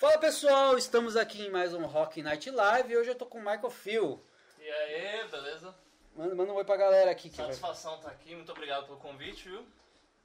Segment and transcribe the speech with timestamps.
[0.00, 3.36] Fala pessoal, estamos aqui em mais um Rock Night Live e hoje eu tô com
[3.36, 4.18] o Michael Phil.
[4.58, 5.74] E aí, beleza?
[6.16, 7.28] Manda, manda um oi pra galera aqui.
[7.28, 7.48] Que vai...
[7.48, 9.62] Satisfação estar aqui, muito obrigado pelo convite, viu?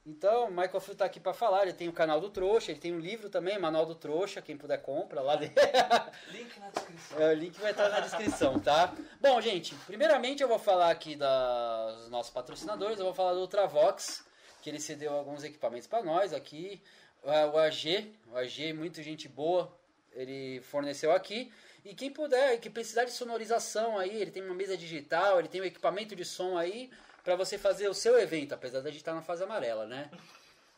[0.06, 2.80] Então, o Michael Phil tá aqui pra falar, ele tem o canal do Trouxa, ele
[2.80, 5.52] tem um livro também, Manual do Trouxa, quem puder compra lá dele.
[6.32, 7.20] Link na descrição.
[7.20, 8.94] É, o link vai estar na descrição, tá?
[9.20, 14.24] Bom, gente, primeiramente eu vou falar aqui das nossos patrocinadores, eu vou falar do Ultravox,
[14.62, 16.82] que ele cedeu alguns equipamentos para nós aqui.
[17.26, 19.76] O AG, o AG, muito gente boa,
[20.12, 21.52] ele forneceu aqui.
[21.84, 25.60] E quem puder, que precisar de sonorização aí, ele tem uma mesa digital, ele tem
[25.60, 26.88] um equipamento de som aí
[27.24, 30.08] para você fazer o seu evento, apesar da gente estar na fase amarela, né?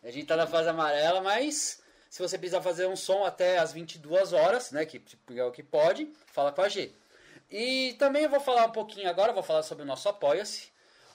[0.02, 3.74] A gente tá na fase amarela, mas se você precisar fazer um som até as
[3.74, 6.90] 22 horas, né, que tipo, é o que pode, fala com a G.
[7.50, 10.70] E também eu vou falar um pouquinho agora, vou falar sobre o nosso Apoia-se.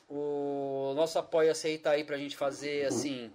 [0.08, 3.32] O nosso Apoia-se aí tá aí pra gente fazer assim.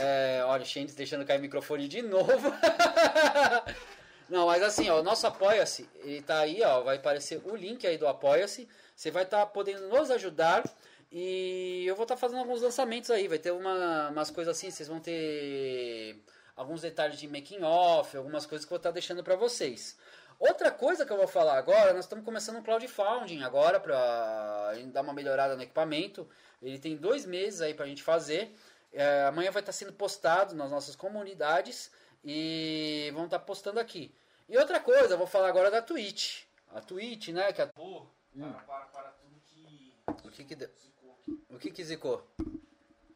[0.00, 2.52] É, olha, o Shendes deixando cair o microfone de novo.
[4.28, 7.86] Não, mas assim, ó, o nosso Apoia-se, ele tá aí, ó, vai aparecer o link
[7.86, 8.68] aí do Apoia-se.
[8.96, 10.64] Você vai estar podendo nos ajudar
[11.12, 13.28] e eu vou estar fazendo alguns lançamentos aí.
[13.28, 16.22] Vai ter uma, umas coisas assim, vocês vão ter
[16.56, 19.96] alguns detalhes de making off, algumas coisas que eu vou estar deixando para vocês.
[20.38, 25.02] Outra coisa que eu vou falar agora, nós estamos começando um crowdfunding agora para dar
[25.02, 26.28] uma melhorada no equipamento.
[26.60, 28.54] Ele tem dois meses aí para a gente fazer.
[28.94, 31.90] É, amanhã vai estar sendo postado nas nossas comunidades
[32.24, 34.14] e vão estar postando aqui.
[34.48, 36.44] E outra coisa, eu vou falar agora da Twitch.
[36.72, 37.52] A Twitch, né?
[37.52, 37.66] Que a...
[37.66, 38.06] Pô,
[38.36, 38.52] Hum.
[38.52, 39.94] Para, para, para tudo que.
[40.08, 40.70] O que que deu?
[41.48, 42.26] O que que zicou?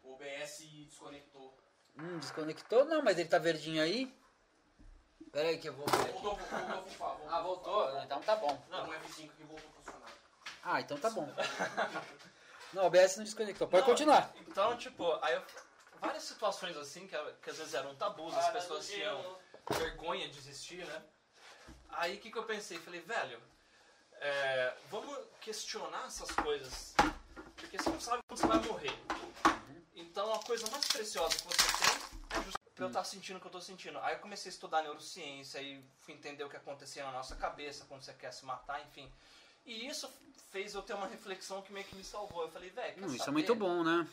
[0.04, 1.58] O OBS desconectou.
[1.98, 2.84] Hum, desconectou?
[2.84, 4.14] Não, mas ele tá verdinho aí.
[5.32, 6.12] Pera aí que eu vou ver.
[6.12, 7.28] Voltou, voltou, voltou, voltou.
[7.28, 8.02] Ah, voltou?
[8.02, 8.62] Então tá bom.
[8.70, 10.12] Não, um F5 que voltou a funcionar.
[10.62, 11.28] Ah, então tá bom.
[12.72, 13.66] Não, o OBS não desconectou.
[13.66, 14.32] Pode Não, continuar.
[14.36, 15.42] Então, tipo, aí eu,
[16.00, 19.38] várias situações assim, que, que às vezes eram tabus, as pessoas tinham
[19.70, 21.02] vergonha de existir, né?
[21.90, 22.78] Aí o que, que eu pensei?
[22.78, 23.40] Falei, velho,
[24.20, 26.94] é, vamos questionar essas coisas.
[27.56, 28.98] Porque você não sabe quando você vai morrer.
[29.94, 33.46] Então a coisa mais preciosa que você tem é justamente eu estar sentindo o que
[33.46, 33.98] eu tô sentindo.
[33.98, 37.84] Aí eu comecei a estudar neurociência e fui entender o que acontecia na nossa cabeça
[37.88, 39.10] quando você quer se matar, enfim.
[39.66, 40.08] E isso
[40.50, 42.42] fez eu ter uma reflexão que meio que me salvou.
[42.42, 44.06] Eu falei, velho, Hum, isso é muito bom, né?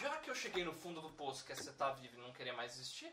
[0.00, 2.32] Já que eu cheguei no fundo do poço, que é você tá vivo e não
[2.32, 3.12] querer mais existir,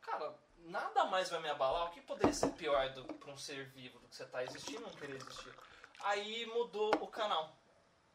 [0.00, 1.86] cara, nada mais vai me abalar.
[1.86, 4.80] O que poderia ser pior do, pra um ser vivo do que você tá existindo
[4.80, 5.52] e não querer existir?
[6.00, 7.56] Aí mudou o canal.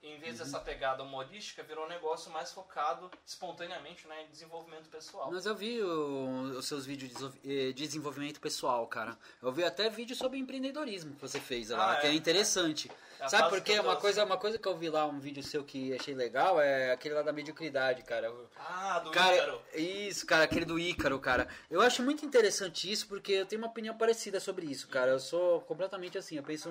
[0.02, 5.30] Em vez dessa pegada humorística, virou um negócio mais focado espontaneamente né, em desenvolvimento pessoal.
[5.30, 9.18] Mas eu vi o- os seus vídeos de eh, desenvolvimento pessoal, cara.
[9.42, 12.14] Eu vi até vídeo sobre empreendedorismo que você fez lá, Ah, que é é.
[12.14, 12.90] interessante.
[13.20, 13.80] É a Sabe fase por que quê?
[13.80, 16.16] eu tô Uma coisa, uma coisa que eu vi lá, um vídeo seu que achei
[16.16, 18.34] legal, é aquele lá da mediocridade, cara.
[18.58, 19.62] Ah, do Cara, Ícaro.
[19.76, 21.50] isso, cara, aquele do Ícaro, cara.
[21.70, 25.12] Eu acho muito interessante isso porque eu tenho uma opinião parecida sobre isso, cara.
[25.12, 26.70] Eu sou completamente assim, eu penso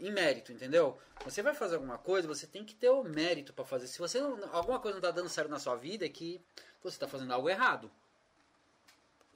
[0.00, 0.98] em mérito, entendeu?
[1.24, 3.86] Você vai fazer alguma coisa, você tem que ter o mérito pra fazer.
[3.86, 6.40] Se você não, alguma coisa não tá dando certo na sua vida, é que
[6.82, 7.90] você tá fazendo algo errado.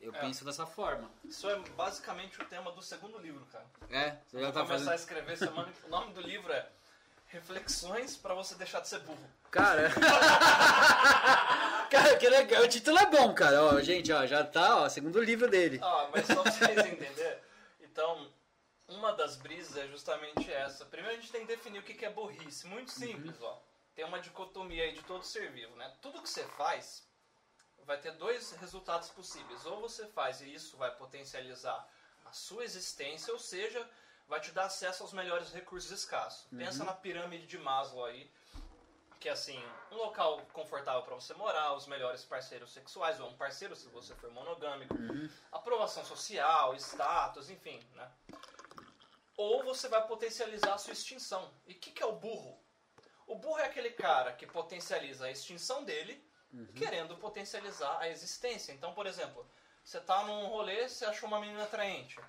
[0.00, 0.18] Eu É.
[0.20, 1.10] penso dessa forma.
[1.24, 3.64] Isso é basicamente o tema do segundo livro, cara.
[3.90, 4.94] É, você já tá começar a fazendo.
[4.94, 5.72] escrever semana.
[5.84, 6.68] O nome do livro é
[7.28, 9.26] Reflexões pra você deixar de ser burro.
[9.50, 9.88] Cara.
[11.90, 12.62] cara, que legal.
[12.62, 13.62] O título é bom, cara.
[13.64, 15.80] Ó, gente, ó, já tá, ó, segundo livro dele.
[15.82, 17.38] Ah, mas só pra vocês entenderem.
[17.80, 18.28] Então,
[18.97, 20.84] uma das brisas é justamente essa.
[20.86, 22.66] Primeiro a gente tem que definir o que é burrice.
[22.66, 23.60] Muito simples, ó.
[23.94, 25.94] Tem uma dicotomia aí de todo ser vivo, né?
[26.00, 27.06] Tudo que você faz
[27.84, 29.66] vai ter dois resultados possíveis.
[29.66, 31.86] Ou você faz e isso vai potencializar
[32.25, 33.88] a sua existência, ou seja,
[34.28, 36.47] vai te dar acesso aos melhores recursos escassos.
[36.56, 38.30] Pensa na pirâmide de Maslow aí,
[39.20, 43.36] que é assim, um local confortável para você morar, os melhores parceiros sexuais, ou um
[43.36, 44.94] parceiro se você for monogâmico,
[45.53, 48.10] aprovação social, status, enfim, né?
[49.42, 51.53] Ou você vai potencializar a sua extinção.
[51.66, 52.56] E o que, que é o burro?
[53.27, 56.24] O burro é aquele cara que potencializa a extinção dele,
[56.77, 58.72] querendo potencializar a existência.
[58.72, 59.44] Então, por exemplo,
[59.83, 62.21] você tá num rolê, você achou uma menina atraente.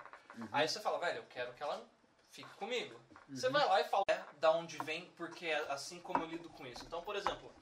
[0.50, 1.86] Aí você fala, velho, eu quero que ela
[2.32, 3.00] fique comigo.
[3.28, 6.48] Você vai lá e fala, é, da onde vem, porque é assim como eu lido
[6.50, 6.84] com isso.
[6.84, 7.54] Então, por exemplo,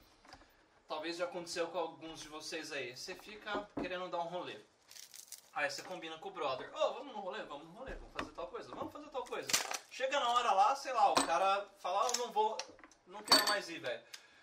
[0.87, 2.97] talvez já aconteceu com alguns de vocês aí.
[2.97, 4.59] Você fica querendo dar um rolê.
[5.53, 6.75] Aí você combina com o brother.
[6.75, 7.43] Ô, vamos no rolê?
[7.43, 9.47] Vamos no rolê, vamos fazer tal coisa, vamos fazer tal coisa.
[9.89, 12.57] Chega na hora lá, sei lá, o cara fala, ah, eu não vou,
[13.07, 14.01] não quero mais ir, velho.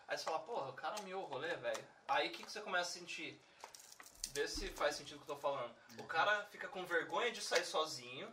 [0.09, 1.85] Aí você fala, porra, o cara miou o rolê, velho.
[2.09, 3.41] Aí o que, que você começa a sentir?
[4.33, 5.73] Vê se faz sentido o que eu tô falando.
[5.99, 8.29] O cara fica com vergonha de sair sozinho,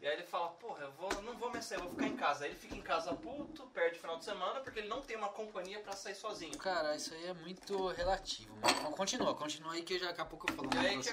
[0.00, 2.16] E aí ele fala, porra, eu vou, não vou mais sair, eu vou ficar em
[2.16, 2.44] casa.
[2.44, 5.16] Aí ele fica em casa puto, perde o final de semana, porque ele não tem
[5.16, 6.58] uma companhia pra sair sozinho.
[6.58, 10.50] Cara, isso aí é muito relativo, mas continua, continua aí que já daqui a pouco
[10.50, 11.12] eu falo E aí o que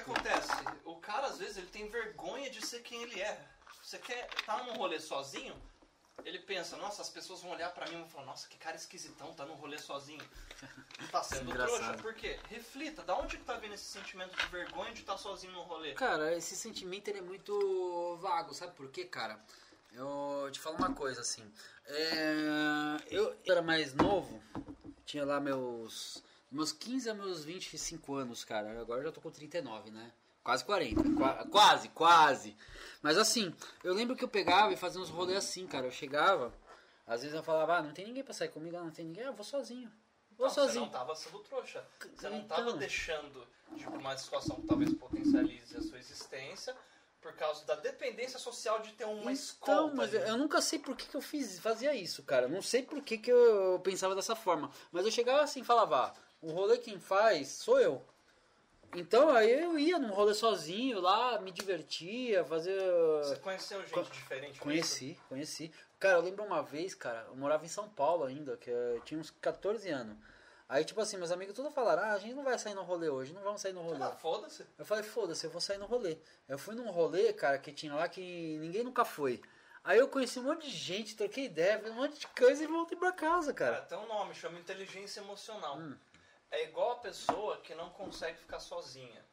[0.50, 0.52] acontece?
[0.84, 3.38] O cara às vezes ele tem vergonha de ser quem ele é.
[3.88, 5.56] Você quer tá num rolê sozinho,
[6.22, 8.76] ele pensa, nossa, as pessoas vão olhar pra mim e vão falar, nossa, que cara
[8.76, 10.22] esquisitão, tá num rolê sozinho.
[11.10, 11.78] Tá sendo Engraçado.
[11.78, 12.02] trouxa.
[12.02, 12.38] Por quê?
[12.50, 15.94] Reflita, da onde que tá vindo esse sentimento de vergonha de estar sozinho num rolê?
[15.94, 19.42] Cara, esse sentimento ele é muito vago, sabe por quê, cara?
[19.92, 21.50] Eu te falo uma coisa assim.
[21.86, 24.42] É, eu era mais novo,
[25.06, 28.78] tinha lá meus meus 15 a meus 25 anos, cara.
[28.78, 30.12] Agora eu já tô com 39, né?
[30.48, 31.02] Quase 40.
[31.14, 32.56] qua- quase, quase.
[33.02, 33.54] Mas assim,
[33.84, 35.84] eu lembro que eu pegava e fazia uns rolês assim, cara.
[35.86, 36.50] Eu chegava,
[37.06, 39.24] às vezes eu falava, ah, não tem ninguém pra sair comigo, ah, não tem ninguém,
[39.24, 39.92] ah, eu vou sozinho.
[40.38, 40.84] Vou Não, Você sozinho.
[40.86, 41.84] não tava sendo trouxa.
[42.16, 42.56] Você não Então.
[42.56, 43.46] tava deixando
[43.76, 46.74] de uma situação que talvez potencialize a sua existência
[47.20, 49.30] por causa da dependência social de ter uma.
[49.30, 52.48] Então, mas eu, eu nunca sei por que, que eu fiz, fazia isso, cara.
[52.48, 54.70] Não sei por que, que eu pensava dessa forma.
[54.90, 58.02] Mas eu chegava assim e falava, ah, o rolê quem faz sou eu.
[58.94, 62.80] Então aí eu ia num rolê sozinho lá, me divertia, fazia.
[63.22, 64.58] Você conheceu gente Co- diferente?
[64.60, 65.72] Conheci, conheci.
[65.98, 69.20] Cara, eu lembro uma vez, cara, eu morava em São Paulo ainda, que eu tinha
[69.20, 70.16] uns 14 anos.
[70.68, 73.08] Aí, tipo assim, meus amigos todos falaram, ah, a gente não vai sair no rolê
[73.08, 74.02] hoje, não vamos sair no rolê.
[74.04, 74.66] Ah, foda-se.
[74.78, 76.18] Eu falei, foda-se, eu vou sair no rolê.
[76.46, 79.40] Eu fui num rolê, cara, que tinha lá que ninguém nunca foi.
[79.82, 82.66] Aí eu conheci um monte de gente, troquei ideia, fiz um monte de coisa e
[82.66, 83.86] voltei pra casa, Cara, cara.
[83.86, 85.78] tem um nome, chama inteligência emocional.
[85.78, 85.96] Hum.
[86.50, 89.24] É igual a pessoa que não consegue ficar sozinha.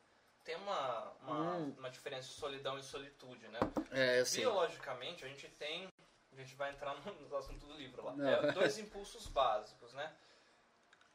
[0.43, 1.75] Tem uma, uma, Hum.
[1.77, 3.59] uma diferença de solidão e solitude, né?
[3.91, 4.41] É, sei.
[4.41, 5.87] Biologicamente, a gente tem.
[6.31, 8.13] A gente vai entrar no, no assunto do livro lá.
[8.29, 10.13] É, dois impulsos básicos, né?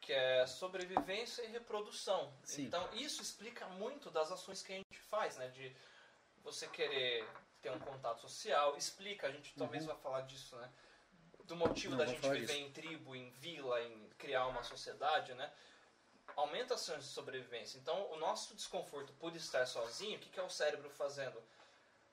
[0.00, 2.32] Que é sobrevivência e reprodução.
[2.42, 2.64] Sim.
[2.64, 5.48] Então, isso explica muito das ações que a gente faz, né?
[5.48, 5.76] De
[6.42, 7.28] você querer
[7.60, 8.76] ter um contato social.
[8.76, 10.72] Explica, a gente talvez vá falar disso, né?
[11.44, 11.98] Do motivo Uhum.
[11.98, 12.58] Não, da gente viver disso.
[12.58, 15.52] em tribo, em vila, em criar uma sociedade, né?
[16.40, 17.78] Aumenta as chances de sobrevivência.
[17.78, 21.42] Então, o nosso desconforto por estar sozinho, o que, que é o cérebro fazendo?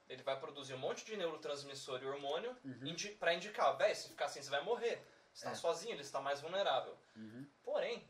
[0.10, 4.26] Ele vai produzir um monte de neurotransmissor e hormônio indi pra indicar, velho, se ficar
[4.26, 4.96] assim você vai morrer.
[5.34, 5.54] Você está Uhum.
[5.54, 5.60] É.
[5.60, 6.98] sozinho, ele está mais vulnerável.
[7.16, 7.48] Uhum.
[7.64, 8.06] Porém,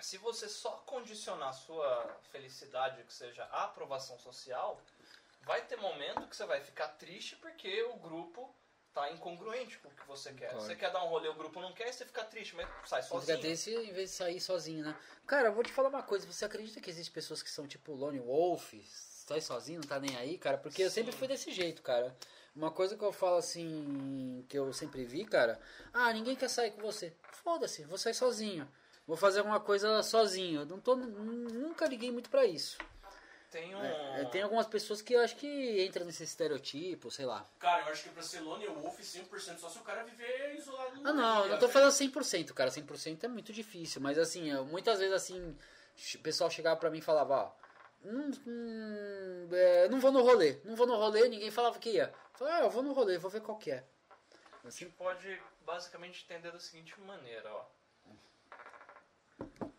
[0.00, 4.80] se você só condicionar a sua felicidade, que seja a aprovação social,
[5.42, 8.52] vai ter momento que você vai ficar triste porque o grupo
[8.96, 10.48] tá incongruente com o que você quer.
[10.48, 10.64] Claro.
[10.64, 13.02] Você quer dar um rolê, o grupo não quer, e você fica triste, mas sai
[13.02, 13.36] sozinho.
[13.36, 14.96] fica desse em vez de sair sozinho, né?
[15.26, 16.26] Cara, eu vou te falar uma coisa.
[16.26, 20.16] Você acredita que existem pessoas que são tipo Lone Wolf, sai sozinho, não tá nem
[20.16, 20.56] aí, cara?
[20.56, 21.18] Porque eu sempre Sim.
[21.18, 22.16] fui desse jeito, cara.
[22.54, 25.60] Uma coisa que eu falo assim, que eu sempre vi, cara.
[25.92, 27.12] Ah, ninguém quer sair com você.
[27.44, 28.66] Foda-se, vou sair sozinho.
[29.06, 30.62] Vou fazer alguma coisa sozinho.
[30.62, 32.78] Eu não tô, nunca liguei muito pra isso.
[33.56, 33.82] Tem um...
[33.82, 37.42] É, tem algumas pessoas que eu acho que entram nesse estereotipo, sei lá.
[37.58, 40.96] Cara, eu acho que pra ser Lone Wolf 100% só se o cara viver isolado
[41.00, 41.72] no Ah, não, eu dia, não tô velho.
[41.72, 42.70] falando 100%, cara.
[42.70, 44.02] 100% é muito difícil.
[44.02, 45.56] Mas assim, eu- muitas vezes assim,
[46.16, 47.52] o pessoal chegava pra mim e falava, ó,
[48.04, 50.58] não, hum, é, não vou no rolê.
[50.62, 52.12] Não vou no rolê, ninguém falava que ia.
[52.34, 53.82] Eu falava, ah, eu vou no rolê, vou ver qual que é.
[54.64, 57.64] A gente pode basicamente entender da seguinte maneira, ó.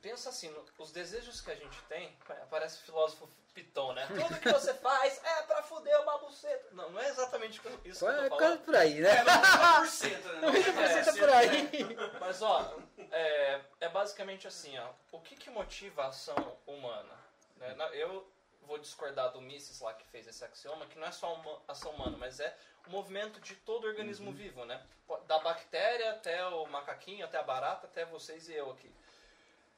[0.07, 2.15] Pensa assim, os desejos que a gente tem,
[2.49, 4.07] parece filósofo Piton, né?
[4.07, 6.69] Tudo que você faz é pra fuder uma buceta.
[6.71, 8.63] Não, não é exatamente isso que eu É tô quase falando.
[8.63, 9.09] por aí, né?
[9.17, 10.47] É, 90%, né?
[10.47, 11.69] 90% é por aí.
[12.21, 12.73] Mas ó,
[13.11, 14.89] é, é basicamente assim, ó.
[15.11, 17.17] O que, que motiva a ação humana?
[17.57, 17.75] né?
[17.91, 18.25] Eu
[18.61, 21.91] vou discordar do Mises lá que fez esse axioma, que não é só uma ação
[21.91, 24.81] humana, mas é o movimento de todo organismo vivo, né?
[25.25, 28.89] Da bactéria até o macaquinho, até a barata, até vocês e eu aqui.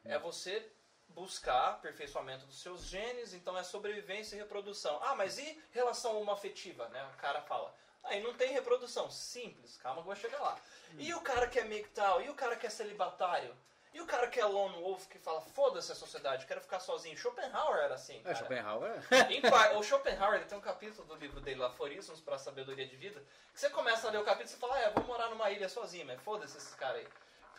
[0.05, 0.71] É você
[1.09, 4.99] buscar aperfeiçoamento dos seus genes, então é sobrevivência e reprodução.
[5.03, 7.03] Ah, mas e relação homoafetiva, né?
[7.13, 9.09] O cara fala, aí não tem reprodução.
[9.09, 10.57] Simples, calma que eu vou chegar lá.
[10.97, 12.21] E o cara que é migtal?
[12.21, 13.55] E o cara que é celibatário?
[13.91, 17.17] E o cara que é lone wolf que fala, foda-se a sociedade, quero ficar sozinho?
[17.17, 18.35] Schopenhauer era assim, É, cara.
[18.35, 19.01] Schopenhauer.
[19.31, 22.95] Em par- o Schopenhauer tem um capítulo do livro dele, Aforismos para a Sabedoria de
[22.95, 23.19] Vida,
[23.51, 25.49] que você começa a ler o capítulo e você fala, ah, eu vou morar numa
[25.49, 27.07] ilha sozinho, mas foda-se esses caras aí.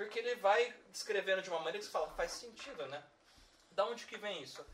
[0.01, 3.05] Porque ele vai descrevendo de uma maneira que você fala, faz sentido, né?
[3.73, 4.65] Da onde que vem isso?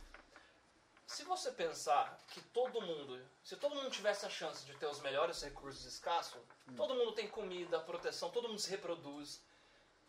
[1.05, 5.01] Se você pensar que todo mundo, se todo mundo tivesse a chance de ter os
[5.01, 6.41] melhores recursos escassos,
[6.77, 9.43] todo mundo tem comida, proteção, todo mundo se reproduz.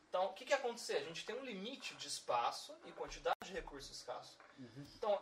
[0.08, 0.98] Então, o que, que ia acontecer?
[0.98, 4.38] A gente tem um limite de espaço e quantidade de recursos escassos.
[4.98, 5.20] Então,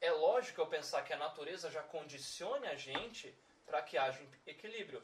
[0.00, 3.32] é lógico eu pensar que a natureza já condicione a gente
[3.66, 5.02] para que haja um equilíbrio.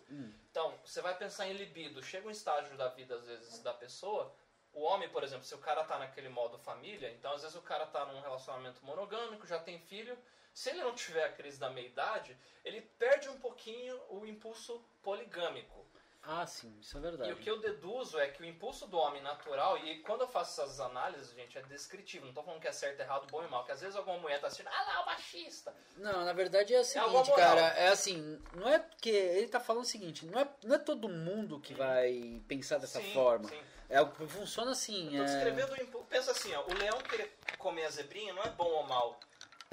[0.50, 2.02] Então, você vai pensar em libido.
[2.02, 4.32] Chega um estágio da vida, às vezes, da pessoa
[4.72, 7.62] O homem, por exemplo, se o cara tá naquele modo família, então às vezes o
[7.62, 10.16] cara tá num relacionamento monogâmico, já tem filho.
[10.54, 15.86] Se ele não tiver a crise da meia-idade, ele perde um pouquinho o impulso poligâmico.
[16.24, 17.30] Ah, sim, isso é verdade.
[17.30, 20.28] E o que eu deduzo é que o impulso do homem natural, e quando eu
[20.28, 22.26] faço essas análises, gente, é descritivo.
[22.26, 23.64] Não tô falando que é certo, errado, bom e mal.
[23.64, 25.74] Que às vezes alguma mulher tá assistindo, ah lá, o machista.
[25.96, 27.56] Não, na verdade é o alguma seguinte, moral.
[27.56, 27.60] cara.
[27.76, 29.10] É assim, não é porque.
[29.10, 33.00] Ele tá falando o seguinte, não é, não é todo mundo que vai pensar dessa
[33.00, 33.48] Sim, forma.
[33.48, 33.60] sim.
[33.90, 35.16] É, funciona assim.
[35.16, 35.34] Eu tô é...
[35.34, 36.06] descrevendo o impulso.
[36.06, 39.18] Pensa assim, ó, o leão querer comer a zebrinha não é bom ou mal.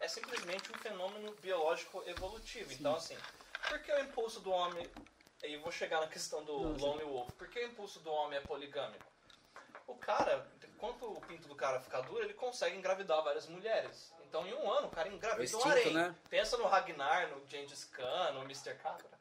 [0.01, 2.71] É simplesmente um fenômeno biológico evolutivo.
[2.73, 3.15] Então, assim,
[3.67, 4.89] por que o impulso do homem.
[5.43, 6.85] E vou chegar na questão do Não, sim.
[6.85, 7.31] Lone Wolf.
[7.33, 9.05] Por que o impulso do homem é poligâmico?
[9.87, 14.13] O cara, enquanto o pinto do cara ficar duro, ele consegue engravidar várias mulheres.
[14.27, 15.93] Então, em um ano, o cara engravida um harém.
[15.93, 16.15] né?
[16.29, 18.75] Pensa no Ragnar, no Gengis Khan, no Mr.
[18.75, 19.19] Catra.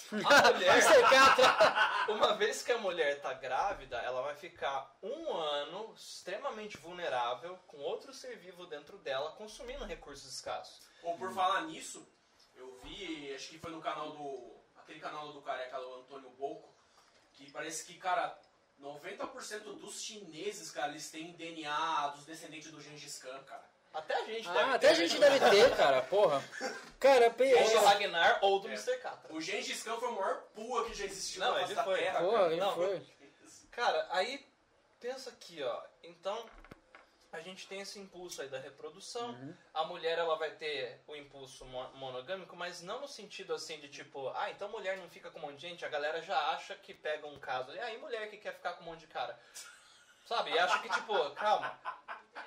[0.10, 0.74] A mulher,
[2.08, 7.78] uma vez que a mulher tá grávida, ela vai ficar um ano extremamente vulnerável com
[7.78, 10.80] outro ser vivo dentro dela, consumindo recursos escassos.
[11.02, 12.06] Ou por falar nisso,
[12.54, 14.59] eu vi, acho que foi no canal do.
[14.90, 16.68] Aquele canal do careca do Antônio Boco,
[17.32, 18.36] que parece que, cara,
[18.82, 23.70] 90% dos chineses, cara, eles têm DNA dos descendentes do Gengis Khan, cara.
[23.92, 25.30] Até a gente Ah, deve até a ter, gente né?
[25.38, 26.42] deve ter, cara, porra.
[26.98, 28.72] Cara, pe- Ou do Ragnar ou do É.
[28.72, 28.96] Mr.
[28.98, 29.32] Catra.
[29.34, 31.98] O Gengis Khan foi o maior pua que já existiu Não, na ele da foi.
[31.98, 32.20] Terra.
[32.20, 32.52] Porra, cara.
[32.52, 33.06] ele Não, foi.
[33.72, 34.46] Cara, aí
[35.00, 35.82] pensa aqui, ó.
[36.04, 36.44] Então,
[37.32, 39.30] a gente tem esse impulso aí da reprodução.
[39.30, 39.54] Uhum.
[39.72, 43.88] A mulher ela vai ter o impulso mo- monogâmico, mas não no sentido assim de
[43.88, 45.84] tipo, ah, então mulher não fica com um monte de gente.
[45.84, 47.72] A galera já acha que pega um caso.
[47.72, 49.38] E aí mulher que quer ficar com um monte de cara.
[50.24, 50.50] Sabe?
[50.50, 51.78] E acha que tipo, calma.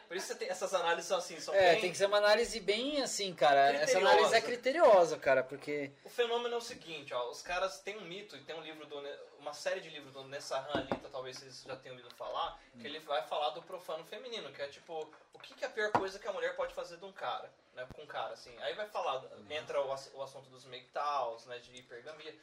[0.08, 1.82] Por isso tem, essas análises são assim, são É, bem...
[1.82, 3.74] tem que ser uma análise bem assim, cara.
[3.74, 5.92] Essa análise é criteriosa, cara, porque.
[6.04, 8.86] O fenômeno é o seguinte, ó, os caras têm um mito, e tem um livro
[8.86, 8.96] do,
[9.40, 13.00] uma série de livros do Nessahan Alita, talvez vocês já tenham ouvido falar, que ele
[13.00, 16.20] vai falar do profano feminino, que é tipo, o que, que é a pior coisa
[16.20, 18.56] que a mulher pode fazer de um cara, né, com um cara, assim.
[18.62, 22.34] Aí vai falar, entra o, o assunto dos MGTOWs, né, de hipergamia.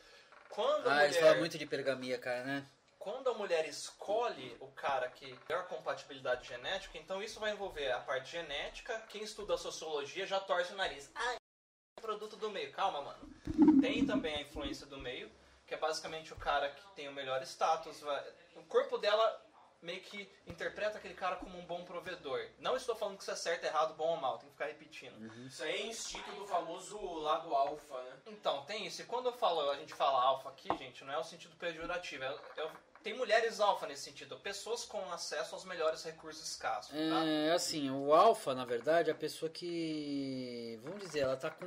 [0.48, 1.26] Quando Ah, eles mulher...
[1.28, 2.66] falam muito de pergamia, cara, né?
[3.00, 7.90] Quando a mulher escolhe o cara que tem melhor compatibilidade genética, então isso vai envolver
[7.90, 9.00] a parte genética.
[9.08, 11.10] Quem estuda sociologia já torce o nariz.
[11.14, 12.70] Ah, é produto do meio.
[12.72, 13.80] Calma, mano.
[13.80, 15.32] Tem também a influência do meio,
[15.66, 18.00] que é basicamente o cara que tem o melhor status.
[18.00, 19.46] vai- O corpo dela
[19.80, 22.50] meio que interpreta aquele cara como um bom provedor.
[22.58, 24.36] Não estou falando que isso é certo, errado, bom ou mal.
[24.36, 25.34] Tem que ficar repetindo.
[25.46, 28.20] Isso aí é instinto do famoso lado alfa, né?
[28.26, 29.00] Então, tem isso.
[29.00, 32.24] E quando eu falo, a gente fala alfa aqui, gente, não é o sentido pejorativo.
[32.24, 32.28] É,
[32.58, 34.36] é- tem mulheres alfa nesse sentido.
[34.38, 36.90] Pessoas com acesso aos melhores recursos escassos.
[36.90, 37.24] Tá?
[37.24, 40.78] É assim, o alfa, na verdade, é a pessoa que.
[40.82, 41.66] Vamos dizer, ela tá com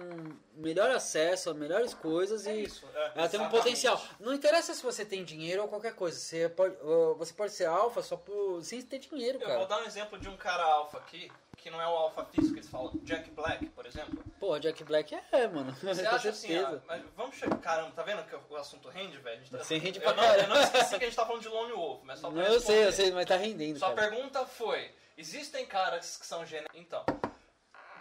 [0.56, 2.64] melhor acesso a melhores coisas É e.
[2.66, 2.86] isso.
[2.94, 3.00] é.
[3.00, 3.52] Ela tem um Exatamente.
[3.52, 4.02] potencial.
[4.20, 6.18] Não interessa se você tem dinheiro ou qualquer coisa.
[6.20, 6.76] Você pode,
[7.18, 9.66] você pode ser alfa só por, sem ter dinheiro, Eu vou cara.
[9.66, 11.32] dar um exemplo de um cara alfa aqui,
[11.64, 12.92] que não é o alfa físico, eles falam.
[13.04, 14.22] Jack Black, por exemplo.
[14.38, 15.74] Pô, Jack Black é, mano.
[15.76, 16.84] Você acha assim, certeza.
[16.84, 17.58] ó, mas vamos chegar.
[17.60, 19.38] Caramba, tá vendo que o assunto rende, velho?
[19.38, 21.26] A gente tá- Sim, rende eu pra não, eu não esqueci que a gente tá
[21.26, 23.80] falando de Lone Wolf, mas só pra Não, eu sei, eu sei, mas tá rendendo,
[23.80, 24.10] Sua cara.
[24.10, 26.78] pergunta foi: existem caras que são genéticos.
[26.78, 27.06] Então,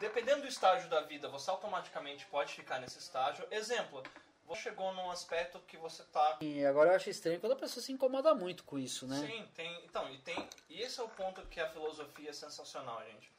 [0.01, 3.47] dependendo do estágio da vida, você automaticamente pode ficar nesse estágio.
[3.49, 4.03] Exemplo,
[4.45, 6.39] você chegou num aspecto que você tá.
[6.41, 9.25] E agora eu acho estranho quando a pessoa se incomoda muito com isso, né?
[9.25, 9.85] Sim, tem.
[9.85, 10.49] Então, e tem.
[10.69, 13.31] E esse é o ponto que a filosofia é sensacional, gente.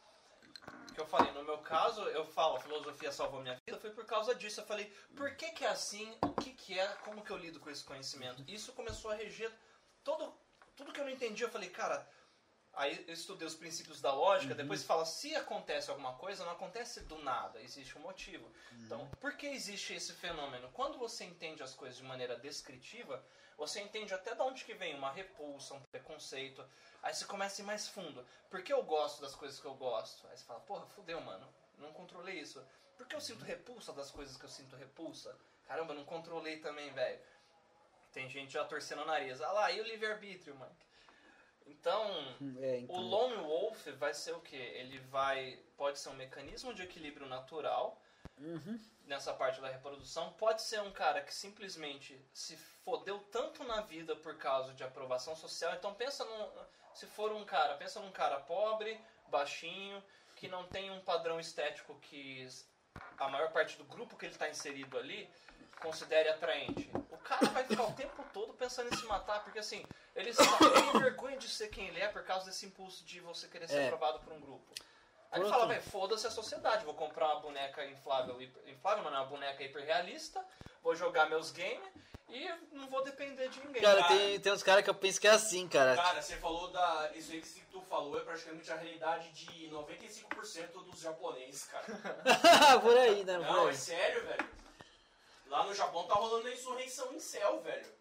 [0.93, 4.05] Que eu falei, no meu caso, eu falo, a filosofia salvou minha vida, foi por
[4.05, 4.61] causa disso.
[4.61, 6.15] Eu falei, por que que é assim?
[6.21, 6.87] O que que é?
[7.03, 8.43] Como que eu lido com esse conhecimento?
[8.47, 9.51] Isso começou a reger
[10.03, 10.33] todo,
[10.75, 11.43] tudo que eu não entendi.
[11.43, 12.07] Eu falei, cara,
[12.73, 17.01] aí eu estudei os princípios da lógica, depois fala, se acontece alguma coisa, não acontece
[17.01, 18.51] do nada, existe um motivo.
[18.73, 20.69] Então, por que existe esse fenômeno?
[20.73, 23.23] Quando você entende as coisas de maneira descritiva,
[23.57, 26.65] você entende até de onde que vem uma repulsa, um preconceito.
[27.01, 28.25] Aí você começa a ir mais fundo.
[28.49, 30.27] Por que eu gosto das coisas que eu gosto?
[30.27, 31.47] Aí você fala, porra, fudeu, mano.
[31.77, 32.63] Não controlei isso.
[32.97, 35.35] Por que eu sinto repulsa das coisas que eu sinto repulsa?
[35.67, 37.19] Caramba, não controlei também, velho.
[38.11, 39.41] Tem gente já torcendo o nariz.
[39.41, 40.75] Ah lá, e o livre-arbítrio, mano?
[41.65, 42.05] Então,
[42.61, 43.01] É, o então.
[43.01, 44.55] lone wolf vai ser o quê?
[44.55, 47.99] Ele vai pode ser um mecanismo de equilíbrio natural
[48.37, 48.79] Uhum.
[49.05, 50.31] Nessa parte da reprodução.
[50.33, 55.35] Pode ser um cara que simplesmente se fodeu tanto na vida por causa de aprovação
[55.35, 55.73] social.
[55.75, 56.49] Então pensa num,
[56.93, 60.03] se for um cara, pensa num cara pobre, baixinho,
[60.35, 62.47] que não tem um padrão estético que
[63.17, 65.29] a maior parte do grupo que ele está inserido ali
[65.81, 66.89] considere atraente.
[67.09, 71.01] O cara vai ficar o tempo todo pensando em se matar, porque assim, ele, tem
[71.01, 73.85] vergonha de ser quem ele é por causa desse impulso de você querer ser É.
[73.85, 74.73] aprovado por um grupo.
[75.33, 79.25] Aí ele fala, velho, foda-se a sociedade, vou comprar uma boneca inflável, inflável, não, uma
[79.25, 80.45] boneca hiperrealista,
[80.83, 81.89] vou jogar meus games
[82.29, 83.81] e não vou depender de ninguém.
[83.81, 84.15] Cara, Cara.
[84.15, 85.95] tem, tem uns caras que eu penso que é assim, cara.
[85.95, 87.11] Cara, você falou da.
[87.15, 91.85] Isso aí que tu falou é praticamente a realidade de 95% dos japoneses, cara.
[92.79, 93.39] Por aí, né?
[93.39, 94.49] Não, é sério, velho.
[95.47, 97.91] Lá no Japão tá rolando a insurreição em céu, velho.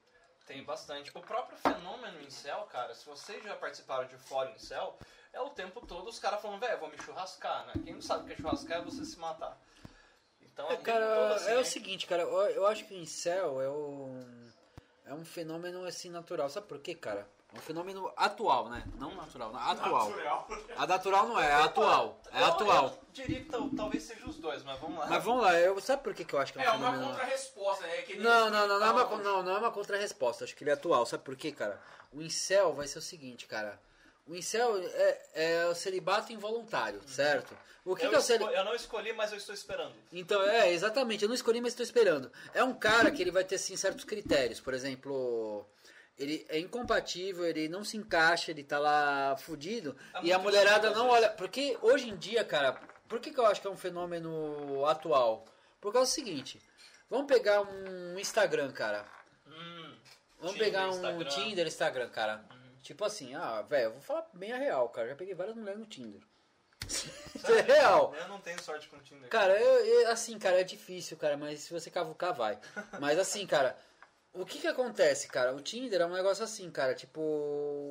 [0.46, 1.10] Tem bastante.
[1.14, 4.98] O próprio fenômeno em céu, cara, se vocês já participaram de fórum em céu,
[5.32, 7.72] é o tempo todo os caras falando, velho, vou me churrascar, né?
[7.84, 9.58] Quem não sabe o que é churrascar é você se matar.
[10.40, 11.60] Então, É, cara, assim, é né?
[11.60, 14.50] o seguinte, cara, eu, eu acho que o incel é um,
[15.06, 16.48] é um fenômeno assim natural.
[16.50, 17.26] Sabe por quê, cara?
[17.54, 18.82] É um fenômeno atual, né?
[18.98, 20.08] Não natural, não, atual.
[20.10, 20.48] Natural.
[20.76, 22.18] A natural não é, é atual.
[22.32, 22.84] É Eu- atual.
[22.86, 25.06] Eu diria que tal- talvez seja os dois, mas vamos lá.
[25.06, 26.78] Mas vamos lá, eu, sabe por que, que eu acho que é um É uma
[26.90, 27.06] fenômeno...
[27.10, 29.70] contra-resposta, é que nem Não, esse não, não, não é uma, não, não é uma
[29.70, 30.44] contra-resposta.
[30.44, 31.04] Acho que ele é atual.
[31.04, 31.78] Sabe por quê, cara?
[32.10, 33.78] O incel vai ser o seguinte, cara.
[34.26, 37.57] O incel é, é o celibato involuntário, certo?
[37.85, 38.57] O que, eu, que é o celibato?
[38.57, 39.95] eu não escolhi, mas eu estou esperando.
[40.12, 41.23] Então, é, exatamente.
[41.23, 42.31] Eu não escolhi, mas estou esperando.
[42.55, 44.61] É um cara que ele vai ter, certos critérios.
[44.61, 45.67] Por exemplo,
[46.17, 49.97] ele é incompatível, ele não se encaixa, ele tá lá fudido.
[50.14, 51.31] É e a mulherada não olha...
[51.31, 52.81] Porque hoje em dia, cara...
[53.09, 55.45] Por que, que eu acho que é um fenômeno atual?
[55.81, 56.62] Por causa do seguinte.
[57.11, 59.05] Vamos pegar um Instagram, cara.
[59.47, 59.95] Hum,
[60.38, 61.29] Vamos Tinder, pegar um Instagram.
[61.29, 62.62] Tinder, Instagram, cara.
[62.82, 65.08] Tipo assim, ah, velho, eu vou falar bem a real, cara.
[65.08, 66.20] Já peguei várias mulheres no Tinder.
[66.88, 67.06] Isso
[67.52, 68.14] é real.
[68.14, 69.28] Eu não tenho sorte com o Tinder.
[69.30, 72.58] Cara, eu, eu- assim, cara, é difícil, cara, mas se você cavucar, vai.
[73.00, 73.76] Mas assim, cara,
[74.32, 75.54] o que que acontece, cara?
[75.54, 77.20] O Tinder é um negócio assim, cara, tipo,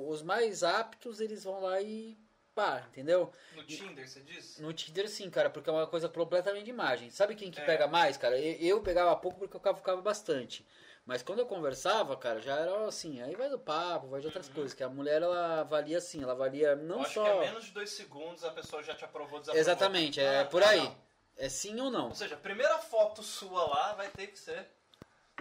[0.10, 2.18] os mais aptos, eles vão lá e
[2.54, 3.32] pá, entendeu?
[3.56, 4.62] No Tinder, você disse?
[4.62, 7.10] No Tinder sim, cara, porque é uma coisa completamente de imagem.
[7.10, 7.66] Sabe quem que É.
[7.66, 8.38] pega mais, cara?
[8.38, 10.66] Eu, eu pegava pouco porque eu cavucava bastante.
[11.12, 14.48] Mas quando eu conversava, cara, já era assim, aí vai do papo, vai de outras
[14.48, 17.24] coisas, que a mulher, ela avalia assim, ela avalia não acho só...
[17.26, 19.60] que é menos de dois segundos a pessoa já te aprovou, desaprovou.
[19.60, 20.80] Exatamente, é Ah, por aí.
[20.80, 20.96] não.
[21.36, 22.08] É sim ou não.
[22.08, 24.66] Ou seja, a primeira foto sua lá vai ter que ser.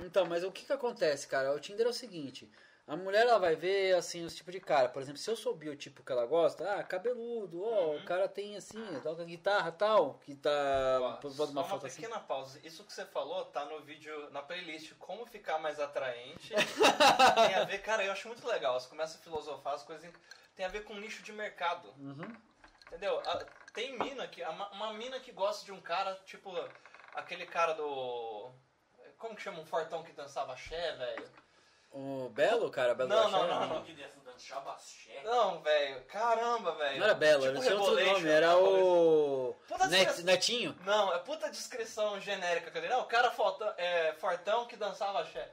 [0.01, 1.55] Então, mas o que que acontece, cara?
[1.55, 2.51] O Tinder é o seguinte.
[2.91, 4.89] A mulher, ela vai ver, assim, os tipos de cara.
[4.89, 7.97] Por exemplo, se eu sou o biotipo que ela gosta, ah, cabeludo, ó, Uhum.
[7.99, 10.51] o cara tem, assim, toca guitarra tal, que tá...
[11.31, 12.01] Só uma uma foto assim.
[12.01, 12.59] pequena pausa.
[12.65, 16.53] Isso que você falou tá no vídeo, na playlist Como Ficar Mais Atraente.
[17.47, 18.79] tem a ver, cara, eu acho muito legal.
[18.81, 20.05] Você começa a filosofar as coisas.
[20.05, 20.13] em-
[20.57, 21.95] Tem a ver com nicho de mercado.
[21.97, 22.37] Uhum.
[22.89, 23.23] Entendeu?
[23.73, 24.43] Tem mina que.
[24.43, 26.53] Uma, uma mina que gosta de um cara, tipo,
[27.15, 28.51] aquele cara do.
[29.17, 31.31] Como que chama um fortão que dançava axé, velho?
[31.93, 33.93] O Belo, cara, Belo Não, da não, não, que
[34.41, 35.21] dançava axé.
[35.25, 36.05] Não, velho.
[36.05, 36.99] Caramba, velho.
[36.99, 39.55] Não era Belo, Tipo ele tinha outro nome, era o...
[39.69, 40.23] Puta Net-.
[40.23, 40.77] Netinho.
[40.85, 42.71] Não, é puta descrição genérica.
[42.71, 45.51] Dizer, não, o cara fortão, é, fortão que dançava axé.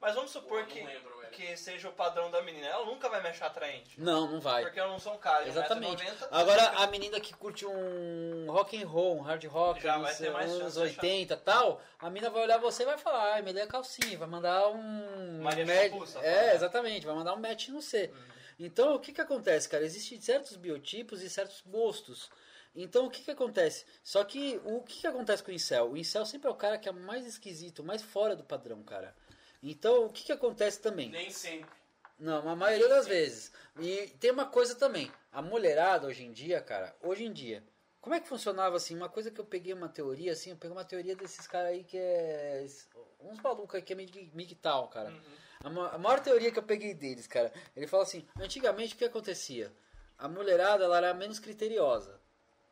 [0.00, 1.15] Mas vamos supor Pô, não que, lembro.
[1.30, 2.66] Que seja o padrão da menina.
[2.66, 4.00] Ela nunca vai me achar atraente.
[4.00, 4.62] Não, não vai.
[4.64, 6.02] Porque eu não sou um cara de Exatamente.
[6.04, 6.28] 1,90m.
[6.30, 10.16] Agora, a menina que curte um rock and roll, um hard rock, Já anos, vai
[10.16, 11.02] ter mais anos chance de achar.
[11.02, 13.66] 80 e tal, a mina vai olhar você e vai falar, ai, me dê a
[13.66, 15.42] calcinha, vai mandar um...
[15.42, 16.54] Maria match- É, fala.
[16.54, 18.10] exatamente, vai mandar um match no C.
[18.14, 18.22] Uhum.
[18.58, 19.84] Então, o que que acontece, cara?
[19.84, 22.30] Existem certos biotipos e certos gostos.
[22.74, 23.84] Então, o que que acontece?
[24.02, 25.90] Só que, o que que acontece com o incel?
[25.92, 29.14] O incel sempre é o cara que é mais esquisito, mais fora do padrão, cara.
[29.70, 31.10] Então, o que que acontece também?
[31.10, 31.70] Nem sempre.
[32.18, 33.52] Não, a maioria das vezes.
[33.78, 35.12] E tem uma coisa também.
[35.32, 37.62] A mulherada hoje em dia, cara, hoje em dia.
[38.00, 38.94] Como é que funcionava assim?
[38.96, 41.82] Uma coisa que eu peguei uma teoria, assim, eu peguei uma teoria desses caras aí
[41.84, 42.64] que é.
[43.20, 45.12] Uns malucos aí que é mig- migtal, cara.
[45.64, 48.98] A, ma- a maior teoria que eu peguei deles, cara, ele fala assim: antigamente o
[48.98, 49.72] que acontecia?
[50.16, 52.20] A mulherada ela era menos criteriosa.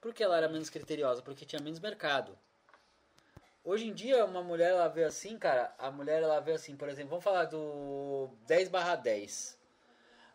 [0.00, 1.20] Por que ela era menos criteriosa?
[1.22, 2.38] Porque tinha menos mercado.
[3.64, 6.88] Hoje em dia, uma mulher ela vê assim, cara, a mulher ela vê assim, por
[6.88, 9.59] exemplo, vamos falar do 10 barra 10.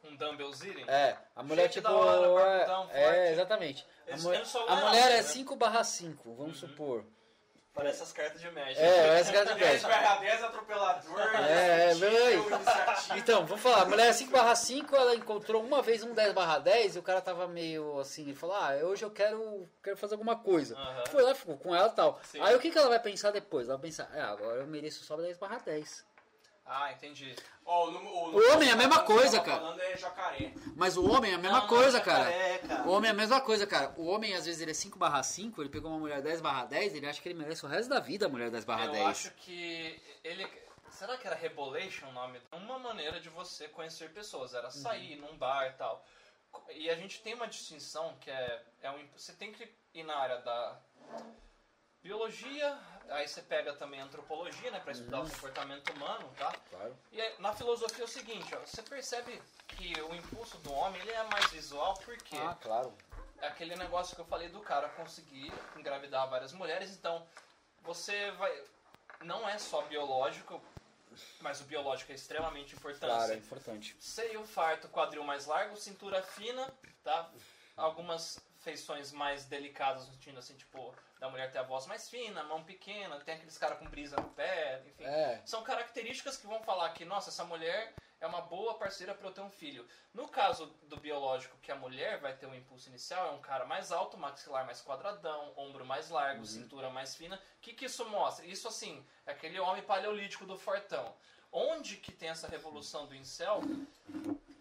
[0.03, 0.83] Um dumbbell zitting.
[0.89, 1.89] É, a mulher Shake tipo.
[1.93, 3.85] hora, é, é, exatamente.
[4.09, 4.29] A, mu-
[4.67, 5.23] a mulher é né?
[5.23, 7.05] 5 barra 5, vamos supor.
[7.73, 8.79] Parece as cartas de Magic.
[8.79, 9.83] É, essa cara de 10 10.
[9.83, 11.19] barra 10 atropelador.
[11.35, 12.35] É, é, vem aí.
[12.35, 13.17] iniciativa.
[13.17, 16.33] Então, vamos falar, a mulher é 5 barra 5, ela encontrou uma vez um 10
[16.33, 19.95] barra 10 e o cara tava meio assim, ele falou, ah, hoje eu quero, quero
[19.95, 20.75] fazer alguma coisa.
[20.75, 21.03] Aham.
[21.09, 22.19] Foi lá, ficou com ela e tal.
[22.23, 22.41] Sim.
[22.41, 23.67] Aí o que, que ela vai pensar depois?
[23.67, 26.05] Ela vai pensar, é, agora eu mereço só 10 barra 10.
[26.71, 27.35] Ah, entendi.
[27.65, 29.59] Ó, o, número- O homem é a mesma coisa, cara.
[29.59, 30.53] falando é jacaré.
[30.75, 32.23] Mas o homem é a mesma Não, coisa, não, cara.
[32.25, 32.87] jacaré, cara.
[32.87, 33.93] O homem é a mesma coisa, cara.
[33.97, 36.65] O homem, às vezes, ele é 5 barra 5, ele pegou uma mulher 10 barra
[36.65, 38.91] 10, ele acha que ele merece o resto da vida a mulher 10 barra Eu
[38.91, 39.07] 10.
[39.07, 40.47] acho que ele.
[40.91, 42.39] Será que era Rebolation o nome?
[42.51, 44.53] Uma maneira de você conhecer pessoas.
[44.53, 46.05] Era sair num bar e tal.
[46.69, 48.63] E a gente tem uma distinção que é.
[48.83, 50.79] é um, você tem que ir na área da
[52.03, 52.77] biologia,
[53.09, 54.79] aí você pega também antropologia, né?
[54.79, 56.53] Pra estudar o comportamento humano, tá?
[56.69, 56.95] Claro.
[57.11, 61.01] E aí, na filosofia é o seguinte, ó, você percebe que o impulso do homem
[61.01, 62.93] ele é mais visual porque Ah, claro.
[63.41, 67.25] é aquele negócio que eu falei do cara conseguir engravidar várias mulheres, então
[67.83, 68.63] você vai.
[69.21, 70.61] Não é só biológico,
[71.41, 73.09] mas o biológico é extremamente importante.
[73.11, 73.95] Claro, é importante.
[73.99, 76.71] Seio farto, quadril mais largo, cintura fina,
[77.03, 77.29] tá?
[77.75, 82.43] Algumas feições mais delicadas, no sentido assim, tipo, da mulher ter a voz mais fina,
[82.43, 85.03] mão pequena, tem aqueles caras com brisa no pé, enfim.
[85.03, 85.41] É.
[85.45, 89.33] São características que vão falar que, nossa, essa mulher é uma boa parceira para eu
[89.33, 89.87] ter um filho.
[90.13, 93.65] No caso do biológico, que a mulher vai ter um impulso inicial, é um cara
[93.65, 97.37] mais alto, maxilar mais quadradão, ombro mais largo, cintura mais fina.
[97.37, 98.45] O que, que isso mostra?
[98.45, 101.13] Isso, assim, é aquele homem paleolítico do fortão.
[101.51, 103.61] Onde que tem essa revolução do incel,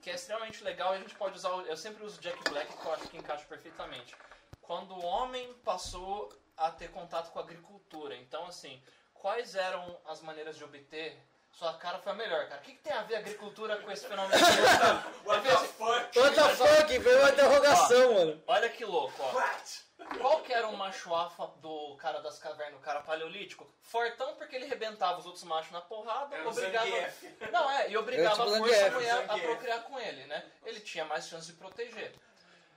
[0.02, 2.72] que é extremamente legal, e a gente pode usar, o- eu sempre uso Jack Black,
[2.76, 4.14] que eu acho que encaixa perfeitamente.
[4.62, 8.82] Quando o homem passou a ter contato com a agricultura, então, assim,
[9.14, 11.18] quais eram as maneiras de obter
[11.50, 12.60] sua cara foi a melhor, cara.
[12.60, 14.34] O que, que tem a ver a agricultura com esse fenômeno?
[15.24, 16.18] What the fuck?
[16.18, 16.98] What the fuck?
[16.98, 18.42] Veio uma interrogação, mano.
[18.46, 19.32] Olha que louco, ó.
[19.32, 19.80] What?
[20.20, 23.68] Qual que era o macho alfa do cara das cavernas, o cara paleolítico?
[23.82, 26.86] Fortão porque ele rebentava os outros machos na porrada, Era obrigava...
[26.86, 27.50] Zangief.
[27.52, 28.94] Não, é, e obrigava tipo a força Zangief.
[28.94, 30.50] mulher a procriar com ele, né?
[30.64, 32.14] Ele tinha mais chance de proteger.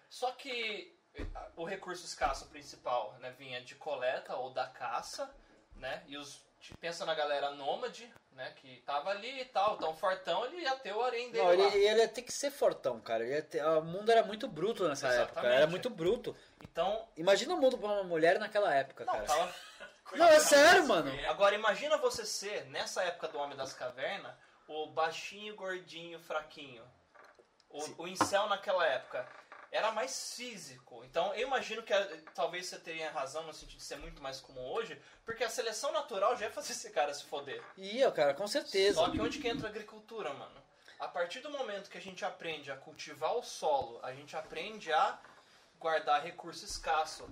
[0.10, 0.96] Só que
[1.56, 5.34] o recurso escasso principal né, vinha de coleta ou da caça,
[5.76, 6.04] né?
[6.08, 6.42] E os
[6.80, 8.52] pensa na galera nômade, né?
[8.58, 11.62] Que tava ali e tal, tão fortão, ele ia ter o harém dele Não, ele,
[11.64, 11.68] lá.
[11.76, 13.24] ele ia ter que ser fortão, cara.
[13.26, 15.24] Ele ter- o mundo era muito bruto nessa época.
[15.40, 15.56] Exatamente.
[15.58, 16.36] Era muito bruto.
[16.64, 19.26] Então, Imagina o mundo pra uma mulher naquela época, não, cara.
[19.28, 19.56] tava,
[20.14, 21.10] Não, é sério, mano.
[21.30, 24.34] Agora imagina você ser, nessa época do Homem das Cavernas,
[24.68, 26.84] o baixinho, gordinho, fraquinho.
[27.70, 29.26] O, o incel naquela época
[29.72, 31.04] era mais físico.
[31.06, 34.40] Então eu imagino que eh, talvez você teria razão no sentido de ser muito mais
[34.42, 37.64] comum hoje, porque a seleção natural já ia fazer esse cara se foder.
[37.78, 38.96] Ia, cara, com certeza.
[39.00, 40.62] Só que onde que entra a agricultura, mano?
[41.00, 44.92] A partir do momento que a gente aprende a cultivar o solo, a gente aprende
[44.94, 45.18] a
[45.80, 47.28] guardar recurso escasso.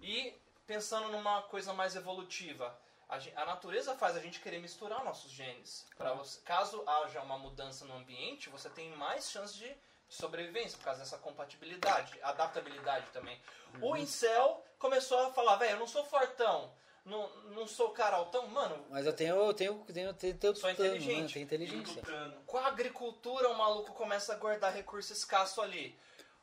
[0.00, 0.34] E
[0.66, 2.74] pensando numa coisa mais evolutiva,
[3.08, 5.86] a, gen- a natureza faz a gente querer misturar nossos genes.
[5.98, 9.70] Pra caso haja uma mudança no ambiente, você tem mais chance de,
[10.10, 13.40] de sobrevivência por causa dessa compatibilidade, adaptabilidade também.
[13.80, 16.72] O incel começou a falar, velho, eu não sou fortão,
[17.04, 20.68] não, não sou cara altão, mano, Mas eu tenho, eu tenho, tenho, tenho, tenho Sou
[20.70, 21.38] tutano, inteligente.
[21.38, 21.46] Né?
[21.46, 22.02] Tenho inteligência.
[22.44, 25.96] Com a agricultura, o maluco começa a guardar recurso escasso ali.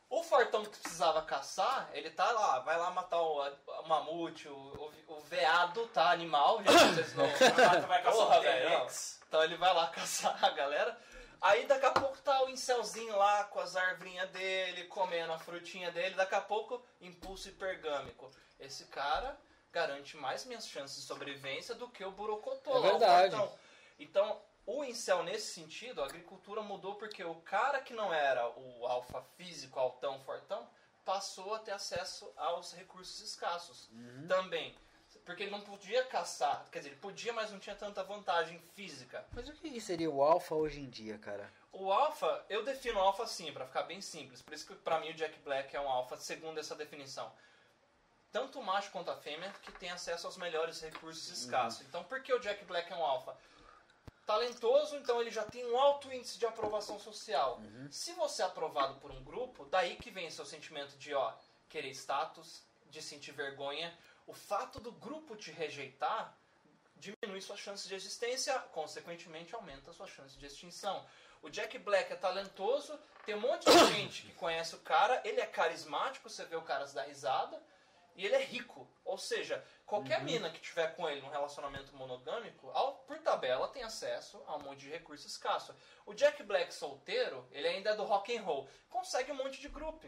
[0.10, 4.54] O fortão que precisava caçar, ele tá lá, vai lá matar o, o mamute, o,
[4.56, 6.12] o, o veado, tá?
[6.12, 7.26] Animal, gente, vocês não.
[7.86, 8.88] Vai caçar Porra, um velho.
[9.28, 10.98] Então ele vai lá caçar a galera.
[11.42, 15.92] Aí daqui a pouco tá o incelzinho lá com as arvrinhas dele, comendo a frutinha
[15.92, 16.16] dele.
[16.16, 18.32] Daqui a pouco, impulso hipergâmico.
[18.60, 19.38] Esse cara
[19.72, 22.72] garante mais minhas chances de sobrevivência do que o burocotô.
[22.72, 23.36] É lá, verdade.
[23.36, 23.60] fortão.
[24.00, 28.86] Então, o incel nesse sentido, a agricultura mudou porque o cara que não era o
[28.86, 30.68] alfa físico, altão, fortão,
[31.06, 33.90] passou a ter acesso aos recursos escassos
[34.28, 34.76] também.
[35.28, 39.28] Porque ele não podia caçar, quer dizer, ele podia, mas não tinha tanta vantagem física.
[39.34, 41.52] Mas o que seria o alfa hoje em dia, cara?
[41.74, 44.42] O alfa, eu defino o alfa assim, pra ficar bem simples.
[44.42, 47.30] Por isso que pra mim o Jack Black é um alfa, segundo essa definição.
[48.32, 51.82] Tanto o macho quanto a fêmea que tem acesso aos melhores recursos escassos.
[51.82, 53.36] Então por que o Jack Black é um alfa?
[54.26, 57.60] Talentoso, então ele já tem um alto índice de aprovação social.
[57.92, 61.34] Se você é aprovado por um grupo, daí que vem seu sentimento de ó,
[61.68, 63.94] querer status, de sentir vergonha.
[64.28, 66.38] O fato do grupo te rejeitar
[66.98, 71.04] diminui suas chances de existência, consequentemente aumenta suas chances de extinção.
[71.42, 75.40] O Jack Black é talentoso, tem um monte de gente que conhece o cara, ele
[75.40, 77.62] é carismático, você vê o cara se dar risada,
[78.16, 78.90] e ele é rico.
[79.06, 83.84] Ou seja, qualquer mina que tiver com ele num relacionamento monogâmico, ao- por tabela tem
[83.84, 85.74] acesso a um monte de recurso escasso.
[86.06, 89.70] O Jack Black solteiro, ele ainda é do rock and roll, consegue um monte de
[89.70, 90.08] grupo.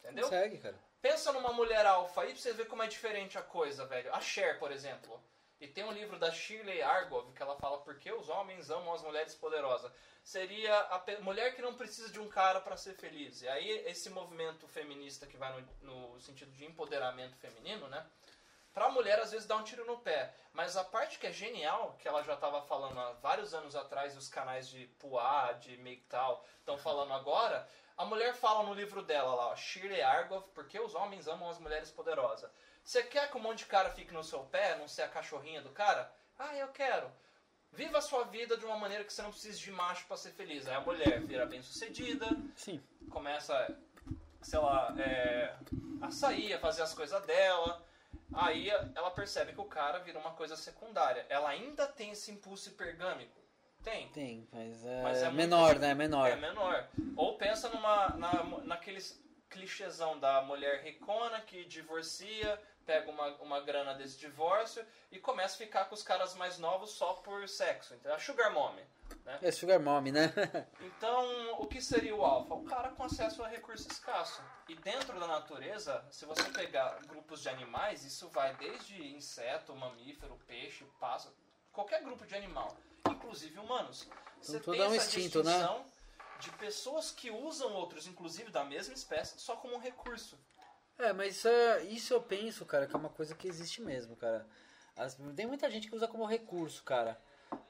[0.00, 0.24] Entendeu?
[0.24, 0.78] Consegue, cara.
[1.06, 4.12] Pensa numa mulher alfa aí pra você ver como é diferente a coisa, velho.
[4.12, 5.22] A Cher, por exemplo.
[5.60, 8.92] E tem um livro da Shirley Argov que ela fala por que os homens amam
[8.92, 9.92] as mulheres poderosas.
[10.24, 13.40] Seria a mulher que não precisa de um cara para ser feliz.
[13.40, 18.04] E aí esse movimento feminista que vai no, no sentido de empoderamento feminino, né?
[18.74, 20.34] Pra mulher às vezes dá um tiro no pé.
[20.52, 24.12] Mas a parte que é genial, que ela já estava falando há vários anos atrás,
[24.12, 29.02] e os canais de Puá, de MGTOW estão falando agora, a mulher fala no livro
[29.02, 32.50] dela lá, ó, Shirley Argov, porque os homens amam as mulheres poderosas.
[32.84, 35.62] Você quer que um monte de cara fique no seu pé, não ser a cachorrinha
[35.62, 36.12] do cara?
[36.38, 37.10] Ah, eu quero.
[37.72, 40.32] Viva a sua vida de uma maneira que você não precise de macho para ser
[40.32, 40.68] feliz.
[40.68, 42.82] Aí a mulher vira bem sucedida, Sim.
[43.10, 43.76] começa,
[44.42, 45.54] sei lá, é,
[46.00, 47.84] a sair, a fazer as coisas dela.
[48.34, 51.26] Aí ela percebe que o cara vira uma coisa secundária.
[51.28, 53.45] Ela ainda tem esse impulso hipergâmico.
[53.86, 54.08] Tem.
[54.08, 55.94] Tem, mas é, Mas é muito- menor, né?
[55.94, 56.28] Menor.
[56.28, 56.88] É menor.
[57.14, 63.94] Ou pensa numa, na, naqueles clichêzão da mulher ricona que divorcia, pega uma, uma grana
[63.94, 67.94] desse divórcio e começa a ficar com os caras mais novos só por sexo.
[67.94, 68.82] Então, a sugar mommy.
[69.24, 69.38] Né?
[69.40, 70.32] É Sugar Mommy, né?
[70.80, 72.54] Então, o que seria o alfa?
[72.54, 74.42] O cara com acesso a recurso escasso.
[74.68, 80.36] E dentro da natureza, se você pegar grupos de animais, isso vai desde inseto, mamífero,
[80.48, 81.32] peixe, pássaro,
[81.72, 82.76] qualquer grupo de animal,
[83.26, 84.08] inclusive humanos.
[84.40, 85.50] Você tudo tem é um essa instinto, né?
[85.52, 85.84] distinção
[86.38, 90.38] de pessoas que usam outros, inclusive da mesma espécie, só como um recurso.
[90.98, 94.14] É, mas isso, é- isso eu penso, cara, que é uma coisa que existe mesmo,
[94.16, 94.46] cara.
[94.96, 97.20] As- tem muita gente que usa como recurso, cara.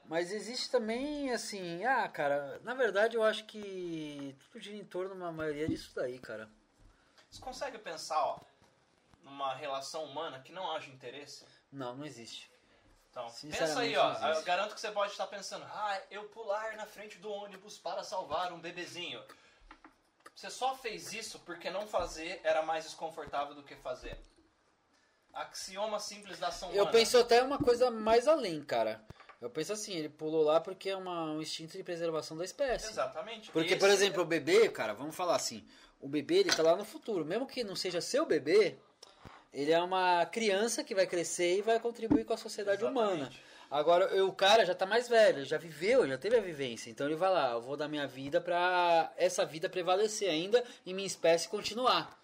[0.05, 5.13] Mas existe também, assim, ah, cara, na verdade eu acho que tudo gira em torno,
[5.15, 6.49] uma maioria disso daí, cara.
[7.29, 8.39] Você consegue pensar, ó,
[9.23, 11.45] numa relação humana que não haja interesse?
[11.71, 12.49] Não, não existe.
[13.21, 13.31] Então,
[13.67, 14.13] pensa aí, ó.
[14.33, 18.03] Eu garanto que você pode estar pensando, ah, eu pular na frente do ônibus para
[18.03, 19.21] salvar um bebezinho.
[20.35, 24.17] Você só fez isso porque não fazer era mais desconfortável do que fazer.
[25.33, 26.91] Axioma simples da ação Eu humana.
[26.91, 29.03] penso até uma coisa mais além, cara.
[29.39, 32.87] Eu penso assim, ele pulou lá porque é uma- um instinto de preservação da espécie.
[32.89, 33.51] Exatamente.
[33.51, 35.67] Porque, Esse por exemplo, o bebê, cara, vamos falar assim,
[35.99, 37.23] o bebê ele tá lá no futuro.
[37.23, 38.79] Mesmo que não seja seu bebê,
[39.59, 43.13] ele é uma criança que vai crescer e vai contribuir com a sociedade Exatamente.
[43.15, 43.31] humana.
[43.69, 46.89] Agora, eu- o cara já tá mais velho, já viveu, já teve a vivência.
[46.89, 50.93] Então ele vai lá, eu vou dar minha vida pra essa vida prevalecer ainda e
[50.93, 52.17] minha espécie continuar.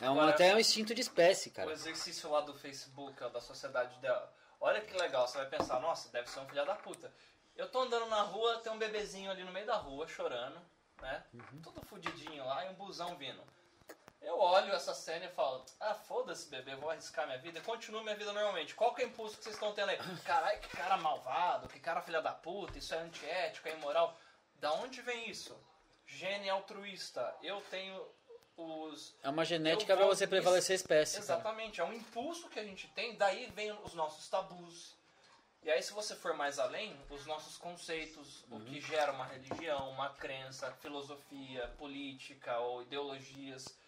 [0.00, 1.72] É um, Agora- até um instinto de espécie, O cara.
[1.72, 4.30] exercício lá do Facebook, da sociedade dela.
[4.60, 7.10] Olha que legal, você vai pensar, nossa, deve ser um filho da puta.
[7.56, 10.58] Eu tô andando na rua, tem um bebezinho ali no meio da rua, chorando,
[11.00, 11.22] né?
[11.32, 11.62] Uhum.
[11.62, 13.40] Tudo fudidinho lá e um busão vindo.
[14.22, 18.14] Eu olho essa cena e falo, ah, foda-se, bebê, vou arriscar minha vida continuo minha
[18.16, 18.74] vida normalmente.
[18.74, 19.98] Qual que é o impulso que vocês estão tendo aí?
[20.24, 24.16] Caralho, que cara malvado, que cara filha da puta, isso é antiético, é imoral.
[24.56, 25.56] Da onde vem isso?
[26.06, 27.34] Gene altruísta.
[27.42, 28.06] Eu tenho
[28.56, 31.24] os É uma genética vou- você prevalecer a espécie, cara.
[31.24, 34.98] Exatamente, é um impulso que a gente tem, daí vem os nossos tabus.
[35.62, 39.90] E aí, se você for mais além, os nossos conceitos, o que gera uma religião,
[39.90, 43.78] uma crença, filosofia, política ou ideologias.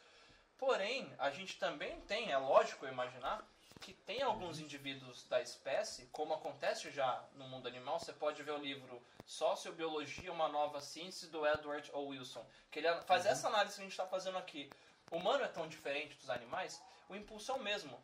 [0.63, 3.45] Porém, a gente também tem, é lógico imaginar,
[3.81, 8.53] que tem alguns indivíduos da espécie, como acontece já no mundo animal, você pode ver
[8.53, 12.07] o livro Sociobiologia, uma nova ciência, do Edward O.
[12.11, 14.71] Wilson, que ele faz essa análise que a gente está fazendo aqui.
[15.11, 18.01] O humano é tão diferente dos animais, o impulso é o mesmo.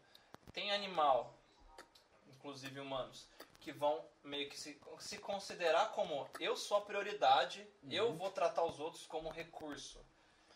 [0.53, 1.38] Tem animal,
[2.27, 3.29] inclusive humanos,
[3.61, 8.64] que vão meio que se, se considerar como eu sou a prioridade, eu vou tratar
[8.64, 10.05] os outros como recurso.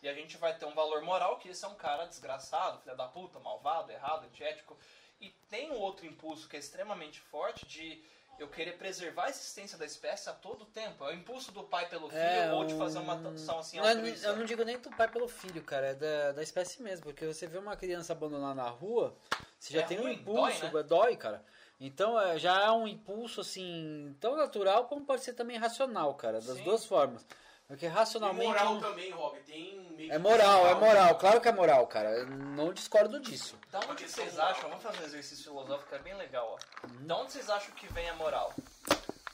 [0.03, 2.95] E a gente vai ter um valor moral que esse é um cara desgraçado, filho
[2.97, 4.77] da puta, malvado, errado, antiético.
[5.21, 8.03] E tem um outro impulso que é extremamente forte de
[8.37, 11.05] eu querer preservar a existência da espécie a todo tempo.
[11.05, 13.77] É o impulso do pai pelo filho É, ou de fazer uma um- ação assim
[13.77, 14.27] Não é- altruísta.
[14.27, 17.05] eu não digo nem do pai pelo filho, cara, é da, da espécie mesmo.
[17.05, 19.15] Porque você vê uma criança abandonada na rua,
[19.57, 20.83] você já É tem um ruim, impulso, dói, né?
[20.83, 21.45] dói, cara.
[21.79, 26.41] Então é, já é um impulso assim, tão natural como pode ser também racional, cara,
[26.41, 26.63] das Sim.
[26.65, 27.25] duas formas.
[27.67, 28.47] Porque E racionalmente.
[28.47, 29.39] moral também, Rob.
[29.41, 31.15] Tem meio que É moral, é moral.
[31.17, 32.09] claro que é moral, cara.
[32.11, 33.57] Eu não discordo disso.
[33.71, 34.69] Da onde Porque vocês acham?
[34.69, 36.87] Vamos fazer um exercício filosófico que é bem legal, ó.
[36.87, 37.07] Uhum.
[37.07, 38.53] Da onde vocês acham que vem a moral?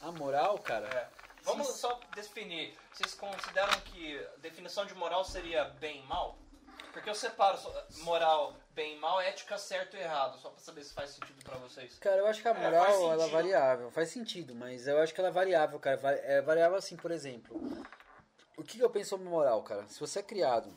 [0.01, 0.87] A moral, cara.
[0.87, 1.07] É.
[1.43, 2.77] Vamos só definir.
[2.93, 6.37] Vocês consideram que a definição de moral seria bem e mal?
[6.93, 7.57] Porque eu separo
[8.03, 11.55] moral, bem e mal, ética certo e errado, só pra saber se faz sentido pra
[11.57, 11.97] vocês.
[11.99, 13.91] Cara, eu acho que a É, moral faz ela é variável.
[13.91, 15.99] Faz sentido, mas eu acho que ela é variável, cara.
[16.23, 17.59] É variável assim, por exemplo.
[18.59, 19.87] O que eu penso sobre moral, cara?
[19.87, 20.69] Se você é criado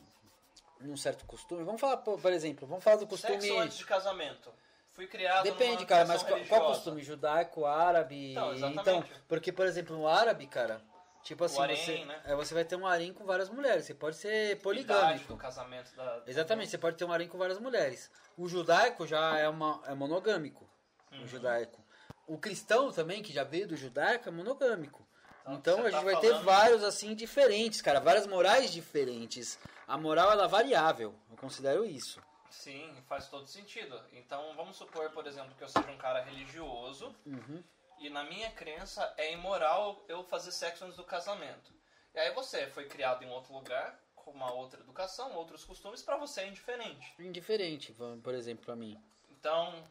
[0.80, 3.40] num certo costume, vamos falar, por exemplo, vamos falar do costume.
[3.40, 4.52] Sexo antes de casamento.
[4.92, 6.74] Fui criado Depende, cara, mas criação qual, qual religiosa.
[6.74, 7.02] costume?
[7.02, 8.32] Judaico, árabe?
[8.32, 8.70] Então.
[8.70, 10.80] Então, porque, por exemplo, no árabe, cara,
[11.24, 12.22] tipo assim, harém, você, né?
[12.24, 13.84] é, você vai ter um harém com várias mulheres.
[13.84, 15.36] Você pode ser poligâmico.
[15.36, 16.22] casamento da...
[16.24, 18.08] Exatamente, você pode ter um harém com várias mulheres.
[18.36, 20.70] O judaico já é, uma, é monogâmico.
[21.10, 21.24] Uhum.
[21.24, 21.84] O judaico.
[22.28, 25.01] O cristão também, que já veio do judaico, é monogâmico.
[25.42, 29.59] Então, Então a gente tá vai ter falando- vários assim diferentes, cara, várias morais diferentes.
[29.87, 32.22] A moral ela é variável, eu considero isso.
[32.50, 34.00] Sim, faz todo sentido.
[34.12, 37.62] Então, vamos supor, por exemplo, que eu seja um cara religioso Uhum.
[37.98, 41.72] e na minha crença é imoral eu fazer sexo antes do casamento.
[42.14, 46.16] E aí você foi criado em outro lugar, com uma outra educação, outros costumes, pra
[46.16, 47.12] você é indiferente.
[47.18, 49.02] Indiferente, por exemplo, pra mim.
[49.31, 49.83] Então,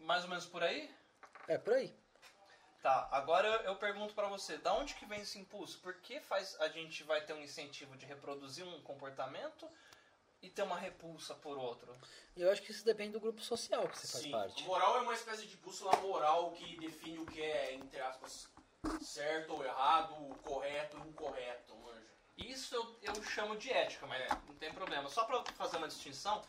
[0.00, 0.88] mais ou menos por aí?
[1.48, 1.92] É por aí.
[2.86, 5.80] Tá, agora eu, eu pergunto pra você, da onde que vem esse impulso?
[5.80, 9.68] Por que faz a gente vai ter um incentivo de reproduzir um comportamento
[10.40, 11.92] e ter uma repulsa por outro?
[12.36, 14.62] E eu acho que isso depende do grupo social que você faz Sim, parte.
[14.62, 18.48] moral é uma espécie de bússola moral que define o que é, entre aspas,
[19.00, 21.95] certo ou errado, o correto e o incorreto, manja.
[22.36, 25.08] Isso eu, eu chamo de ética, mas não tem problema.
[25.08, 26.42] Só pra fazer uma distinção,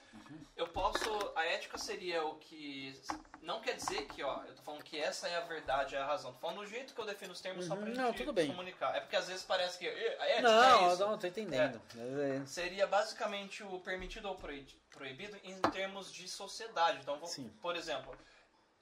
[0.56, 1.10] eu posso.
[1.34, 2.94] A ética seria o que.
[3.42, 6.06] Não quer dizer que, ó, eu tô falando que essa é a verdade, é a
[6.06, 6.34] razão.
[6.34, 8.34] Tô falando do jeito que eu defino os termos só pra Uhum, gente não, tudo
[8.34, 8.48] bem.
[8.48, 8.96] comunicar.
[8.96, 11.06] É porque às vezes parece que "Eh, a ética Não, é isso.
[11.08, 11.82] não, tô entendendo.
[11.96, 12.46] É.
[12.46, 17.00] Seria basicamente o permitido ou proi- proibido em termos de sociedade.
[17.02, 17.50] Então, vou- Sim.
[17.62, 18.14] por exemplo,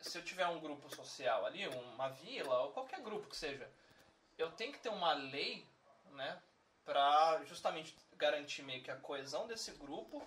[0.01, 3.69] se eu tiver um grupo social ali, uma vila, ou qualquer grupo que seja,
[4.39, 5.63] eu tenho que ter uma lei,
[6.13, 6.41] né,
[6.85, 10.21] pra justamente garantir meio que a coesão desse grupo.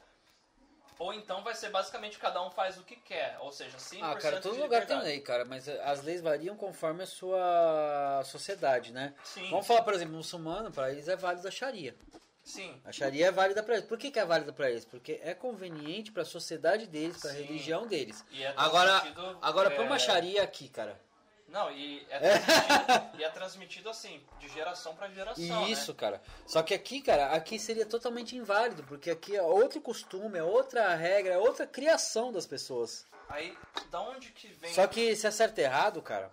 [0.99, 4.17] Ou então vai ser basicamente cada um faz o que quer, ou seja, 100% Ah,
[4.17, 9.15] cara, todo lugar tem lei, cara, mas as leis variam conforme a sua sociedade, né?
[9.23, 11.95] Sim, Vamos falar, por exemplo, muçulmano, para eles é válido a Sharia.
[12.43, 12.81] sim.
[12.85, 13.87] A Sharia é válida para eles.
[13.89, 14.85] Por que, que é válida para eles?
[14.85, 18.25] Porque é conveniente para a sociedade deles, para a religião deles.
[18.33, 21.01] E é Agora, transmitido, agora é, põe uma Sharia aqui, cara.
[21.49, 25.63] Não, e é transmitido, e é transmitido assim, de geração pra geração.
[25.63, 25.71] né?
[25.71, 26.21] Isso, cara.
[26.47, 30.95] Só que aqui, cara, aqui seria totalmente inválido, porque aqui é outro costume, é outra
[30.95, 33.07] regra, é outra criação das pessoas.
[33.31, 33.57] Aí,
[33.91, 34.73] da onde que vem.
[34.75, 36.31] Só que se acerta errado, cara.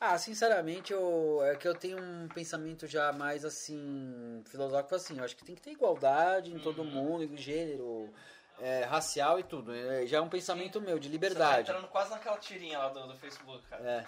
[0.00, 5.18] Ah, sinceramente, eu, é que eu tenho um pensamento já mais assim, filosófico assim.
[5.18, 6.90] Eu acho que tem que ter igualdade em todo Uhum.
[6.90, 8.12] mundo, em gênero,
[8.60, 9.74] é, racial e tudo.
[9.74, 11.70] É, já é um pensamento meu, de Você tá liberdade.
[11.70, 13.82] entrando quase naquela tirinha lá do, do Facebook, cara.
[13.90, 14.04] É.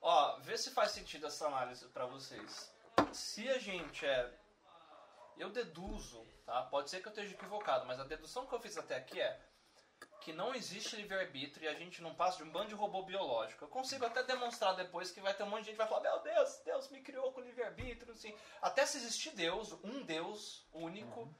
[0.00, 2.72] Ó, vê se faz sentido essa análise pra vocês.
[3.12, 4.38] Se a gente é.
[5.36, 6.62] Eu deduzo, tá?
[6.64, 9.40] Pode ser que eu esteja equivocado, mas a dedução que eu fiz até aqui é
[10.20, 13.64] que não existe livre-arbítrio e a gente não passa de um bando de robô biológico.
[13.64, 16.02] Eu consigo até demonstrar depois que vai ter um monte de gente que vai falar:
[16.02, 18.12] Meu Deus, Deus me criou com livre-arbítrio.
[18.12, 18.36] Assim.
[18.60, 21.32] Até se existir Deus, um Deus único,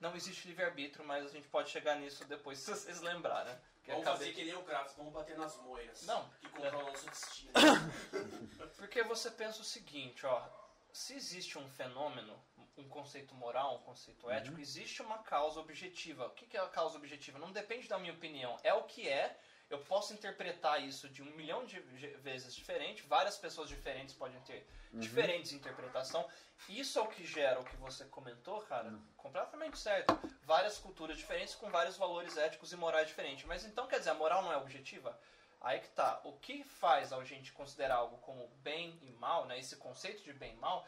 [0.00, 3.54] não existe livre-arbítrio, mas a gente pode chegar nisso depois, se vocês lembrarem.
[3.84, 6.02] Que Vamos acabei- fazer que nem o Kratos, vamos bater nas moiras.
[6.06, 6.28] Não.
[6.40, 7.52] Que controlam o nosso destino.
[8.76, 10.46] Porque você pensa o seguinte, ó,
[10.92, 12.38] se existe um fenômeno,
[12.76, 16.26] um conceito moral, um conceito ético, existe uma causa objetiva.
[16.26, 17.38] O que que é a causa objetiva?
[17.38, 19.38] Não depende da minha opinião, é o que é.
[19.70, 24.66] Eu posso interpretar isso de um milhão de vezes diferente, várias pessoas diferentes podem ter
[24.92, 26.28] diferentes interpretação.
[26.68, 30.18] Isso é o que gera o que você comentou, cara, completamente certo.
[30.42, 33.44] Várias culturas diferentes com vários valores éticos e morais diferentes.
[33.44, 35.16] Mas então quer dizer, a moral não é objetiva?
[35.60, 36.20] Aí que tá.
[36.24, 40.32] O que faz a gente considerar algo como bem e mal, né, esse conceito de
[40.32, 40.84] bem e mal,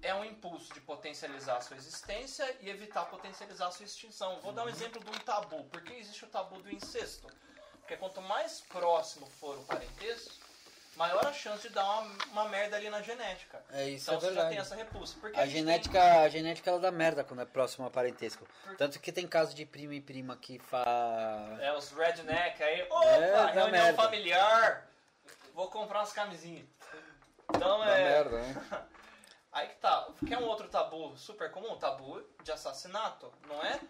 [0.00, 4.40] é um impulso de potencializar a sua existência e evitar potencializar a sua extinção.
[4.40, 5.64] Vou dar um exemplo de um tabu.
[5.64, 7.28] Por que existe o tabu do incesto?
[7.90, 10.32] Porque quanto mais próximo for o parentesco,
[10.94, 13.60] maior a chance de dar uma, uma merda ali na genética.
[13.72, 14.50] É isso, então é você já verdade.
[14.50, 15.16] tem essa repulsa.
[15.20, 18.46] Porque A tem- genética, a genética ela dá merda quando é próximo a parentesco.
[18.78, 21.58] Tanto que tem caso de primo e prima que fa...
[21.60, 22.82] É, os redneck aí.
[22.88, 24.00] Opa, É, reunião merda.
[24.04, 24.86] familiar.
[25.52, 26.68] Vou comprar umas camisinhas.
[27.52, 28.04] Então Dá é.
[28.04, 28.64] merda, né?
[29.50, 30.08] Aí que tá.
[30.28, 31.76] Quer um outro tabu super comum?
[31.76, 33.32] Tabu de assassinato.
[33.48, 33.80] Não é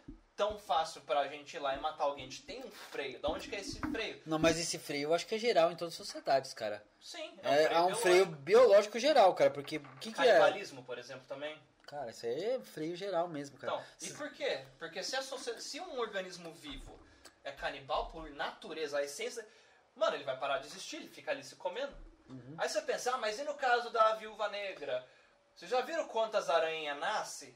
[0.41, 2.25] tão fácil pra gente ir lá e matar alguém.
[2.27, 3.19] A gente tem um freio.
[3.21, 4.23] Da onde que é esse freio?
[4.25, 6.83] Não, mas esse freio eu acho que é geral em todas as sociedades, cara.
[6.99, 8.01] Sim, É, é um biológico.
[8.01, 10.39] freio biológico geral, cara, porque o que, que é?
[10.39, 11.61] Canibalismo, por exemplo, também.
[11.87, 13.73] Cara, isso aí é freio geral mesmo, cara.
[13.75, 14.65] Então, e por quê?
[14.79, 16.99] Porque se, a socie- se um organismo vivo
[17.45, 19.47] é canibal por natureza, a essência.
[19.95, 21.93] Mano, ele vai parar de existir, ele fica ali se comendo.
[22.31, 22.55] Uhum.
[22.57, 25.07] Aí você pensa, ah, mas e no caso da viúva negra?
[25.55, 27.55] Vocês já viram quantas aranhas nasce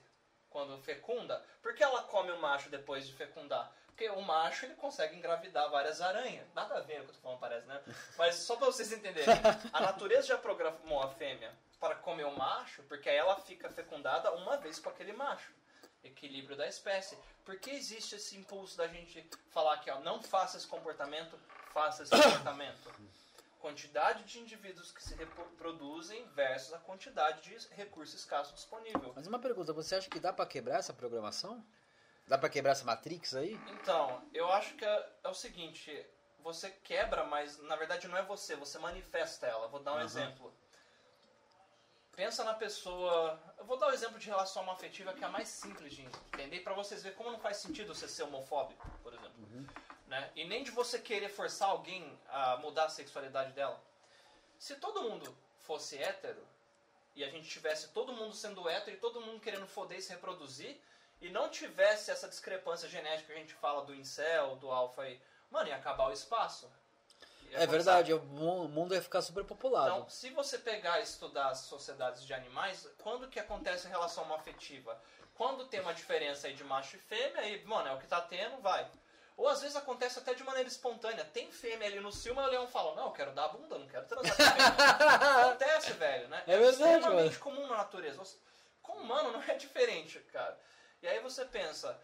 [0.55, 1.45] quando fecunda?
[1.61, 3.73] Por que ela come o macho depois de fecundar?
[3.88, 6.47] Porque o macho ele consegue engravidar várias aranhas.
[6.55, 7.83] Nada a ver com o que eu tô falando, parece, né?
[8.17, 9.35] Mas só pra vocês entenderem.
[9.73, 14.33] A natureza já programou a fêmea para comer o macho, porque aí ela fica fecundada
[14.33, 15.53] uma vez com aquele macho.
[16.05, 17.19] Equilíbrio da espécie.
[17.45, 21.37] Por que existe esse impulso da gente falar que ó, não faça esse comportamento,
[21.73, 22.93] faça esse comportamento?
[23.64, 29.14] Quantidade de indivíduos que se reproduzem versus a quantidade de recurso escasso disponível.
[29.16, 31.64] Mas uma pergunta, você acha que dá pra quebrar essa programação?
[32.29, 33.59] Dá pra quebrar essa Matrix aí?
[33.68, 36.07] Então, eu acho que é, é o seguinte,
[36.40, 39.66] você quebra, mas na verdade não é você, você manifesta ela.
[39.66, 40.05] Vou dar um Aham.
[40.05, 40.55] exemplo.
[42.14, 43.40] Pensa na pessoa.
[43.57, 46.61] Eu vou dar o exemplo de relação afetiva que é a mais simples de entender
[46.61, 49.48] para vocês verem como não faz sentido você ser homofóbico, por exemplo.
[50.14, 50.31] Né?
[50.37, 53.83] E nem de você querer forçar alguém a mudar a sexualidade dela.
[54.61, 56.40] Se todo mundo fosse hétero
[57.16, 60.11] e a gente tivesse todo mundo sendo hétero e todo mundo querendo foder e se
[60.11, 60.81] reproduzir
[61.20, 65.20] e não tivesse essa discrepância genética que a gente fala do incel, do alfa aí,
[65.50, 66.70] mano, ia acabar o espaço.
[67.50, 69.89] Ia É começar- verdade, o mu- mundo ia ficar superpopulado.
[69.97, 74.32] então, se você pegar e estudar as sociedades de animais, quando que acontece a relação
[74.32, 74.97] afetiva?
[75.34, 78.20] Quando tem uma diferença aí de macho e fêmea, aí, mano, é o que tá
[78.20, 78.89] tendo, vai.
[79.37, 81.24] Ou às vezes acontece até de maneira espontânea.
[81.24, 83.78] Tem fêmea ali no ciúme, e o leão fala, não, eu quero dar a bunda,
[83.78, 84.43] não quero transar com.
[85.49, 86.43] Acontece, velho, né?
[86.47, 88.18] É verdade, extremamente comum na natureza.
[88.18, 88.39] Você-
[88.85, 90.59] sou humano, não é diferente, cara.
[91.03, 91.99] E aí você pensa,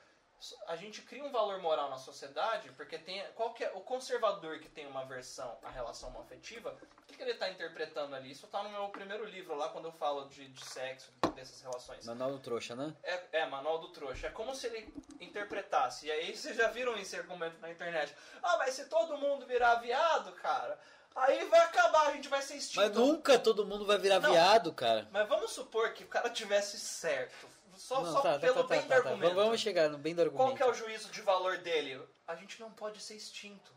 [0.66, 4.58] a gente cria um valor moral na sociedade, porque tem qual que é, o conservador
[4.58, 8.30] que tem uma versão à relação homoafetiva, o que, que ele está interpretando ali?
[8.30, 12.04] Isso está no meu primeiro livro lá, quando eu falo de, de sexo, dessas relações.
[12.06, 12.94] Manual do trouxa, né?
[13.02, 14.26] É, é, Manual do Trouxa.
[14.26, 16.06] É como se ele interpretasse.
[16.06, 18.14] E aí vocês já viram esse argumento na internet.
[18.42, 20.78] Ah, mas se todo mundo virar viado, cara,
[21.14, 22.80] aí vai acabar, a gente vai ser extinto.
[22.80, 24.32] Mas nunca todo mundo vai virar Não.
[24.32, 25.08] viado, cara.
[25.10, 27.48] Mas vamos supor que o cara tivesse certo.
[27.76, 29.08] Só, Não, só tá, tá, pelo tá, tá, bem tá, do tá.
[29.08, 29.34] argumento.
[29.34, 30.46] Vamos chegar no bem do argumento.
[30.46, 32.00] Qual que é o juízo de valor dele?
[32.28, 33.72] A gente não pode ser extinto.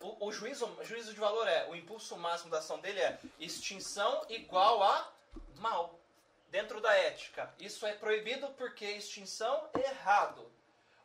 [0.00, 4.24] O, o juízo, juízo de valor é, o impulso máximo da ação dele é extinção
[4.28, 5.10] igual a
[5.56, 5.98] mal.
[6.50, 7.52] Dentro da ética.
[7.58, 10.48] Isso é proibido porque extinção é errado.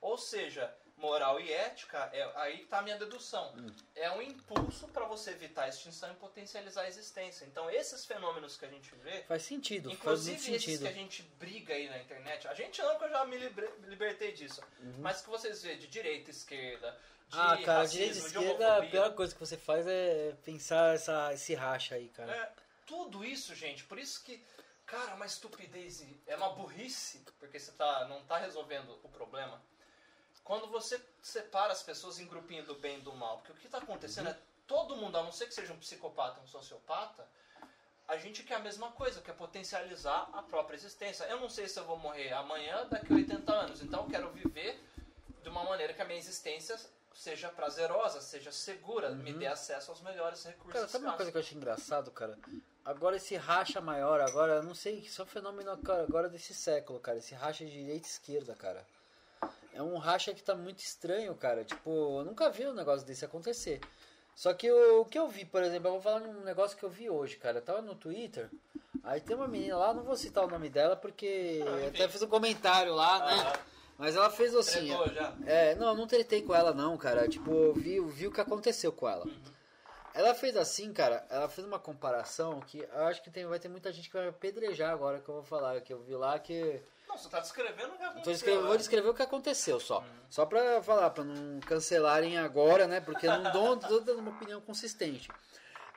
[0.01, 3.53] Ou seja, moral e ética, é, aí está a minha dedução.
[3.57, 3.73] Hum.
[3.95, 7.43] É um impulso para você evitar a extinção e potencializar a existência.
[7.45, 10.81] Então, esses fenômenos que a gente vê, Faz sentido, faz Inclusive muito esses sentido.
[10.83, 13.37] que a gente briga aí na internet, a gente não, que eu já me
[13.87, 14.61] libertei disso,
[14.99, 16.97] mas que vocês vê de direita, esquerda,
[17.27, 17.43] de Uhum.
[17.43, 21.33] Ah, cara, racismo, direita e esquerda, a pior coisa que você faz é pensar essa,
[21.33, 22.31] esse racha aí, cara.
[22.31, 22.51] É,
[22.85, 24.43] tudo isso, gente, por isso que,
[24.85, 29.61] cara, é uma estupidez, é uma burrice, porque você tá, não tá resolvendo o problema.
[30.51, 33.67] Quando você separa as pessoas em grupinho do bem e do mal, porque o que
[33.67, 34.33] está acontecendo Uhum.
[34.33, 34.37] é
[34.67, 37.25] todo mundo, a não ser que seja um psicopata, um sociopata,
[38.05, 41.23] a gente quer a mesma coisa, quer potencializar a própria existência.
[41.23, 44.29] Eu não sei se eu vou morrer amanhã, daqui a 80 anos, então eu quero
[44.31, 44.77] viver
[45.41, 46.77] de uma maneira que a minha existência
[47.13, 50.65] seja prazerosa, seja segura, me dê acesso aos melhores recursos.
[50.65, 50.81] Uhum.
[50.81, 52.37] Cara, sabe uma coisa que eu achei engraçado, cara?
[52.83, 56.53] Agora esse racha maior, agora, eu não sei, isso é um fenômeno cara, agora desse
[56.53, 57.19] século, cara.
[57.19, 58.85] Esse racha de direita e esquerda, cara.
[59.73, 61.63] É um racha que tá muito estranho, cara.
[61.63, 63.79] Tipo, eu nunca vi um negócio desse acontecer.
[64.35, 66.83] Só que o, o que eu vi, por exemplo, eu vou falar num negócio que
[66.83, 67.57] eu vi hoje, cara.
[67.59, 68.49] Eu tava no Twitter,
[69.03, 72.07] aí tem uma menina lá, não vou citar o nome dela porque Ah, eu até
[72.07, 73.43] fiz um comentário lá, né?
[73.45, 73.59] Ah,
[73.97, 74.89] Mas ela fez assim.
[75.45, 77.27] É, não, eu não tretei com ela não, cara.
[77.27, 79.25] Tipo, eu vi, eu vi o que aconteceu com ela.
[80.13, 83.69] Ela fez assim, cara, ela fez uma comparação que eu acho que tem, vai ter
[83.69, 86.81] muita gente que vai apedrejar agora que eu vou falar, que eu vi lá que...
[87.11, 88.61] Não, você tá descrevendo o que aconteceu.
[88.61, 88.77] vou né?
[88.77, 90.01] descrever o que aconteceu só.
[90.29, 93.01] Só pra falar, pra não cancelarem agora, né?
[93.01, 95.29] Porque eu não dou, uma opinião consistente.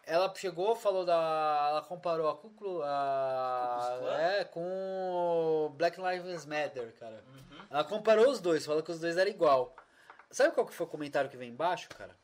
[0.05, 1.69] Ela chegou, falou da.
[1.71, 3.99] Ela comparou a Kuklu, a.
[4.19, 7.25] É, com Black Lives Matter, cara.
[7.27, 7.59] Uhum.
[7.71, 9.75] Ela comparou os dois, falou que os dois eram igual.
[10.31, 12.15] Sabe qual que foi o comentário que vem embaixo, cara?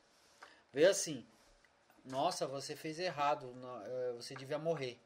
[0.72, 1.24] Veio assim:
[2.05, 3.55] Nossa, você fez errado,
[3.86, 5.01] eh, você devia morrer.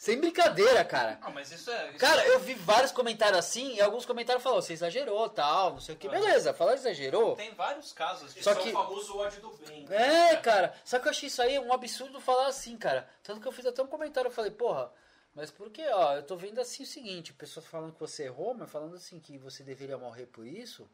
[0.00, 1.18] Sem brincadeira, cara.
[1.20, 1.90] Ah, mas isso é.
[1.90, 5.72] Isso Cara, é- eu vi vários comentários assim e alguns comentários falaram, você exagerou, tal,
[5.74, 6.08] não sei o que.
[6.08, 6.12] Ah.
[6.12, 7.36] Beleza, falar exagerou.
[7.36, 9.86] Tem vários casos de Só que- o famoso ódio do bem.
[9.90, 10.72] É, cara.
[10.86, 13.06] Só que eu achei isso aí um absurdo falar assim, cara.
[13.22, 14.90] Tanto que eu fiz até um comentário, eu falei, porra,
[15.34, 18.54] mas por que, ó, eu tô vendo assim o seguinte, pessoas falando que você errou,
[18.54, 20.88] mas falando assim que você deveria morrer por isso.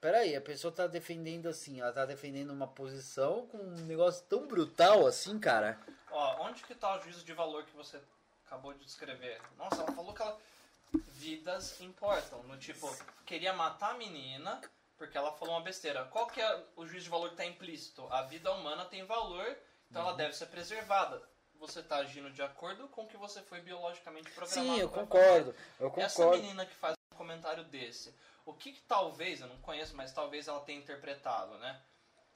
[0.00, 4.48] Peraí, a pessoa tá defendendo assim, ela tá defendendo uma posição com um negócio tão
[4.48, 5.78] brutal assim, cara.
[6.10, 8.00] Ó, onde que tá o juízo de valor que você
[8.46, 9.40] acabou de descrever?
[9.56, 10.38] Nossa, ela falou que ela...
[11.08, 12.42] vidas importam.
[12.44, 12.88] No tipo,
[13.24, 14.60] queria matar a menina
[14.96, 16.04] porque ela falou uma besteira.
[16.06, 18.06] Qual que é o juízo de valor que tá implícito?
[18.10, 19.46] A vida humana tem valor,
[19.90, 20.08] então Uhum.
[20.08, 21.22] ela deve ser preservada.
[21.58, 24.68] Você tá agindo de acordo com o que você foi biologicamente programado.
[24.68, 25.54] Sim, eu concordo.
[25.80, 26.02] Eu fazer.
[26.02, 26.42] Essa concordo.
[26.42, 30.48] menina que faz um comentário desse, o que, que talvez, eu não conheço, mas talvez
[30.48, 31.80] ela tenha interpretado, né?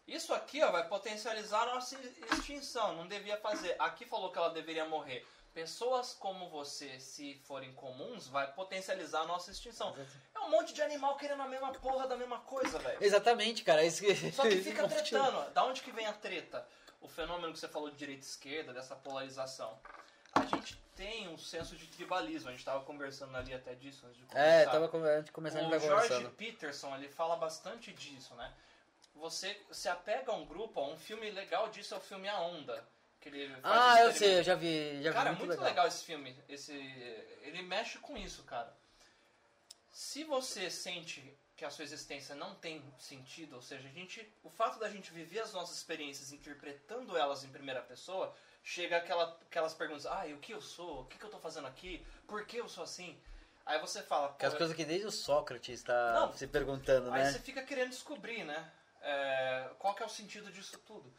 [0.06, 1.96] Isso aqui ó, vai potencializar a nossa
[2.32, 3.76] extinção, não devia fazer.
[3.78, 5.24] Aqui falou que ela deveria morrer.
[5.60, 9.94] Pessoas como você, se forem comuns, vai potencializar a nossa extinção.
[10.34, 12.96] É um monte de animal querendo a mesma porra da mesma coisa, velho.
[12.98, 13.84] Exatamente, cara.
[13.84, 14.32] Isso que...
[14.32, 15.50] Só que fica tretando.
[15.50, 16.66] Da onde que vem a treta?
[16.98, 19.78] O fenômeno que você falou de direita e esquerda, dessa polarização.
[20.32, 22.48] A gente tem um senso de tribalismo.
[22.48, 24.46] A gente tava conversando ali até disso antes de começar.
[24.46, 26.28] É, tava com- antes de começar a gente O George.
[26.38, 28.50] Peterson ele fala bastante disso, né?
[29.14, 32.40] Você se apega a um grupo, ó, um filme legal disso é o filme A
[32.40, 32.82] Onda.
[33.62, 35.64] Ah, eu sei, eu já vi, já vi Cara, muito, muito, legal.
[35.66, 35.86] legal.
[35.86, 36.34] esse filme.
[36.48, 36.72] Esse,
[37.42, 38.74] ele mexe com isso, cara.
[39.92, 44.48] Se você sente que a sua existência não tem sentido, ou seja, a gente, o
[44.48, 49.74] fato da gente viver as nossas experiências interpretando elas em primeira pessoa, chega aquela, aquelas
[49.74, 51.02] perguntas, ah, e o que eu sou?
[51.02, 52.04] O que, que eu tô fazendo aqui?
[52.26, 53.20] Por que eu sou assim?
[53.66, 56.32] Aí você fala, Que as "Pô, coisas que desde o Sócrates tá Não.
[56.32, 57.30] se perguntando, Aí né?
[57.32, 58.72] você fica querendo descobrir, né?
[59.02, 61.12] É, qual que é o sentido disso tudo?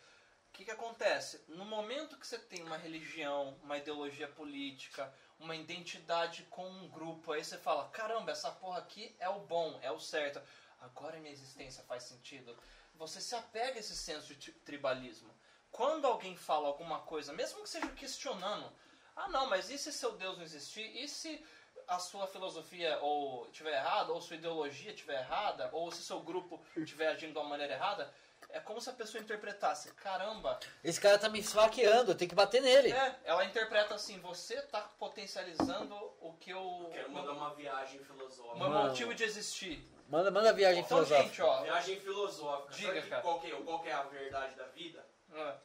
[0.51, 1.41] O que, que acontece?
[1.47, 7.31] No momento que você tem uma religião, uma ideologia política, uma identidade com um grupo,
[7.31, 10.41] aí você fala, caramba, essa porra aqui é o bom, é o certo.
[10.81, 12.55] Agora minha existência faz sentido.
[12.95, 15.33] Você se apega a esse senso de tri- tribalismo.
[15.71, 18.71] Quando alguém fala alguma coisa, mesmo que seja questionando,
[19.15, 20.85] ah não, mas e se seu Deus não existir?
[21.01, 21.43] E se
[21.91, 26.57] a sua filosofia ou tiver errada, ou sua ideologia tiver errada, ou se seu grupo
[26.77, 28.09] estiver agindo de uma maneira errada,
[28.49, 32.35] é como se a pessoa interpretasse, caramba, Esse cara tá me esfaqueando, eu tenho que
[32.35, 32.93] bater nele.
[32.93, 36.89] é, ela interpreta assim, você tá potencializando o que eu.
[36.93, 38.55] Quero mandar uma viagem filosófica.
[38.57, 38.87] meu Mano.
[38.89, 39.85] motivo de existir.
[40.07, 41.27] Manda, manda viagem Então, filosófica.
[41.27, 41.61] gente, ó.
[41.63, 42.73] Viagem filosófica.
[42.73, 43.21] Diga, Sabe que- cara.
[43.21, 45.05] Qual, que, é- qual que é a verdade da vida?
[45.33, 45.55] é,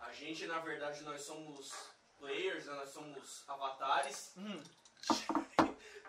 [0.00, 1.72] A gente, na verdade, nós somos
[2.18, 2.74] players, né?
[2.74, 4.32] nós somos avatares.
[4.36, 4.62] hum,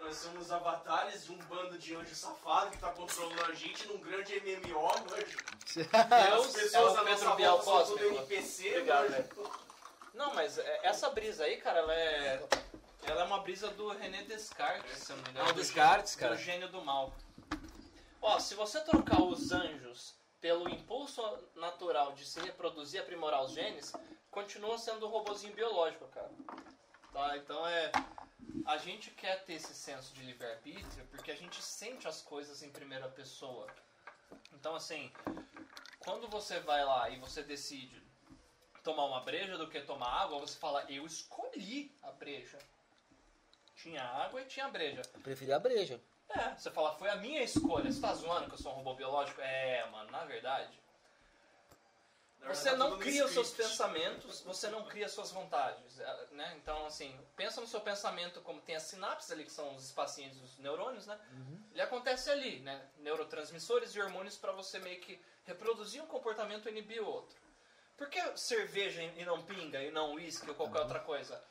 [0.03, 3.97] Nós somos avatares de um bando de anjo safado que tá controlando a gente num
[3.99, 5.37] grande MMO, manjo.
[5.73, 8.17] Deus As é pessoas o à Pedro nossa volta são tudo.
[8.17, 9.51] NPC, Obrigado, manjo.
[10.13, 12.47] Não, mas é, essa brisa aí, cara, ela é.
[13.03, 15.47] Ela é uma brisa do René Descartes, se eu não me engano.
[15.47, 16.35] Ah, o do Descartes, gênio- cara.
[16.35, 17.13] Do gênio do mal.
[18.21, 21.21] Ó, se você trocar os anjos pelo impulso
[21.55, 23.91] natural de se reproduzir e aprimorar os genes,
[24.31, 26.31] continua sendo um robozinho biológico, cara.
[27.11, 27.37] Tá?
[27.37, 27.91] Então é.
[28.65, 32.69] A gente quer ter esse senso de livre-arbítrio porque a gente sente as coisas em
[32.69, 33.67] primeira pessoa.
[34.53, 35.11] Então, assim,
[35.99, 38.01] quando você vai lá e você decide
[38.83, 42.57] tomar uma breja do que tomar água, você fala, eu escolhi a breja.
[43.75, 45.01] Tinha água e tinha breja.
[45.13, 45.99] Eu preferi a breja.
[46.29, 47.91] É, você fala, foi a minha escolha.
[47.91, 49.41] Você tá zoando que eu sou um robô biológico?
[49.41, 50.82] É, mano, na verdade.
[52.43, 56.53] Verdade, Você tá não cria os seus pensamentos, você não cria suas vontades, é, né?
[56.61, 60.35] Então, assim, pensa no seu pensamento como tem as sinapses ali, que são os espacinhos
[60.35, 61.17] dos neurônios, né?
[61.71, 62.85] Ele acontece ali, né?
[62.97, 67.37] Neurotransmissores e hormônios para você meio que reproduzir um comportamento e inibir o outro.
[67.95, 71.41] Por que cerveja e não pinga, e não uísque ou qualquer outra coisa?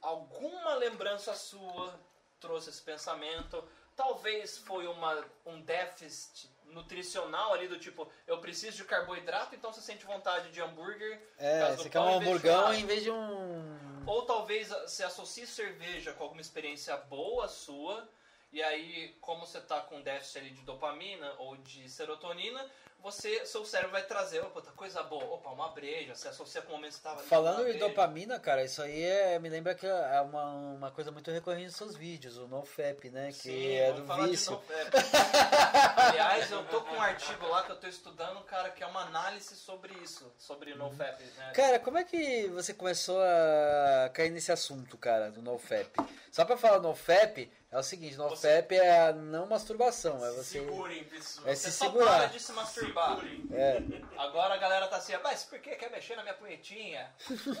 [0.00, 1.98] Alguma lembrança sua
[2.38, 3.68] trouxe esse pensamento.
[3.96, 9.80] Talvez foi uma, um déficit nutricional ali do tipo, eu preciso de carboidrato, então você
[9.80, 11.20] sente vontade de hambúrguer.
[11.38, 14.02] É, você quer um hamburgão em vez de um.
[14.06, 18.08] Ou talvez se associe cerveja com alguma experiência boa sua,
[18.52, 22.68] e aí, como você tá com déficit ali de dopamina ou de serotonina,
[23.02, 26.72] você, seu cérebro vai trazer, opa, tá coisa boa, opa, uma breja, se associa com
[26.72, 27.78] o momento que você tava ali Falando breja.
[27.78, 31.76] dopamina, cara, isso aí é, me lembra que é uma, uma coisa muito recorrente nos
[31.76, 33.28] seus vídeos, o NoFap, né?
[33.28, 34.62] Que Sim, é vamos do de vício.
[34.70, 34.90] é.
[36.10, 39.02] Aliás, eu tô com um artigo lá que eu tô estudando, cara, que é uma
[39.02, 41.52] análise sobre isso, sobre NoFap, né?
[41.54, 45.90] Cara, como é que você começou a cair nesse assunto, cara, do NoFap?
[46.30, 50.58] Só pra falar NoFap, é o seguinte, NoFap é a não masturbação, é você...
[50.60, 51.48] Segurem, pessoal.
[51.48, 52.16] É Você se só segurar.
[52.18, 53.16] para de se masturbar.
[53.20, 53.46] Segurem.
[53.52, 53.82] É,
[54.18, 57.12] Agora a galera tá assim, mas por que quer mexer na minha punhetinha?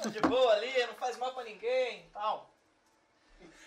[0.02, 2.50] Tá de boa ali, não faz mal pra ninguém tal.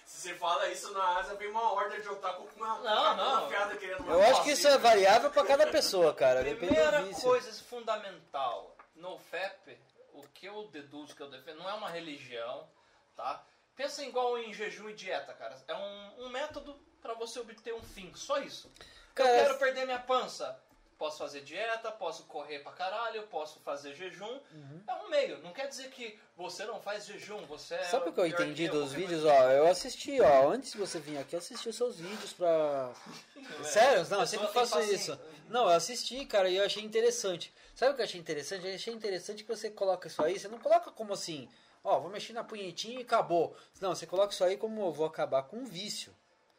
[0.06, 3.22] Se você fala isso na Ásia, vem uma horda de otaku com uma, Não, com
[3.22, 3.50] uma não.
[3.50, 7.64] fiada querendo eu acho que isso é variável pra cada pessoa, cara, depende Primeira coisa
[7.64, 9.78] fundamental, no FAP,
[10.14, 12.68] o que eu deduzo, que eu defendo, não é uma religião,
[13.16, 13.44] tá?
[13.76, 15.55] Pensa igual em jejum e dieta, cara.
[15.67, 18.71] É um, um método pra você obter um fim, só isso.
[19.15, 20.59] Cara, eu quero perder minha pança.
[20.97, 24.39] Posso fazer dieta, posso correr pra caralho, posso fazer jejum.
[24.88, 25.39] É um meio.
[25.39, 27.84] Não quer dizer que você não faz jejum, você é.
[27.86, 29.26] Sabe o que eu entendi eu, dos vídeos?
[29.26, 32.93] Ó, eu assisti, ó, antes de você vir aqui, eu assisti os seus vídeos pra...
[33.65, 34.07] Sério?
[34.09, 35.19] Não, eu sempre faço isso.
[35.49, 37.53] Não, eu assisti, cara, e eu achei interessante.
[37.76, 38.65] Sabe o que eu achei interessante?
[38.65, 41.49] Eu achei interessante que você coloca isso aí, você não coloca como assim,
[41.84, 43.55] ó, vou mexer na punhetinha e acabou.
[43.81, 46.13] Não, você coloca isso aí como eu vou acabar com um vício.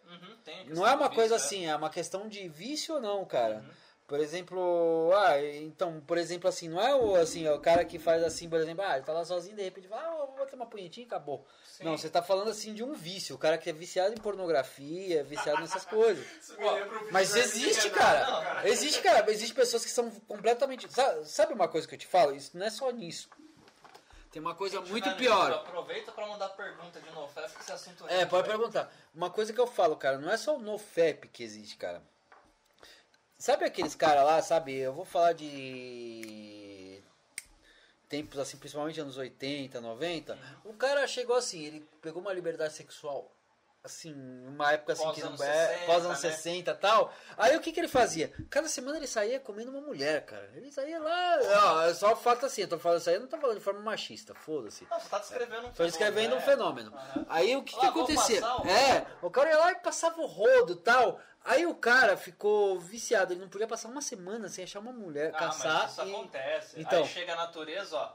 [0.07, 1.37] Uhum, Não é uma vício, coisa é.
[1.37, 3.57] assim, é uma questão de vício ou não, cara.
[3.57, 3.85] Uhum.
[4.07, 8.23] Por exemplo, ah, então, por exemplo, assim, não é o assim, o cara que faz
[8.23, 10.67] assim, por exemplo, ah, ele tá lá sozinho, de repente fala, ah, vou botar uma
[10.67, 11.47] punhetinha e acabou.
[11.65, 11.85] Sim.
[11.85, 15.25] Não, você tá falando assim de um vício, o cara que é viciado em pornografia,
[15.25, 16.27] viciado nessas coisas.
[17.11, 18.69] Mas existe, Renato, cara.
[18.69, 19.31] Existe, cara.
[19.31, 20.87] Existe pessoas que são completamente.
[20.93, 22.37] Sa- Sabe uma coisa que eu te falo?
[22.37, 23.31] Isso não é só nisso.
[24.35, 25.53] Tem uma coisa Quem muito pior.
[25.53, 28.93] Aproveita pra mandar pergunta de novo, porque esse assunto É, rende, pode perguntar.
[29.15, 32.03] Uma coisa que eu falo, cara, não é só o NoFap que existe, cara.
[33.39, 34.75] Sabe aqueles caras lá, sabe?
[34.75, 37.01] Eu vou falar de
[38.09, 40.37] tempos assim, principalmente anos 80, 90.
[40.65, 43.31] O cara chegou assim, ele pegou uma liberdade sexual
[43.85, 44.15] assim,
[44.47, 46.31] uma época assim Pós que não é, 60, pós anos né?
[46.31, 47.13] 60 e tal.
[47.37, 48.33] Aí o que que ele fazia?
[48.49, 50.51] Cada semana ele saía comendo uma mulher, cara.
[50.55, 53.21] Ele saía lá, ó, é só o fato assim, eu tô falando isso aí, eu
[53.21, 54.87] não tô falando de forma machista, foda-se.
[54.91, 57.27] Não, você tá descrevendo um Tô descrevendo um fenômeno, fenômeno.
[57.29, 58.41] Aí o que, que acontecia?
[58.41, 61.21] passar É, o cara ia lá e passava o rodo e tal.
[61.45, 65.31] Aí o cara ficou viciado, ele não podia passar uma semana sem achar uma mulher,
[65.35, 65.83] Ah, caçar.
[65.83, 66.11] mas isso e...
[66.11, 66.81] acontece.
[66.81, 67.03] Então.
[67.03, 68.13] Aí chega a natureza, ó.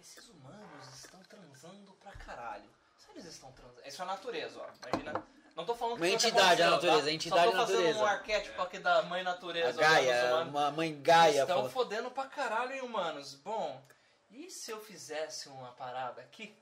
[0.00, 2.70] Esses humanos estão transando pra caralho.
[3.12, 3.69] Eles estão transando.
[3.84, 4.88] Isso é a natureza, ó.
[4.88, 5.22] Imagina.
[5.56, 7.12] Não tô falando que Uma que entidade, a aconteceu, natureza, tá?
[7.12, 7.98] entidade, Só tô fazendo natureza.
[7.98, 9.80] um arquétipo aqui da mãe natureza.
[9.80, 11.70] A Gaia, uma mãe Gaia Estão falou.
[11.70, 13.34] fodendo pra caralho, hein, humanos?
[13.34, 13.82] Bom,
[14.30, 16.54] e se eu fizesse uma parada aqui?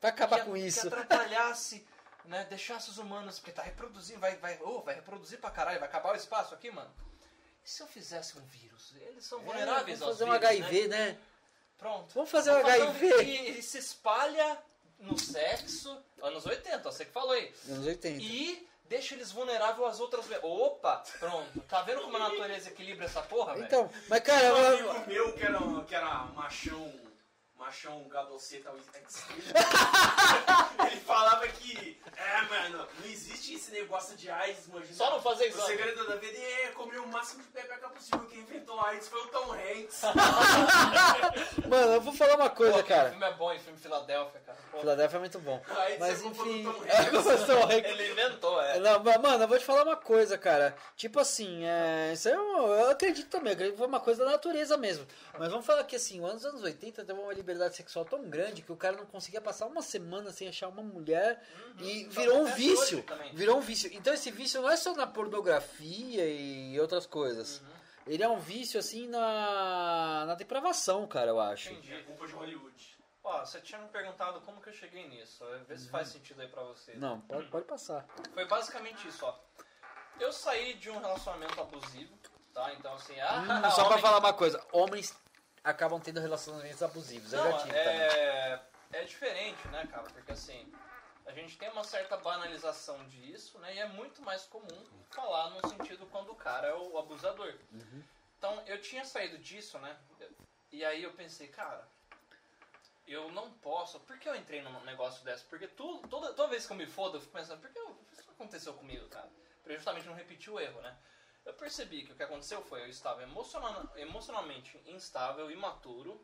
[0.00, 0.86] Pra acabar que, com que isso.
[0.86, 1.86] atrapalhasse
[2.24, 5.88] né, deixasse os humanos, porque tá reproduzindo, vai, vai, oh, vai reproduzir pra caralho, vai
[5.88, 6.90] acabar o espaço aqui, mano.
[7.64, 8.92] E se eu fizesse um vírus?
[9.00, 10.98] Eles são vulneráveis É, vamos aos fazer um HIV, né?
[11.12, 11.18] né?
[11.78, 12.12] Pronto.
[12.14, 13.24] Vamos fazer um Vamos fazer HIV.
[13.24, 14.58] que ele se espalha
[14.98, 17.52] no sexo, anos 80, você que falou aí.
[17.68, 18.22] Anos 80.
[18.22, 20.26] E deixa eles vulneráveis às outras...
[20.42, 21.60] Opa, pronto.
[21.68, 23.66] Tá vendo como a natureza equilibra essa porra, velho?
[23.66, 26.92] Então, mas cara, um eu- amigo meu que era, que era machão,
[27.58, 28.70] machão gadoceta
[29.08, 29.42] extreme.
[30.90, 34.94] Ele falava que, é, mano, não existe esse negócio de AIDS, imagina.
[34.94, 35.66] Só não fazer O exame.
[35.66, 38.20] segredo da vida é comer o máximo de pepeca possível.
[38.26, 40.02] Quem inventou AIDS foi o Tom Hanks.
[41.68, 43.10] mano, eu vou falar uma Pô, coisa, aquele cara.
[43.10, 44.58] filme é bom, em filme Filadélfia, cara.
[44.70, 45.62] Pô, Philadelphia é muito bom.
[45.68, 46.64] A AIDS Mas é enfim.
[46.64, 47.46] Tom É, Hanks.
[47.46, 47.90] Tom Hanks.
[47.90, 48.78] Ele inventou, é.
[48.78, 50.76] Não, mano, eu vou te falar uma coisa, cara.
[50.96, 54.24] Tipo assim, é, isso aí eu, eu acredito também, eu acredito que foi uma coisa
[54.24, 55.06] da natureza mesmo.
[55.38, 58.70] Mas vamos falar que assim, nos anos 80 teve uma liberdade sexual tão grande que
[58.70, 61.42] o cara não conseguia passar uma semana sem achar uma mulher
[61.78, 63.04] e Isso virou um vício.
[63.32, 63.90] Virou um vício.
[63.94, 67.60] Então esse vício não é só na pornografia e outras coisas.
[67.60, 67.78] Uhum.
[68.06, 71.72] Ele é um vício assim na, na depravação, cara, eu acho.
[71.72, 71.94] Entendi.
[71.94, 72.98] É culpa de Hollywood.
[73.24, 75.44] Ó, você tinha me perguntado como que eu cheguei nisso.
[75.66, 76.92] Vê se faz sentido aí pra você.
[76.92, 76.98] Uhum.
[76.98, 78.06] Não, pode, pode passar.
[78.34, 79.34] Foi basicamente isso, ó.
[80.20, 82.12] Eu saí de um relacionamento abusivo,
[82.52, 82.72] tá?
[82.74, 85.14] Então assim, ah, Hum, só pra homem- falar uma coisa, homens
[85.64, 87.32] acabam tendo relacionamentos abusivos.
[87.32, 88.00] Eu Não, já tive também.
[88.00, 90.04] é, é diferente, né, cara?
[90.04, 90.72] Porque assim,
[91.26, 93.74] a gente tem uma certa banalização disso, né?
[93.74, 97.54] E é muito mais comum falar no sentido quando o cara é o abusador.
[97.72, 98.02] Uhum.
[98.38, 99.96] Então, eu tinha saído disso, né?
[100.70, 101.86] E aí eu pensei, cara,
[103.06, 103.98] eu não posso.
[104.00, 105.44] Por que eu entrei num negócio desse?
[105.44, 107.98] Porque tu, toda, toda vez que eu me fodo, eu fico pensando, por que eu-
[108.12, 109.28] isso aconteceu comigo, cara?
[109.64, 110.96] Pra justamente não repetir o erro, né?
[111.48, 116.22] Eu percebi que o que aconteceu foi eu estava emocional, emocionalmente instável, imaturo.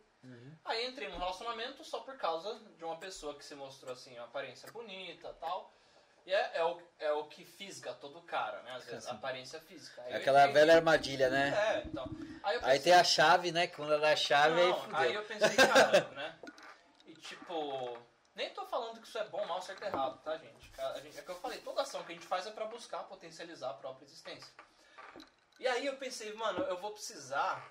[0.64, 4.24] Aí entrei num relacionamento só por causa de uma pessoa que se mostrou assim, uma
[4.26, 5.72] aparência bonita tal.
[6.26, 8.72] E é, é, o, é o que fisga todo cara, né?
[8.72, 10.02] Às vezes, a aparência física.
[10.02, 11.48] Aí É aquela entendi- velha armadilha, né?
[11.54, 12.04] É, então.
[12.42, 13.66] Aí, eu Aí pensei, tem a chave, né?
[13.66, 14.96] Quando ela é a chave, aí não, fudeu.
[14.98, 16.38] aí eu pensei, cara, né?
[17.06, 17.98] E tipo,
[18.34, 20.72] nem tô falando que isso é bom, mal, certo errado, tá, gente?
[21.16, 23.74] É que eu falei, toda ação que a gente faz é pra buscar potencializar a
[23.74, 24.52] própria existência.
[25.58, 27.66] E aí eu pensei, mano, eu vou precisar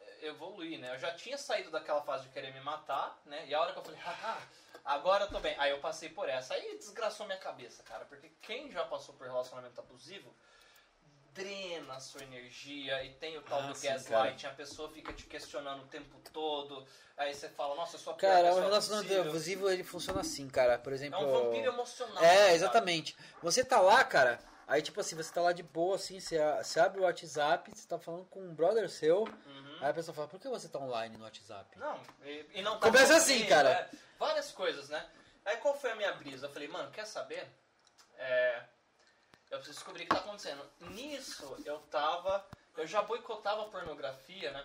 [0.00, 0.94] eh, evoluir, né?
[0.94, 3.44] Eu já tinha saído daquela fase de querer me matar, né?
[3.46, 4.38] E a hora que eu falei, haha,
[4.84, 5.54] agora eu tô bem.
[5.58, 6.54] Aí eu passei por essa.
[6.54, 8.04] Aí desgraçou minha cabeça, cara.
[8.04, 10.34] Porque quem já passou por relacionamento abusivo
[11.34, 15.24] drena a sua energia e tem o tal Ah, do gaslighting, a pessoa fica te
[15.24, 19.28] questionando o tempo todo, aí você fala, nossa, eu sou a pior Cara, o relacionamento
[19.28, 20.78] abusivo ele funciona assim, cara.
[20.78, 21.18] Por É exemplo.
[21.26, 22.22] um vampiro emocional.
[22.22, 22.54] É, sabe?
[22.54, 23.16] exatamente.
[23.42, 24.38] Você tá lá, cara.
[24.66, 27.86] Aí, tipo assim, você tá lá de boa, assim, você, você abre o WhatsApp, você
[27.86, 29.22] tá falando com um brother seu.
[29.24, 29.78] Uhum.
[29.80, 31.78] Aí a pessoa fala, por que você tá online no WhatsApp?
[31.78, 33.70] Não, e, e não tá Começa assim, cara.
[33.70, 33.90] né?
[34.18, 35.04] Várias coisas, né?
[35.44, 36.46] Aí qual foi a minha brisa?
[36.46, 37.46] Eu falei, mano, quer saber?
[38.16, 38.62] É,
[39.50, 40.64] eu preciso descobrir o que tá acontecendo.
[40.80, 42.44] Nisso, eu tava.
[42.76, 44.64] Eu já boicotava a pornografia, né?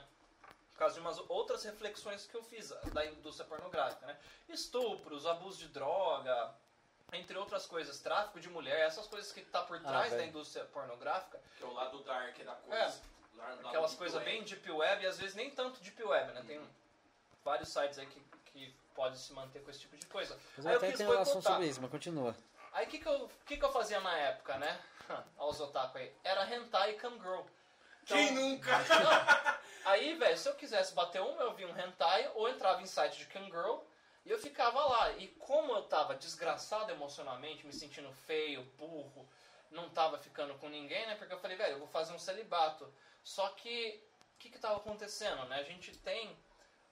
[0.71, 4.17] Por causa de umas outras reflexões que eu fiz da indústria pornográfica, né?
[4.47, 6.53] Estupros, abuso de droga,
[7.13, 10.29] entre outras coisas, tráfico de mulher, essas coisas que tá por trás da velho.
[10.29, 11.39] indústria pornográfica.
[11.57, 13.01] Que é o lado dark da coisa.
[13.03, 13.37] É.
[13.37, 16.43] Lado- Aquelas coisas bem deep web e às vezes nem tanto deep web, né?
[16.45, 16.59] Tem
[17.45, 18.19] vários sites aí que,
[18.51, 20.37] que podem se manter com esse tipo de coisa.
[20.57, 22.35] Mas aí eu eu até tenho relação sobre isso, mas continua.
[22.73, 24.81] Aí o que, que, eu, que, que eu fazia na época, né?
[25.37, 26.13] Aos otaku aí.
[26.23, 27.41] Era hentai e cam girl.
[28.03, 28.71] Então, Quem nunca?
[28.77, 29.57] não.
[29.85, 33.17] Aí, velho, se eu quisesse bater um, eu via um hentai ou entrava em site
[33.19, 33.77] de cam girl
[34.27, 35.11] e eu ficava lá.
[35.13, 39.27] E como eu tava desgraçado emocionalmente, me sentindo feio, burro,
[39.71, 41.15] não tava ficando com ninguém, né?
[41.15, 42.93] Porque eu falei, velho, eu vou fazer um celibato.
[43.23, 44.03] Só que,
[44.35, 45.59] o que que tava acontecendo, né?
[45.59, 46.37] A gente tem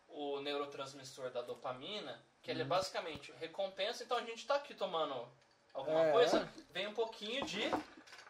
[0.08, 2.56] o neurotransmissor da dopamina, que Uhum.
[2.56, 4.04] ele é basicamente recompensa.
[4.04, 5.28] Então a gente tá aqui tomando
[5.74, 7.70] alguma É, coisa, vem um pouquinho de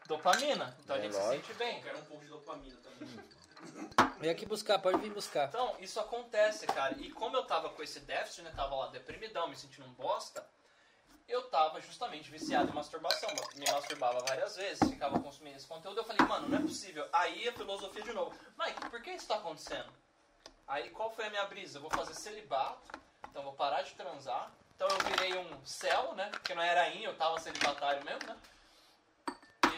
[0.08, 0.76] dopamina.
[0.80, 1.46] Então a É gente se lógico.
[1.46, 1.78] sente bem.
[1.78, 3.08] Eu quero um pouco de dopamina também.
[4.20, 5.50] Vem aqui buscar, pode vir buscar.
[5.50, 6.96] Então, isso acontece, cara.
[6.98, 8.54] E como eu tava com esse déficit, né?
[8.56, 10.46] Tava lá deprimidão, me sentindo um bosta,
[11.28, 13.30] eu tava justamente viciado em masturbação.
[13.56, 16.00] Me masturbava várias vezes, ficava consumindo esse conteúdo.
[16.00, 17.08] Eu falei, mano, não é possível.
[17.12, 18.38] Aí a filosofia de novo.
[18.58, 19.92] Mike, por que isso tá acontecendo?
[20.68, 21.78] Aí qual foi a minha brisa?
[21.78, 23.00] Eu vou fazer celibato,
[23.30, 24.52] então vou parar de transar.
[24.76, 26.30] Então eu virei um céu, né?
[26.30, 28.38] Porque não era in, eu tava celibatário mesmo, né?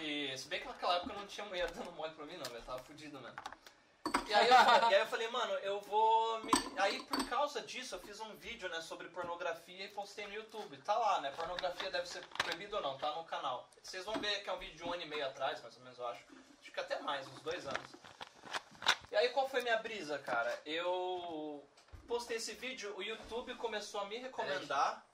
[0.02, 2.52] E se bem que naquela época eu não tinha mulher dando mole pra mim, não,
[2.54, 3.36] eu tava fudido mesmo.
[4.28, 6.44] E aí, eu, e aí eu falei, mano, eu vou.
[6.44, 6.52] Me...
[6.78, 10.78] Aí por causa disso eu fiz um vídeo né, sobre pornografia e postei no YouTube.
[10.80, 11.32] Tá lá, né?
[11.32, 13.70] Pornografia deve ser proibido ou não, tá no canal.
[13.82, 15.84] Vocês vão ver que é um vídeo de um ano e meio atrás, mais ou
[15.84, 16.24] menos, eu acho.
[16.60, 17.96] Acho que até mais, uns dois anos.
[19.10, 20.62] E aí qual foi minha brisa, cara?
[20.66, 21.66] Eu
[22.06, 25.07] postei esse vídeo, o YouTube começou a me recomendar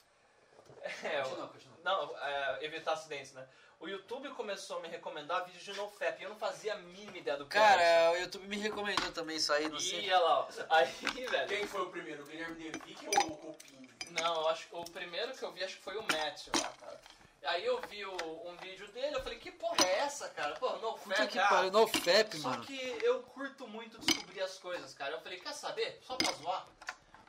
[1.04, 1.78] É, Continua, continua.
[1.84, 3.48] não, é, evitar acidentes, né?
[3.80, 7.18] O YouTube começou a me recomendar vídeos de NoFap e eu não fazia a mínima
[7.18, 10.06] ideia do que era Cara, o YouTube me recomendou também isso aí, não sei.
[10.06, 10.48] E olha lá, ó.
[10.76, 11.48] Aí, velho.
[11.50, 12.24] Quem foi o primeiro?
[12.24, 13.90] O Guilherme Devic ou o Copinho?
[14.12, 16.70] Não, eu acho que o primeiro que eu vi acho que foi o Matthew lá,
[16.80, 17.02] cara.
[17.46, 20.54] Aí eu vi o- um vídeo dele, eu falei, que porra é essa, cara?
[20.56, 22.64] Pô, Puta NoFap, que ah, pariu, no FAP, Só mano.
[22.64, 25.12] que eu curto muito descobrir as coisas, cara.
[25.16, 26.00] Eu falei, quer saber?
[26.08, 26.66] Só pra zoar.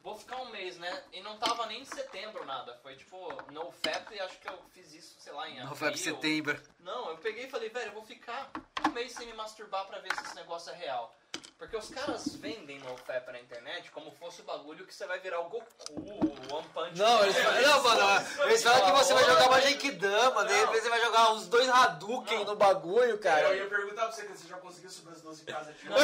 [0.05, 1.03] Vou ficar um mês, né?
[1.15, 2.79] E não tava nem em setembro nada.
[2.83, 3.17] Foi tipo,
[3.51, 5.77] no FAP e acho que eu fiz isso, sei lá, em No abril.
[5.77, 6.63] FAP setembro.
[6.81, 8.51] Não, eu peguei e falei, velho, eu vou ficar
[8.87, 11.17] um mês sem me masturbar pra ver se esse negócio é real.
[11.65, 15.19] Porque os caras vendem no FAP na internet como fosse o bagulho que você vai
[15.19, 17.23] virar o Goku, o One Punch Não, Man.
[17.25, 20.91] eles falam, não, mano, eles falam que você vai jogar uma Genkidama, de repente você
[20.91, 22.45] vai jogar uns dois Hadouken Não.
[22.45, 23.49] no bagulho, cara.
[23.49, 25.97] Eu ia perguntar pra você que você já conseguiu subir as 12 casas de Não,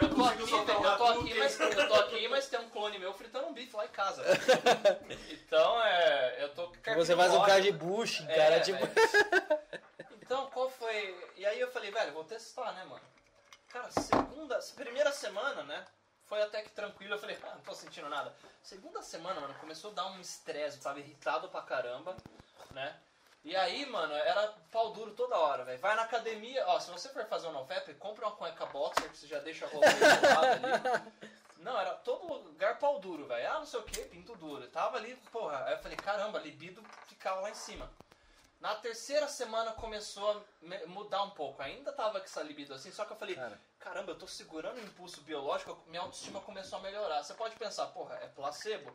[0.00, 1.38] eu tô aqui, soltar um eu tô aqui, Hadouken.
[1.38, 4.22] mas, eu tô aqui, mas tem um clone meu fritando um bife lá em casa.
[5.46, 6.72] Então, é, eu tô...
[6.96, 8.84] Você faz um cara de bush, É, cara, tipo...
[8.84, 9.60] velho.
[10.20, 11.16] Então, qual foi...
[11.36, 13.00] E aí eu falei, velho, vou testar, né, mano?
[13.76, 14.58] Cara, segunda...
[14.74, 15.84] Primeira semana, né?
[16.24, 17.14] Foi até que tranquilo.
[17.14, 18.34] Eu falei, ah, não tô sentindo nada.
[18.62, 20.80] Segunda semana, mano, começou a dar um estresse.
[20.80, 22.16] Tava irritado pra caramba,
[22.70, 22.98] né?
[23.44, 25.78] E aí, mano, era pau duro toda hora, velho.
[25.78, 29.16] Vai na academia, ó, se você for fazer um NoFap, compra uma cueca boxer que
[29.18, 31.12] você já deixa do lado ali.
[31.58, 33.50] Não, era todo lugar pau duro, velho.
[33.50, 34.64] Ah, não sei o que, pinto duro.
[34.64, 35.64] Eu tava ali, porra.
[35.66, 37.90] Aí eu falei, caramba, libido ficava lá em cima.
[38.60, 41.62] Na terceira semana começou a mudar um pouco.
[41.62, 43.60] Ainda tava com essa libido assim, só que eu falei, Cara.
[43.78, 47.22] caramba, eu tô segurando o impulso biológico, minha autoestima começou a melhorar.
[47.22, 48.92] Você pode pensar, porra, é placebo?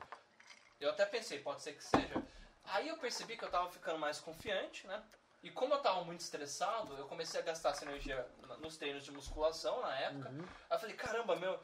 [0.79, 2.23] Eu até pensei, pode ser que seja.
[2.63, 5.03] Aí eu percebi que eu tava ficando mais confiante, né?
[5.43, 8.27] E como eu tava muito estressado, eu comecei a gastar essa energia
[8.59, 10.29] nos treinos de musculação na época.
[10.29, 10.47] Uhum.
[10.69, 11.59] Aí eu falei, caramba, meu,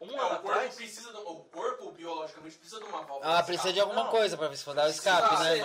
[0.00, 0.74] um É, ano o corpo atrás.
[0.74, 3.38] precisa do, o corpo biologicamente precisa de uma válvula.
[3.38, 3.74] Ah, precisa escape.
[3.74, 4.10] de alguma Não.
[4.10, 5.56] coisa pra dar o escape, né,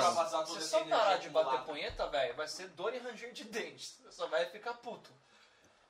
[0.45, 3.97] Se só parar de bater punheta, velho, vai ser dor e ranger de dentes.
[4.03, 5.09] Você só vai ficar puto.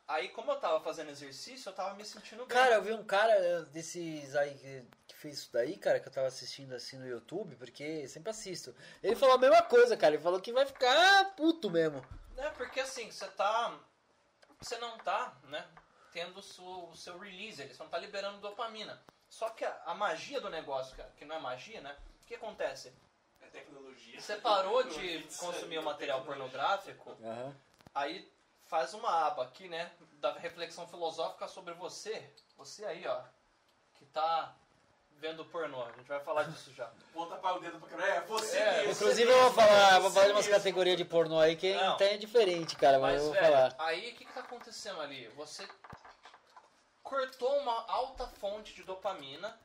[0.08, 2.56] Aí, como eu tava fazendo exercício, eu tava me sentindo bem.
[2.56, 6.14] Cara, eu vi um cara desses aí que, que fez isso daí, cara, que eu
[6.14, 8.76] tava assistindo assim no YouTube, porque sempre assisto.
[9.02, 10.14] Ele falou a mesma coisa, cara.
[10.14, 12.06] Ele falou que vai ficar puto mesmo.
[12.38, 13.74] É, porque assim, você tá.
[14.62, 15.66] Você não tá, né?
[16.16, 19.04] Tendo o seu, o seu release, ele, você não tá liberando dopamina.
[19.28, 21.94] Só que a, a magia do negócio, cara, que não é magia, né?
[22.24, 22.94] O que acontece?
[23.42, 24.22] É tecnologia.
[24.22, 27.54] Você parou de consumir o material pornográfico, Aham.
[27.94, 28.32] aí
[28.64, 29.92] faz uma aba aqui, né?
[30.22, 32.34] Da reflexão filosófica sobre você.
[32.56, 33.22] Você aí, ó.
[33.96, 34.56] Que tá
[35.18, 35.84] vendo pornô.
[35.84, 36.90] A gente vai falar disso já.
[37.12, 38.08] Ponta para o dedo pra quebrar.
[38.08, 38.92] É, você É, mesmo.
[38.94, 41.96] Inclusive eu vou falar, vou falar de umas categorias de pornô aí que Não.
[41.96, 43.76] até é diferente, cara, mas, Mas, eu vou velho, falar.
[43.80, 45.28] aí o que, que tá acontecendo ali?
[45.36, 45.68] Você
[47.06, 49.58] cortou uma alta fonte de dopamina,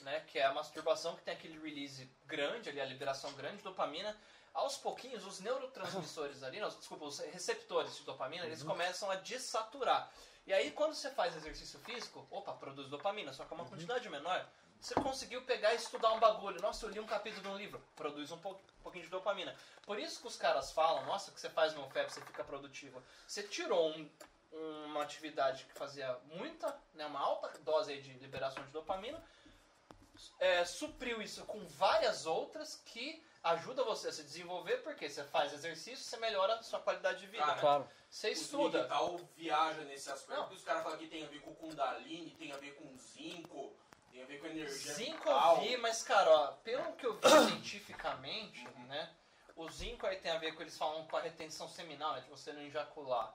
[0.00, 0.20] né?
[0.26, 4.16] Que é a masturbação que tem aquele release grande ali, a liberação grande de dopamina.
[4.54, 10.10] Aos pouquinhos, os neurotransmissores ali, não, desculpa, os receptores de dopamina, eles começam a desaturar.
[10.46, 14.08] E aí, quando você faz exercício físico, opa, produz dopamina, só que é uma quantidade
[14.08, 14.48] menor.
[14.80, 16.60] Você conseguiu pegar e estudar um bagulho.
[16.62, 17.82] Nossa, eu li um capítulo de um livro.
[17.94, 19.54] Produz um, pou- pouquinho de dopamina.
[19.84, 23.02] Por isso que os caras falam, nossa, que você faz no FEP, você fica produtivo.
[23.26, 24.08] Você tirou um-
[24.52, 29.22] uma atividade que fazia muita, né, uma alta dose de liberação de dopamina,
[30.40, 35.52] é, supriu isso com várias outras que ajuda você a se desenvolver, porque você faz
[35.52, 37.42] exercício, você melhora a sua qualidade de vida.
[37.44, 37.60] Cara, né?
[37.60, 37.88] Claro.
[38.10, 38.78] Você O estuda.
[38.78, 40.34] digital viaja nesse aspecto.
[40.34, 40.42] Não.
[40.44, 43.76] porque Os caras falam que tem a ver com Kundalini, tem a ver com zinco,
[44.10, 45.56] tem a ver com energia Zinco vital.
[45.56, 49.14] eu vi, mas cara, ó, pelo que eu vi cientificamente, né?
[49.54, 52.28] O zinco aí tem a ver com eles falam com a retenção seminal, né, de
[52.28, 53.34] você não ejacular.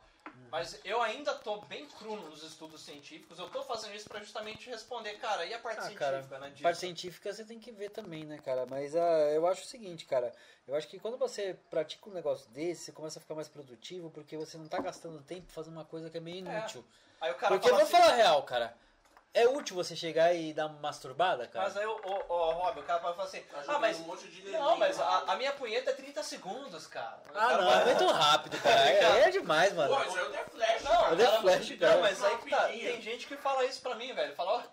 [0.52, 3.40] Mas eu ainda tô bem cru nos estudos científicos.
[3.40, 6.50] Eu tô fazendo isso pra justamente responder, cara, e a parte Ah, científica, cara, né?
[6.50, 6.64] Disso?
[6.64, 8.66] parte científica você tem que ver também, né, cara?
[8.70, 10.34] Mas ah, eu acho o seguinte, cara.
[10.68, 14.12] Eu acho que quando você pratica um negócio desse, você começa a ficar mais produtivo
[14.12, 16.84] porque você não tá gastando tempo fazendo uma coisa que é meio inútil.
[17.22, 18.78] Aí o cara porque eu vou assim, falar real, cara.
[19.34, 21.66] É útil você chegar e dar uma masturbada, cara?
[21.66, 23.98] Mas aí o, o, o Rob, o cara pode falar assim, Tá ah, mas.
[24.00, 27.18] um monte de Não, mas a, a minha punheta é 30 segundos, cara.
[27.28, 28.90] O Ah, cara não, vai- é muito rápido, cara.
[28.90, 29.96] É, é demais, mano.
[29.96, 31.10] Pô, isso é o The Flash, Não, cara.
[31.12, 32.02] Eu dei cara, flash, não, cara.
[32.02, 32.68] mas aí que tá.
[32.68, 34.36] Tem gente que fala isso pra mim, velho.
[34.36, 34.64] Fala, ó.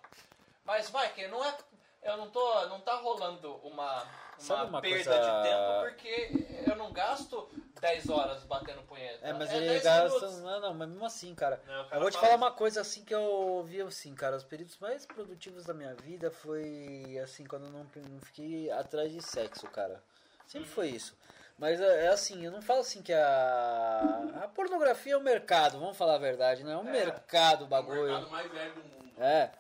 [0.65, 1.55] Mas, Mike, não é.
[2.03, 2.67] Eu não tô.
[2.67, 4.05] Não tá rolando uma,
[4.39, 7.49] Sabe uma, uma perda coisa- de tempo porque eu não gasto
[7.81, 9.27] 10 horas batendo punheta.
[9.27, 10.05] É, mas é ele 10 gasta.
[10.19, 10.39] minutos.
[10.41, 11.61] Não, não, mas mesmo assim, cara.
[11.67, 14.15] Não, o cara Eu vou te fala falar uma coisa assim que eu vi assim,
[14.15, 14.37] cara.
[14.37, 17.81] Os períodos mais produtivos da minha vida foi assim, quando eu não,
[18.11, 20.03] não fiquei atrás de sexo, cara.
[20.47, 21.17] Sempre foi isso.
[21.59, 24.43] Mas é é assim, eu não falo assim que a.
[24.45, 26.73] A pornografia é um mercado, vamos falar a verdade, né?
[26.73, 26.93] É um É.
[26.93, 28.03] mercado o O bagulho.
[28.05, 29.13] mercado mais velho do mundo.
[29.21, 29.51] É.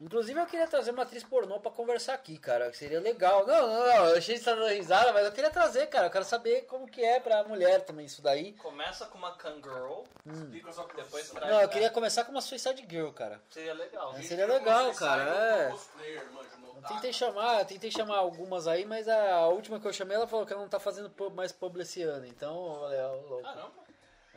[0.00, 2.70] Inclusive eu queria trazer uma atriz pornô pra conversar aqui, cara.
[2.70, 3.44] que Seria legal.
[3.46, 4.06] Não, não, não.
[4.10, 6.06] Eu achei que você tá dando risada, mas eu queria trazer, cara.
[6.06, 8.52] Eu quero saber como que é pra mulher também isso daí.
[8.52, 10.04] Começa com uma Kangirl,
[10.72, 11.52] sua depois traz.
[11.52, 13.40] Não, eu queria começar com uma Suicide Girl, cara.
[13.50, 14.14] Seria legal.
[14.14, 15.72] Gente, seria legal, cara, é.
[16.76, 20.46] Eu tentei chamar, tentei chamar algumas aí, mas a última que eu chamei, ela falou
[20.46, 22.24] que ela não tá fazendo pub- mais publi esse ano.
[22.24, 23.42] Então, eu falei, ó, louco.
[23.42, 23.87] Caramba.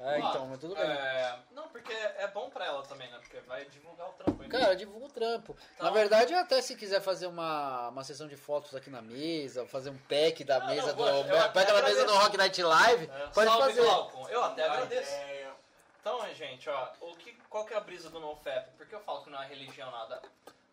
[0.04, 0.84] É, então, mas tudo bem.
[0.84, 3.18] É, não, porque é bom pra ela também, né?
[3.20, 4.58] Porque vai divulgar o trampo ainda.
[4.60, 5.56] Cara, divulga o trampo.
[5.76, 9.66] Então- Na verdade, até se quiser fazer uma, uma sessão de fotos aqui na mesa,
[9.68, 11.54] fazer um pack da Ah, mesa não, do.
[11.54, 12.14] pack da mesa do.
[12.16, 13.82] Rock Night Live, É, pode salve, fazer.
[13.84, 14.30] Glaucon.
[14.30, 15.12] Eu até agradeço.
[15.14, 15.52] ideia.
[16.00, 18.72] Então, gente, ó, o que, qual que é a brisa do NoFap?
[18.76, 20.20] Por que eu falo que não é religião nada?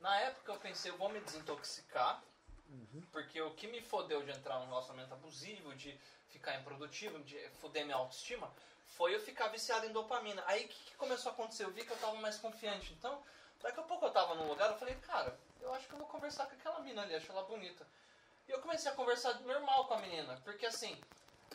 [0.00, 2.22] Na época eu pensei, eu vou me desintoxicar,
[2.70, 3.02] Uhum.
[3.12, 5.98] porque o que me fodeu de entrar num relacionamento abusivo, de
[6.30, 8.50] ficar improdutivo, de foder minha autoestima,
[8.86, 10.42] foi eu ficar viciado em dopamina.
[10.46, 11.64] Aí o que, que começou a acontecer?
[11.64, 12.92] Eu vi que eu tava mais confiante.
[12.94, 13.22] Então,
[13.62, 16.08] daqui a pouco eu tava num lugar, eu falei, cara, eu acho que eu vou
[16.08, 17.86] conversar com aquela mina ali, acho ela bonita.
[18.46, 20.98] E eu comecei a conversar normal com a menina, porque assim,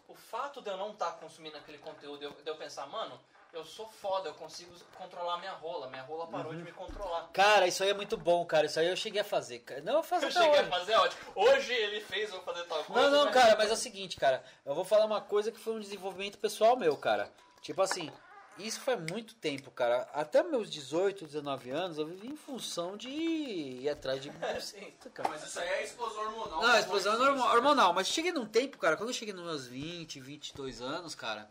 [0.07, 3.19] o fato de eu não estar consumindo aquele conteúdo, de eu, de eu pensar, mano,
[3.53, 6.57] eu sou foda, eu consigo controlar minha rola, minha rola parou Uhum.
[6.57, 7.29] de me controlar.
[7.31, 8.65] Cara, isso aí é muito bom, cara.
[8.65, 9.59] Isso aí eu cheguei a fazer.
[9.59, 9.81] cara.
[9.81, 10.69] Não, eu faço Eu cheguei a hoje.
[10.69, 13.09] fazer, ó, tipo, hoje ele fez, eu vou fazer tal coisa.
[13.09, 14.43] Não, não, cara, mas é o seguinte, cara.
[14.65, 17.31] Eu vou falar uma coisa que foi um desenvolvimento pessoal meu, cara.
[17.61, 18.11] Tipo assim,
[18.57, 20.07] isso faz muito tempo, cara.
[20.13, 24.31] Até meus 18, 19 anos, eu vivi em função de ir atrás de.
[24.61, 24.91] Sim.
[25.13, 25.29] cara.
[25.29, 26.61] Mas isso aí é explosão hormonal.
[26.61, 27.93] Não, a explosão é normal- hormonal.
[27.93, 31.49] Mas cheguei num tempo, cara, quando eu cheguei nos meus 20, 22 anos, cara,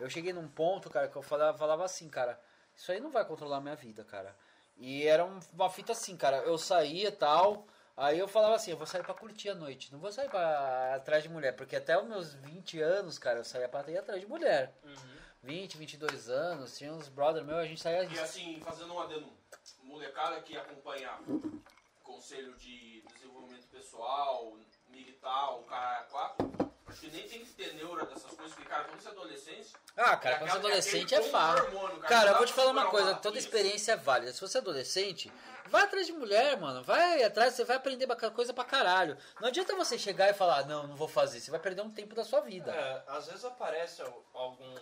[0.00, 2.40] eu cheguei num ponto, cara, que eu falava, falava assim, cara,
[2.76, 4.36] isso aí não vai controlar a minha vida, cara.
[4.76, 7.66] E era um- uma fita assim, cara, eu saía e tal,
[7.96, 10.94] aí eu falava assim, eu vou sair pra curtir a noite, não vou sair pra
[10.96, 14.20] atrás de mulher, porque até os meus 20 anos, cara, eu saía pra ir atrás
[14.20, 14.74] de mulher.
[14.82, 15.14] Uhum.
[15.42, 18.04] 20, 22 anos, tinha uns brother meu, a gente saía...
[18.04, 19.30] E assim, fazendo um adendo,
[19.82, 21.10] molecada que acompanha
[22.02, 24.56] conselho de desenvolvimento pessoal,
[24.88, 26.63] militar, o cara é quatro,
[26.94, 29.72] acho que nem tem que ter neura dessas coisas, porque, cara, quando você é adolescente.
[29.96, 31.64] Ah, cara, é quando você é adolescente aquele é fácil.
[31.66, 33.38] hormônio, Cara, não eu vou te falar uma coisa, uma toda rapinha.
[33.40, 34.32] experiência é válida.
[34.32, 35.32] Se você é adolescente,
[35.66, 36.82] vai atrás de mulher, mano.
[36.82, 39.16] Vai atrás, você vai aprender coisa pra caralho.
[39.40, 41.40] Não adianta você chegar e falar, não, não vou fazer.
[41.40, 42.72] Você vai perder um tempo da sua vida.
[42.72, 44.74] É, às vezes aparece al- algum,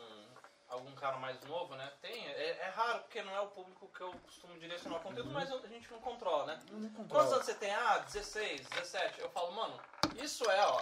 [0.68, 1.90] algum cara mais novo, né?
[2.00, 5.30] Tem, é, é raro, porque não é o público que eu costumo direcionar o conteúdo,
[5.30, 6.58] mas a gente não controla, né?
[6.70, 7.08] Não controla.
[7.24, 7.70] Quantos anos você tem?
[7.74, 9.20] Ah, 16, 17.
[9.20, 9.78] Eu falo, mano,
[10.16, 10.80] isso é, ó.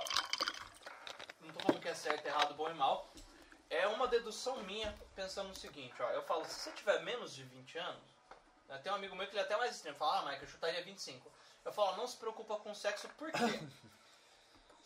[1.50, 3.10] Não tô falando que é certo, errado, bom e mal.
[3.68, 6.08] É uma dedução minha pensando no seguinte, ó.
[6.10, 8.04] Eu falo, se você tiver menos de 20 anos,
[8.68, 10.48] né, tem um amigo meu que ele é até mais extremo, fala, ah, Mike, eu
[10.48, 11.28] chutaria 25.
[11.64, 13.38] Eu falo, não se preocupa com sexo, por quê?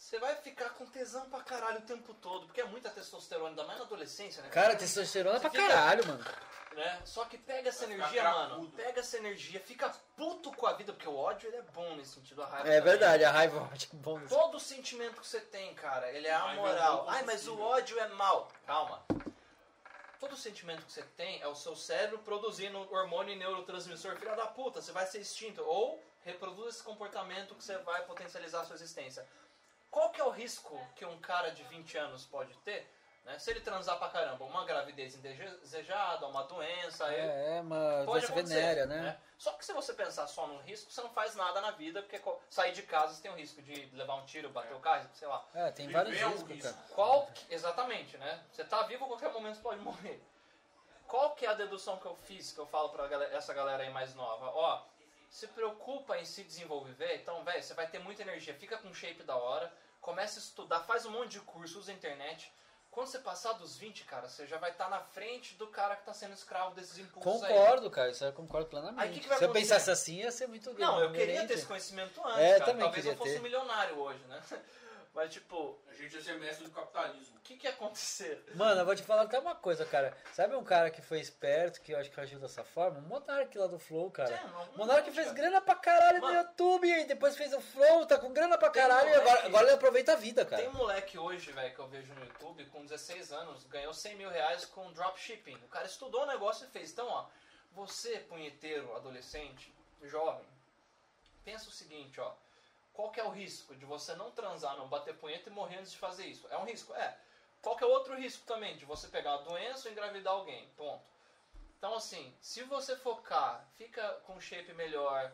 [0.05, 3.65] Você vai ficar com tesão pra caralho o tempo todo, porque é muita testosterona, ainda
[3.65, 4.51] mais na adolescência, né?
[4.51, 6.23] Cara, testosterona é pra fica- caralho, mano.
[6.73, 7.01] né?
[7.07, 8.71] Só que pega essa Vai energia, mano.
[8.73, 12.17] Pega essa energia, fica puto com a vida, porque o ódio ele é bom nesse
[12.17, 12.83] sentido, a raiva É também.
[12.83, 14.19] verdade, a raiva acho bom.
[14.19, 14.35] nisso.
[14.35, 17.09] Todo sentimento que você tem, cara, ele é é amoral.
[17.09, 18.51] Ai, mas o ódio é mal.
[18.67, 19.03] Calma.
[20.21, 24.17] Todo sentimento que você tem é o seu cérebro produzindo hormônio e neurotransmissor.
[24.17, 25.63] Filha da puta, você vai ser extinto.
[25.63, 29.27] Ou reproduz esse comportamento que você vai potencializar a sua existência.
[29.95, 32.85] Qual que é o risco que um cara de 20 anos pode ter?
[33.25, 33.39] né?
[33.39, 38.27] Se ele transar pra caramba, uma gravidez indesejada, uma doença, aí É, é uma Pode
[38.27, 39.17] doença venérea, né?
[39.39, 42.21] Só que se você pensar só no risco, você não faz nada na vida, porque
[42.51, 45.29] sair de casa você tem o risco de levar um tiro, bater o carro, sei
[45.29, 45.47] lá.
[45.55, 46.73] É, tem Viver vários é riscos, risco.
[46.75, 46.87] cara.
[46.95, 48.43] Qual, que- exatamente, né?
[48.53, 50.21] Você tá vivo, a qualquer momento você pode morrer.
[51.07, 53.85] Qual que é a dedução que eu fiz, que eu falo pra galera- essa galera
[53.85, 54.51] aí mais nova?
[54.55, 54.83] Ó,
[55.31, 59.23] se preocupa em se desenvolver, então, velho, você vai ter muita energia, fica com shape
[59.23, 59.73] da hora,
[60.05, 62.53] começa a estudar, faz um monte de curso, usa a internet.
[62.91, 66.05] Quando você passar dos 20, cara, você já vai estar na frente do cara que
[66.05, 67.53] tá sendo escravo desses impulsos aí.
[67.53, 69.15] Concordo, cara, isso aí eu concordo Aí, plenamente.
[69.15, 69.73] que que vai Se eu acontecer?
[69.75, 72.65] pensasse assim, ia ser muito Não, eu queria ter esse conhecimento antes, É, cara.
[72.67, 73.39] também Talvez eu fosse ter.
[73.41, 74.41] um milionário hoje, né?
[75.15, 77.37] Mas, tipo, A gente ia ser mestre do capitalismo.
[77.37, 78.45] o que que ia acontecer?
[78.57, 80.13] Mano, eu vou te falar até uma coisa, cara.
[80.33, 82.99] Sabe um cara que foi esperto, que eu acho que agiu dessa forma?
[82.99, 84.35] O Monark lá do Flow, cara.
[84.35, 85.39] É, não- O Monark não, fez cara.
[85.39, 86.33] grana pra caralho Mano.
[86.35, 89.47] no YouTube e depois fez o Flow, tá com grana pra caralho e moleque- agora,
[89.47, 90.63] agora ele aproveita a vida, cara.
[90.63, 94.17] Tem um moleque hoje, velho, que eu vejo no YouTube, com 16 anos, ganhou 100
[94.17, 95.55] mil reais com dropshipping.
[95.65, 96.91] O cara estudou o negócio e fez.
[96.91, 97.27] Então, ó,
[97.71, 100.45] você, punheteiro, adolescente, jovem,
[101.45, 102.35] pensa o seguinte, ó.
[102.95, 105.93] Qual que é o risco de você não transar, não bater punheta e morrer antes
[105.93, 106.47] de fazer isso?
[106.49, 106.95] É um risco?
[106.95, 107.19] É.
[107.61, 108.77] Qual que é outro risco também?
[108.77, 110.69] De você pegar uma doença ou engravidar alguém.
[110.77, 111.05] Ponto.
[111.77, 115.31] Então, assim, se você focar, fica com shape melhor,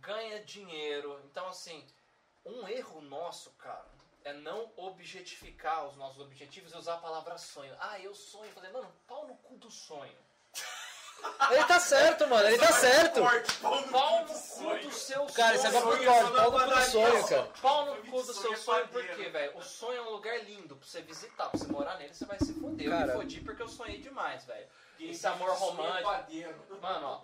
[0.00, 1.20] ganha dinheiro.
[1.26, 1.86] Então, assim,
[2.44, 3.86] um erro nosso, cara,
[4.24, 7.76] é não objetificar os nossos objetivos e usar a palavra sonho.
[7.78, 8.50] Ah, eu sonho.
[8.52, 10.25] Falei, mano, pau no cu do sonho.
[11.50, 13.20] Ele tá certo, mano, ele tá certo.
[13.20, 14.92] Forte, pau no cu do cu sonho.
[14.92, 17.28] seu Cara, isso é papo pau no cu do sonho, só.
[17.28, 17.50] cara.
[17.62, 19.56] Pau no cu do seu sonho é por quê, velho?
[19.56, 22.38] O sonho é um lugar lindo pra você visitar, pra você morar nele, você vai
[22.38, 22.86] se fuder.
[22.86, 23.06] Eu Cara.
[23.06, 24.66] me fodi porque eu sonhei demais, velho.
[24.98, 26.10] Esse amor é romântico.
[26.80, 27.20] Mano, ó.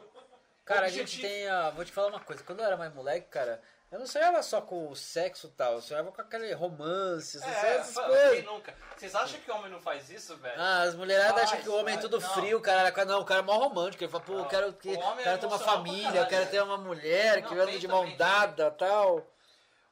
[0.64, 1.70] Cara, a gente tem a.
[1.70, 2.42] Vou te falar uma coisa.
[2.44, 3.60] Quando eu era mais moleque, cara,
[3.92, 5.74] eu não sonhava só com o sexo e tal.
[5.74, 8.44] Eu sonhava com aquele romance, essas, É, essas mano, quem coisas.
[8.46, 8.74] nunca?
[8.96, 10.60] Vocês acham que homem não faz isso, velho?
[10.60, 12.34] Ah, as mulheradas acham que o homem é tudo Não.
[12.34, 13.04] frio, cara.
[13.04, 14.02] Não, o cara é mó romântico.
[14.02, 14.48] Ele fala, pô, eu Não.
[14.48, 17.62] quero, que, O é quero ter uma família, eu quero ter uma mulher que Não,
[17.62, 19.26] anda tem de também, mão dada tal.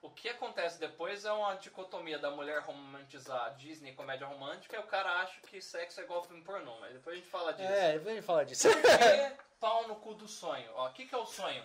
[0.03, 4.85] O que acontece depois é uma dicotomia da mulher romantizar Disney comédia romântica e o
[4.85, 7.71] cara acha que sexo é igual filme pornô, mas depois a gente fala disso.
[7.71, 8.69] É, depois a gente fala disso.
[8.71, 10.71] Por que pau no cu do sonho?
[10.75, 11.63] Ó, o que, que é o sonho?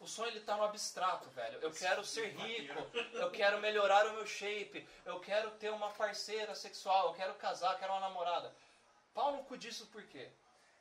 [0.00, 1.58] O sonho ele tá no abstrato, velho.
[1.60, 2.78] Eu quero ser rico,
[3.14, 7.72] eu quero melhorar o meu shape, eu quero ter uma parceira sexual, eu quero casar,
[7.72, 8.54] eu quero uma namorada.
[9.12, 10.30] Pau no cu disso por quê?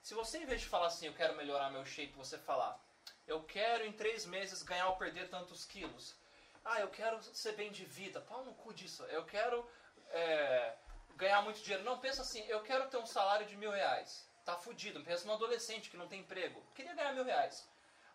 [0.04, 2.80] Se você, em vez de falar assim, eu quero melhorar meu shape, você falar,
[3.26, 6.16] eu quero em três meses ganhar ou perder tantos quilos.
[6.64, 8.22] Ah, eu quero ser bem de vida.
[8.22, 9.04] Pau no cu disso.
[9.06, 9.68] Eu quero
[10.10, 10.76] é,
[11.16, 11.84] ganhar muito dinheiro.
[11.84, 14.30] Não, pensa assim, eu quero ter um salário de mil reais.
[14.46, 15.04] Tá fudido.
[15.04, 16.62] Pensa num adolescente que não tem emprego.
[16.76, 17.68] Queria ganhar mil reais.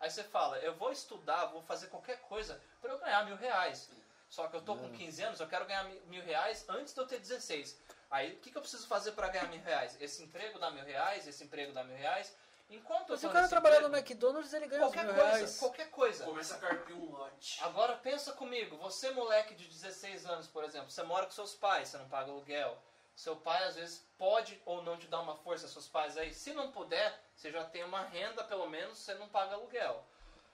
[0.03, 3.89] Aí você fala, eu vou estudar, vou fazer qualquer coisa para eu ganhar mil reais.
[4.29, 6.99] Só que eu tô com 15 anos, eu quero ganhar mi- mil reais antes de
[6.99, 7.77] eu ter 16.
[8.11, 9.95] Aí, o que, que eu preciso fazer para ganhar mil reais?
[10.01, 12.35] Esse emprego dá mil reais, esse emprego dá mil reais.
[12.69, 15.57] Enquanto eu Se tô o cara trabalhar no McDonald's, ele ganha qualquer mil coisa, reais.
[15.59, 16.25] qualquer coisa.
[16.25, 17.63] Começa a carpir um lote.
[17.63, 21.87] Agora pensa comigo, você moleque de 16 anos, por exemplo, você mora com seus pais,
[21.87, 22.77] você não paga aluguel.
[23.15, 26.33] Seu pai às vezes pode ou não te dar uma força, seus pais aí.
[26.33, 30.03] Se não puder, você já tem uma renda, pelo menos você não paga aluguel.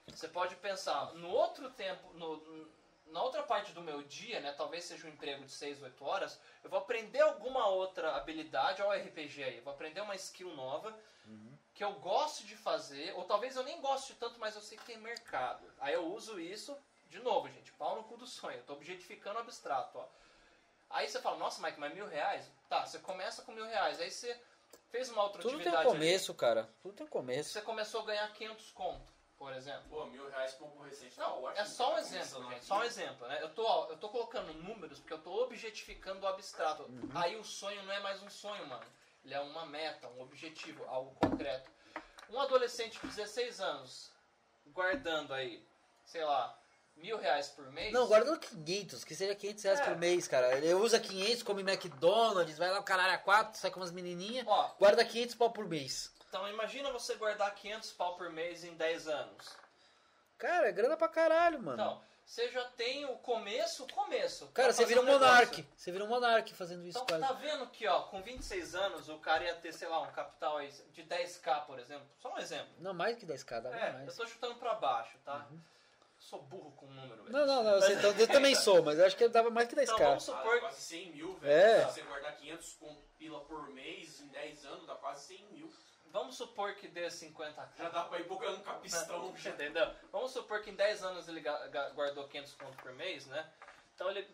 [0.08, 2.68] Você pode pensar, no outro tempo, no-
[3.06, 6.40] na outra parte do meu dia, né, talvez seja um emprego de 6, 8 horas,
[6.62, 10.54] eu vou aprender alguma outra habilidade, olha o RPG aí, eu vou aprender uma skill
[10.54, 10.96] nova
[11.74, 14.84] que eu gosto de fazer, ou talvez eu nem goste tanto, mas eu sei que
[14.84, 15.64] tem mercado.
[15.78, 16.76] Aí eu uso isso,
[17.08, 20.06] de novo, gente, pau no cu do sonho, eu tô objetificando o abstrato, ó.
[20.90, 22.50] Aí você fala, nossa, Mike, mas mil reais?
[22.68, 24.38] Tá, você começa com mil reais, aí você
[24.90, 26.68] fez uma outra Tudo tem atividade um ali, começo, cara.
[26.82, 27.50] Tudo tem um começo.
[27.50, 29.84] você começou a ganhar 500 conto, por exemplo.
[29.88, 30.86] Pô, mil reais pra um tá
[31.18, 32.54] Não, é só um Tá exemplo, gente.
[32.56, 32.64] aqui.
[32.66, 33.38] Só um exemplo, né?
[33.40, 36.82] Eu tô, ó, eu tô colocando números porque eu tô objetificando o abstrato.
[36.82, 37.08] Uhum.
[37.14, 38.84] Aí o sonho não é mais um sonho, mano.
[39.24, 41.70] Ele é uma meta, um objetivo, algo concreto.
[42.30, 44.10] Um adolescente de 16 anos,
[44.68, 45.64] guardando aí,
[46.04, 46.56] sei lá,
[47.00, 47.92] mil reais por mês.
[47.92, 49.84] Não, guardando 500, que seja 500 reais É.
[49.84, 50.56] por mês, cara.
[50.56, 54.46] Ele usa 500, come McDonald's, vai lá o caralho a 4, sai com umas menininhas,
[54.46, 56.12] Ó, guarda 500 pau por mês.
[56.28, 59.48] então imagina você guardar 500 pau por mês em 10 anos.
[60.38, 61.74] Cara, é grana pra caralho, mano.
[61.82, 64.46] Então, você já tem o começo, o começo.
[64.54, 65.66] cara, pra você vira um monarque.
[65.76, 67.34] Você vira um monarque fazendo isso Então, quase.
[67.34, 70.58] tá vendo que, ó, com 26 anos, o cara ia ter, sei lá, um capital
[70.92, 72.06] de 10k, por exemplo.
[72.20, 72.68] Só um exemplo.
[72.78, 74.16] Não, mais que 10k, dava É, eu mais.
[74.16, 75.46] tô chutando pra baixo, tá?
[76.20, 77.32] Sou burro com número, velho.
[77.32, 79.66] Não, não, não, eu, sei, então, eu também sou, mas eu acho que dava mais
[79.66, 79.82] que 10k.
[79.84, 80.60] Então vamos Ah, supor que...
[80.60, 81.52] quase 100 mil, velho.
[81.52, 81.86] É.
[81.86, 85.72] Se você guardar 500 com pila por mês, em 10 anos, dá quase 100 mil.
[86.12, 87.68] Vamos supor que dê 50k.
[87.78, 89.34] Já dá pra ir bugando um capistão.
[89.36, 89.50] já.
[89.50, 89.90] Entendeu?
[90.12, 91.40] Vamos supor que em 10 anos ele
[91.94, 93.48] guardou 500 conto por mês, né?
[93.94, 94.28] Então ele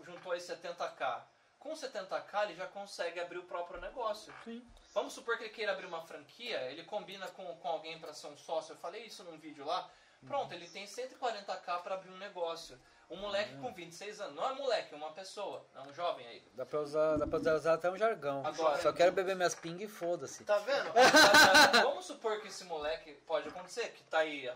[0.00, 1.22] juntou aí 70k.
[1.58, 4.32] Com 70k ele já consegue abrir o próprio negócio.
[4.44, 4.62] Sim.
[4.94, 8.26] Vamos supor que ele queira abrir uma franquia, ele combina com, com alguém para ser
[8.26, 8.72] um sócio.
[8.74, 9.90] Eu falei isso num vídeo lá.
[10.26, 12.78] Pronto, ele tem 140k para abrir um negócio.
[13.10, 14.34] Um moleque com 26 anos.
[14.36, 15.66] Não é moleque, é uma pessoa.
[15.74, 16.42] É um jovem aí.
[16.54, 18.44] Dá pra usar, dá pra usar até um jargão.
[18.46, 20.44] Agora- Só quero beber minhas ping e foda-se.
[20.44, 20.90] Tá vendo?
[21.84, 24.50] Vamos supor que esse moleque pode acontecer, que tá aí,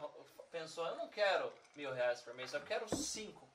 [0.50, 3.46] pensou, eu não quero mil reais por mês, eu quero cinco.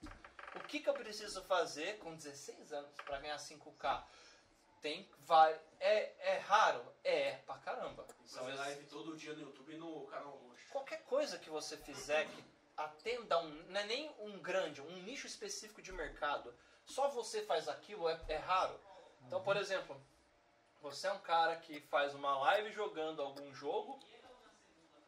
[0.55, 4.03] O que, que eu preciso fazer com 16 anos para ganhar 5k?
[4.81, 6.83] Tem, vai, é, é raro?
[7.03, 8.05] É, pra caramba.
[8.25, 10.65] São Fazer esses- live todo dia no YouTube e no canal Luxo.
[10.71, 12.43] qualquer coisa que você fizer que
[12.77, 16.53] atenda um, não é nem um grande, um nicho específico de mercado,
[16.85, 18.79] só você faz aquilo é, é raro.
[19.27, 19.99] Então, por exemplo,
[20.81, 23.99] você é um cara que faz uma live jogando algum jogo,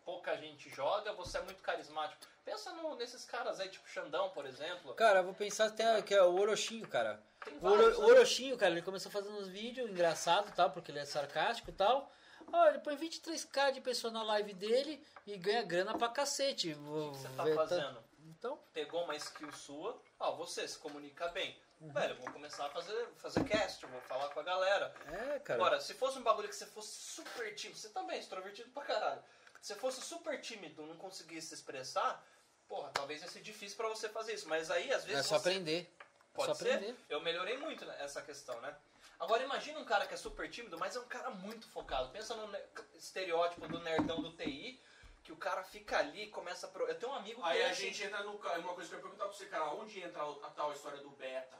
[0.05, 2.21] pouca gente joga, você é muito carismático.
[2.45, 4.93] Pensa no- nesses caras aí, tipo Xandão, por exemplo.
[4.95, 7.24] Cara, eu vou pensar que, tem, que é o Orochinho, cara.
[7.61, 8.05] O, Oro, o?
[8.05, 12.11] Orochinho, cara, ele começou fazendo uns vídeos engraçados tal, porque ele é sarcástico e tal.
[12.51, 16.73] Ó, ele põe 23k de pessoa na live dele e ganha grana pra cacete.
[16.73, 18.03] O que você tá fazendo?
[18.25, 21.57] Então, Pegou uma skill sua, ó, você se comunica bem.
[21.79, 21.91] Uhum.
[21.91, 24.93] Velho, eu vou começar a fazer, fazer cast, vou falar com a galera.
[25.11, 25.59] é, cara.
[25.59, 28.83] Agora, se fosse um bagulho que você fosse super tímido, você também é extrovertido pra
[28.83, 29.21] caralho.
[29.61, 32.25] Se você fosse super tímido, não conseguisse se expressar,
[32.67, 34.47] porra, talvez ia ser difícil pra você fazer isso.
[34.47, 35.19] Mas aí, às vezes.
[35.21, 35.93] é só você- aprender.
[36.34, 36.73] É Pode só ser.
[36.73, 36.95] aprender.
[37.09, 38.75] Eu melhorei muito nessa questão, né?
[39.19, 42.09] Agora imagina um cara que é super tímido, mas é um cara muito focado.
[42.09, 42.51] Pensa no
[42.95, 44.81] estereótipo do nerdão do TI,
[45.23, 46.69] que o cara fica ali e começa a...
[46.69, 46.86] Pro...
[46.88, 47.84] Eu tenho um amigo que Aí é a assim.
[47.84, 48.38] gente entra no.
[48.39, 50.97] ca- Uma coisa que eu ia perguntar pra você, cara, onde entra a tal história
[50.99, 51.57] do beta?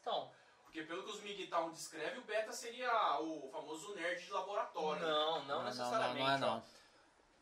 [0.00, 0.30] Então,
[0.64, 5.00] Porque pelo que os Migtown descreve, o beta seria o famoso nerd de laboratório.
[5.02, 6.18] não, não, necessariamente.
[6.32, 6.54] Não, não, ó.
[6.56, 6.64] não.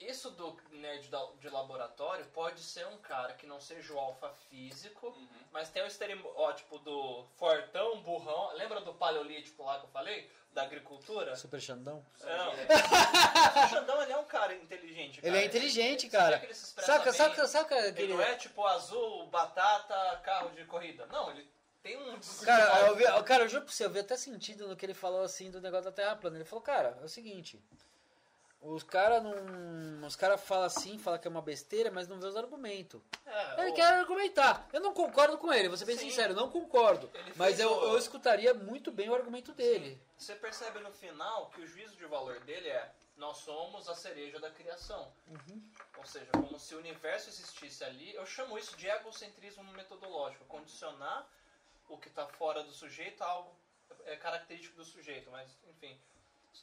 [0.01, 1.09] Isso do nerd
[1.41, 5.29] de laboratório pode ser um cara que não seja o alfa físico, Uhum.
[5.53, 8.53] mas tem o estereótipo do fortão, burrão.
[8.55, 10.31] Lembra do paleolítico lá que eu falei?
[10.53, 11.35] Da agricultura?
[11.35, 12.05] Super Xandão?
[12.21, 12.53] Não.
[13.65, 15.19] o Xandão ele é um cara inteligente.
[15.21, 15.43] Ele cara.
[15.43, 16.45] é inteligente, cara.
[16.45, 18.15] ele Saca, saca, saca Ele aquele.
[18.15, 21.07] não é tipo azul, batata, carro de corrida.
[21.07, 21.49] Não, ele
[21.83, 22.19] tem um.
[22.45, 24.95] Cara, eu vi, cara, eu juro pra você, eu vi até sentido no que ele
[24.95, 26.37] falou assim do negócio da Terra plana.
[26.37, 27.61] Ele falou, cara, é o seguinte.
[28.65, 30.07] Os caras não.
[30.07, 33.01] Os caras falam assim, falam que é uma besteira, mas não vê os argumentos.
[33.27, 34.67] É, Ele o- quer argumentar.
[34.73, 36.09] Eu não concordo com ele, vou ser bem Sim.
[36.09, 37.11] sincero, não concordo.
[37.15, 40.01] Ele Mas eu, o- eu escutaria muito bem o argumento dele.
[40.17, 44.41] Você percebe no final que o juízo de valor dele é nós somos a cereja
[44.41, 45.13] da criação.
[45.99, 48.15] Ou seja, como se o universo existisse ali.
[48.15, 50.45] Eu chamo isso de egocentrismo metodológico.
[50.47, 51.27] Condicionar
[51.89, 53.55] o que está fora do sujeito a algo
[54.07, 55.31] é característico do sujeito.
[55.31, 55.97] Mas, enfim.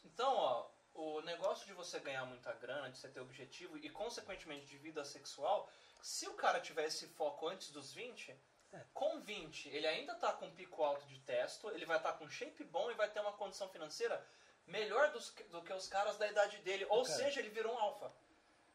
[0.03, 4.65] Então, ó, o negócio de você ganhar muita grana, de você ter objetivo e, consequentemente,
[4.65, 5.69] de vida sexual,
[6.01, 8.35] se o cara tiver esse foco antes dos 20,
[8.93, 12.63] com 20 ele ainda tá com pico alto de testo, ele vai estar com shape
[12.63, 14.25] bom e vai ter uma condição financeira
[14.65, 16.85] melhor dos do que os caras da idade dele.
[16.89, 17.15] Ou Cara.
[17.17, 18.13] seja, ele virou um alfa.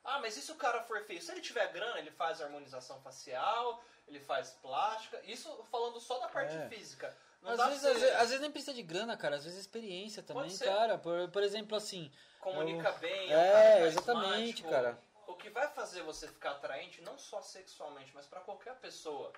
[0.04, 1.20] Ah, mas e se o cara for feio?
[1.20, 5.20] Se ele tiver grana, ele faz harmonização facial, ele faz plástica.
[5.24, 6.68] Isso falando só da parte É.
[6.68, 7.16] física.
[7.46, 9.36] Às vezes, às, vezes, às vezes nem precisa de grana, cara.
[9.36, 10.98] Às vezes experiência também, cara.
[10.98, 12.10] Por, por exemplo, assim.
[12.40, 14.98] comunica bem, É, cara exatamente, cara.
[15.26, 19.32] O que vai fazer você ficar atraente, não só sexualmente, mas para qualquer pessoa,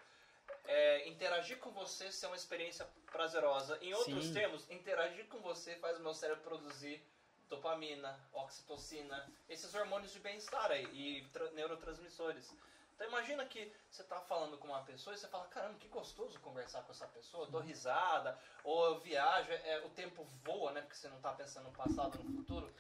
[0.67, 3.79] é interagir com você ser uma experiência prazerosa.
[3.81, 4.33] Em outros Sim.
[4.35, 7.03] termos, interagir com você faz o meu cérebro produzir
[7.49, 12.53] dopamina, oxitocina, esses hormônios de bem-estar aí, e tra- neurotransmissores.
[12.99, 16.41] Então imagina que você tá falando com uma pessoa e você fala, caramba, que gostoso
[16.41, 20.81] conversar com essa pessoa, eu dou risada, ou eu viajo, é, o tempo voa, né?
[20.81, 22.75] Porque você não tá pensando no passado, no futuro.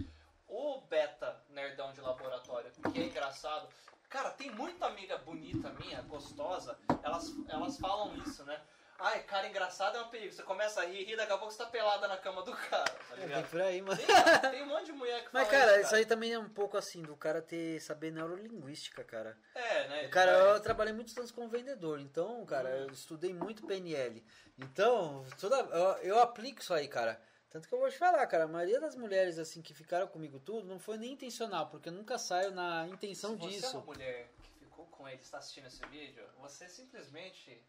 [0.49, 3.69] O beta nerdão de laboratório, que é engraçado.
[4.09, 8.61] Cara, tem muita amiga bonita minha, gostosa, elas, elas falam isso, né?
[9.01, 10.33] Ai, cara engraçado é um perigo.
[10.33, 12.85] Você começa a rir, rir, daqui a pouco você tá pelada na cama do cara,
[12.85, 13.97] tá É, tem por aí, mano.
[13.97, 16.39] Tem, tem um monte de mulher que fala Mas, cara, isso, isso aí também é
[16.39, 19.39] um pouco assim, do cara ter saber neurolinguística, cara.
[19.55, 20.09] É, né?
[20.09, 24.25] Cara, Vai- eu trabalhei muitos anos como vendedor, então, cara, eu estudei muito PNL.
[24.59, 27.21] Então, toda, eu, eu aplico isso aí, cara.
[27.51, 30.39] Tanto que eu vou te falar, cara, a maioria das mulheres assim que ficaram comigo
[30.41, 33.77] tudo não foi nem intencional, porque eu nunca saio na intenção Se você é disso.
[33.79, 37.65] uma mulher que ficou com ele, está assistindo esse vídeo, você simplesmente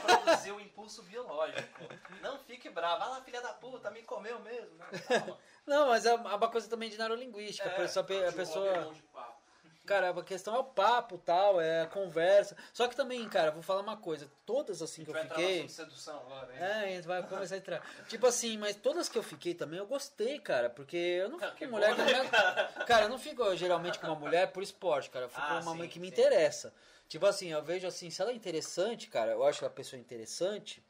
[0.00, 1.84] produziu um impulso biológico.
[2.20, 3.04] Não fique brava.
[3.04, 4.70] Ah lá, filha da puta, me comeu mesmo.
[4.78, 5.38] Não, calma.
[5.66, 8.92] Não, mas é uma coisa também de neurolinguística, É, a, pe- a pessoa...
[9.84, 12.56] Cara, a questão é o papo tal, é a conversa.
[12.72, 15.68] Só que também, cara, vou falar uma coisa, todas assim que eu fiquei...
[15.68, 16.62] sedução agora, hein?
[16.62, 17.82] É, a gente vai começar a entrar.
[18.08, 20.70] tipo assim, mas todas que eu fiquei também eu gostei, cara.
[20.70, 22.12] Porque eu não Cara, fico com mulher bom, né,
[22.78, 25.24] não- Cara, eu não fico geralmente com uma mulher por esporte, cara.
[25.24, 26.12] Eu fico Ah, com uma sim, mãe que me sim.
[26.12, 26.72] interessa.
[27.12, 30.82] Tipo assim, eu vejo assim, se ela é interessante, cara, eu acho a pessoa interessante,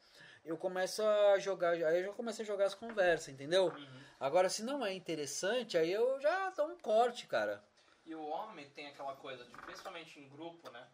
[0.45, 3.65] eu começo a jogar, aí eu já começo a jogar as conversas, entendeu?
[3.65, 4.01] Uhum.
[4.21, 7.61] Agora, se não é interessante, aí eu já dou um corte, cara.
[8.05, 10.87] E o homem tem aquela coisa de, principalmente em grupo, né?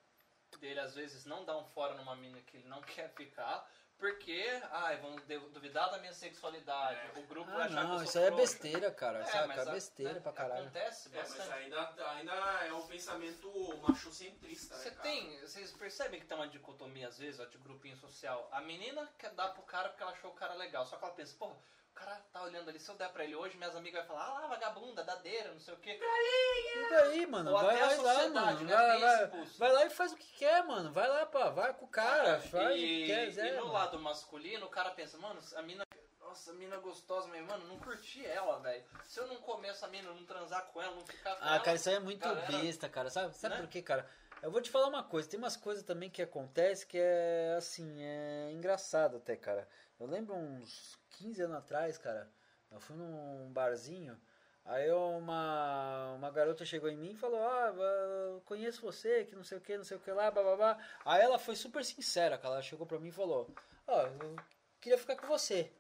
[0.59, 3.69] Dele às vezes não dar um fora numa mina que ele não quer ficar,
[3.99, 5.15] porque, ai, vão
[5.51, 7.19] duvidar da minha sexualidade.
[7.19, 9.19] O grupo vai Ah, achar que eu não, sou isso aí é besteira, cara.
[9.19, 10.61] É, mas É a- besteira né, pra caralho.
[10.63, 11.53] Acontece É, mas bastante.
[11.53, 12.33] ainda, ainda
[12.65, 15.01] é um pensamento machocentrista, né, Você cara?
[15.03, 18.47] tem, vocês percebem que tem uma dicotomia às vezes, ó, de grupinho social.
[18.51, 21.13] A menina quer dar pro cara porque ela achou o cara legal, só que ela
[21.13, 21.55] pensa, porra,
[21.99, 24.39] cara tá olhando ali, se eu der pra ele hoje, minhas amigas vão falar, ah
[24.41, 25.99] lá, vagabunda, dadeira, não sei o quê.
[26.01, 27.51] E daí, mano?
[27.51, 28.61] Ou Vai, até a vai lá, mano.
[28.61, 30.91] né, Vai, vai, vai lá e faz o que quer, mano.
[30.91, 31.49] Vai lá, pá.
[31.49, 32.39] Vai com o cara.
[32.41, 33.73] faz o que e, quer, e Zé, no mano.
[33.73, 35.83] lado masculino, o cara pensa, mano, a mina.
[36.21, 38.83] Nossa, a mina gostosa, mas, mano, não curti ela, velho.
[39.03, 41.59] Se eu não comer essa mina, não transar com ela, não ficar com Ah, ela.
[41.59, 43.09] cara, isso aí é muito galera, besta, cara.
[43.09, 43.61] Sabe, sabe né?
[43.61, 44.07] por quê, cara?
[44.43, 45.27] Eu vou te falar uma coisa.
[45.27, 49.67] Tem umas coisas também que acontece que é, assim, é engraçado até, cara.
[49.99, 52.29] Eu lembro uns 15 anos atrás, cara.
[52.71, 54.19] Eu fui num barzinho.
[54.65, 59.43] Aí uma, uma garota chegou em mim e falou: Ah, eu conheço você, que não
[59.43, 60.77] sei o que, não sei o que lá, bababá.
[61.03, 62.55] Aí ela foi super sincera, cara.
[62.55, 63.49] Ela chegou pra mim e falou:
[63.87, 64.35] Ó, eu
[64.79, 65.71] queria ficar com você.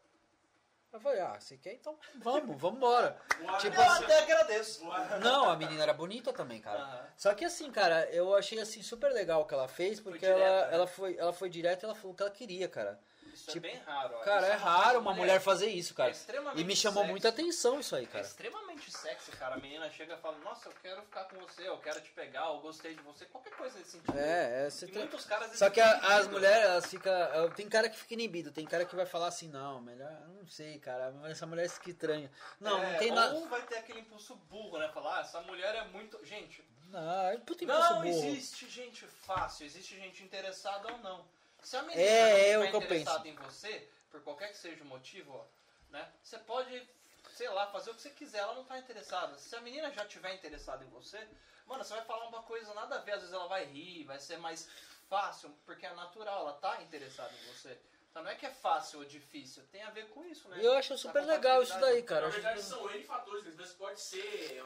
[0.91, 1.73] Eu falei: Ah, você quer?
[1.73, 3.15] Então vamos, vamos embora.
[3.59, 4.83] Tipo Eu assim- até agradeço.
[5.21, 6.79] Não, a menina era bonita também, cara.
[6.79, 7.07] Aham.
[7.15, 10.65] Só que assim, cara, eu achei assim super legal o que ela fez, porque ela,
[10.67, 10.73] né?
[10.73, 12.99] ela, foi, ela foi direta e ela falou o que ela queria, cara.
[13.33, 14.15] Isso Tipo, é bem raro.
[14.15, 14.19] ó.
[14.23, 15.17] Cara, Isso é uma raro uma mulher.
[15.25, 16.09] mulher fazer isso, cara.
[16.09, 17.11] É extremamente E me chamou sexy.
[17.11, 18.23] muita atenção isso aí, É cara.
[18.25, 19.55] extremamente sexy, cara.
[19.55, 22.47] A menina chega e fala, nossa, eu quero ficar com você, eu quero te pegar,
[22.47, 24.17] eu gostei de você, qualquer coisa nesse sentido.
[24.17, 25.57] É, é, você tem- muitos caras...
[25.57, 27.11] Só que a- as mulheres, elas ficam.
[27.55, 30.11] Tem cara que fica inibido, tem cara que vai falar assim, não, melhor.
[30.27, 32.31] Não sei, cara, essa mulher é que estranha.
[32.59, 33.35] Não, É, não tem nada.
[33.35, 34.89] Ou vai ter aquele impulso burro, né?
[34.89, 36.19] Falar, ah, essa mulher é muito...
[36.25, 38.07] Gente, Não, é puta impulso não burro.
[38.07, 41.23] existe gente fácil, existe gente interessada ou não.
[41.63, 44.87] Se a menina É, não é eu interessada em você, por qualquer que seja o
[44.87, 45.43] motivo, ó,
[45.91, 46.07] né?
[46.23, 46.87] Você pode,
[47.35, 49.37] sei lá, fazer o que você quiser, ela não tá interessada.
[49.37, 51.25] Se a menina já tiver interessada em você,
[51.67, 54.19] mano, você vai falar uma coisa nada a ver, às vezes ela vai rir, vai
[54.19, 54.67] ser mais
[55.09, 57.77] fácil, porque é natural, ela tá interessada em você.
[58.09, 60.57] Então não é que é fácil ou difícil, tem a ver com isso, né?
[60.59, 62.27] E eu acho super legal isso daí, cara.
[62.27, 63.45] Na verdade, que- são N fatores.
[63.47, 64.63] Às vezes pode ser,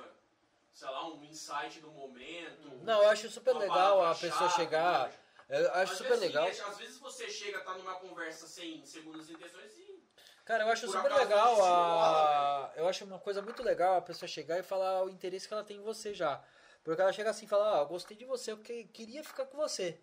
[0.73, 2.69] sei lá, um insight do momento.
[2.83, 5.09] Não, eu acho super legal a pessoa chegar.
[5.09, 5.19] né?
[5.49, 6.51] Eu acho super vezes, legal.
[6.53, 10.03] sim, às vezes você chega, tá numa conversa sem segundas intenções e.
[10.45, 12.71] Cara, eu acho super legal a.
[12.75, 15.63] Eu acho uma coisa muito legal a pessoa chegar e falar o interesse que ela
[15.63, 16.43] tem em você já.
[16.83, 19.45] Porque ela chega assim e fala, ah, eu gostei de você, eu que- queria ficar
[19.45, 20.01] com você.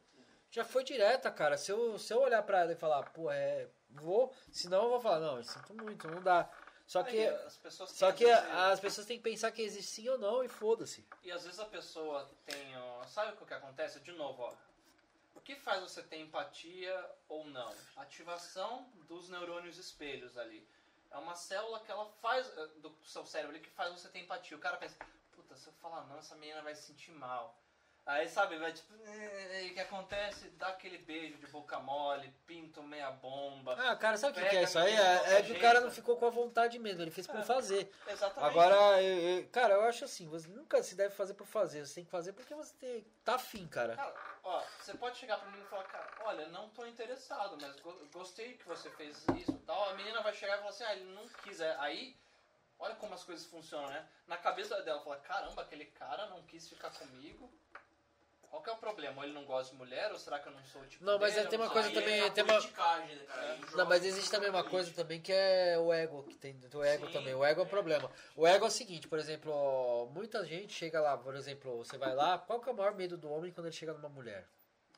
[0.51, 1.57] Já foi direta, cara.
[1.59, 3.69] Se eu, se eu olhar pra ela e falar, pô, é.
[3.91, 4.33] Vou.
[4.51, 6.49] Senão eu vou falar, não, eu sinto muito, não dá.
[6.87, 7.19] Só que.
[7.19, 10.09] Aí, as pessoas Só têm, que vezes, as pessoas têm que pensar que existe sim
[10.09, 11.07] ou não e foda-se.
[11.23, 12.77] E às vezes a pessoa tem.
[12.79, 14.01] ó, sabe o que acontece?
[14.01, 14.53] De novo, ó.
[15.51, 17.75] Que faz você ter empatia ou não?
[17.97, 20.65] Ativação dos neurônios espelhos ali.
[21.11, 22.47] É uma célula que ela faz.
[22.57, 24.57] eh, do seu cérebro ali que faz você ter empatia.
[24.57, 24.95] O cara pensa,
[25.33, 27.59] puta, se eu falar não, essa menina vai se sentir mal.
[28.07, 30.51] Aí, sabe, vai tipo, "Eh", o que acontece?
[30.51, 33.75] Dá aquele beijo de boca mole, pinto meia bomba.
[33.77, 34.95] Ah, cara, sabe o que, que é isso aí?
[34.95, 37.43] É, é que o cara não ficou com a vontade mesmo, ele fez por É.
[37.43, 37.91] fazer.
[38.07, 38.51] Exatamente.
[38.51, 41.97] Agora, eu- eu- cara, eu acho assim, você nunca se deve fazer por fazer, você
[41.97, 43.97] tem que fazer porque você tem, tá afim, cara.
[43.97, 47.79] Cara, ó, você pode chegar pra mim e falar, cara, olha, não tô interessado, mas
[47.81, 49.89] go- gostei que você fez isso e tal.
[49.89, 51.61] A menina vai chegar e falar assim, ah, ele não quis.
[51.61, 52.15] É, Aí,
[52.79, 54.05] olha como as coisas funcionam, né?
[54.27, 57.51] Na cabeça dela, fala, caramba, aquele cara não quis ficar comigo.
[58.51, 59.19] Qual que é o problema?
[59.19, 60.11] Ou ele não gosta de mulher?
[60.11, 61.47] Ou será que eu não sou o tipo Não, mas dele?
[61.49, 63.59] tem uma coisa também- é tem uma- né, cara?
[63.77, 67.07] Não, mas existe também uma coisa também que é o ego, que tem o ego
[67.07, 67.33] Sim, também.
[67.35, 67.71] O ego é o é.
[67.71, 68.11] problema.
[68.35, 72.13] O ego é o seguinte, por exemplo, muita gente chega lá, por exemplo, você vai
[72.13, 74.45] lá, qual que é o maior medo do homem quando ele chega numa mulher?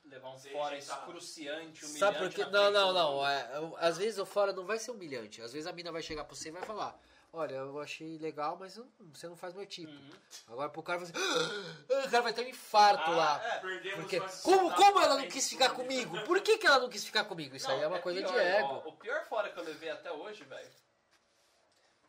[0.07, 1.99] Levar um fora tá- excruciante, humilhante.
[1.99, 2.45] Sabe por quê?
[2.47, 3.27] Não, não, não.
[3.29, 3.49] É,
[3.79, 5.41] às vezes o fora não vai ser humilhante.
[5.43, 6.99] Às vezes a mina vai chegar pra você e vai falar:
[7.35, 9.91] Olha, eu achei legal, mas eu- você não faz meu tipo.
[9.91, 10.11] Uhum.
[10.49, 13.45] Agora pro cara vai assim, "Ah", o cara vai ter um infarto Ah, lá.
[13.45, 13.59] é.
[13.95, 16.21] Porque, como, como ela não quis ficar comigo?
[16.25, 17.57] Por que, que ela não quis ficar comigo?
[17.57, 18.67] Isso aí Não, é uma coisa pior, de ego.
[18.85, 20.71] ó, o pior fora que eu levei até hoje, velho,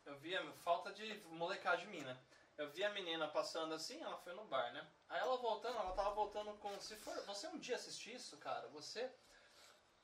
[0.04, 2.20] eu vi a falta de molecagem mina.
[2.58, 4.86] Eu vi a menina passando assim, ela foi no bar, né?
[5.08, 6.78] Aí ela voltando, ela tava voltando com.
[6.80, 7.14] Se for.
[7.24, 9.10] Você um dia assistir isso, cara, você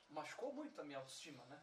[0.08, 1.60] machucou muito a minha autoestima, né?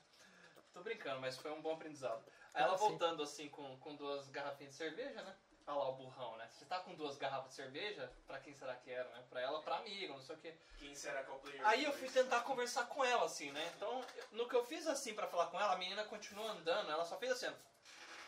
[0.73, 2.23] Tô brincando, mas foi um bom aprendizado.
[2.57, 2.88] Ela Ah, sim.
[2.89, 5.35] voltando assim com, com duas garrafinhas de cerveja, né?
[5.67, 6.49] Olha lá o burrão, né?
[6.51, 9.23] Você tá com duas garrafas de cerveja, pra quem será que era, né?
[9.29, 10.55] Pra ela, pra amigo, não sei o quê.
[10.79, 11.67] Quem será que é o player?
[11.67, 13.73] Aí eu fui tentar conversar com ela, assim, né?
[13.75, 17.05] Então, no que eu fiz assim pra falar com ela, a menina continuou andando, ela
[17.05, 17.53] só fez assim.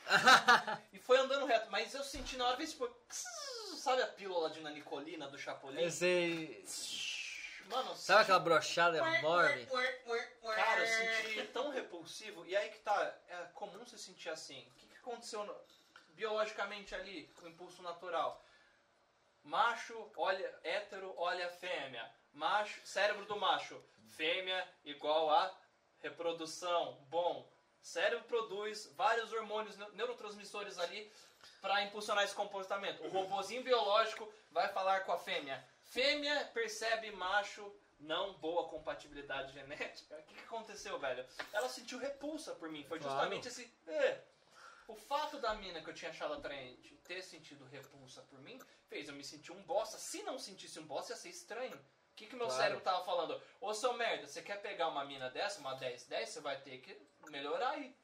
[0.93, 2.89] e foi andando reto, mas eu senti na hora, tipo.
[3.09, 5.81] Sabe a pílula de nanicolina do Chapolin?
[5.81, 6.63] Eu sei.
[7.69, 9.65] Mano, Sabe senti- aquela brochada enorme?
[10.55, 10.87] Cara, eu
[11.23, 12.45] senti tão repulsivo.
[12.45, 14.59] E aí que tá, é comum se sentir assim.
[14.67, 15.55] O que, que aconteceu no-
[16.15, 18.43] biologicamente ali, com o impulso natural?
[19.43, 22.09] Macho olha, hétero olha a fêmea.
[22.33, 23.81] Macho, cérebro do macho.
[24.15, 25.55] Fêmea igual a
[26.01, 26.97] reprodução.
[27.09, 27.47] Bom,
[27.81, 31.11] cérebro produz vários hormônios, neu- neurotransmissores ali
[31.61, 33.03] para impulsionar esse comportamento.
[33.05, 35.63] O robozinho biológico vai falar com a fêmea.
[35.89, 40.15] Fêmea percebe macho, não boa compatibilidade genética.
[40.17, 41.25] O que, que aconteceu, velho?
[41.51, 42.83] Ela sentiu repulsa por mim.
[42.85, 43.15] Foi Claro.
[43.15, 43.73] justamente esse.
[43.87, 44.21] "Eh".
[44.87, 49.07] O fato da mina que eu tinha achado atraente ter sentido repulsa por mim fez
[49.07, 49.97] eu me sentir um bosta.
[49.97, 51.75] Se não sentisse um bosta, ia ser estranho.
[51.75, 52.61] O que, que meu Claro.
[52.61, 53.41] cérebro tava falando?
[53.61, 56.99] Ô seu merda, você quer pegar uma mina dessa, uma 10-10, você vai ter que
[57.29, 57.95] melhorar aí.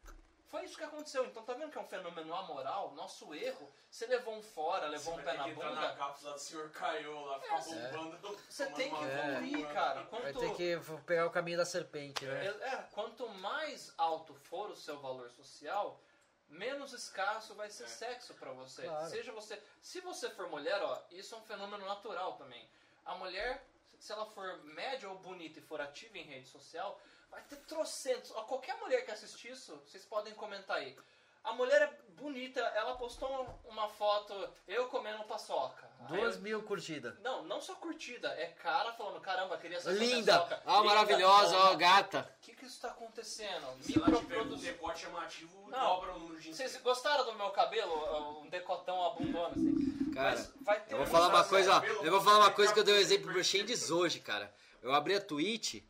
[0.48, 1.26] Foi isso que aconteceu.
[1.26, 2.92] Então tá vendo que é um fenômeno amoral?
[2.94, 3.72] Nosso erro.
[3.90, 5.96] Você levou um fora, levou Você um vai pé na que entrar na bunda.
[5.96, 7.92] cápsula do senhor Caio lá, ficar É.
[7.92, 8.40] bombando.
[8.50, 9.74] Você tem que evoluir, bomba.
[9.74, 10.04] cara.
[10.04, 12.46] Vai Quanto, ter que pegar o caminho da serpente, né?
[12.46, 16.00] é, é, quanto mais alto for o seu valor social,
[16.48, 17.88] menos escasso vai ser É.
[17.88, 18.84] sexo pra você.
[18.84, 19.10] Claro.
[19.10, 22.70] Seja você, se você for mulher, ó, isso é um fenômeno natural também.
[23.04, 23.66] A mulher,
[24.00, 27.00] se ela for média ou bonita e for ativa em rede social,
[27.36, 28.32] vai ter trocentos.
[28.36, 30.96] Ó, qualquer mulher que assistir isso, vocês podem comentar aí.
[31.44, 33.30] A mulher é bonita, ela postou
[33.66, 34.34] uma foto,
[34.68, 35.86] eu comendo paçoca.
[36.08, 37.14] Duas eu- mil curtidas.
[37.20, 40.40] Não, não só curtida, é cara falando, caramba, queria ser essa Linda!
[40.40, 40.62] paçoca.
[40.66, 42.28] Ó, Linda, maravilhosa, ó, gata.
[42.40, 43.68] O que que isso tá acontecendo?
[43.84, 45.80] Se ela tiver um decote chamativo, Não.
[45.96, 48.42] dobra o número de Vocês gostaram do meu cabelo?
[48.42, 50.12] Um decotão abundando assim.
[50.16, 51.84] Cara, Mas vai ter Eu vou um- falar uma coisa, ó.
[52.04, 54.52] Eu vou falar uma coisa que eu dei um exemplo pro Shendes hoje, cara.
[54.82, 55.84] Eu abri a Twitch,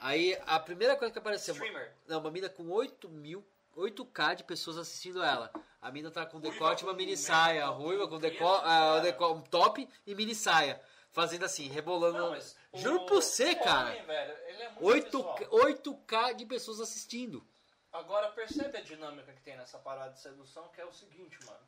[0.00, 1.54] aí a primeira coisa que apareceu.
[1.54, 1.92] Streamer.
[2.06, 3.46] Não, uma mina com 8 mil,
[3.76, 5.50] 8k de pessoas assistindo ela.
[5.80, 9.00] A mina tá com decote e uma mini saia, ruiva com decote, cara.
[9.00, 10.80] deco, um top e mini saia.
[11.10, 12.18] Fazendo assim, rebolando.
[12.18, 12.38] Não,
[12.80, 13.90] Juro o- por você, o cara.
[13.90, 15.38] homem, velho, ele é muito 8, visual.
[15.64, 17.46] 8k de pessoas assistindo.
[17.92, 21.58] Agora percebe a dinâmica que tem nessa parada de sedução, que é o seguinte, mano.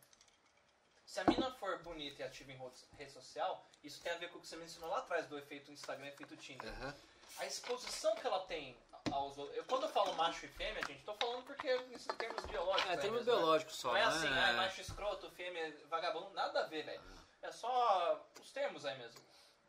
[1.07, 2.61] Se a mina for bonita e ativa em
[2.99, 5.73] rede social, isso tem a ver com o que você mencionou lá atrás do efeito
[5.73, 6.69] Instagram e efeito Tinder.
[6.69, 6.95] Aham.
[7.39, 8.77] A exposição que ela tem
[9.11, 9.57] aos outros.
[9.57, 12.93] eu- Quando eu falo macho e fêmea, gente, tô falando porque isso em termos biológicos.
[12.93, 13.37] É, termo mesmo, né?
[13.39, 13.89] biológico só.
[13.89, 14.07] Não é né?
[14.07, 17.01] assim, ah, macho escroto, fêmea, vagabundo, nada a ver, velho.
[17.43, 19.21] É só os termos aí mesmo.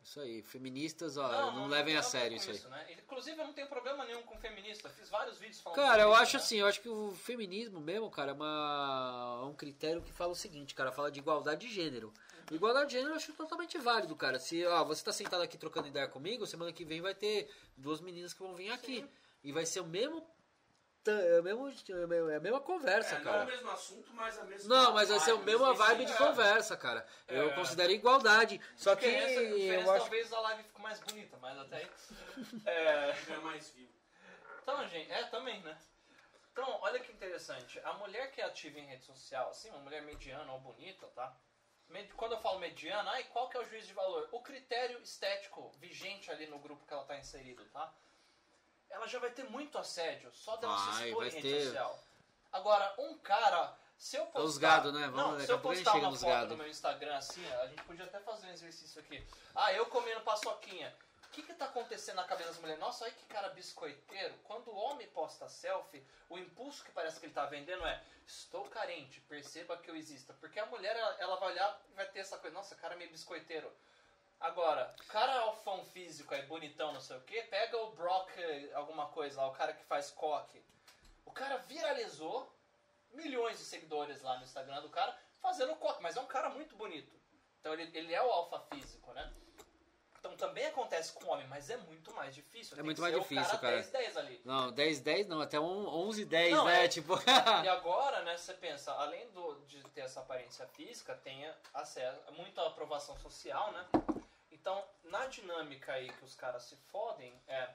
[0.02, 2.58] Isso aí, feministas, ó, não, levem tem a nada sério isso aí.
[2.70, 2.92] né?
[2.92, 4.88] Inclusive, eu não tenho problema nenhum com feminista.
[4.88, 6.42] Fiz vários vídeos falando Cara, eu acho isso, né?
[6.42, 10.32] assim, eu acho que o feminismo mesmo, cara, é uma, é um critério que fala
[10.32, 12.12] o seguinte, cara, fala de igualdade de gênero.
[12.50, 14.38] Igualdade de gênero eu acho totalmente válido, cara.
[14.38, 18.00] Se ó, você tá sentado aqui trocando ideia comigo, semana que vem vai ter duas
[18.00, 19.08] meninas que vão vir aqui.
[19.42, 20.26] E vai ser o mesmo.
[21.06, 23.44] é o mesmo é a mesma conversa, É, não cara.
[23.44, 26.10] o mesmo assunto, mas a mesma Não, mas vai ser a mesma mesmo vibe de
[26.10, 26.28] esquema.
[26.30, 27.06] conversa, cara.
[27.28, 27.54] Eu É.
[27.54, 28.60] considero igualdade.
[28.76, 30.00] Só que diferença eu acho.
[30.00, 31.90] talvez a live fique mais bonita, mas até aí.
[32.66, 33.92] É, É mais vivo.
[34.62, 35.78] então, gente, é também, né?
[36.52, 37.80] Então, olha que interessante.
[37.84, 41.34] A mulher que é ativa em rede social, assim, uma mulher mediana ou bonita, tá?
[42.16, 44.28] Quando eu falo mediana, ai, qual que é o juízo de valor?
[44.30, 47.92] O critério estético vigente ali no grupo que ela tá inserido, tá?
[48.88, 51.64] Ela já vai ter muito assédio, só dela se Vai, expor em rede ter.
[51.64, 51.98] social.
[52.52, 54.40] Agora, um cara, se eu postar...
[54.40, 55.08] Os gado, né?
[55.08, 56.48] Vamos, não, daqui se eu postar uma foto gado.
[56.50, 59.24] no meu Instagram assim, a gente podia até fazer um exercício aqui.
[59.54, 60.94] Ah, eu comendo paçoquinha.
[61.30, 62.80] O que que tá acontecendo na cabeça das mulheres?
[62.80, 64.34] Nossa, olha que cara biscoiteiro.
[64.42, 68.68] Quando o homem posta selfie, o impulso que parece que ele tá vendendo é estou
[68.68, 70.34] carente, perceba que eu exista.
[70.34, 72.96] Porque a mulher, ela, ela vai olhar e vai ter essa coisa, nossa, cara é
[72.96, 73.72] meio biscoiteiro.
[74.40, 78.32] Agora, o cara alfão físico aí, bonitão, não sei o que, pega o Brock
[78.74, 80.60] alguma coisa lá, o cara que faz coque.
[81.24, 82.52] O cara viralizou,
[83.12, 86.74] milhões de seguidores lá no Instagram do cara, fazendo coque, mas é um cara muito
[86.74, 87.14] bonito.
[87.60, 89.32] Então ele, ele é o alfa físico, né?
[90.40, 92.72] Também acontece com o homem, mas é muito mais difícil.
[92.72, 93.60] É Tem muito mais difícil, o cara.
[93.60, 93.76] cara.
[93.76, 94.40] 10, 10 ali.
[94.44, 96.84] Não, 10, 10 não, até um 11, 10, Não, né?
[96.84, 97.14] é- Tipo.
[97.64, 102.66] E agora, né, você pensa, além do, de ter essa aparência física, tem acesso, muita
[102.66, 103.86] aprovação social, né?
[104.50, 107.68] Então, na dinâmica aí que os caras se fodem, é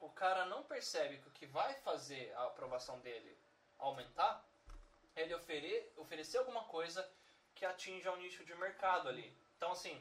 [0.00, 3.36] o cara não percebe que o que vai fazer a aprovação dele
[3.78, 4.44] aumentar
[5.16, 7.08] é ele ofere, oferecer alguma coisa
[7.54, 9.36] que atinja um nicho de mercado ali.
[9.56, 10.00] Então, assim,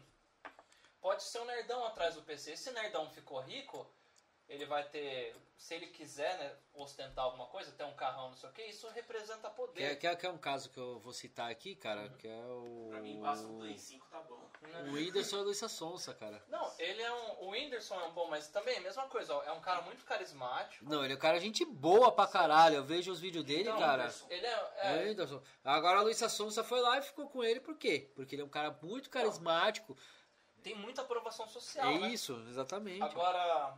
[1.08, 2.52] pode ser um nerdão atrás do PC.
[2.52, 3.90] Esse nerdão ficou rico,
[4.50, 8.50] ele vai ter, se ele quiser né, ostentar alguma coisa, ter um carrão, não sei
[8.50, 9.82] o que, isso representa poder.
[9.84, 12.46] é, que, é, que é um caso que eu vou citar aqui, cara, que é
[12.46, 12.88] o.
[12.90, 14.38] Pra mim, basta um Play 5, tá bom.
[14.90, 16.44] O Whindersson a Luísa Sonsa, cara.
[16.50, 17.46] Não, ele é um.
[17.46, 20.04] O Whindersson é um bom, mas também a mesma coisa, ó, é um cara muito
[20.04, 20.84] carismático.
[20.84, 22.76] Não, ele é um cara gente boa pra caralho.
[22.76, 24.14] Eu vejo os vídeos dele, Então, cara.
[24.30, 24.50] Ele é.
[24.50, 25.42] É o é Whindersson.
[25.64, 28.12] Agora a Luísa Sonsa foi lá e ficou com ele, por quê?
[28.14, 29.96] Porque ele é um cara muito carismático.
[30.68, 31.88] Tem muita aprovação social.
[31.88, 32.10] É né?
[32.10, 33.02] isso, exatamente.
[33.02, 33.74] Agora,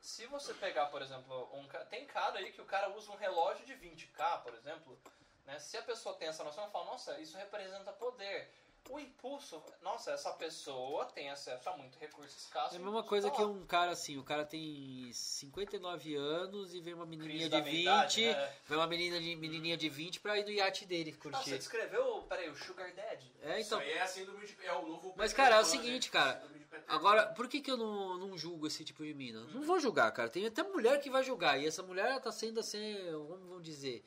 [0.00, 3.66] se você pegar, por exemplo, um tem cara aí que o cara usa um relógio
[3.66, 4.98] de 20k, por exemplo,
[5.44, 5.58] né?
[5.58, 8.50] Se a pessoa tem essa noção, ela fala, nossa, isso representa poder.
[8.88, 12.74] O impulso, nossa, essa pessoa tem acesso a muito recurso escasso.
[12.74, 16.74] É a mesma impulso coisa tá que um cara assim, o cara tem 59 anos
[16.74, 18.54] e vem uma menininha Crise de meia-idade, 20, né?
[18.66, 21.58] vem uma menina de, menininha de 20 pra ir no iate dele Não, você curtir.
[21.58, 23.32] descreveu, peraí, o Sugar Daddy?
[23.42, 23.60] É, então.
[23.60, 24.56] Isso aí é a síndrome de...
[24.64, 25.14] É o novo...
[25.16, 25.68] Mas, cara, é o né?
[25.68, 26.42] seguinte, cara.
[26.88, 29.40] Agora, por que, que eu não, não julgo esse tipo de mina?
[29.52, 30.28] Não vou julgar, cara.
[30.28, 31.60] Tem até mulher que vai julgar.
[31.60, 34.04] E essa mulher ela tá sendo assim, vamos, vamos dizer.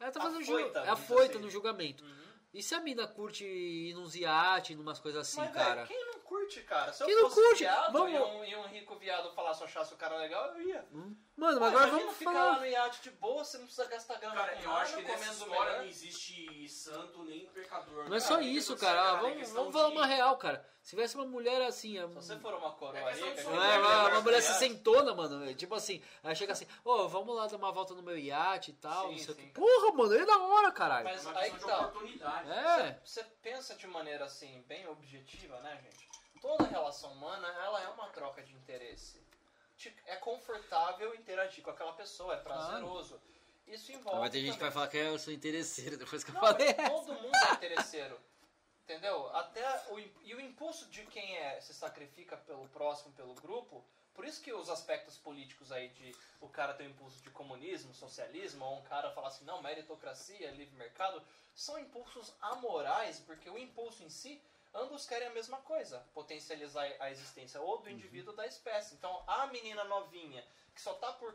[0.00, 0.78] Ela tá fazendo Afoita, julgamento.
[0.78, 2.04] É vamos afoita no julgamento.
[2.04, 2.24] Uhum.
[2.54, 5.74] E se a mina curte ir nos iate, numas coisas assim, Mas, cara?
[5.74, 6.92] velho, quem não curte, cara?
[6.92, 7.58] Se eu Quem não fosse curte?
[7.64, 10.62] viado Vamos- e, um, e um rico viado falasse eu achasse o cara legal, eu
[10.62, 10.86] ia.
[10.92, 11.16] Hum?
[11.36, 12.44] Mano, mas agora vamos ficar falar.
[12.52, 14.96] lá no iate de boa, você não precisa gastar grana Cara, com eu nada, acho
[14.96, 15.78] que nessa comendo história melhor.
[15.78, 18.08] não existe santo nem pecador.
[18.08, 19.02] Não é só isso, cara.
[19.02, 20.64] Ah, é vamos, questão vamos falar uma real, cara.
[20.80, 21.98] Se tivesse uma mulher assim.
[21.98, 24.42] a- Se você for uma coroa É questão de Não é, uma, levar uma mulher
[24.42, 25.54] sessentona, mano.
[25.54, 28.74] Tipo assim, aí chega assim, ô, vamos lá dar uma volta no meu iate e
[28.74, 29.42] tal, Sim, não sei o sim.
[29.42, 29.48] que.
[29.54, 31.04] Porra, mano, é da hora, caralho.
[31.04, 31.86] Mas É uma aí questão que de tá.
[31.88, 32.50] oportunidade.
[32.50, 33.00] É.
[33.04, 36.08] Você pensa de maneira assim, bem objetiva, né, gente?
[36.40, 39.20] Toda relação humana, ela é uma troca de interesse.
[39.76, 43.20] Te- É confortável interagir com aquela pessoa, é prazeroso.
[43.66, 44.20] Isso envolve.
[44.20, 46.40] Vai ter gente que vai também- falar que eu sou interesseiro depois que eu Não,
[46.40, 46.74] falei.
[46.76, 48.20] mas todo mundo é interesseiro.
[48.84, 49.34] Entendeu?
[49.34, 53.82] Até o, e o impulso de quem é, se sacrifica pelo próximo, pelo grupo,
[54.12, 57.94] por isso que os aspectos políticos aí de o cara ter o impulso de comunismo,
[57.94, 61.22] socialismo, ou um cara falar assim, não, meritocracia, livre mercado,
[61.54, 64.40] são impulsos amorais, porque o impulso em si,
[64.74, 68.94] ambos querem a mesma coisa, potencializar a existência ou do indivíduo ou da espécie.
[68.94, 70.44] Então, a menina novinha,
[70.74, 71.34] que só tá por,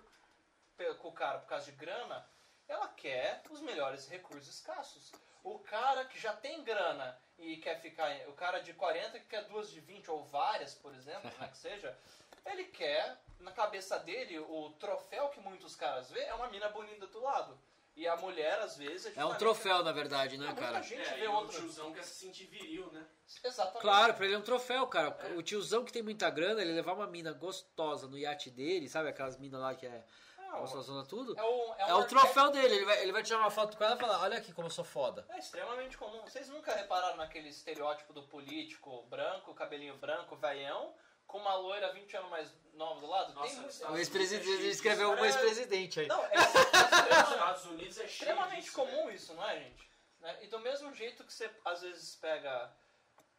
[1.00, 2.28] com o cara por causa de grana,
[2.68, 5.12] ela quer os melhores recursos escassos.
[5.44, 8.12] O cara que já tem grana e quer ficar.
[8.28, 11.58] O cara de 40 que quer duas de 20 ou várias, por exemplo, né, que
[11.58, 11.98] seja,
[12.46, 17.08] ele quer, na cabeça dele, o troféu que muitos caras vê é uma mina bonita
[17.08, 17.58] do lado.
[17.96, 20.82] E a mulher, às vezes, é É um troféu, na verdade, né, Muita cara?
[20.82, 21.60] gente É, vê o outro.
[21.60, 23.06] tiozão quer se sentir viril, né?
[23.44, 23.82] Exatamente.
[23.82, 25.18] Claro, pra ele é um troféu, cara.
[25.36, 29.10] O tiozão que tem muita grana, ele levar uma mina gostosa no iate dele, sabe
[29.10, 30.06] aquelas minas lá que é
[30.38, 31.38] Não, gostosona tudo?
[31.38, 33.84] é, o, É, um o troféu dele, ele vai, ele vai tirar uma foto com
[33.84, 35.26] ela e falar, olha aqui como eu sou foda.
[35.30, 36.22] É extremamente comum.
[36.24, 40.94] Vocês nunca repararam naquele estereótipo do político branco, cabelinho branco, veião,
[41.30, 43.34] com uma loira 20 anos mais nova do lado?
[43.34, 46.08] Nossa, Tem muito- O ex-presidente, é escreveu um ex-presidente aí.
[46.08, 49.14] Não, é, é Os extremamente- Estados Unidos é extremamente disso, comum né?
[49.14, 49.90] isso, não é, gente?
[50.20, 50.38] Né?
[50.42, 52.74] E do mesmo jeito que você às vezes pega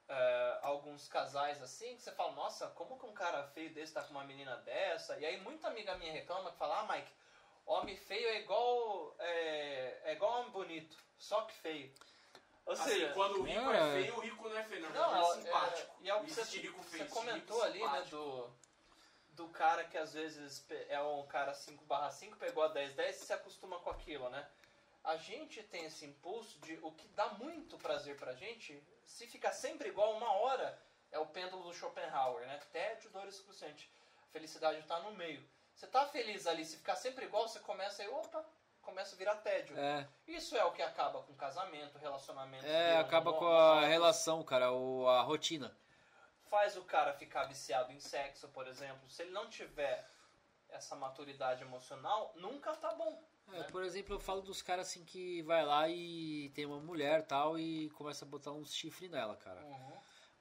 [0.09, 4.03] é, alguns casais assim, que você fala, nossa, como que um cara feio desse tá
[4.03, 5.19] com uma menina dessa?
[5.19, 7.13] E aí muita amiga minha reclama que fala, ah, Mike,
[7.67, 11.93] homem feio é igual é, é igual homem bonito, só que feio.
[12.67, 13.77] Ou Assim, seja, quando o rico É.
[13.79, 14.91] é feio, o rico não é feio, não.
[14.91, 15.93] não, é ela- simpático.
[16.01, 18.17] é, e é o que você, rico feio, você comentou rico ali, né, simpático.
[18.17, 18.53] do,
[19.45, 23.23] do cara que às vezes é um cara 5 barra 5, pegou a 10 10
[23.23, 24.47] e se acostuma com aquilo, né?
[25.03, 29.53] A gente tem esse impulso de o que dá muito prazer pra gente, se ficar
[29.53, 30.79] sempre igual uma hora,
[31.11, 32.61] é o pêndulo do Schopenhauer, né?
[32.71, 33.91] Tédio, dor e excruciante.
[34.29, 35.43] A felicidade tá no meio.
[35.75, 38.45] Você tá feliz ali, se ficar sempre igual, você começa aí, opa,
[38.91, 39.79] começa a virar tédio.
[39.79, 42.67] É, Isso é o que acaba com casamento, relacionamento.
[42.67, 45.75] é acaba com a relação, cara, o, a rotina.
[46.49, 50.05] faz o cara ficar viciado em sexo, por exemplo, se ele não tiver
[50.69, 53.23] essa maturidade emocional, nunca tá bom.
[53.53, 53.67] É, né?
[53.71, 57.59] por exemplo, eu falo dos caras assim que vai lá e tem uma mulher tal
[57.59, 59.65] e começa a botar uns chifre nela, cara.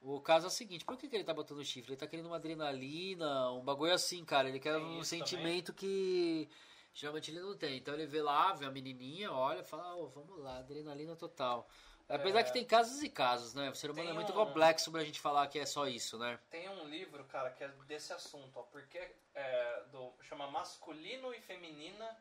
[0.01, 1.91] O caso é o seguinte, por que, que ele tá botando chifre?
[1.91, 4.47] Ele tá querendo uma adrenalina, um bagulho assim, cara.
[4.47, 6.49] Ele quer Tem um sentimento que
[6.93, 7.77] geralmente ele não tem.
[7.77, 11.67] Então ele vê lá, vê a menininha, olha, fala, "Ô, vamos lá, adrenalina total.
[12.07, 12.43] Apesar É.
[12.43, 13.69] que tem casos e casos, né?
[13.69, 16.17] O ser humano Tem é muito um- complexo pra gente falar que é só isso,
[16.17, 16.39] né?
[16.49, 18.97] Tem um livro, cara, que é desse assunto, ó, porque
[19.35, 22.17] é, do, chama Masculino e Feminina.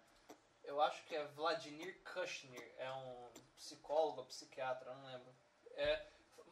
[0.63, 5.35] Eu acho que é Vladimir Kushner, é um psicólogo, psiquiatra, não lembro.
[5.73, 6.07] É,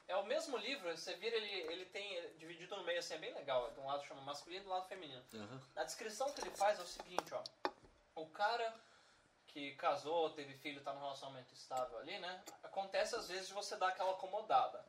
[0.08, 3.18] é o mesmo livro, você vira ele, ele tem ele dividido no meio assim, é
[3.18, 3.70] bem legal.
[3.72, 5.22] De um lado chama masculino, do lado feminino.
[5.76, 7.42] A descrição que ele faz é o seguinte, ó.
[8.16, 8.74] O cara
[9.48, 12.42] que casou, teve filho, tá num relacionamento estável ali, né?
[12.62, 14.84] Acontece às vezes de você dar aquela acomodada.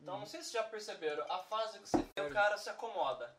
[0.00, 2.68] Então, não sei se vocês já perceberam, a fase que você vê, o cara se
[2.68, 3.34] acomoda.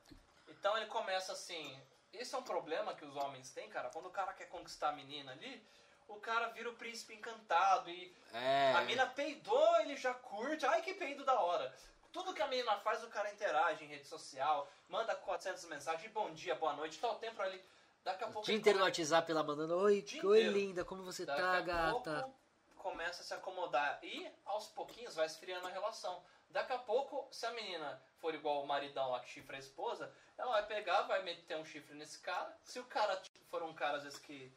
[0.48, 1.78] Então ele começa assim.
[2.14, 3.90] Isso é um problema que os homens têm, cara.
[3.90, 5.62] Quando o cara quer conquistar a menina ali,
[6.08, 8.74] o cara vira o príncipe encantado e É.
[8.74, 10.66] a mina peidou, ele já curte.
[10.66, 11.76] Ai, que peido da hora.
[12.14, 16.32] Tudo que a menina faz, o cara interage em rede social, manda 400 mensagens, bom
[16.34, 17.62] dia, boa noite, tal tempo ali.
[18.04, 18.46] Daqui a pouco.
[18.46, 21.58] Dia ele inteiro no WhatsApp ela mandando, oi, Dia oi linda, como você Daqui tá,
[21.58, 22.22] a gata?
[22.24, 22.44] pouco
[22.84, 26.22] começa a se acomodar e aos pouquinhos vai esfriando a relação.
[26.50, 30.14] Daqui a pouco, se a menina for igual o maridão lá que chifra a esposa,
[30.38, 32.56] ela vai pegar, vai meter um chifre nesse cara.
[32.62, 33.20] Se o cara
[33.50, 34.54] for um cara às vezes que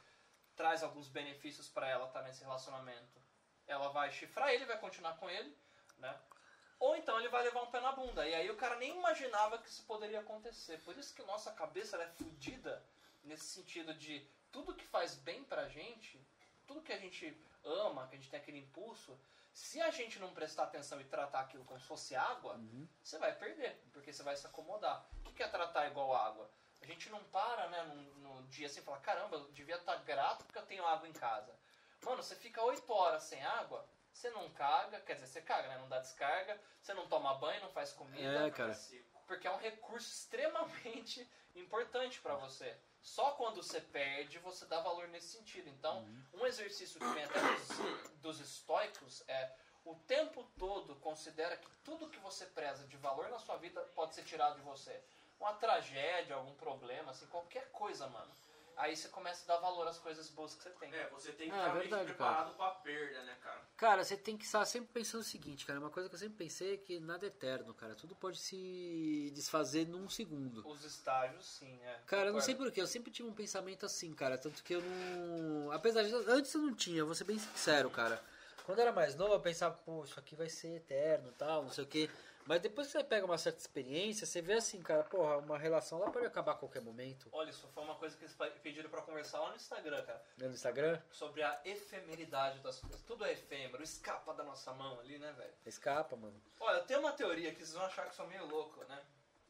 [0.57, 3.23] traz alguns benefícios pra ela estar nesse relacionamento,
[3.67, 5.57] ela vai chifrar ele, vai continuar com ele,
[5.99, 6.19] né?
[6.81, 8.29] Ou então ele vai levar um pé na bunda.
[8.29, 10.79] E aí o cara nem imaginava que isso poderia acontecer.
[10.79, 12.83] Por isso que nossa cabeça é fodida
[13.27, 16.21] nesse sentido de tudo que faz bem pra gente,
[16.67, 19.19] tudo que a gente ama, que a gente tem aquele impulso,
[19.53, 22.61] se a gente não prestar atenção e tratar aquilo como se fosse água,
[23.03, 25.07] você vai perder, porque você vai se acomodar.
[25.21, 26.51] O que que é tratar igual água?
[26.83, 29.97] A gente não para, né, no, no dia assim e fala, caramba, eu devia estar
[30.05, 31.59] grato porque eu tenho água em casa.
[32.03, 35.79] Mano, você fica 8 horas sem água, você não caga, quer dizer, você caga, né?
[35.79, 38.47] Não dá descarga, você não toma banho, não faz comida.
[38.47, 38.79] É, cara.
[39.27, 42.77] Porque é um recurso extremamente importante para você.
[43.07, 45.69] Só quando você perde, você dá valor nesse sentido.
[45.69, 46.05] Então,
[46.35, 49.53] um exercício que vem até dos, dos estoicos é
[49.85, 54.13] o tempo todo considera que tudo que você preza de valor na sua vida pode
[54.17, 55.01] ser tirado de você.
[55.39, 58.35] Uma tragédia, algum problema, assim, qualquer coisa, mano.
[58.77, 60.95] Aí você começa a dar valor às coisas boas que você tem.
[60.95, 63.61] É, você tem que Ah, estar meio verdade, preparado pra perda, né, cara?
[63.77, 65.79] Cara, você tem que estar sempre pensando o seguinte, cara.
[65.79, 67.95] Uma coisa que eu sempre pensei é que nada é eterno, cara.
[67.95, 70.67] Tudo pode se desfazer num segundo.
[70.67, 72.01] Os estágios, sim, é.
[72.07, 74.39] Cara, eu não sei porquê, eu sempre tive um pensamento assim, cara.
[74.39, 75.73] Tanto que eu não.
[75.73, 76.13] Apesar de.
[76.15, 78.23] Antes eu não tinha, vou ser bem sincero, cara.
[78.65, 81.71] Quando eu era mais novo, eu pensava, pô, isso aqui vai ser eterno tal, não
[81.71, 82.11] sei o quê.
[82.47, 85.99] Mas depois que você pega uma certa experiência, você vê assim, cara, porra, uma relação
[85.99, 87.29] lá pode acabar a qualquer momento.
[87.33, 90.23] Olha, isso foi uma coisa que eles pediram pra conversar lá no Instagram, cara.
[90.39, 93.01] No Instagram, Sobre a efemeridade das coisas.
[93.03, 95.53] Tudo é efêmero, escapa da nossa mão ali, né, velho?
[95.67, 96.41] escapa, mano.
[96.61, 99.03] Olha, tem uma teoria que vocês vão achar que eu sou meio louco, né?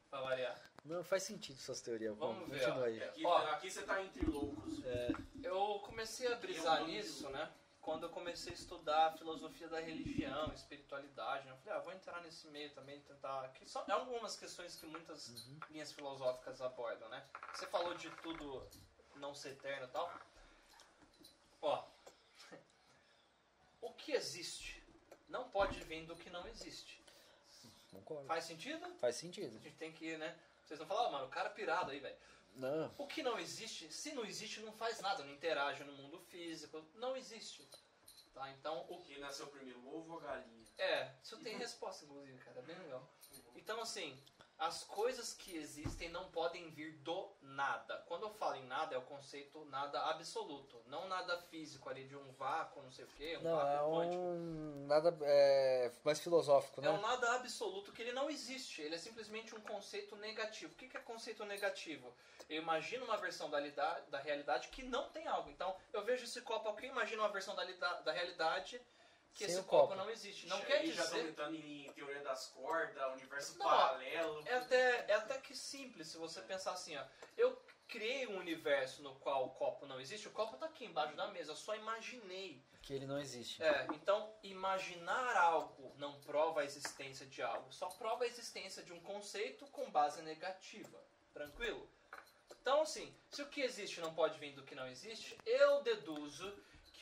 [0.08, 0.58] Pra variar.
[0.84, 2.16] Não faz sentido suas teorias.
[2.16, 2.86] Vamos Vamos, ver, continua ó.
[2.86, 3.02] aí.
[3.02, 3.36] Aqui, Ó.
[3.50, 4.84] aqui você tá entre loucos.
[4.86, 5.08] É,
[5.42, 7.50] Eu comecei a brisar Eu nisso, né?
[7.86, 11.52] Quando eu comecei a estudar a filosofia da religião, espiritualidade, né?
[11.52, 13.48] Eu falei, ah, vou entrar nesse meio também, tentar.
[13.52, 15.28] Que são é algumas questões que muitas
[15.70, 17.24] linhas filosóficas abordam, né?
[17.54, 18.68] Você falou de tudo
[19.14, 20.12] não ser eterno e tal.
[21.62, 21.84] Ó,
[23.80, 24.82] o que existe
[25.28, 27.00] não pode vir do que não existe.
[27.92, 28.26] concordo.
[28.26, 28.92] Faz sentido?
[28.96, 29.58] Faz sentido.
[29.58, 30.36] A gente tem que, né?
[30.64, 32.16] Vocês não falam, ah, mano, o cara pirado aí, velho.
[32.56, 32.94] Não.
[32.98, 36.84] O que não existe, se não existe, não faz nada, não interage no mundo físico,
[36.94, 37.68] não existe.
[38.32, 38.50] Tá?
[38.50, 40.66] Então, o Quem nasceu primeiro, o ovo ou a galinha?
[40.78, 43.08] é, isso tem resposta, inclusive, cara, é bem legal.
[43.54, 44.18] Então, assim,
[44.58, 48.02] as coisas que existem não podem vir do nada.
[48.08, 52.16] Quando eu falo em nada, é o conceito nada absoluto, não nada físico ali de
[52.16, 54.22] um vácuo, não sei o quê, um Não, vácuo é quântico.
[54.22, 54.86] um.
[54.86, 57.02] Nada é, mais filosófico, É um né?
[57.02, 58.80] nada absoluto que ele não existe.
[58.82, 60.72] Ele é simplesmente um conceito negativo.
[60.72, 62.12] O que é conceito negativo?
[62.48, 63.60] Eu imagino uma versão da,
[64.08, 65.50] da realidade que não tem algo.
[65.50, 67.64] Então, eu vejo esse copo aqui, imagino uma versão da,
[68.00, 68.80] da realidade
[69.36, 69.88] que Sem esse o copo.
[69.88, 69.96] copo.
[69.96, 70.46] não existe.
[70.46, 71.30] Não Ixi, quer aí já estão dizer...
[71.30, 74.42] entrando em teoria das cordas, universo Não, paralelo.
[74.46, 77.04] É até, é até que simples se você pensar assim, ó.
[77.36, 80.26] Eu criei um universo no qual o copo não existe.
[80.26, 81.52] O copo tá aqui embaixo da mesa.
[81.52, 82.64] Eu só imaginei.
[82.80, 83.62] Que ele não existe.
[83.62, 88.92] É, então imaginar algo não prova a existência de algo, só prova a existência de
[88.92, 90.98] um conceito com base negativa.
[91.34, 91.86] Tranquilo?
[92.62, 96.56] Então, assim, se o que existe não pode vir do que não existe, eu deduzo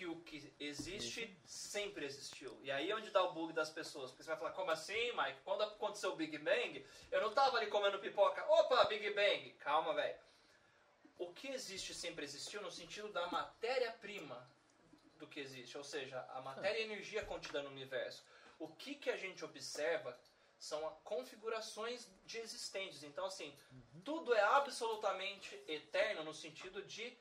[0.04, 2.58] que o que existe sempre existiu.
[2.62, 4.10] E aí é onde dá o bug das pessoas.
[4.10, 5.40] Porque você vai falar, como assim, Mike?
[5.44, 8.44] Quando aconteceu o Big Bang, eu não tava ali comendo pipoca.
[8.46, 9.50] Opa, Big Bang!
[9.60, 10.18] Calma, velho.
[11.18, 14.46] O que existe sempre existiu no sentido da matéria-prima
[15.18, 15.78] do que existe.
[15.78, 18.22] Ou seja, a matéria e a energia contida no universo.
[18.58, 20.18] O que, que a gente observa
[20.58, 23.02] são configurações de existentes.
[23.02, 23.54] Então, assim,
[24.04, 27.16] tudo é absolutamente eterno no sentido de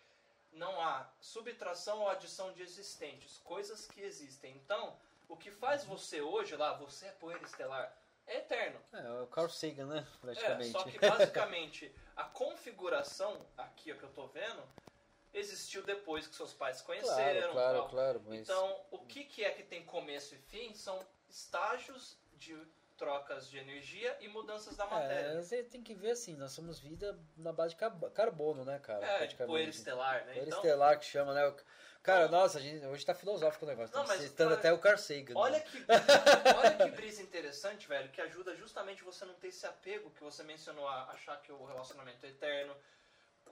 [0.53, 4.55] não há subtração ou adição de existentes, coisas que existem.
[4.55, 4.95] Então,
[5.27, 7.95] o que faz você hoje lá, você é poeira estelar,
[8.27, 8.79] é eterno.
[8.93, 10.07] É, o Carl Sagan, né?
[10.07, 10.71] É, Praticamente.
[10.71, 14.63] só que basicamente a configuração, aqui ó, que eu tô vendo,
[15.33, 17.51] existiu depois que seus pais conheceram.
[17.51, 17.89] claro, claro, tal.
[17.89, 18.21] claro.
[18.27, 18.41] Mas...
[18.41, 22.55] Então, o que, que é que tem começo e fim são estágios de
[23.03, 25.41] trocas de energia e mudanças da É, matéria.
[25.41, 29.05] você tem que ver assim, nós somos vida na base de carb- carbono, né, cara?
[29.05, 30.33] É, poeira estelar, né?
[30.33, 31.53] Poeira Então, estelar que chama, né?
[32.01, 33.93] Cara, nossa, a gente, hoje tá filosófico o negócio.
[33.95, 35.33] Não, Estamos mas citando olha- até o Carl Sagan.
[35.37, 35.65] olha né?
[35.65, 35.85] que,
[36.57, 40.43] olha que brisa interessante, velho, que ajuda justamente você não ter esse apego que você
[40.43, 42.75] mencionou, a achar que o relacionamento é eterno.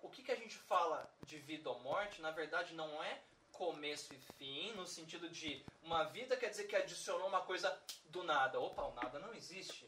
[0.01, 3.19] O que, que a gente fala de vida ou morte, na verdade, não é
[3.61, 7.71] começo e fim, no sentido de uma vida quer dizer que adicionou uma coisa
[8.05, 8.59] do nada.
[8.59, 9.87] Opa, o nada não existe.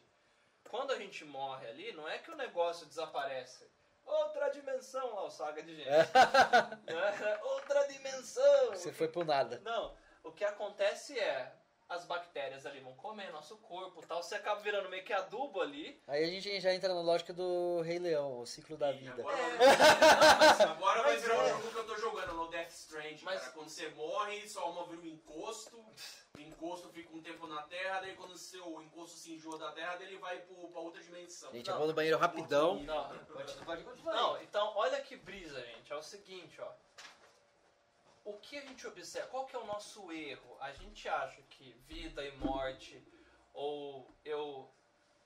[0.69, 3.67] Quando a gente morre ali, não é que o negócio desaparece.
[4.05, 5.89] Outra dimensão lá, o saga de gente.
[6.85, 7.39] Né?
[7.41, 8.69] Outra dimensão.
[8.69, 9.59] Você foi pro nada.
[9.63, 11.51] Não, o que acontece é
[11.93, 15.61] as bactérias ali vão comer nosso corpo e tal, você acaba virando meio que adubo
[15.61, 16.01] ali.
[16.07, 19.21] Aí a gente já entra na lógica do Rei Leão, o ciclo da E vida.
[19.21, 19.57] Agora, É.
[19.57, 23.19] vai- Mas- agora vai mas virar um jogo que eu tô jogando no Death Strand,
[23.21, 23.51] Mas- cara.
[23.53, 25.77] Quando você morre, sua alma vira um encosto.
[25.77, 29.71] O encosto fica um tempo na Terra, daí quando o seu encosto se enjoa da
[29.71, 31.51] Terra, daí ele vai pro, pra outra dimensão.
[31.51, 31.73] Gente, Não.
[31.75, 32.79] eu vou no banheiro rapidão.
[32.79, 34.15] Não, Pode, pode continuar.
[34.15, 35.91] não, então olha que brisa, gente.
[35.91, 36.71] É o seguinte, ó.
[38.25, 39.27] O que a gente observa?
[39.29, 40.57] Qual que é o nosso erro?
[40.61, 43.05] A gente acha que vida e morte,
[43.53, 44.71] ou eu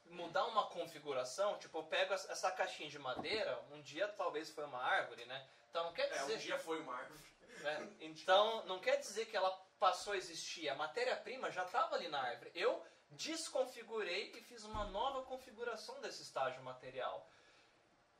[0.10, 4.82] mudar uma configuração, tipo, eu pego essa caixinha de madeira, um dia talvez foi uma
[4.82, 5.48] árvore, né?
[5.70, 7.20] Então não quer É, dizer um dia foi uma árvore.
[7.62, 7.90] né?
[8.00, 10.70] Então, não quer dizer que ela passou a existir.
[10.70, 12.52] A matéria-prima já estava ali na árvore.
[12.56, 17.30] Eu desconfigurei e fiz uma nova configuração desse estágio material.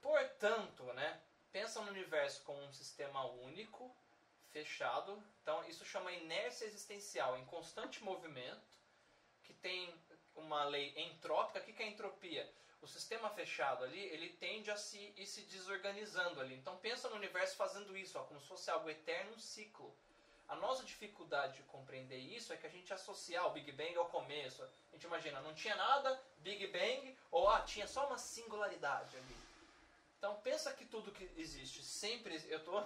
[0.02, 1.22] Portanto, né,
[1.52, 3.96] pensa no universo como um sistema único,
[4.58, 5.22] fechado.
[5.42, 8.78] Então, isso chama inércia existencial, em constante movimento,
[9.44, 9.94] que tem
[10.36, 11.60] uma lei entrópica.
[11.60, 12.52] O que é entropia?
[12.80, 16.56] o sistema fechado ali, ele tende a se ir se desorganizando ali.
[16.56, 19.94] Então pensa no universo fazendo isso, ó, como se fosse algo eterno, um ciclo.
[20.48, 24.10] A nossa dificuldade de compreender isso é que a gente associa o Big Bang ao
[24.10, 24.64] começo.
[24.64, 29.38] A gente imagina, não tinha nada, Big Bang, ou ah, tinha só uma singularidade ali.
[30.18, 32.80] Então pensa que tudo que existe sempre, eu tô,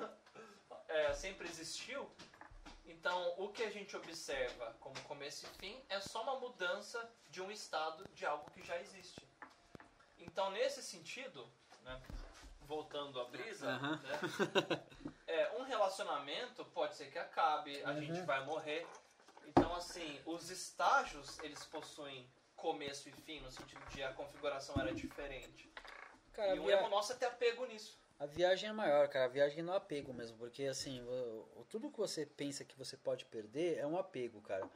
[0.91, 2.09] é, sempre existiu.
[2.85, 7.41] Então o que a gente observa como começo e fim é só uma mudança de
[7.41, 9.25] um estado de algo que já existe.
[10.17, 11.47] Então nesse sentido,
[11.83, 12.01] né,
[12.61, 14.01] voltando à brisa, Aham.
[14.03, 14.19] né,
[15.27, 18.01] é, um relacionamento pode ser que acabe, a Uhum.
[18.01, 18.85] gente vai morrer.
[19.45, 24.93] Então assim, os estágios eles possuem começo e fim no sentido de a configuração era
[24.93, 25.71] diferente.
[26.33, 28.00] Cara, e a, o erro nosso é ter apego nisso.
[28.23, 29.25] A viagem é maior, cara.
[29.25, 30.37] A viagem não é apego mesmo.
[30.37, 31.03] Porque, assim,
[31.69, 34.67] tudo que você pensa que você pode perder é um apego, cara.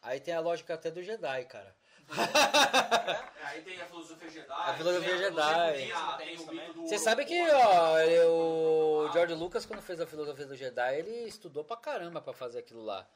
[0.00, 1.74] Aí tem a lógica até do Jedi, cara.
[2.10, 4.46] É, aí tem a filosofia Jedi.
[4.50, 5.72] A filosofia Jedi.
[5.74, 6.72] Tem, a- Tem tem isso o mito também.
[6.72, 7.96] do Você sabe que, ó,
[8.28, 9.10] o.
[9.12, 12.82] George Lucas, quando fez a filosofia do Jedi, ele estudou pra caramba pra fazer aquilo
[12.82, 13.06] lá.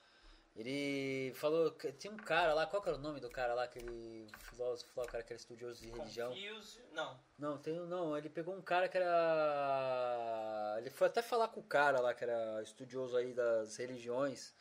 [0.57, 3.65] Ele falou que tinha um cara lá, qual que era o nome do cara lá,
[3.65, 6.31] aquele filósofo lá, o cara que era estudioso de religião?
[6.33, 7.21] Confuse, não.
[7.39, 10.77] Não, tem, não, ele pegou um cara que era.
[10.79, 14.55] Ele foi até falar com o cara lá, que era estudioso aí das religiões.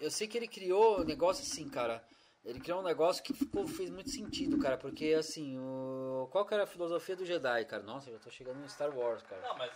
[0.00, 2.04] Eu sei que ele criou um negócio assim, cara.
[2.44, 6.28] Ele criou um negócio que ficou, fez muito sentido, cara, porque assim, o...
[6.30, 7.82] qual que era a filosofia do Jedi, cara?
[7.82, 9.42] Nossa, eu já tô chegando no Star Wars, cara.
[9.42, 9.72] Não, mas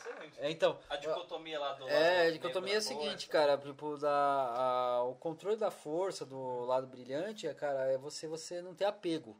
[0.00, 0.40] excelente.
[0.40, 3.28] É, então, A dicotomia lá do é, a dicotomia é a seguinte, força.
[3.28, 8.26] cara, tipo, da, a- o controle da força do lado brilhante, é, cara, é você,
[8.26, 9.36] você não ter apego.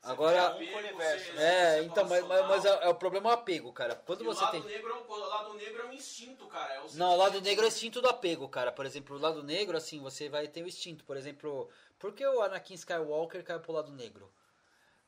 [0.00, 3.34] Você Agora, um universo, é, então, mas, mas, mas é, é o problema é o
[3.34, 3.96] apego, cara.
[3.96, 4.62] Quando E você o lado tem.
[4.62, 6.74] negro é um, o lado negro é um instinto, cara.
[6.74, 8.70] É o Não, o lado negro é o instinto do apego, cara.
[8.70, 11.04] Por exemplo, o lado negro, assim, você vai ter o instinto.
[11.04, 11.68] Por exemplo,
[11.98, 14.32] por que o Anakin Skywalker caiu pro lado negro?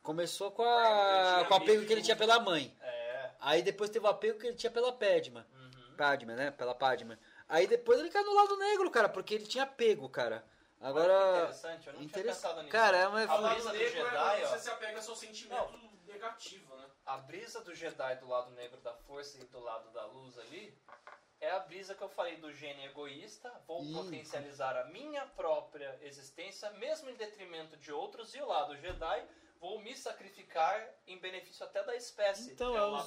[0.03, 2.74] Começou com, a, com o apego que ele tinha pela mãe.
[2.82, 2.99] É.
[3.41, 5.47] Aí depois teve o apego que ele tinha pela Padma.
[5.55, 5.97] Uhum.
[5.97, 6.51] Padma, né?
[6.51, 7.19] Pela Padma.
[7.49, 10.45] Aí depois ele caiu no lado negro, cara, porque ele tinha apego, cara.
[10.81, 11.39] Olha Agora.
[11.41, 12.73] interessante, eu não tinha pensado nisso.
[12.73, 14.11] Cara, é uma- a O lado brisa do negro é Jedi,
[14.41, 14.47] quando ó.
[14.49, 16.87] você se apega ao seu sentimento negativo, né?
[17.05, 20.79] A brisa do Jedi do lado negro da força e do lado da luz ali
[21.39, 23.93] é a brisa que eu falei do gênio egoísta, vou Ih.
[23.93, 29.27] potencializar a minha própria existência, mesmo em detrimento de outros, e o lado Jedi,
[29.61, 30.74] vou me sacrificar
[31.07, 32.51] em benefício até da espécie.
[32.53, 33.01] Então, É é, o um, é,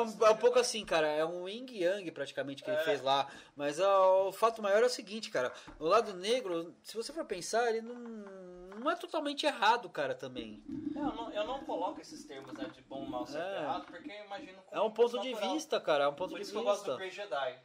[0.00, 1.06] um, é um do pouco assim, cara.
[1.06, 2.84] É um yin yang praticamente que ele É.
[2.84, 3.30] fez lá.
[3.54, 5.52] Mas ó, o fato maior é o seguinte, cara.
[5.78, 10.62] O lado negro, se você for pensar, ele não, não é totalmente errado, cara, também.
[10.94, 13.62] É, eu, não, eu não coloco esses termos né, de bom, mal, certo É.
[13.62, 15.52] errado, porque eu imagino como É um ponto de natural.
[15.54, 16.04] vista, cara.
[16.04, 16.98] É um ponto Por de isso que eu gosto do vista.
[16.98, 17.62] Grey Jedi.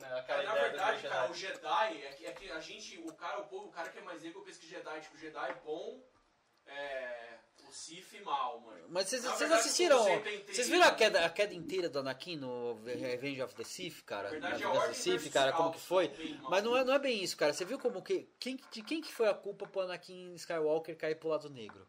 [0.00, 1.54] Né, É, na verdade, cara, o Jedi.
[1.54, 4.02] Jedi é que, é que a gente, o cara, o povo, o cara que é
[4.02, 6.00] mais ego pensa que Jedi, tipo, Jedi bom,
[6.66, 7.38] é,
[7.68, 8.86] o Sith mal, mano.
[8.88, 10.02] Mas vocês assistiram.
[10.46, 14.30] Vocês viram a queda, a queda inteira do Anakin no Revenge of the Sith, cara?
[14.38, 16.10] Na verdade, é Sith, cara, como que foi?
[16.48, 17.52] Mas não é, não é bem isso, cara.
[17.52, 18.28] Você viu como que.
[18.40, 21.86] Quem, de quem que foi a culpa pro Anakin Skywalker cair pro lado negro?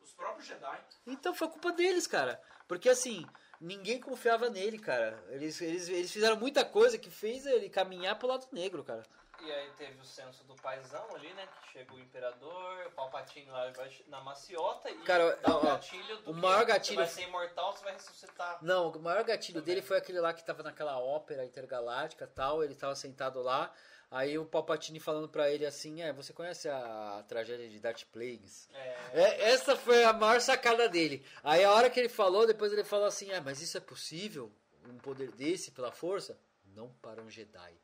[0.00, 0.84] Os próprios Jedi.
[1.06, 2.40] Então foi culpa deles, cara.
[2.68, 3.24] Porque assim,
[3.60, 5.22] ninguém confiava nele, cara.
[5.30, 9.02] Eles, eles, eles fizeram muita coisa que fez ele caminhar pro lado negro, cara.
[9.42, 11.46] E aí teve o censo do paizão ali, né?
[11.62, 15.62] Que chega o imperador, o Palpatine lá vai na maciota e Cara, dá ó, o
[15.64, 18.58] gatilho do o que maior gatilho- Você vai ser imortal, você vai ressuscitar.
[18.62, 19.74] Não, o maior gatilho Também.
[19.76, 22.64] dele foi aquele lá que tava naquela ópera intergaláctica e tal.
[22.64, 23.72] Ele tava sentado lá.
[24.10, 28.68] Aí o Palpatine falando pra ele assim: É, você conhece a tragédia de Darth Plagueis?
[28.72, 31.24] É, É, essa foi a maior sacada dele.
[31.44, 34.50] Aí a hora que ele falou, depois ele falou assim: Ah, mas isso é possível?
[34.88, 36.38] Um poder desse pela força?
[36.64, 37.74] Não para um Jedi.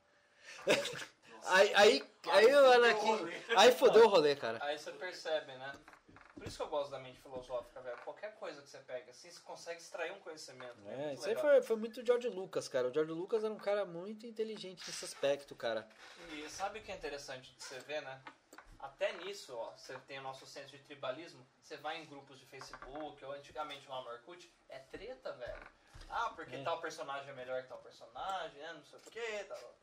[1.46, 3.06] aí, aí, aí o fodeu o Anakin.
[3.16, 3.42] rolê.
[3.56, 4.58] Aí fodeu o rolê, cara.
[4.62, 5.72] Aí você percebe, né?
[6.34, 7.96] Por isso que eu gosto da mente filosófica, velho.
[7.98, 10.74] Qualquer coisa que você pega, assim, você consegue extrair um conhecimento.
[10.88, 12.88] É, isso aí foi, foi muito George Lucas, cara.
[12.88, 15.88] O George Lucas era um cara muito inteligente nesse aspecto, cara.
[16.32, 18.20] E sabe o que é interessante de você ver, né?
[18.80, 22.46] Até nisso, ó, você tem o nosso senso de tribalismo, você vai em grupos de
[22.46, 25.62] Facebook, ou antigamente lá no Orkut, é treta, velho.
[26.08, 26.62] Ah, porque É.
[26.64, 28.72] tal personagem é melhor que tal personagem, né?
[28.72, 29.74] não sei o que, tal.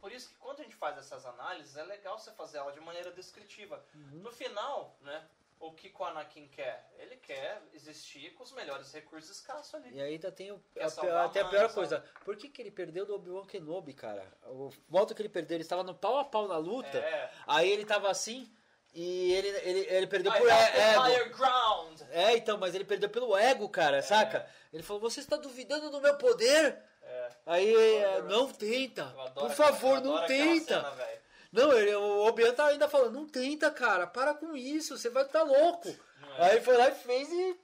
[0.00, 2.80] Por isso que quando a gente faz essas análises, é legal você fazer ela de
[2.80, 3.82] maneira descritiva.
[3.94, 4.20] Uhum.
[4.20, 5.26] No final, né,
[5.58, 6.90] o que o Anakin quer?
[6.98, 9.94] Ele quer existir com os melhores recursos escassos ali.
[9.94, 12.04] E ainda tem o, a, salvar até a a pior coisa.
[12.24, 14.30] Por que, que ele perdeu do Obi-Wan Kenobi, cara?
[14.44, 16.98] O modo que ele perdeu, ele estava no pau a pau na luta.
[16.98, 17.32] É.
[17.46, 18.52] Aí ele tava assim
[18.94, 22.04] e ele, ele, ele perdeu I por é- ego.
[22.10, 24.48] É, então, mas ele perdeu pelo ego, cara, saca?
[24.72, 26.78] Ele falou, você está duvidando do meu poder?
[27.26, 27.36] É.
[27.46, 29.04] Aí, Eu é, adoro- não tenta.
[29.34, 30.80] Por favor, não tenta.
[30.80, 31.08] cena.
[31.52, 35.24] Não, ele, o Obi-Wan tá ainda falando, não tenta, cara, para com isso, você vai
[35.24, 35.88] estar tá louco.
[35.88, 36.50] é?
[36.50, 37.54] Aí foi lá e fez e.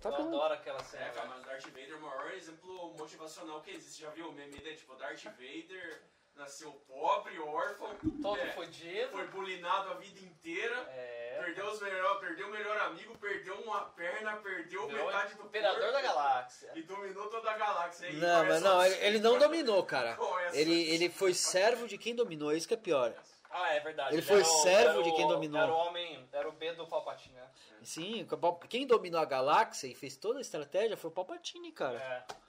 [0.00, 0.28] Tá Eu bom.
[0.28, 1.04] adoro aquela cena.
[1.06, 4.02] É, cara, mas o Darth Vader é o maior exemplo motivacional que existe.
[4.02, 4.76] Já viu o meme dele?
[4.76, 6.02] Tipo, Darth Vader
[6.36, 7.90] nasceu pobre, órfão,
[8.20, 9.08] Todo é, fodido.
[9.10, 11.40] foi bulinado a vida inteira, É.
[11.44, 15.80] perdeu, os melhor, perdeu o melhor amigo, perdeu uma perna, perdeu Virou metade do Imperador
[15.80, 16.72] corpo da galáxia.
[16.74, 18.08] e dominou toda a galáxia.
[18.08, 20.18] E Não, mas não, ele, ele não dominou, cara.
[20.52, 23.14] Ele, ele foi servo de quem dominou, isso que é pior.
[23.50, 24.14] Ah, é verdade.
[24.14, 25.60] Ele foi era servo era de quem dominou.
[25.62, 27.48] Era o homem, era o B do Palpatine, né?
[27.84, 28.26] Sim,
[28.68, 31.98] quem dominou a galáxia e fez toda a estratégia foi o Palpatine, cara.
[31.98, 32.43] É.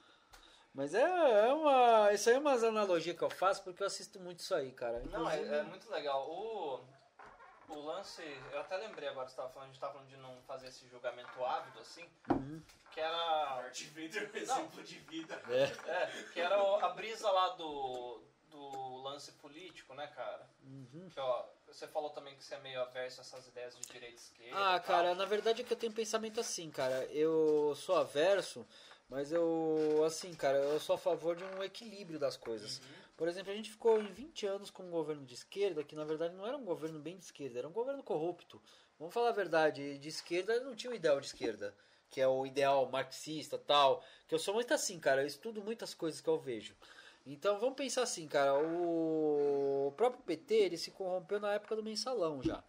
[0.76, 1.00] Mas é,
[1.48, 2.12] é uma.
[2.12, 5.02] Isso aí é umas analogias que eu faço porque eu assisto muito isso aí, cara.
[5.10, 6.28] Não, é, Inclusive- é muito legal.
[6.30, 6.80] O,
[7.70, 8.22] o lance,
[8.52, 10.68] eu até lembrei agora que você tava falando, a gente tava falando de não fazer
[10.68, 12.62] esse julgamento ávido, assim, Uhum.
[12.92, 13.56] que era.
[13.62, 15.42] Darth Vader é um exemplo de vida.
[15.48, 15.90] É.
[15.90, 18.20] É, que era o- a brisa lá do,
[18.50, 20.46] do lance político, né, cara?
[20.62, 21.08] Uhum.
[21.10, 24.14] Que, ó, você falou também que você é meio averso a essas ideias de direita
[24.14, 24.74] e esquerda.
[24.74, 27.04] Ah, cara, na verdade é que eu tenho pensamento assim, cara.
[27.06, 28.66] Eu sou averso,
[29.08, 32.80] mas eu, assim, cara, eu sou a favor de um equilíbrio das coisas.
[33.16, 36.04] Por exemplo, a gente ficou em 20 anos com um governo de esquerda, que na
[36.04, 38.60] verdade não era um governo bem de esquerda, era um governo corrupto.
[38.98, 41.74] Vamos falar a verdade, de esquerda não tinha o ideal de esquerda,
[42.10, 44.04] que é o ideal marxista tal.
[44.26, 46.74] Que eu sou muito assim, cara, eu estudo muitas coisas que eu vejo.
[47.24, 52.42] Então vamos pensar assim, cara, o próprio PT ele se corrompeu na época do mensalão
[52.42, 52.62] já.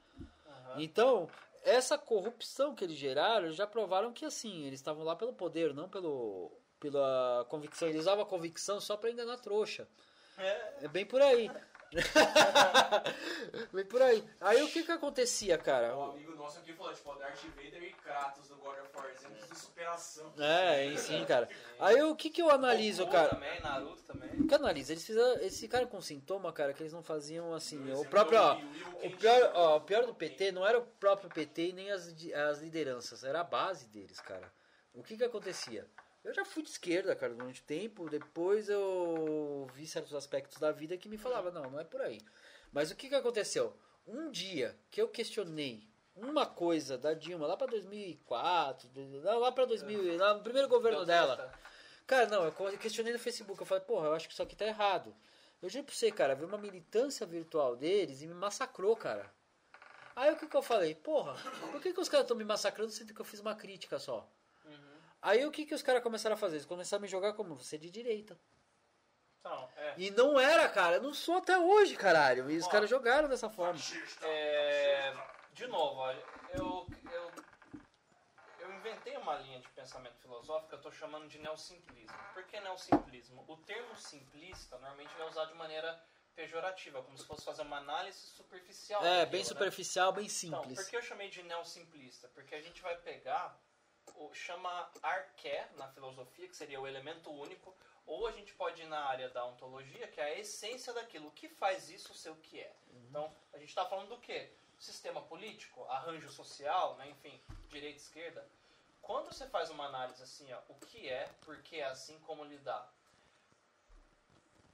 [0.77, 1.29] Então,
[1.67, 5.89] essa corrupção que eles geraram, já provaram que assim, eles estavam lá pelo poder, não
[5.89, 7.87] pelo pela convicção.
[7.87, 9.87] Eles usavam a convicção só pra enganar trouxa.
[10.37, 11.51] É, É bem por aí.
[13.73, 14.23] bem por aí.
[14.41, 15.95] Aí o que que acontecia, cara?
[15.95, 19.49] Um amigo nosso aqui falou, tipo, Darth Vader e Kratos do God of War, exemplos
[19.49, 20.33] de superação.
[20.37, 21.47] É, sim, cara.
[21.79, 23.29] Aí o que que eu analiso, Goku cara?
[23.29, 24.29] também, Naruto também.
[24.41, 24.91] O que eu analiso?
[24.91, 27.79] Eles, fizeram, eles ficaram com sintoma, cara, que eles não faziam assim.
[27.79, 28.59] O exemplo, próprio, ó,
[29.03, 32.13] o pior, ó, o pior do PT não era o próprio PT e nem as,
[32.49, 34.51] as lideranças, era a base deles, cara.
[34.93, 35.87] O que que acontecia?
[36.27, 40.97] Eu já fui de esquerda, cara, durante tempo, depois eu vi certos aspectos da vida
[40.97, 42.19] que me falavam, não, não é por aí.
[42.69, 43.73] Mas o que que aconteceu?
[44.05, 48.89] Um dia que eu questionei uma coisa da Dilma lá pra 2004,
[49.23, 51.49] lá pra 2000, lá no primeiro governo dela.
[52.05, 53.61] Cara, não, eu questionei no Facebook.
[53.61, 55.15] Eu falei, porra, eu acho que isso aqui tá errado.
[55.61, 59.31] Eu juro pra você, cara, vi uma militância virtual deles e me massacrou, cara.
[60.13, 60.93] Aí o que, que eu falei?
[60.93, 61.35] Porra,
[61.71, 64.29] por que, que os caras estão me massacrando sendo que eu fiz uma crítica só?
[65.21, 66.57] Aí o que, que os caras começaram a fazer?
[66.57, 68.39] Eles começaram a me jogar como você é de direita.
[69.39, 69.93] Então, é.
[69.97, 72.49] E não era, cara, eu não sou até hoje, caralho.
[72.51, 73.79] E os caras jogaram dessa forma.
[74.21, 75.13] É,
[75.53, 76.01] de novo,
[76.53, 77.31] eu, eu,
[78.59, 82.17] eu inventei uma linha de pensamento filosófico que eu estou chamando de neossimplismo.
[82.33, 83.43] Por que neossimplismo?
[83.47, 85.99] O termo simplista normalmente é usado de maneira
[86.35, 89.01] pejorativa, como se fosse fazer uma análise superficial.
[89.03, 89.47] É, daquilo, bem né?
[89.47, 90.79] superficial, bem Então, simples.
[90.79, 92.27] por que eu chamei de neossimplista?
[92.27, 93.59] Porque a gente vai pegar,
[94.17, 97.75] o, chama arqué na filosofia, que seria o elemento único,
[98.05, 101.27] ou a gente pode ir na área da ontologia, que é a essência daquilo.
[101.27, 102.73] O que faz isso ser o que é?
[103.09, 104.49] Então, a gente está falando do quê?
[104.79, 107.09] Sistema político, arranjo social, né?
[107.09, 108.47] enfim, direita e esquerda.
[109.01, 112.43] Quando você faz uma análise assim, ó, o que é, por que é assim, como
[112.43, 112.91] lidar,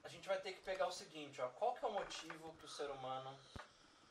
[0.03, 2.65] a gente vai ter que pegar o seguinte, ó, qual que é o motivo que
[2.65, 3.37] o ser humano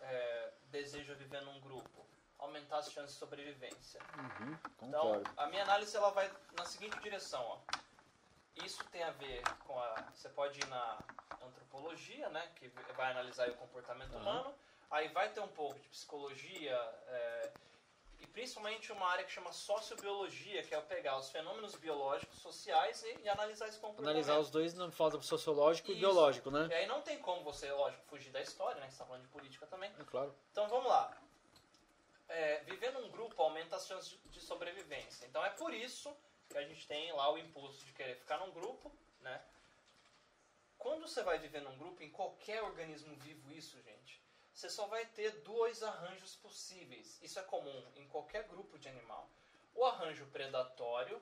[0.01, 2.07] é, deseja viver num grupo?
[2.43, 4.01] Aumentar as chances de sobrevivência.
[4.16, 6.28] Uhum, Então, a minha análise ela vai
[6.59, 7.59] na seguinte direção, ó.
[8.64, 9.94] Isso tem a ver com a.
[10.12, 10.98] Você pode ir na
[11.40, 12.51] antropologia, né?
[12.56, 14.20] Que vai analisar o comportamento Aham.
[14.23, 14.55] humano.
[14.90, 17.52] Aí vai ter um pouco de psicologia é,
[18.19, 23.20] e principalmente uma área que chama sociobiologia, que é pegar os fenômenos biológicos, sociais e,
[23.23, 24.10] e analisar esse comportamento.
[24.10, 26.01] Analisar os dois não falta sociológico e Isso.
[26.01, 26.66] biológico, né?
[26.69, 28.86] E aí não tem como você, lógico, fugir da história, né?
[28.89, 29.90] Você está falando de política também.
[29.98, 30.35] É claro.
[30.51, 31.16] Então vamos lá.
[32.35, 35.27] É, viver num grupo aumenta as chances de- sobrevivência.
[35.27, 36.15] Então é por isso
[36.49, 38.91] que a gente tem lá o impulso de querer ficar num grupo,
[39.21, 39.43] né?
[40.79, 44.21] Quando você vai viver num grupo, em qualquer organismo vivo isso, gente,
[44.53, 47.21] você só vai ter dois arranjos possíveis.
[47.23, 49.29] Isso é comum em qualquer grupo de animal.
[49.75, 51.21] O arranjo predatório,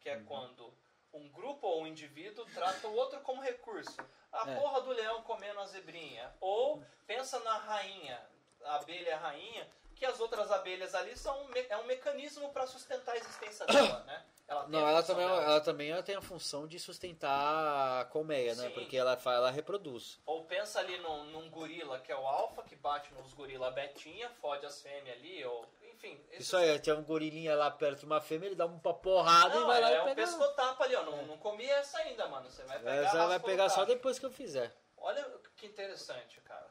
[0.00, 0.72] que é quando
[1.12, 3.96] um grupo ou um indivíduo trata o outro como recurso.
[4.30, 4.56] A É.
[4.56, 6.36] porra do leão comendo a zebrinha.
[6.40, 8.28] Ou pensa na rainha,
[8.64, 9.66] a abelha rainha,
[9.98, 14.04] que as outras abelhas ali são um é um mecanismo para sustentar a existência dela,
[14.04, 14.24] né?
[14.46, 15.42] Ela Não, ela também, dela.
[15.42, 18.68] ela também ela tem a função de sustentar a colmeia, né?
[18.68, 18.74] Sim.
[18.74, 20.20] Porque ela, ela reproduz.
[20.24, 24.30] Ou pensa ali num, num gorila que é o alfa, que bate nos gorila betinha,
[24.40, 26.18] fode as fêmeas ali, ou enfim.
[26.32, 29.64] Isso aí, tinha um gorilinha lá perto de uma fêmea, ele dá uma porrada Não,
[29.64, 30.14] e vai lá é e um pega.
[30.22, 31.02] pescotapa ali, ó.
[31.02, 32.48] Não, não comi essa ainda, mano.
[32.48, 32.94] Você vai pegar.
[32.94, 34.72] Essa ela vai pegar só depois que eu fizer.
[34.96, 35.24] Olha
[35.56, 36.67] que interessante, cara.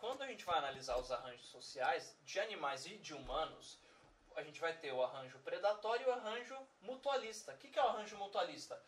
[0.00, 3.78] Quando a gente vai analisar os arranjos sociais de animais e de humanos,
[4.36, 7.52] a gente vai ter o arranjo predatório e o arranjo mutualista.
[7.52, 8.80] O que, é o arranjo mutualista?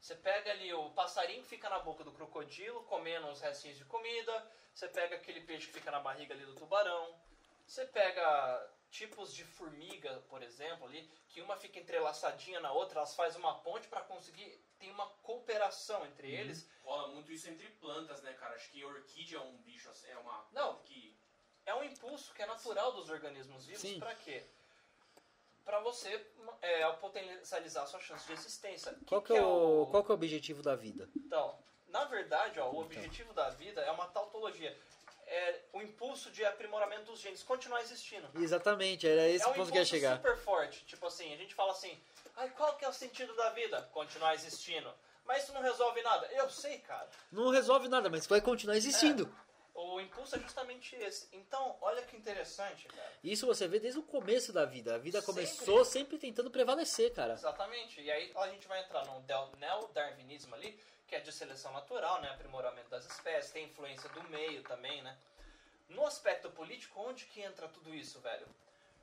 [0.00, 3.84] Você pega ali o passarinho que fica na boca do crocodilo, comendo os restinhos de
[3.84, 4.46] comida.
[4.72, 7.14] Você pega aquele peixe que fica na barriga ali do tubarão.
[7.66, 13.14] Você pega tipos de formiga, por exemplo, ali, que uma fica entrelaçadinha na outra, elas
[13.14, 15.06] fazem uma ponte para conseguir tem uma
[15.68, 16.66] cooperação entre eles.
[16.82, 18.54] Rola muito isso entre plantas, né, cara?
[18.54, 20.76] Acho que orquídea é um bicho, assim, é uma Não.
[20.80, 21.16] que
[21.66, 23.98] É um impulso que é natural dos organismos vivos Sim.
[23.98, 24.42] para quê?
[25.64, 26.26] Para você
[26.62, 28.96] é, potencializar a sua chance de existência.
[29.06, 31.10] Qual que, é o, qual que é o objetivo da vida?
[31.14, 31.58] Então,
[31.88, 34.74] na verdade, ó, o objetivo da vida é uma tautologia.
[35.26, 38.26] É o impulso de aprimoramento dos genes, continuar existindo.
[38.34, 40.16] Exatamente, era esse é um ponto que ia impulso chegar.
[40.16, 40.86] super forte.
[40.86, 42.02] Tipo assim, a gente fala assim,
[42.34, 43.82] ai, qual que é o sentido da vida?
[43.92, 44.90] Continuar existindo.
[45.28, 46.26] Mas isso não resolve nada.
[46.32, 47.06] Eu sei, cara.
[47.30, 49.30] Não resolve nada, mas vai continuar existindo.
[49.74, 51.28] O impulso é justamente esse.
[51.32, 53.12] Então, olha que interessante, cara.
[53.22, 54.94] Isso você vê desde o começo da vida.
[54.94, 55.34] A vida Sempre.
[55.34, 57.34] começou sempre tentando prevalecer, cara.
[57.34, 58.00] Exatamente.
[58.00, 59.22] E aí a gente vai entrar no
[59.58, 62.30] neo-darwinismo ali, que é de seleção natural, né?
[62.30, 65.16] Aprimoramento das espécies, tem influência do meio também, né?
[65.90, 68.48] No aspecto político, onde que entra tudo isso, velho?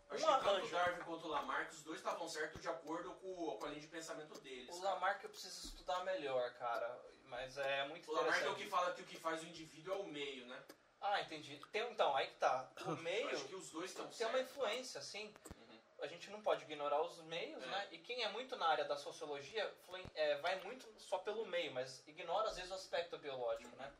[0.09, 0.69] Acho Um que tanto o.
[0.69, 3.87] Darwin quanto o Lamarck, os dois estavam certos de acordo com, com a linha de
[3.87, 4.75] pensamento deles.
[4.75, 4.93] O cara.
[4.93, 6.99] Lamarck eu preciso estudar melhor, cara.
[7.25, 8.63] Mas é muito O Lamarck é o interessante.
[8.63, 10.63] que fala que o que faz o indivíduo é o meio, né?
[11.01, 11.59] Ah, entendi.
[11.71, 12.69] Tem, então, aí que tá.
[12.85, 14.51] O Eu meio acho que os dois estão tem uma certos.
[14.51, 15.33] influência, sim.
[15.55, 15.79] Uhum.
[16.01, 17.65] A gente não pode ignorar os meios, É.
[17.65, 17.87] né?
[17.91, 19.73] E quem é muito na área da sociologia
[20.13, 23.91] é, vai muito só pelo meio, mas ignora às vezes o aspecto biológico, né?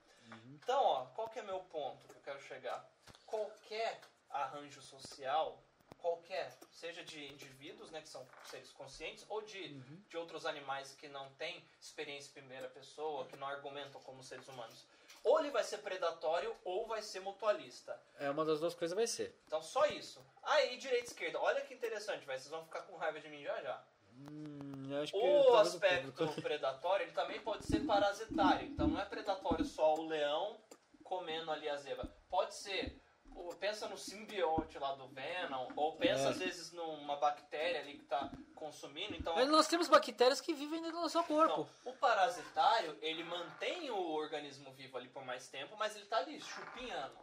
[0.48, 2.88] Então, ó, qual que é meu ponto que eu quero chegar?
[3.26, 5.62] Qualquer arranjo social,
[6.06, 9.70] qualquer, seja de indivíduos, né, que são seres conscientes, ou de,
[10.08, 14.48] de outros animais que não têm experiência em primeira pessoa, que não argumentam como seres
[14.48, 14.86] humanos,
[15.24, 18.00] ou ele vai ser predatório ou vai ser mutualista.
[18.20, 19.36] É uma das duas coisas vai ser.
[19.48, 20.24] Então, só isso.
[20.44, 21.40] Aí, direita e esquerda.
[21.40, 22.38] Olha que interessante, vai.
[22.38, 23.84] Vocês vão ficar com raiva de mim já já.
[24.12, 28.68] Hum, eu acho que O aspecto predatório, ele também pode ser parasitário.
[28.68, 30.62] Então, não é predatório só o leão
[31.04, 32.06] comendo ali a zebra.
[32.30, 33.02] Pode ser...
[33.36, 36.28] o- Pensa no simbionte lá do Venom, ou pensa É.
[36.30, 39.16] às vezes numa bactéria ali que está consumindo.
[39.16, 41.68] Então, Mas nós temos bactérias que vivem dentro do nosso corpo.
[41.84, 46.18] então, o parasitário, ele mantém o organismo vivo ali por mais tempo, mas ele tá
[46.18, 47.18] ali chupinhando.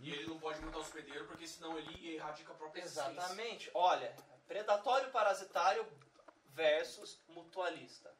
[0.00, 2.82] E ele não pode montar o hospedeiro porque senão ele erradica a própria.
[2.82, 3.70] Exatamente.
[3.74, 4.14] Olha,
[4.48, 5.86] predatório parasitário
[6.50, 8.12] versus mutualista.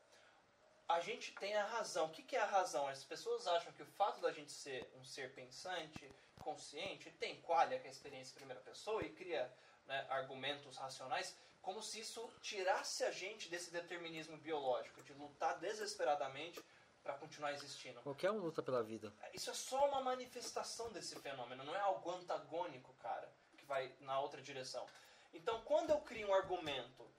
[0.92, 2.04] A gente tem a razão.
[2.04, 2.86] O que que é a razão?
[2.86, 6.06] As pessoas acham que o fato da gente ser um ser pensante,
[6.40, 9.50] consciente, tem qualia, que é a experiência em primeira pessoa, e cria
[9.86, 16.62] né, argumentos racionais, como se isso tirasse a gente desse determinismo biológico, de lutar desesperadamente
[17.02, 18.02] para continuar existindo.
[18.02, 19.14] Qualquer um luta pela vida.
[19.32, 24.20] Isso é só uma manifestação desse fenômeno, não é algo antagônico, cara, que vai na
[24.20, 24.86] outra direção.
[25.32, 27.10] Então, quando eu crio um argumento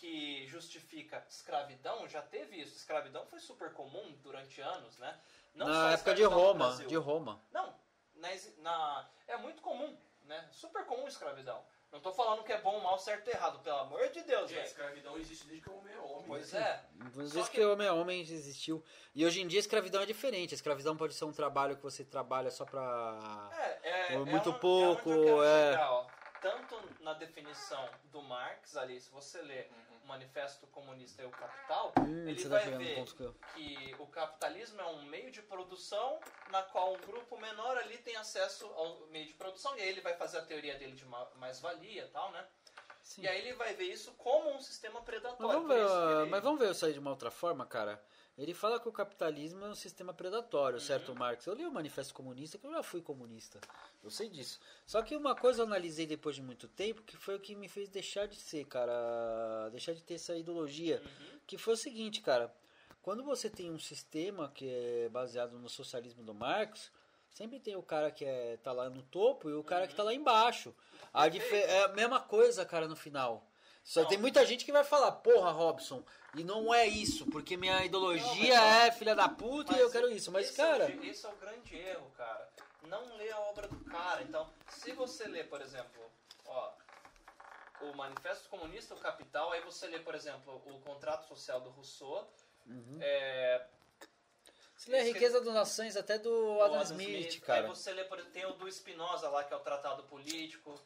[0.00, 2.74] que justifica escravidão, já teve isso.
[2.74, 5.18] Escravidão foi super comum durante anos, né?
[5.54, 7.38] Não Na época de Roma, de Roma.
[7.52, 7.74] Não,
[8.14, 8.28] na,
[8.58, 9.94] na- é muito comum,
[10.24, 10.48] né?
[10.52, 11.62] Super comum escravidão.
[11.92, 14.64] Não tô falando que é bom, mal, certo e errado, pelo amor de Deus, velho.
[14.64, 16.24] escravidão existe desde que o homem é homem.
[16.28, 16.60] Pois né?
[16.60, 16.84] é.
[17.16, 18.82] Desde que, que- o homem é homem existiu.
[19.14, 20.54] E hoje em dia a escravidão é diferente.
[20.54, 23.50] A escravidão pode ser um trabalho que você trabalha só pra.
[23.52, 25.70] É, é, Ou é muito pouco, é eu quero é.
[25.72, 26.06] chegar, ó.
[26.40, 29.89] Tanto na definição do Marx ali, se você ler Uhum.
[30.10, 33.04] O Manifesto Comunista e o Capital, Hum, ele vai tá no ver
[33.54, 36.18] que o capitalismo é um meio de produção
[36.50, 40.00] na qual um grupo menor ali tem acesso ao meio de produção e aí ele
[40.00, 42.44] vai fazer a teoria dele de ma- mais-valia e tal, né?
[43.02, 43.22] Sim.
[43.22, 45.46] E aí ele vai ver isso como um sistema predatório.
[45.46, 48.02] Mas vamos, ver, ah, ele- mas vamos ver isso aí de uma outra forma, cara.
[48.40, 50.84] Ele fala que o capitalismo é um sistema predatório, Uhum.
[50.84, 51.44] certo, Marx?
[51.46, 53.60] Eu li o Manifesto Comunista, que eu já fui comunista.
[54.02, 54.58] Eu sei disso.
[54.86, 57.68] Só que uma coisa eu analisei depois de muito tempo, que foi o que me
[57.68, 59.68] fez deixar de ser, cara.
[59.68, 61.02] Deixar de ter essa ideologia.
[61.04, 61.40] Uhum.
[61.46, 62.50] Que foi o seguinte, cara.
[63.02, 66.90] Quando você tem um sistema que é baseado no socialismo do Marx,
[67.30, 70.02] sempre tem o cara que é, tá lá no topo e o cara que tá
[70.02, 70.74] lá embaixo.
[71.12, 73.49] A é a mesma coisa, cara, no final.
[73.82, 74.08] Só Não.
[74.08, 76.04] tem muita gente que vai falar, porra, Robson,
[76.34, 79.90] e não é isso, porque minha ideologia Não, mas- é filha da puta e eu
[79.90, 80.30] quero isso.
[80.30, 82.48] Mas, esse cara, É o, esse é o grande erro, cara.
[82.82, 84.22] Não lê a obra do cara.
[84.22, 86.00] Então, se você lê, por exemplo,
[86.46, 86.72] ó,
[87.82, 92.30] o Manifesto Comunista, o Capital, aí você lê, por exemplo, o Contrato Social do Rousseau,
[92.66, 92.98] Uhum.
[93.00, 93.66] é,
[94.76, 97.62] se lê a riqueza das nações até do o Adam, Smith, cara.
[97.62, 100.78] Aí você lê, por exemplo, tem o do Spinoza lá, que é o Tratado Político.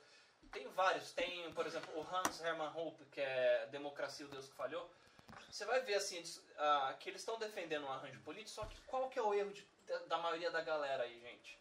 [0.54, 1.10] Tem vários.
[1.12, 4.88] Tem, por exemplo, o Hans Hermann Hoppe, que é Democracia, o Deus que Falhou.
[5.50, 6.22] Você vai ver, assim,
[6.56, 9.52] ah, que eles estão defendendo um arranjo político, só que qual que é o erro
[9.52, 9.66] de-
[10.06, 11.58] da, maioria da galera aí, gente?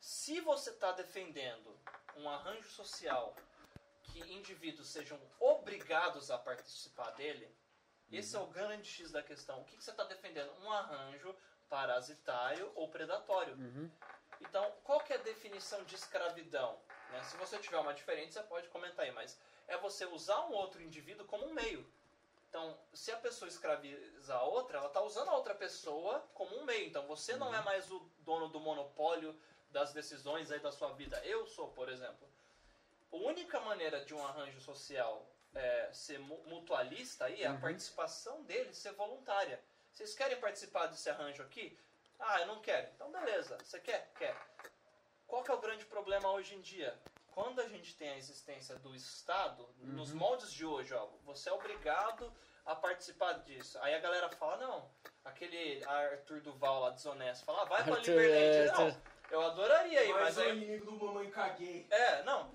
[0.00, 1.76] Se você está defendendo
[2.16, 3.34] um arranjo social
[4.04, 7.52] que indivíduos sejam obrigados a participar dele,
[8.12, 9.60] esse é o grande X da questão.
[9.60, 10.52] O que, que você está defendendo?
[10.62, 11.34] Um arranjo
[11.68, 13.54] parasitário ou predatório.
[13.54, 13.90] Uhum.
[14.40, 16.80] Então, qual que é a definição de escravidão?
[17.10, 17.22] Né?
[17.24, 19.38] Se você tiver uma diferente, você pode comentar aí, mas
[19.68, 21.88] é você usar um outro indivíduo como um meio.
[22.48, 26.64] Então, se a pessoa escraviza a outra, ela está usando a outra pessoa como um
[26.64, 26.86] meio.
[26.86, 29.38] Então, você não é mais o dono do monopólio
[29.68, 31.20] das decisões aí da sua vida.
[31.24, 32.26] Eu sou, por exemplo.
[33.12, 38.42] A única maneira de um arranjo social é, ser mu- mutualista aí é a participação
[38.44, 39.62] dele ser voluntária.
[39.92, 41.78] Vocês querem participar desse arranjo aqui?
[42.18, 42.88] Ah, eu não quero.
[42.94, 43.58] Então, beleza.
[43.62, 44.10] Você quer?
[44.14, 44.34] Quer.
[45.26, 46.96] Qual que é o grande problema hoje em dia?
[47.32, 51.52] Quando a gente tem a existência do Estado, nos moldes de hoje, ó, você é
[51.52, 52.32] obrigado
[52.64, 53.78] a participar disso.
[53.82, 54.90] Aí a galera fala, não,
[55.24, 58.56] aquele Arthur Duval lá desonesto, fala, ah, vai pra Arthur, Liberland.
[58.56, 60.56] é, Não, eu adoraria ir, Mas mas o aí...
[60.56, 61.86] inimigo do Mamãe Caguei.
[61.90, 62.50] É, não.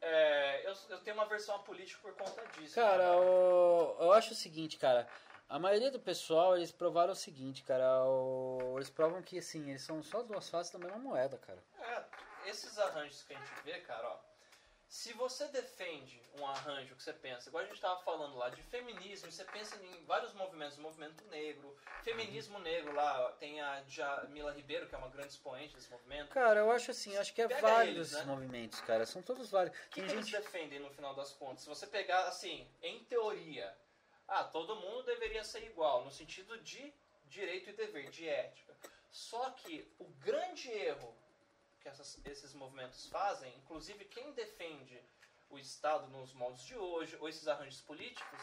[0.00, 2.74] É, eu, eu tenho uma versão apolítica por conta disso.
[2.76, 5.06] Cara, o- eu acho o seguinte, cara.
[5.48, 8.04] A maioria do pessoal, eles provaram o seguinte, cara.
[8.04, 11.62] o- Eles provam que, assim, eles são só duas faces da mesma moeda, cara.
[11.80, 12.04] É,
[12.50, 14.18] esses arranjos que a gente vê, cara, ó.
[14.90, 18.62] Se você defende um arranjo que você pensa, igual a gente estava falando lá, de
[18.62, 24.86] feminismo, você pensa em vários movimentos, movimento negro, feminismo negro lá, tem a Jamila Ribeiro,
[24.86, 26.30] que é uma grande expoente desse movimento.
[26.30, 27.44] Cara, eu acho assim, acho que é
[27.86, 28.32] eles, esses né?
[28.32, 29.04] movimentos, cara.
[29.04, 29.78] São todos válidos.
[29.78, 30.42] O que, Tem que eles gente.
[30.42, 31.62] defendem no final das contas?
[31.64, 33.76] Se você pegar, assim, em teoria,
[34.28, 36.92] ah, todo mundo deveria ser igual, no sentido de
[37.26, 38.76] direito e dever, de ética.
[39.10, 41.14] Só que o grande erro
[41.80, 45.00] que essas- esses movimentos fazem, inclusive quem defende
[45.48, 48.40] o Estado nos moldes de hoje, ou esses arranjos políticos,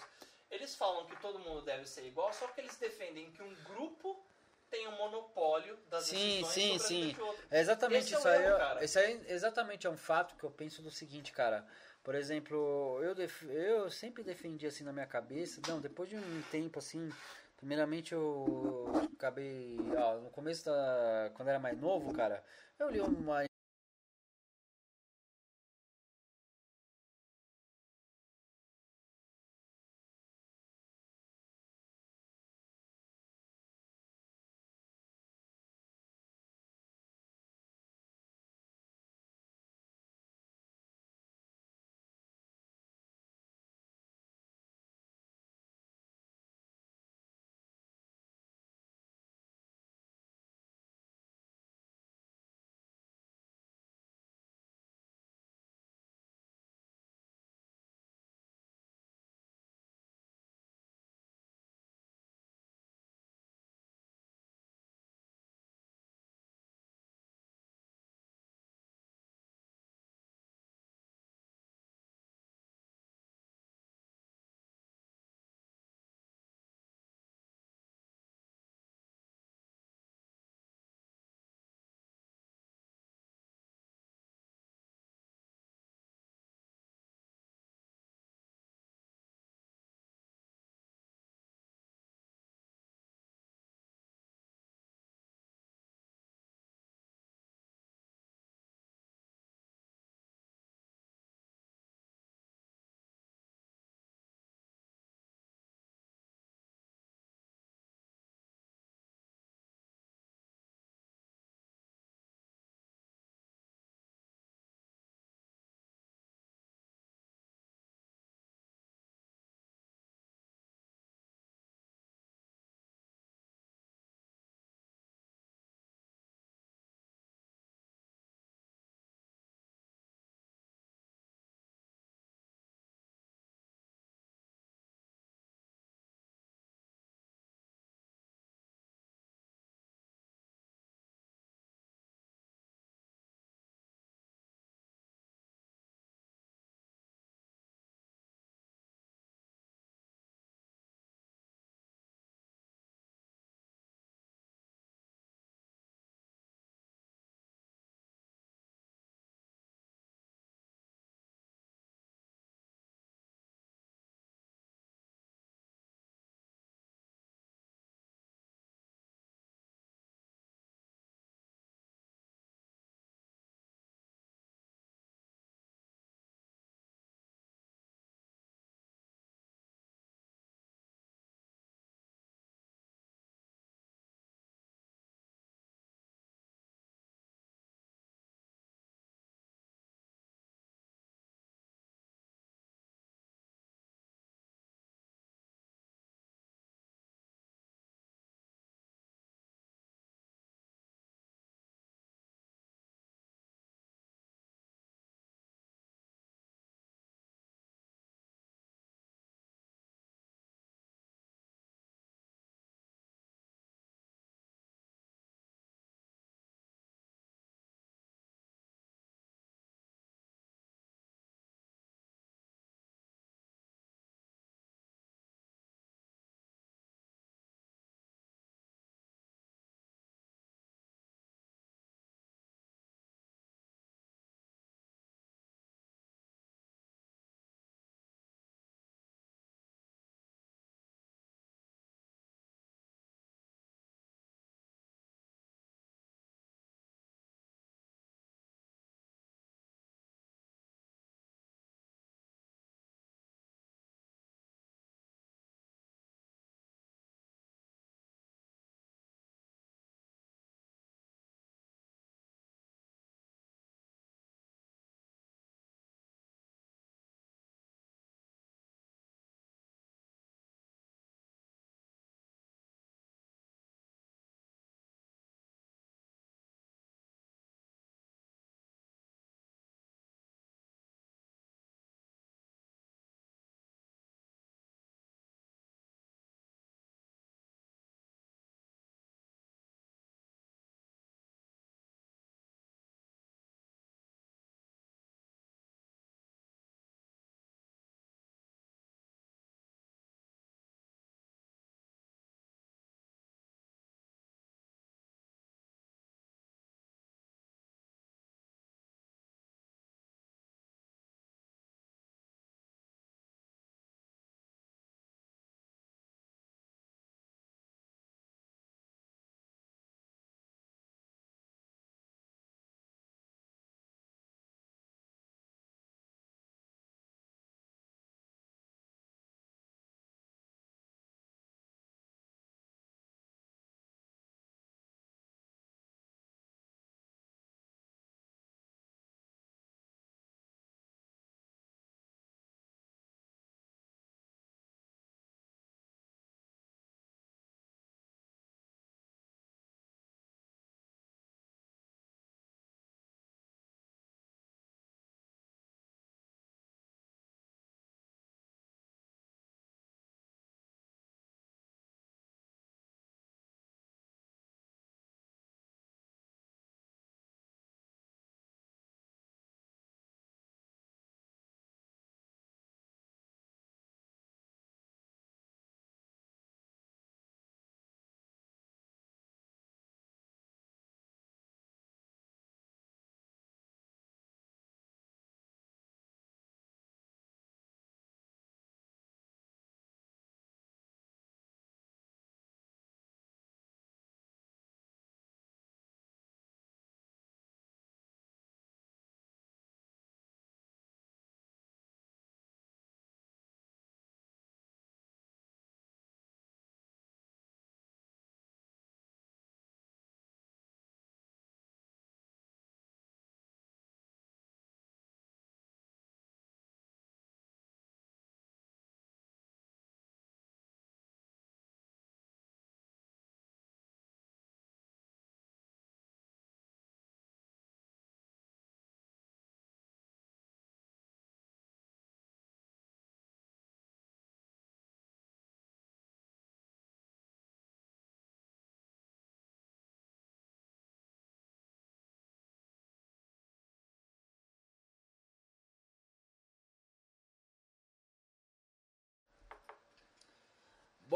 [0.50, 4.26] eles falam que todo mundo deve ser igual, só que eles defendem que um grupo
[4.70, 7.18] tem um monopólio das Sim, decisões sim, sobre sim.
[7.52, 8.44] É exatamente Esse é isso aí.
[8.46, 8.84] erro, cara.
[8.84, 11.68] Isso aí exatamente é um fato que eu penso do seguinte, cara.
[12.06, 15.60] Por exemplo, eu, def- eu sempre defendi assim na minha cabeça.
[15.68, 17.10] Não, depois de um tempo assim.
[17.58, 18.86] Primeiramente eu
[19.18, 19.76] acabei.
[19.98, 21.32] Ó, no começo da.
[21.34, 22.44] Quando era mais novo, cara,
[22.78, 23.44] eu li uma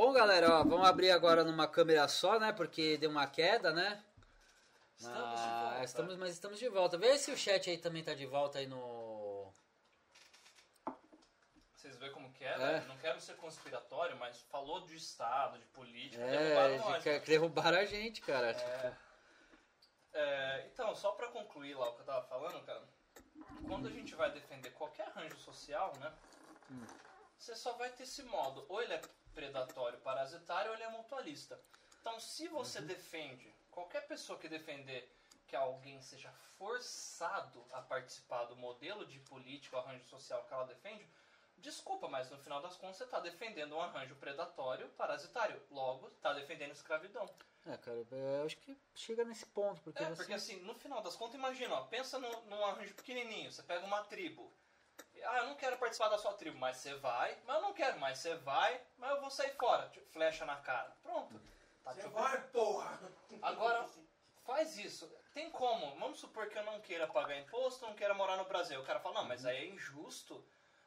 [0.02, 2.54] Bom, galera, ó, vamos abrir agora numa câmera só, né?
[2.54, 4.02] Porque deu uma queda, né?
[4.98, 5.84] Estamos de Ah, volta.
[5.84, 6.98] estamos- mas estamos de volta.
[6.98, 9.52] Vê se o chat aí também tá de volta aí no.
[11.76, 12.58] Vocês veem como que é, É.
[12.58, 12.86] né?
[12.88, 17.04] Não quero ser conspiratório, mas falou de Estado, de política, É, derrubaram de nós.
[17.04, 18.52] que- que derrubaram a gente, cara.
[18.52, 18.94] É.
[20.14, 22.84] É, então, só pra concluir lá o que eu tava falando, cara,
[23.68, 26.14] quando a gente vai defender qualquer arranjo social, né?
[27.40, 29.02] Você só vai ter esse modo, ou ele é
[29.34, 31.60] predatório, parasitário, ou ele é mutualista.
[32.02, 35.10] Então, se você defende, qualquer pessoa que defender
[35.48, 40.66] que alguém seja forçado a participar do modelo de política, ou arranjo social que ela
[40.66, 41.08] defende,
[41.58, 45.62] desculpa, mas no final das contas você está defendendo um arranjo predatório, parasitário.
[45.72, 47.28] Logo, está defendendo escravidão.
[47.66, 50.16] É, cara, eu acho que chega nesse ponto, porque É, você.
[50.16, 53.86] porque assim, no final das contas, imagina, ó, pensa num, num arranjo pequenininho, você pega
[53.86, 54.52] uma tribo.
[55.26, 57.38] Ah, eu não quero participar da sua tribo, mas você vai.
[57.46, 59.90] Mas eu não quero, mas você vai, mas eu vou sair fora.
[59.90, 60.96] Tipo, Flecha na cara.
[61.04, 61.40] Pronto.
[61.84, 63.00] Tá, Você tipo, vai, porra!
[63.42, 63.88] Agora,
[64.46, 65.12] faz isso.
[65.34, 65.98] Tem como?
[66.00, 68.80] Vamos supor que eu não queira pagar imposto, não queira morar no Brasil.
[68.80, 70.44] O cara fala, não, mas aí é injusto,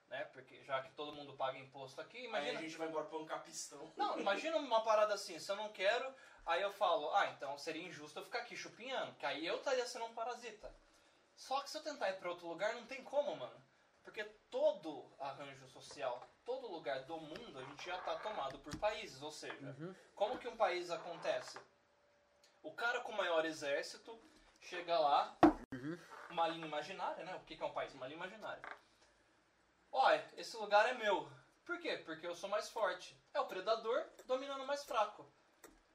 [0.09, 0.25] né?
[0.33, 2.59] Porque já que todo mundo paga imposto aqui, Aí imagina...
[2.59, 3.93] a gente vai embora pra um capistão.
[3.97, 6.13] Não, imagina uma parada assim, se eu não quero,
[6.45, 9.87] aí eu falo, ah, então seria injusto eu ficar aqui chupinhando, que aí eu estaria
[9.87, 10.75] sendo um parasita.
[11.37, 13.62] Só que se eu tentar ir pra outro lugar, não tem como, mano.
[14.03, 19.23] Porque todo arranjo social, todo lugar do mundo, a gente já tá tomado por países.
[19.23, 19.77] Ou seja,
[20.15, 21.59] como que um país acontece?
[22.63, 24.19] O cara com o maior exército
[24.61, 25.37] chega lá,
[26.31, 27.35] uma linha imaginária, né?
[27.37, 27.93] O que que é um país?
[27.95, 28.63] Uma linha imaginária.
[29.91, 31.31] Olha, esse lugar é meu.
[31.65, 31.99] Por quê?
[31.99, 33.17] Porque eu sou mais forte.
[33.35, 35.31] É o predador dominando o mais fraco.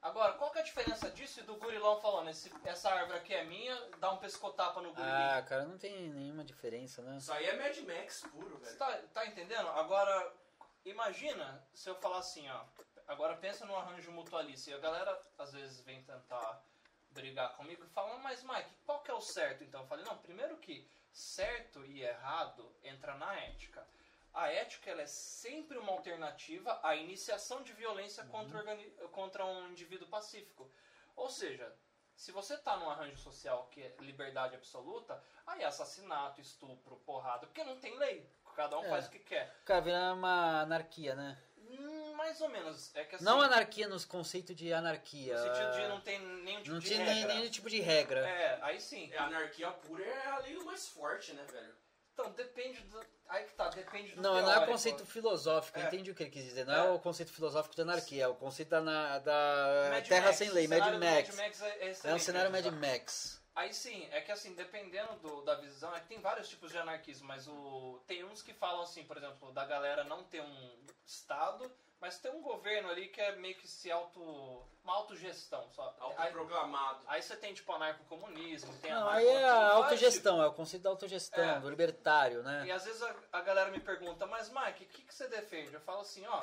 [0.00, 3.34] Agora, qual que é a diferença disso e do gurilão falando, esse- essa árvore aqui
[3.34, 5.30] é minha, dá um pescotapa no gurilinho?
[5.32, 7.16] Ah, cara, não tem nenhuma diferença, né?
[7.18, 8.78] Isso aí é Mad Max puro, Você velho.
[8.78, 9.68] tá, tá entendendo?
[9.70, 10.32] Agora,
[10.84, 12.64] imagina se eu falar assim, ó.
[13.08, 14.70] Agora pensa no arranjo mutualista.
[14.70, 16.62] E a galera às vezes vem tentar
[17.10, 19.80] brigar comigo e fala, mas Mike, qual que é o certo então?
[19.80, 23.84] Eu falei, não, primeiro que certo e errado entra na ética.
[24.38, 29.68] A ética ela é sempre uma alternativa à iniciação de violência contra, organi- contra um
[29.70, 30.70] indivíduo pacífico.
[31.16, 31.74] Ou seja,
[32.14, 37.48] se você está num arranjo social que é liberdade absoluta, aí é assassinato, estupro, porrada,
[37.48, 38.30] porque não tem lei.
[38.54, 38.88] Cada um É.
[38.90, 39.52] faz o que quer.
[39.64, 41.36] Cara, vira uma anarquia, né?
[41.56, 42.94] Hum, mais ou menos.
[42.94, 45.34] É que assim, Não anarquia nos conceitos de anarquia.
[45.36, 47.34] no sentido de não tem nenhum tipo Não de tinha nem, regra.
[47.34, 48.28] nenhum tipo de regra.
[48.28, 49.12] É, aí sim.
[49.12, 51.74] É, anarquia pura é a lei mais forte, né, velho?
[52.18, 53.00] Então, depende do...
[53.28, 54.72] Aí que tá, depende do Não, não é o teórico.
[54.72, 55.86] conceito filosófico, É.
[55.86, 56.64] entendi o que ele quis dizer.
[56.66, 56.90] Não é, É.
[56.90, 60.50] o conceito filosófico de anarquia, é o conceito da, na- da Mad Terra Max, sem
[60.50, 60.98] lei, Mad Max.
[60.98, 62.72] Mad Max é, é, um cenário né, Mad?
[62.74, 63.40] Max.
[63.54, 66.78] Aí sim, é que assim, dependendo do- da visão, é que tem vários tipos de
[66.78, 70.78] anarquismo, mas o, tem uns que falam assim, por exemplo, da galera não ter um
[71.06, 71.70] Estado,
[72.00, 74.20] mas ter um governo ali que é meio que se auto.
[74.84, 75.94] uma autogestão só.
[76.16, 77.02] Aí, Autoproclamado.
[77.08, 80.52] aí você tem tipo anarcocomunismo, tem Não, anarco- aí é a vários autogestão, é o
[80.54, 81.60] conceito da autogestão, É.
[81.60, 82.64] do libertário, né?
[82.66, 85.74] E às vezes a, a galera me pergunta, mas Mike, o que, que você defende?
[85.74, 86.42] Eu falo assim, ó,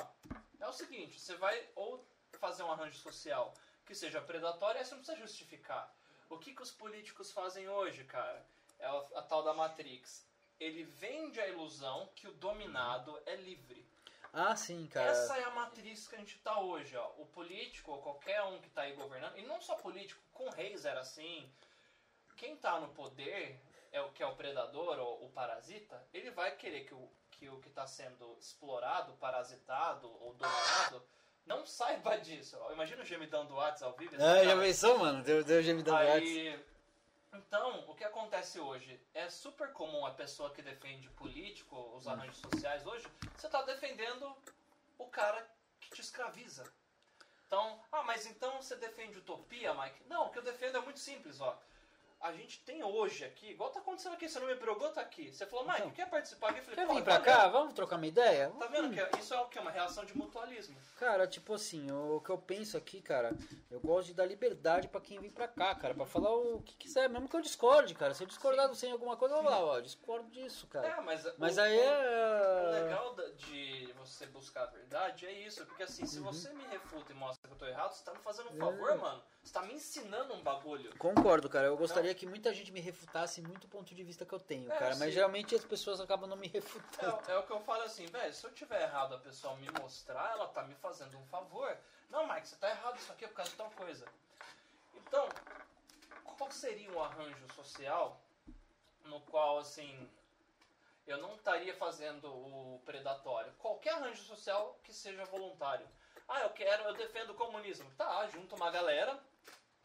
[0.60, 2.06] é o seguinte, você vai ou
[2.38, 3.52] fazer um arranjo social
[3.84, 5.92] que seja predatório, aí você não precisa justificar.
[6.28, 8.44] O que, que os políticos fazem hoje, cara?
[8.78, 10.26] É a, a tal da Matrix.
[10.60, 13.85] Ele vende a ilusão que o dominado é livre.
[14.38, 15.10] Ah, sim, cara.
[15.10, 17.10] Essa é a matriz que a gente tá hoje, ó.
[17.16, 20.84] O político, ou qualquer um que tá aí governando, e não só político, com reis
[20.84, 21.50] era assim.
[22.36, 23.58] Quem tá no poder,
[23.90, 27.48] é o que é o predador ou o parasita, ele vai querer que o que
[27.48, 31.02] o que tá sendo explorado, parasitado ou dominado
[31.44, 32.58] não saiba disso.
[32.72, 34.16] Imagina o gemidão do WhatsApp ao vivo.
[34.18, 35.22] Ah, já pensou, mano?
[35.22, 35.96] Deu, deu gemidão.
[35.96, 36.58] Aí,
[37.38, 39.00] então, o que acontece hoje?
[39.14, 43.06] É super comum a pessoa que defende político, os arranjos sociais hoje,
[43.36, 44.34] você está defendendo
[44.98, 45.46] o cara
[45.80, 46.64] que te escraviza.
[47.46, 50.04] Então, ah, mas então você defende utopia, Mike?
[50.08, 51.56] Não, o que eu defendo é muito simples, ó.
[52.18, 55.30] A gente tem hoje aqui, igual tá acontecendo aqui, você não me brogou, tá aqui.
[55.30, 55.90] Você falou, Mike, Então.
[55.92, 56.60] quer participar aqui?
[56.60, 57.48] Eu falei, Quer "Pô, vir pra valeu." cá?
[57.48, 58.50] Vamos trocar uma ideia?
[58.58, 59.58] Tá vendo que é- isso é o que?
[59.58, 60.76] Uma reação de mutualismo.
[60.98, 63.36] Cara, tipo assim, o que eu penso aqui, cara,
[63.70, 66.74] eu gosto de dar liberdade pra quem vem pra cá, cara, pra falar o que
[66.76, 68.14] quiser, mesmo que eu discorde, cara.
[68.14, 70.88] Se eu discordar sem alguma coisa, eu vou lá, ó, discordo disso, cara.
[70.88, 72.62] É, mas, Mas o- aí é.
[72.66, 76.08] O legal de você buscar a verdade é isso, porque assim, Uhum.
[76.08, 78.56] se você me refuta e mostra que eu tô errado, você tá me fazendo um
[78.56, 78.94] favor, É.
[78.96, 79.22] mano.
[79.42, 80.96] Você tá me ensinando um bagulho.
[80.98, 81.66] Concordo, cara.
[81.68, 84.70] Eu gostaria que muita gente me refutasse muito o ponto de vista que eu tenho,
[84.72, 84.96] É, cara.
[84.96, 85.10] Mas sim.
[85.12, 87.30] geralmente as pessoas acabam não me refutando.
[87.30, 89.68] É, é o que eu falo assim, velho, se eu tiver errado a pessoa me
[89.80, 91.76] mostrar, ela tá me fazendo um favor.
[92.10, 94.06] Não, Mike, você tá errado isso aqui é por causa de tal coisa.
[94.94, 95.28] Então,
[96.24, 98.20] qual seria um arranjo social
[99.04, 100.08] no qual, assim,
[101.06, 103.52] eu não estaria fazendo o predatório?
[103.58, 105.86] Qualquer arranjo social que seja voluntário.
[106.28, 107.90] Ah, eu quero, eu defendo o comunismo.
[107.96, 109.18] Tá, junta uma galera,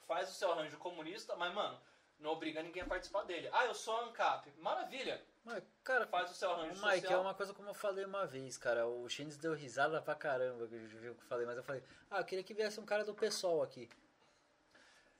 [0.07, 1.79] faz o seu arranjo comunista, mas, mano,
[2.21, 3.49] não obriga ninguém a participar dele.
[3.51, 4.51] Ah, eu sou ANCAP.
[4.59, 5.21] Maravilha.
[5.43, 7.19] Mas, cara, Faz o seu arranjo Mike, social.
[7.19, 8.85] é uma coisa como eu falei uma vez, cara.
[8.85, 11.63] O Shines deu risada pra caramba que eu vi o que eu falei, mas eu
[11.63, 13.89] falei, ah, eu queria que viesse um cara do pessoal aqui.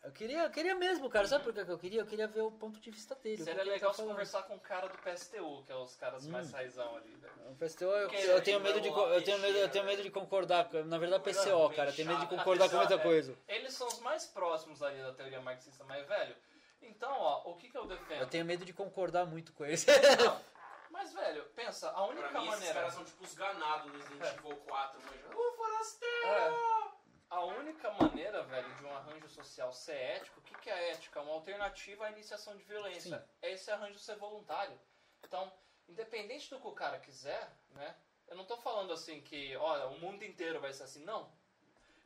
[0.03, 1.27] Eu queria, eu queria mesmo, cara.
[1.27, 2.01] Sabe por que eu queria?
[2.01, 3.43] Eu queria ver o ponto de vista dele.
[3.43, 6.31] Seria legal tá se conversar com o cara do PSTU, que é os caras Hum.
[6.31, 7.33] mais raizão ali, velho.
[7.51, 10.09] O PSTO, eu, eu tenho aí medo de eu tenho medo, eu tenho medo de
[10.09, 12.97] concordar, na verdade PCO, cara, eu tenho medo de concordar com muita é.
[12.97, 13.37] coisa.
[13.47, 16.35] Eles são os mais próximos ali da teoria marxista, mas, velho,
[16.81, 18.21] então, ó, o que que eu defendo?
[18.21, 19.85] Eu tenho medo de concordar muito com eles.
[19.85, 20.41] Não,
[20.89, 22.79] mas, velho, pensa, a única Pra mim, esses maneira...
[22.79, 24.33] caras são tipo os ganados do Resident É.
[24.35, 25.35] Evil 4, mas...
[25.35, 26.27] Ô, forasteiro!
[26.27, 26.91] É.
[27.29, 31.21] A única maneira, velho, de um arranjo social ser ético, o que, que é ética?
[31.21, 33.19] Uma alternativa à iniciação de violência.
[33.19, 33.25] Sim.
[33.41, 34.77] É esse arranjo ser voluntário.
[35.23, 35.51] Então,
[35.87, 37.95] independente do que o cara quiser, né?
[38.27, 41.31] Eu não tô falando assim que, olha, o mundo inteiro vai ser assim, não.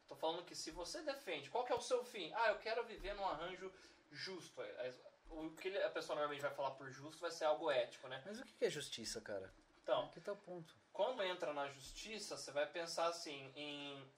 [0.08, 2.32] Tô falando que se você defende, qual que é o seu fim?
[2.36, 3.72] Ah, eu quero viver num arranjo
[4.12, 4.62] justo.
[4.62, 4.94] É,
[5.30, 8.22] O que a pessoa normalmente vai falar por justo vai ser algo ético, né?
[8.26, 9.52] Mas o que é justiça, cara?
[9.84, 10.74] Então, Aqui tá o ponto.
[10.94, 14.12] quando entra na justiça, você vai pensar assim em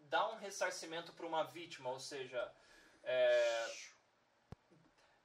[0.00, 2.52] dar um ressarcimento para uma vítima, ou seja,
[3.02, 3.70] é,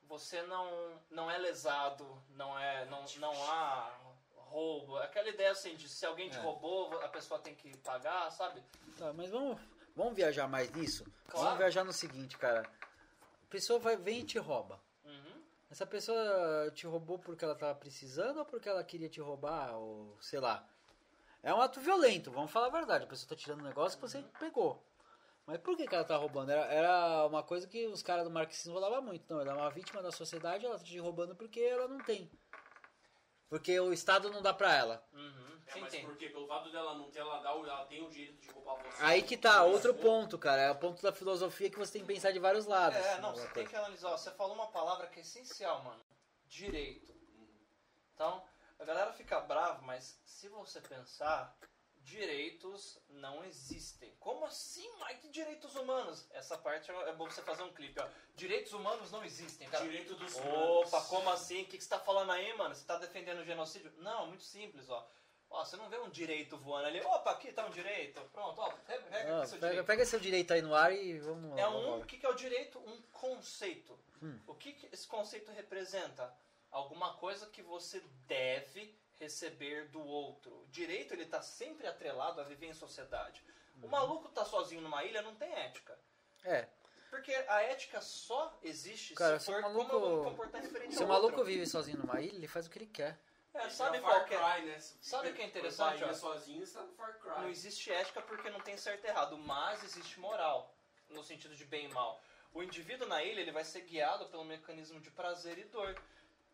[0.08, 3.98] você não não é lesado, não é não, não há
[4.36, 6.42] roubo, aquela ideia assim de se alguém te É.
[6.42, 8.62] roubou, a pessoa tem que pagar, sabe?
[8.98, 9.60] Tá, mas vamos,
[9.96, 11.06] vamos viajar mais nisso?
[11.28, 11.46] Claro.
[11.46, 12.64] Vamos viajar no seguinte, cara.
[13.52, 14.82] Pessoa vai, vem e te rouba.
[15.04, 15.44] Uhum.
[15.70, 20.18] Essa pessoa te roubou porque ela tava precisando ou porque ela queria te roubar, ou
[20.22, 20.66] sei lá.
[21.44, 23.04] É um ato violento, vamos falar a verdade.
[23.04, 24.82] A pessoa tá tirando um negócio que você pegou.
[25.46, 26.50] Mas por que, que ela tá roubando?
[26.50, 29.26] Era, era uma coisa que os caras do marxismo falavam muito.
[29.28, 32.32] Não, ela é uma vítima da sociedade, ela tá te roubando porque ela não tem.
[33.52, 35.06] Porque o Estado não dá pra ela.
[35.12, 35.60] Uhum.
[35.68, 36.06] É, Sim, mas tem.
[36.06, 36.30] por quê?
[36.30, 39.04] Pelo fato dela não ter, ela, dá, ela tem o direito de roubar você.
[39.04, 40.62] Aí que tá, outro ponto, cara.
[40.62, 42.98] É o ponto da filosofia que você tem que pensar de vários lados.
[42.98, 44.12] É, não, você tem que analisar.
[44.12, 46.02] ó, Você falou uma palavra que é essencial, mano.
[46.48, 47.14] Direito.
[48.16, 48.42] Então,
[48.80, 51.54] a galera fica brava, mas se você pensar,
[52.04, 54.14] direitos não existem.
[54.20, 55.30] Como assim, Mike?
[55.30, 56.26] Direitos humanos?
[56.32, 58.08] Essa parte é bom você fazer um clipe, ó.
[58.36, 59.84] Direitos humanos não existem, cara.
[59.84, 61.08] Direito dos Opa, humanos.
[61.08, 61.64] como assim?
[61.64, 62.76] O que, que você tá falando aí, mano?
[62.76, 63.92] Você tá defendendo o genocídio?
[63.98, 65.08] Não, muito simples, ó.
[65.50, 67.02] Ó, você não vê um direito voando ali.
[67.02, 68.22] Opa, aqui tá um direito.
[68.32, 69.88] Pronto, ó, pega, pega Ah, aqui seu pega, direito.
[69.88, 71.98] pega seu direito aí no ar e vamos É vamos um, lá.
[71.98, 72.80] o que, que é o direito?
[72.80, 74.00] Um conceito.
[74.22, 74.40] Hum.
[74.48, 76.34] O que, que esse conceito representa?
[76.72, 80.52] Alguma coisa que você deve receber do outro.
[80.52, 83.44] O direito ele tá sempre atrelado a viver em sociedade.
[83.82, 83.90] O Uhum.
[83.92, 85.98] maluco tá sozinho numa ilha não tem ética.
[86.44, 86.68] É,
[87.12, 90.30] Porque a ética só existe Cara, se se for o maluco- como eu vou me
[90.32, 91.46] comportar diferente se o maluco outro.
[91.46, 93.20] vive sozinho numa ilha, ele faz o que ele quer.
[93.54, 94.62] É, sabe é o qual que é?
[94.62, 94.80] Né?
[94.80, 96.14] Se Sabe o que é interessante, ó?
[96.14, 97.30] sozinho, você tá no Far Cry.
[97.42, 100.74] Não existe ética porque não tem certo e errado, mas existe moral,
[101.10, 102.24] no sentido de bem e mal.
[102.54, 106.02] O indivíduo na ilha ele vai ser guiado pelo mecanismo de prazer e dor.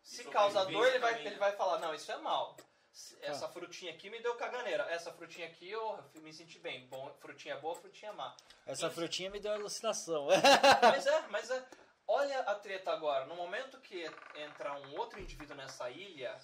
[0.02, 2.56] Se causa dor, ele vai, ele vai falar, não, isso é mal.
[2.56, 2.68] Tá.
[3.22, 4.84] Essa frutinha aqui me deu caganeira.
[4.90, 6.86] Essa frutinha aqui eu me senti bem.
[6.88, 8.34] Bom, frutinha boa, frutinha má.
[8.66, 10.26] Essa frutinha me deu alucinação.
[10.82, 11.64] Mas é, mas é.
[12.06, 13.26] Olha a treta agora.
[13.26, 14.04] No momento que
[14.34, 16.34] entra um outro indivíduo nessa ilha,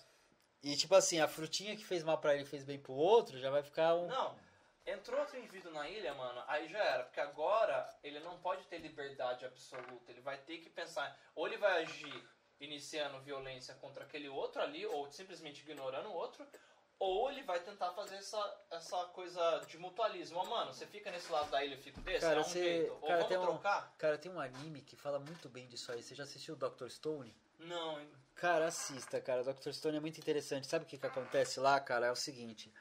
[0.63, 3.39] e tipo assim, a frutinha que fez mal pra ele e fez bem pro outro,
[3.39, 4.07] já vai ficar um.
[4.07, 4.39] Não,
[4.87, 7.05] entrou outro indivíduo na ilha, mano, aí já era.
[7.05, 10.11] Porque agora ele não pode ter liberdade absoluta.
[10.11, 11.19] Ele vai ter que pensar.
[11.35, 12.29] Ou ele vai agir
[12.61, 16.47] iniciando violência contra aquele outro ali, ou simplesmente ignorando o outro.
[16.99, 20.39] Ou ele vai tentar fazer essa, essa coisa de mutualismo.
[20.39, 22.63] Ó, mano, você fica nesse lado da ilha, eu fico desse, Cara, é um você-
[22.63, 22.93] jeito.
[22.93, 23.95] Ou cara, vamos tem um- trocar?
[23.99, 26.03] Cara, tem um anime que fala muito bem disso aí.
[26.03, 26.89] Você já assistiu o Dr.
[26.89, 27.37] Stone?
[27.59, 28.09] Não, hein?
[28.37, 29.43] Cara, assista, cara.
[29.43, 29.71] O Dr.
[29.73, 30.67] Stone é muito interessante.
[30.69, 32.07] Sabe o que, que acontece lá, cara?
[32.07, 32.73] É o seguinte: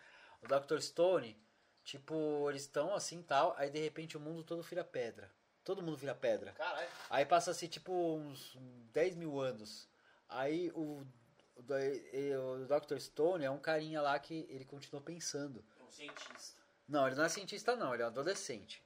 [0.43, 0.79] o Dr.
[0.79, 1.35] Stone,
[1.83, 5.29] tipo, eles estão assim tal, aí de repente o mundo todo vira pedra.
[5.63, 6.51] Todo mundo vira pedra.
[6.53, 6.87] Caralho.
[7.09, 8.57] Aí passa-se tipo uns
[8.93, 9.87] 10 mil anos.
[10.27, 11.05] Aí o,
[11.55, 12.97] o, o Dr.
[12.99, 15.63] Stone é um carinha lá que ele continuou pensando.
[15.79, 16.61] É um cientista.
[16.87, 18.83] Não, ele não é cientista não, ele é um adolescente.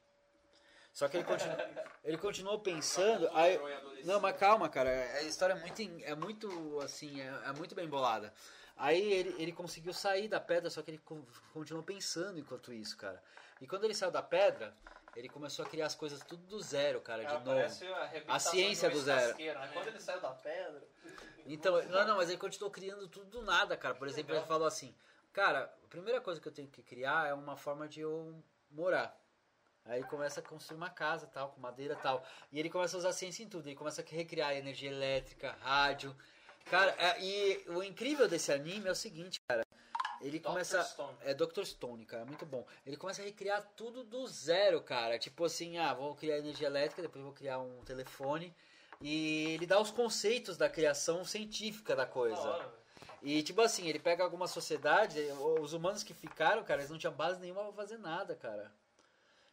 [0.93, 1.53] Só que ele, continu,
[2.03, 3.29] ele continuou pensando.
[3.33, 3.59] Aí,
[4.03, 4.89] não, mas calma, cara.
[4.89, 8.33] A história é muito, é muito assim, é, é muito bem bolada.
[8.75, 12.95] Aí ele, ele conseguiu sair da pedra, só que ele con- continuou pensando enquanto isso,
[12.97, 13.21] cara.
[13.59, 14.75] E quando ele saiu da pedra,
[15.17, 17.45] ele começou a criar as coisas tudo do zero, cara, de novo.
[17.45, 19.35] parece a, arrebentação ciência do zero.
[19.35, 19.69] né?
[19.73, 20.87] Quando ele saiu da pedra.
[21.43, 23.95] Então, não, não, mas ele continuou criando tudo do nada, cara.
[23.95, 24.93] Por exemplo, ele falou assim,
[25.33, 29.19] cara, a primeira coisa que eu tenho que criar é uma forma de eu morar.
[29.85, 32.23] Aí ele começa a construir uma casa, tal, com madeira e tal.
[32.51, 33.67] E ele começa a usar ciência em tudo.
[33.67, 36.15] Ele começa a recriar energia elétrica, rádio.
[36.65, 39.65] Cara, é- e o incrível desse anime é o seguinte, cara.
[40.21, 40.45] Ele Dr.
[40.47, 40.83] começa.
[40.83, 41.17] Stone.
[41.21, 41.63] É Dr.
[41.63, 42.65] Stone, cara, muito bom.
[42.85, 45.17] Ele começa a recriar tudo do zero, cara.
[45.19, 48.53] Tipo assim, ah, vou criar energia elétrica, depois vou criar um telefone.
[48.99, 52.39] E ele dá os conceitos da criação científica da Da coisa.
[52.41, 52.73] hora.
[53.21, 55.19] E tipo assim, ele pega alguma sociedade,
[55.61, 58.71] os humanos que ficaram, cara, eles não tinham base nenhuma pra fazer nada, cara.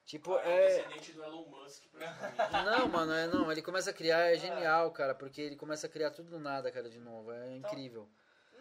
[0.07, 0.77] Tipo, Cara, é.
[0.83, 1.83] descendente do Elon Musk.
[2.65, 5.91] Não, mano, é, não, ele começa a criar, é genial, cara, porque ele começa a
[5.91, 7.33] criar tudo do nada, cara, de novo.
[7.33, 8.07] É Então, incrível.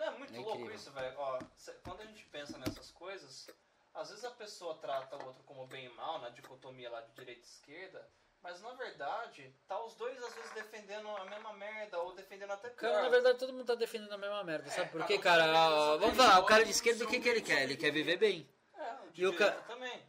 [0.05, 0.75] Não é muito É louco incrível.
[0.75, 1.13] isso, velho.
[1.17, 3.47] Ó, cê- quando a gente pensa nessas coisas,
[3.93, 7.11] às vezes a pessoa trata o outro como bem e mal, na dicotomia lá de
[7.13, 8.09] direita e esquerda,
[8.41, 12.69] mas na verdade, tá os dois às vezes defendendo a mesma merda, ou defendendo até
[12.69, 12.91] pior.
[12.91, 15.21] Cara, na verdade, todo mundo tá defendendo a mesma merda, sabe por cada quê, um
[15.21, 15.43] cara?
[15.43, 17.63] defende a sua Vamos falar, o cara de esquerda, o que, que ele quer?
[17.63, 18.49] Ele quer viver bem.
[18.75, 20.03] É, o de E o ca- também.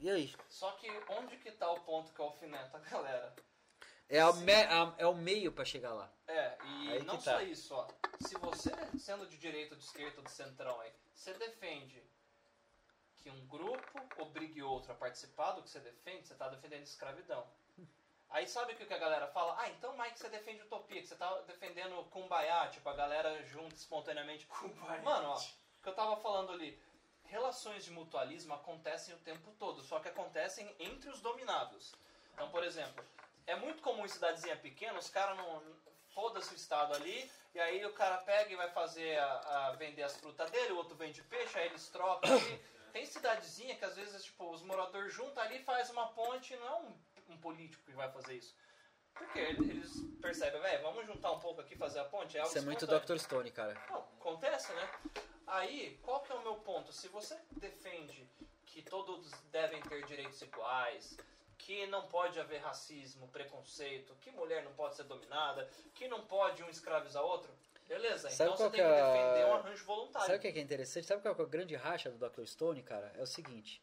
[0.00, 0.34] E aí?
[0.48, 3.34] Só que onde que tá o ponto que alfineta a galera?
[4.08, 6.10] É, a me- a- é o meio pra chegar lá.
[6.26, 7.32] É, e Aí não tá.
[7.34, 7.86] só isso, ó.
[8.26, 12.02] Se você, sendo de direita ou de esquerda ou de centrão aí, você defende
[13.16, 17.46] que um grupo obrigue outro a participar do que você defende, você tá defendendo escravidão.
[18.30, 19.56] Aí sabe o que que a galera fala?
[19.58, 23.74] Ah, então Mike, você defende utopia, que você tá defendendo kumbaya, tipo, a galera junta
[23.74, 24.46] espontaneamente.
[25.02, 26.78] Mano, ó, o que eu tava falando ali,
[27.24, 31.94] relações de mutualismo acontecem o tempo todo, só que acontecem entre os dominados.
[32.34, 33.02] Então, por exemplo,
[33.48, 35.62] é muito comum em cidadezinha pequena, os caras não.
[36.14, 40.02] Foda-se o estado ali, e aí o cara pega e vai fazer a, a vender
[40.02, 42.58] as frutas dele, o outro vende peixe, aí eles trocam ali.
[42.92, 46.76] Tem cidadezinha que às vezes, tipo, os moradores juntam ali, faz uma ponte, não é
[46.80, 46.98] um,
[47.34, 48.56] um político que vai fazer isso.
[49.14, 52.36] Porque ele- eles percebem, velho, vamos juntar um pouco aqui e fazer a ponte?
[52.36, 53.06] É algo Isso é muito espontâneo.
[53.06, 53.18] Dr.
[53.18, 53.74] Stone, cara.
[53.90, 54.90] Não, acontece, né?
[55.46, 56.92] Aí, qual que é o meu ponto?
[56.92, 58.28] Se você defende
[58.66, 61.16] que todos devem ter direitos iguais,
[61.58, 66.62] que não pode haver racismo, preconceito, que mulher não pode ser dominada, que não pode
[66.62, 67.52] um escravizar outro,
[67.86, 68.30] beleza.
[68.30, 70.26] Sabe então você tem que é defender um arranjo voluntário.
[70.26, 71.06] Sabe o que é, é interessante?
[71.06, 72.44] Sabe qual é a grande racha do Dr.
[72.46, 73.12] Stone, cara?
[73.16, 73.82] É o seguinte.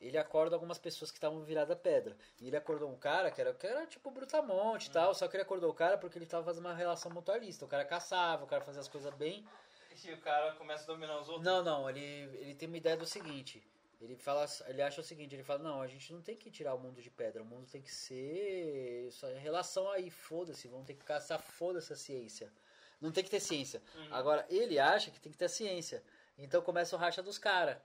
[0.00, 2.14] Ele acorda algumas pessoas que estavam viradas pedra.
[2.38, 5.14] E ele acordou um cara que era, que era tipo Brutamonte e tal.
[5.14, 7.64] Só que ele acordou o cara porque ele tava fazendo uma relação mutualista.
[7.64, 9.46] O cara caçava, o cara fazia as coisas bem.
[10.04, 11.44] E o cara começa a dominar os outros.
[11.44, 12.00] Não, não, ele,
[12.38, 13.62] ele tem uma ideia do seguinte.
[14.04, 16.74] Ele fala, ele acha o seguinte, ele fala, não, a gente não tem que tirar
[16.74, 20.86] o mundo de pedra, o mundo tem que ser só em relação aí, foda-se, vamos
[20.86, 22.52] ter que caçar, foda-se a ciência.
[23.00, 23.82] Não tem que ter ciência.
[24.10, 26.02] Agora, ele acha que tem que ter ciência.
[26.38, 27.78] Então começa o racha dos caras.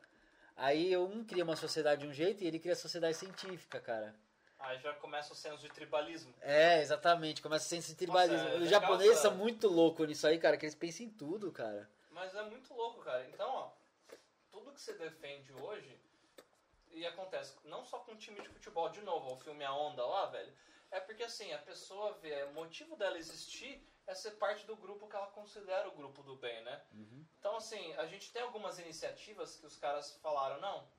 [0.56, 4.14] Aí um cria uma sociedade de um jeito e ele cria a sociedade científica, cara.
[4.60, 6.34] Aí já começa o senso de tribalismo.
[6.42, 8.48] É, exatamente, começa a ciência tribalismo.
[8.50, 11.90] é Os japoneses são muito loucos nisso aí, cara, que eles pensam em tudo, cara.
[12.12, 13.26] Mas é muito louco, cara.
[13.30, 13.72] Então, ó,
[14.52, 15.98] tudo que você defende hoje,
[16.92, 20.26] e acontece não só com time de futebol, de novo, o filme A Onda lá,
[20.28, 20.54] velho,
[20.92, 25.08] é porque assim, a pessoa vê, o motivo dela existir é ser parte do grupo
[25.08, 26.84] que ela considera o grupo do bem, né?
[27.40, 30.90] Então, assim, a gente tem algumas iniciativas que os caras falaram, não,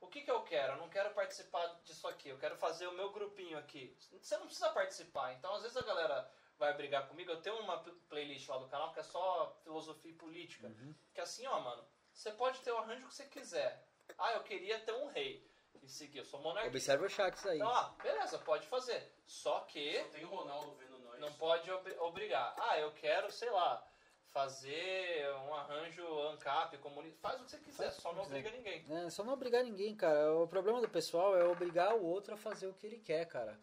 [0.00, 0.72] o que que eu quero?
[0.74, 3.96] Eu não quero participar disso aqui, eu quero fazer o meu grupinho aqui.
[4.20, 6.28] Você não precisa participar, então às vezes a galera
[6.58, 10.10] vai brigar comigo, eu tenho uma pl- playlist lá do canal que é só filosofia
[10.10, 10.68] e política,
[11.14, 13.86] que é assim, ó, mano, você pode ter o arranjo que você quiser.
[14.18, 15.46] Ah, eu queria ter um rei
[15.82, 16.76] e seguir, eu sou monarquista.
[16.76, 17.56] Observa o Shax aí.
[17.58, 19.12] Então, ah, beleza, pode fazer.
[19.26, 21.20] Só que Só tem o Ronaldo vendo nós.
[21.20, 22.54] não pode obri- obrigar.
[22.58, 23.86] Ah, eu quero, sei lá,
[24.32, 27.18] fazer um arranjo ANCAP, comunista.
[27.20, 28.84] Faz o que você quiser, só não obriga ninguém.
[28.90, 30.32] É, só não obrigar ninguém, cara.
[30.34, 33.58] O problema do pessoal é obrigar o outro a fazer o que ele quer, cara.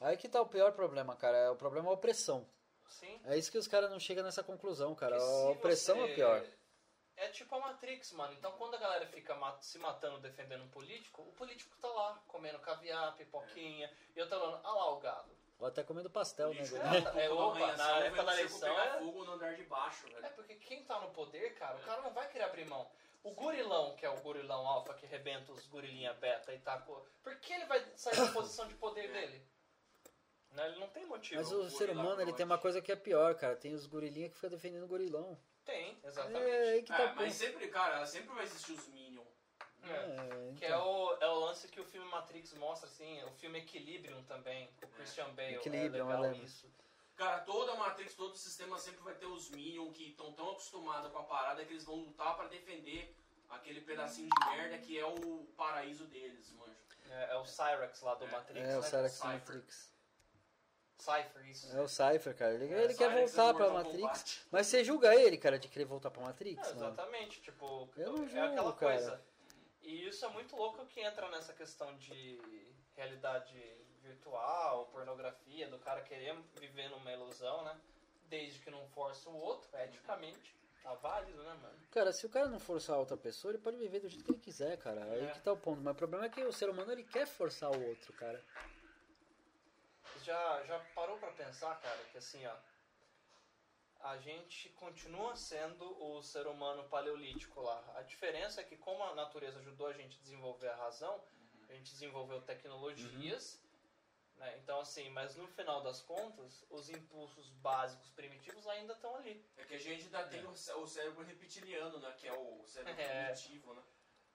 [0.00, 1.50] Aí que tá o pior problema, cara.
[1.52, 2.46] O problema é a opressão.
[2.88, 3.20] Sim.
[3.24, 5.16] É isso que os caras não chegam nessa conclusão, cara.
[5.16, 6.44] Porque A opressão você- é pior.
[7.20, 8.32] É tipo a Matrix, mano.
[8.34, 12.22] Então quando a galera fica ma- se matando defendendo um político, o político tá lá,
[12.28, 15.36] comendo caviar, pipoquinha, e eu tô falando, ah lá o gado.
[15.58, 16.60] Ou até comendo pastel, né?
[16.62, 20.06] É, tá- é, Toda opa, na época da eleição é- fogo no andar de baixo,
[20.06, 20.24] velho.
[20.24, 22.88] É porque quem tá no poder, cara, o cara não vai querer abrir mão.
[23.24, 27.04] O gurilão, que é o gurilão alfa, que rebenta os gorilinha beta e tá com...
[27.24, 29.44] Por que ele vai sair da posição de poder dele?
[30.52, 31.34] Né, Ele não tem motivo.
[31.40, 33.56] Mas o gorila ser humano, ele tem uma coisa que é pior, cara.
[33.56, 35.36] Tem os gorilinha que ficam defendendo o gorilão.
[35.68, 36.46] Tem, exatamente.
[36.48, 39.26] É, que tá É, o mas sempre, cara, sempre vai existir os Minions.
[39.82, 39.90] É.
[39.90, 40.82] É, Que é então.
[40.82, 44.86] o, é o lance que o filme Matrix mostra, assim, o filme Equilibrium também, com
[44.86, 45.56] o Christian Bale.
[45.56, 46.66] Equilibrium, é eu legal isso.
[47.16, 50.52] Cara, toda a Matrix, todo o sistema sempre vai ter os Minions que estão tão
[50.52, 53.14] acostumados com a parada que eles vão lutar pra defender
[53.50, 56.72] aquele pedacinho de merda que é o paraíso deles, manjo.
[57.10, 58.30] É, é o Cyrax lá do É.
[58.30, 58.88] Matrix, É, o né?
[58.88, 59.30] Cyrax Cypher.
[59.34, 59.97] Matrix.
[60.98, 61.76] Cypher, isso.
[61.76, 62.54] É o Cypher, cara.
[62.54, 64.00] Ele, É, ele quer voltar é pra Matrix.
[64.00, 64.46] Kombat.
[64.50, 68.28] Mas você julga ele, cara, de querer voltar pra Matrix, exatamente, tipo, Eu não é
[68.28, 68.92] julgo, aquela cara.
[68.92, 69.22] coisa.
[69.82, 72.40] E isso é muito louco que entra nessa questão de
[72.96, 73.54] realidade
[74.02, 77.76] virtual, pornografia, do cara querer viver numa ilusão, né?
[78.28, 81.74] Desde que não force o outro, eticamente, Tá válido, né, mano?
[81.90, 84.30] Cara, se o cara não forçar a outra pessoa, ele pode viver do jeito que
[84.30, 85.02] ele quiser, cara.
[85.04, 85.32] Aí É.
[85.32, 85.82] que tá o ponto.
[85.82, 88.42] Mas o problema é que o ser humano ele quer forçar o outro, cara.
[90.28, 92.54] Já, já parou pra pensar, cara, que assim, ó.
[93.98, 97.82] A gente continua sendo o ser humano paleolítico lá.
[97.94, 101.18] A diferença é que, como a natureza ajudou a gente a desenvolver a razão,
[101.66, 103.58] a gente desenvolveu tecnologias,
[104.36, 104.58] né?
[104.58, 109.42] Então, assim, mas no final das contas, os impulsos básicos primitivos ainda estão ali.
[109.56, 112.14] É que a gente ainda tem o cé- o cérebro reptiliano, né?
[112.18, 113.24] Que é o cérebro É.
[113.32, 113.82] primitivo, né?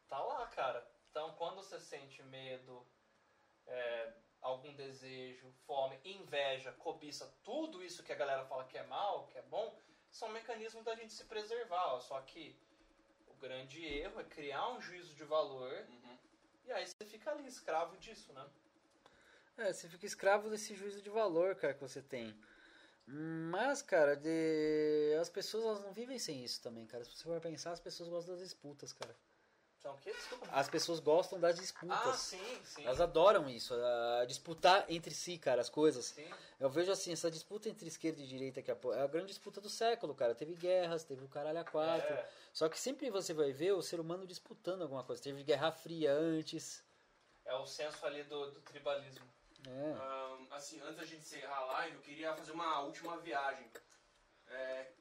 [0.09, 0.83] Tá lá, cara.
[1.11, 2.83] Então, quando você sente medo,
[3.67, 4.11] é,
[4.43, 9.37] algum desejo, fome, inveja, cobiça, tudo isso que a galera fala que é mal, que
[9.37, 9.75] é bom,
[10.11, 11.95] são mecanismos da gente se preservar.
[11.95, 11.99] ó.
[11.99, 12.55] Só que
[13.27, 16.17] o grande erro é criar um juízo de valor Uhum.
[16.65, 18.45] e aí você fica ali escravo disso, né?
[19.57, 22.35] É, você fica escravo desse juízo de valor, cara, que você tem.
[23.05, 25.15] Mas, cara, de...
[25.19, 27.03] as pessoas elas não vivem sem isso também, cara.
[27.03, 29.15] Se você for pensar, as pessoas gostam das disputas, cara.
[29.83, 30.13] Então, o que?
[30.13, 30.47] Desculpa.
[30.49, 32.15] As pessoas gostam das Ah, disputas.
[32.15, 32.85] sim, sim.
[32.85, 36.05] Elas adoram isso, a disputar entre si, cara, as coisas.
[36.05, 36.25] Sim.
[36.57, 39.27] Eu vejo assim, essa disputa entre esquerda e direita que é a- é a grande
[39.27, 40.33] disputa do século, cara.
[40.33, 42.13] Teve guerras, teve o caralho a quatro.
[42.13, 42.29] É.
[42.53, 45.21] Só que sempre você vai ver o ser humano disputando alguma coisa.
[45.21, 46.81] Teve Guerra Fria antes.
[47.43, 49.25] É o senso ali do, do tribalismo.
[49.67, 49.91] É.
[49.99, 53.69] Ahn, assim, antes da gente encerrar a live, eu queria fazer uma última viagem.
[54.47, 54.91] É,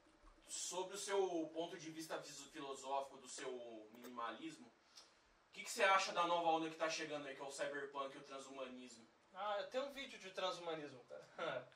[0.49, 5.83] sobre o seu ponto de vista vis- filosófico, do seu minimalismo, o que, que você
[5.85, 9.07] acha da nova onda que tá chegando aí, que é o cyberpunk e o transhumanismo?
[9.35, 11.29] Ah, eu tenho um vídeo de transhumanismo, cara.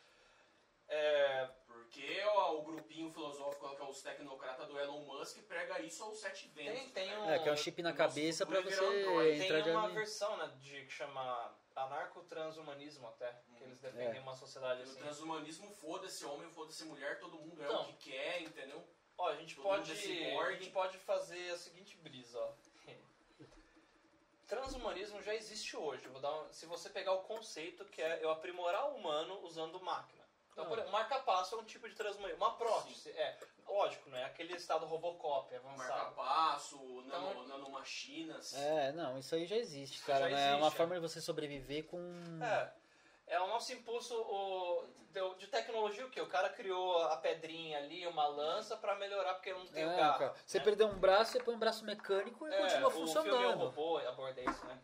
[0.89, 6.03] é, Porque o, o grupinho filosófico, que é os tecnocratas do Elon Musk, prega isso
[6.05, 6.81] aos sete ventos.
[6.81, 7.19] Tem- tem né?
[7.19, 9.43] um- É, que é um chip na cabeça pra futuro você Android.
[9.45, 9.95] entrar Tem uma de...
[9.95, 14.21] versão, né, de que chama anarco-transhumanismo até, que eles defendem É.
[14.21, 14.97] uma sociedade assim.
[14.99, 17.83] transhumanismo, foda-se homem, foda-se mulher, todo mundo é Então.
[17.83, 18.83] o que quer, entendeu?
[19.19, 22.53] Ó, a gente Todo pode, a gente pode fazer a seguinte brisa, ó.
[24.47, 26.07] Transhumanismo já existe hoje.
[26.09, 29.81] Vou dar um- se você pegar o conceito que é eu aprimorar o humano usando
[29.81, 30.25] máquina.
[30.53, 30.69] Então, Ah.
[30.69, 32.43] por exemplo, marca-passo é um tipo de transhumanismo.
[32.45, 33.39] Uma prótese, é.
[33.67, 35.89] Lógico, não é aquele estado Robocop avançado.
[36.17, 38.55] Marca-passo, nano, Então- nanomachinas.
[38.55, 40.31] É, não, isso aí já existe, cara.
[40.31, 40.43] já né?
[40.43, 40.77] É uma existe, é.
[40.77, 41.99] forma de você sobreviver com...
[42.43, 42.73] É.
[43.27, 46.21] É o nosso impulso o, de, de tecnologia, o que?
[46.21, 50.19] O cara criou a pedrinha ali, uma lança pra melhorar, porque não tenho É, garra.
[50.19, 50.35] cara.
[50.47, 50.65] Você né?
[50.65, 53.59] perdeu um braço, você põe um braço mecânico e É, continua O filme é funcionando.
[53.65, 54.81] robô, aborda isso, né?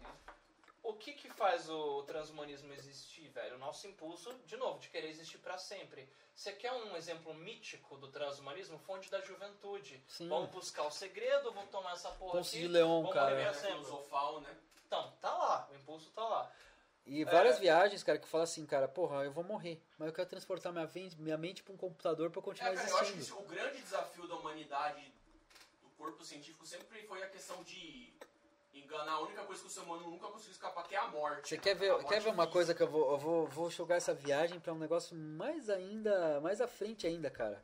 [0.82, 3.54] O que que faz o transhumanismo existir, velho?
[3.54, 6.08] O nosso impulso, de novo, de querer existir pra sempre.
[6.34, 8.76] Você quer um exemplo mítico do transhumanismo?
[8.80, 10.02] Fonte da juventude.
[10.08, 10.28] Sim.
[10.28, 12.66] Vamos buscar o segredo, vamos tomar essa porra Ponce aqui.
[12.66, 13.40] de Leon, vamos cara.
[13.40, 14.56] É filosofal, né?
[14.84, 16.50] Então, tá lá, o impulso tá lá.
[17.04, 17.60] E várias É.
[17.60, 20.88] viagens, cara, que falam assim, cara, porra, eu vou morrer, mas eu quero transportar minha,
[21.18, 23.40] minha mente pra um computador pra eu É, continuar cara, eu acho que existindo.
[23.40, 25.12] o grande desafio da humanidade,
[25.82, 28.12] do corpo científico, sempre foi a questão de
[28.72, 29.12] enganar.
[29.12, 31.48] A única coisa que o ser humano nunca conseguiu escapar, que é a morte.
[31.48, 32.52] Você quer ver, morte quer ver uma física.
[32.52, 36.40] coisa que eu vou, eu vou, vou jogar essa viagem pra um negócio mais ainda,
[36.40, 37.62] mais à frente ainda, cara.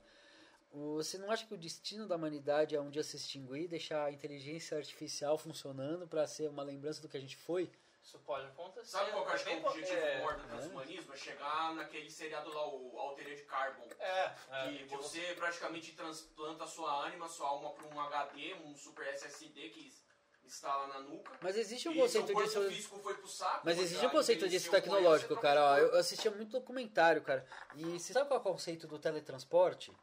[0.72, 4.04] Você não acha que o destino da humanidade é um dia se extinguir e deixar
[4.04, 7.70] a inteligência artificial funcionando pra ser uma lembrança do que a gente foi?
[8.08, 8.86] Isso pode acontecer.
[8.86, 11.12] Sabe qual que eu acho que é o objetivo é, maior do transhumanismo?
[11.12, 13.86] É chegar naquele seriado lá, o Altered Carbon.
[13.98, 18.54] É, é, Que tipo, você praticamente transplanta a sua ânima, sua alma para um HD,
[18.64, 19.94] um super SSD que
[20.42, 21.36] instala na nuca.
[21.42, 22.68] Mas existe um e conceito disso.
[22.70, 23.60] físico foi pro saco.
[23.62, 25.62] Mas existe um conceito disso tecnológico, cara.
[25.72, 27.46] Ó, eu assistia muito documentário, cara.
[27.74, 29.94] E você sabe qual é o conceito do teletransporte?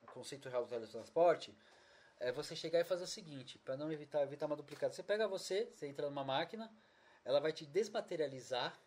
[0.00, 1.54] O conceito real do teletransporte?
[2.18, 4.94] É você chegar e fazer o seguinte, pra não evitar, evitar uma duplicada.
[4.94, 6.72] Você pega você, você entra numa máquina,
[7.24, 8.78] ela vai te desmaterializar.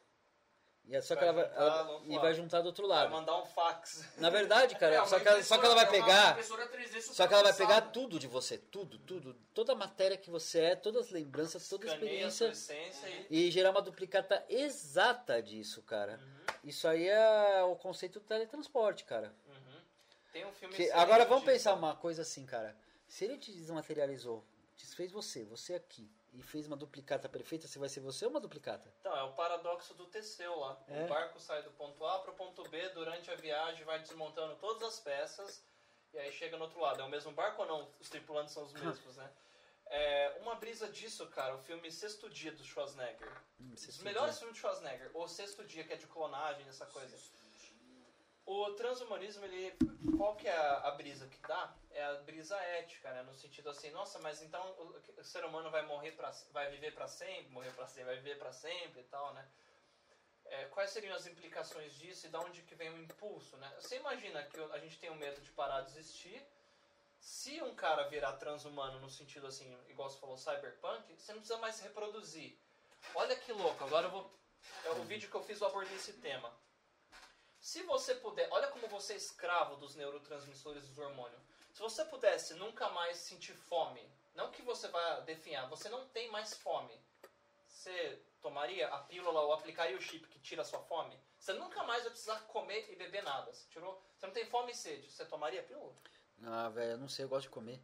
[0.88, 2.22] E é só Vai que ela vai, juntar ela- e lado.
[2.22, 3.10] vai juntar do outro vai lado.
[3.12, 4.06] mandar um fax.
[4.20, 6.32] Na verdade, cara, É, só, que ela, só que ela vai é pegar.
[6.34, 9.34] impressora 3D super Só que ela vai pegar tudo de você, tudo, tudo.
[9.52, 12.52] Toda a matéria que você é, todas as lembranças, toda a experiência
[13.32, 13.48] e...
[13.48, 16.20] e gerar uma duplicata exata disso, cara.
[16.22, 19.34] Uhum, Isso aí é o conceito do teletransporte, cara.
[19.48, 19.82] uhum.
[20.32, 22.78] Tem um filme Que- agora vamos pensar uma coisa assim, cara.
[23.08, 24.46] Se ele te desmaterializou,
[24.78, 26.08] desfez você, você aqui,
[26.38, 28.94] e fez uma duplicata perfeita, você vai ser você ou uma duplicata?
[29.00, 30.78] Então, é o paradoxo do Teseu lá.
[30.88, 31.06] É.
[31.06, 34.56] O barco sai do ponto A para o ponto B, durante a viagem vai desmontando
[34.58, 35.64] todas as peças
[36.14, 37.02] e aí chega no outro lado.
[37.02, 37.90] É o mesmo barco ou não?
[38.00, 39.32] Os tripulantes são os mesmos, né?
[39.88, 43.32] É, uma brisa disso, cara, o filme Sexto Dia do Schwarzenegger.
[43.60, 45.12] Hum, Os melhores filmes do Schwarzenegger.
[45.14, 47.16] O Sexto Dia, que é de clonagem, essa coisa.
[48.46, 49.76] O transhumanismo, ele.
[50.18, 51.76] Qual que é a, a brisa que dá?
[51.92, 53.24] É a brisa ética, né?
[53.24, 56.94] No sentido assim, nossa, mas então o, o ser humano vai morrer para vai viver
[56.94, 59.48] para sempre, morrer para sempre, vai viver para sempre e tal, né?
[60.46, 63.74] É, quais seriam as implicações disso e da onde que vem o impulso, né?
[63.80, 66.40] Você imagina que a gente tem o medo de parar de existir,
[67.20, 71.60] Se um cara virar transhumano no sentido assim, igual você falou, cyberpunk, você não precisa
[71.60, 72.56] mais se reproduzir.
[73.16, 74.32] Olha que louco, agora eu vou.
[74.84, 76.56] É o vídeo que eu fiz eu abordei esse tema.
[77.66, 78.48] Se você puder.
[78.52, 81.42] Olha como você é escravo dos neurotransmissores dos hormônios.
[81.74, 86.30] Se você pudesse nunca mais sentir fome, não que você vai definhar, você não tem
[86.30, 86.96] mais fome.
[87.68, 91.20] Você tomaria a pílula ou aplicaria o chip que tira a sua fome?
[91.40, 93.52] Você nunca mais vai precisar comer e beber nada.
[93.52, 95.10] Você, tirou, você não tem fome e sede.
[95.10, 95.96] Você tomaria a pílula?
[96.44, 97.82] Ah, velho, eu não sei, eu gosto de comer.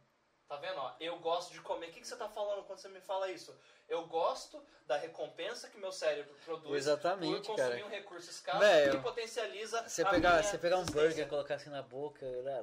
[0.52, 0.76] Tá vendo?
[0.80, 1.88] Ó, eu gosto de comer.
[1.88, 3.58] O que, que você tá falando quando você me fala isso?
[3.88, 7.86] Eu gosto da recompensa que meu cérebro produz Exatamente, por consumir cara.
[7.86, 11.28] um recurso escasso Velho, que potencializa Você a pegar, minha você pegar um burger e
[11.28, 12.58] colocar assim na boca, né,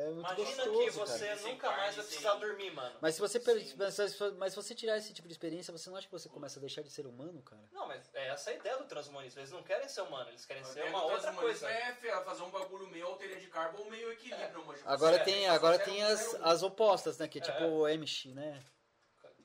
[0.00, 1.40] é muito Imagina gostoso, que você cara.
[1.42, 2.96] Nunca mais vai precisar dormir, mano.
[3.00, 3.42] Mas se você
[3.76, 6.28] mas, se- mas se você tirar esse tipo de experiência, você não acha que você
[6.28, 7.62] começa a deixar de ser humano, cara?
[7.72, 9.40] Não, mas é essa a ideia do transhumanismo.
[9.40, 11.68] Eles não querem ser humano, eles querem ser É, uma outra coisa.
[11.70, 11.94] É
[12.24, 14.82] fazer um bagulho meio alteria de carbo ou meio equilíbrio, manja.
[14.86, 17.28] Agora tem, é, agora tem as, as opostas, né?
[17.28, 17.44] Que é É.
[17.44, 18.62] tipo o Amish, né?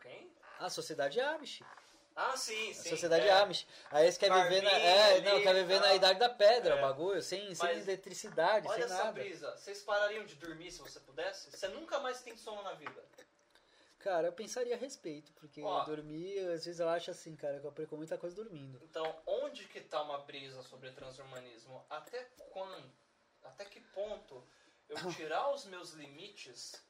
[0.02, 0.32] Quem?
[0.60, 1.62] A sociedade Amish.
[2.16, 2.90] Ah, sim, A sim.
[2.90, 3.32] sociedade é.
[3.32, 3.66] Amish.
[3.92, 6.78] Aí eles querem viver na, é, ali não, quer viver na idade da pedra, É.
[6.78, 9.12] o bagulho, sem, sem Mas eletricidade, Olha sem essa nada.
[9.14, 9.56] brisa.
[9.56, 11.50] Vocês parariam de dormir se você pudesse?
[11.50, 13.02] Você nunca mais tem sono na vida.
[14.00, 15.84] Cara, eu pensaria a respeito, porque Ó.
[15.84, 18.80] dormir, às vezes eu acho assim, cara, que eu perco muita coisa dormindo.
[18.84, 21.86] Então, onde que tá uma brisa sobre transhumanismo?
[21.90, 22.92] Até quando,
[23.44, 24.42] até que ponto
[24.88, 26.82] eu tirar os meus limites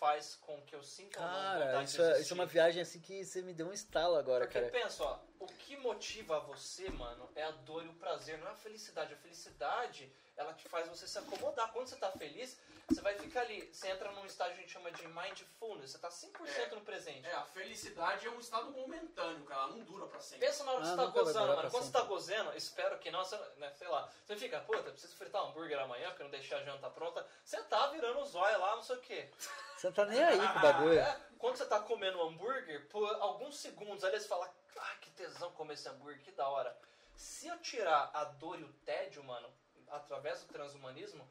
[0.00, 2.98] faz com que eu sinta Cara, vontade isso de é, isso é uma viagem assim
[3.00, 4.72] que você me deu um estalo agora, Porque cara.
[4.72, 8.50] pensa, ó, o que motiva você, mano, é a dor e o prazer, não é
[8.50, 9.14] a felicidade.
[9.14, 11.72] A felicidade, ela te faz você se acomodar.
[11.72, 14.72] Quando você tá feliz, você vai ficar ali, você entra num estágio que a gente
[14.72, 17.26] chama de mindfulness, você tá 100% no presente.
[17.26, 19.62] É, a felicidade é um estado momentâneo, cara.
[19.62, 20.46] Ela não dura pra sempre.
[20.46, 21.70] Pensa na hora que Ah, você tá gozando, mano.
[21.70, 24.12] Quando você tá gozando, espero que não, você, né, sei lá.
[24.26, 27.26] Você fica, puta, preciso fritar um hambúrguer amanhã porque não deixei a janta pronta.
[27.42, 29.30] Você tá virando o zóio lá, não sei o quê.
[29.76, 30.98] Você não tá nem aí com o bagulho.
[30.98, 35.10] É, quando você tá comendo um hambúrguer, por alguns segundos, ali você fala, ah, que
[35.10, 36.76] tesão comer esse hambúrguer, que da hora.
[37.14, 39.48] Se eu tirar a dor e o tédio, mano,
[39.88, 41.28] através do transhumanismo,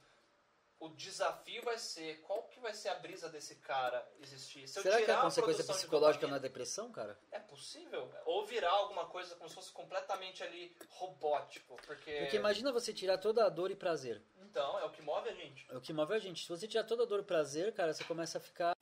[0.80, 4.66] o desafio vai ser qual que vai ser a brisa desse cara existir.
[4.68, 7.20] Se Será que é consequência produção de psicológica dopamina- na depressão, cara?
[7.32, 8.10] é possível?
[8.26, 12.20] Ou virar alguma coisa como se fosse completamente ali robótico, porque...
[12.22, 14.22] Porque imagina você tirar toda a dor e prazer.
[14.41, 15.68] Então, é o que move a gente.
[15.70, 16.44] É o que move a gente.
[16.44, 18.74] Se você tirar toda a dor e prazer, cara, você começa a ficar.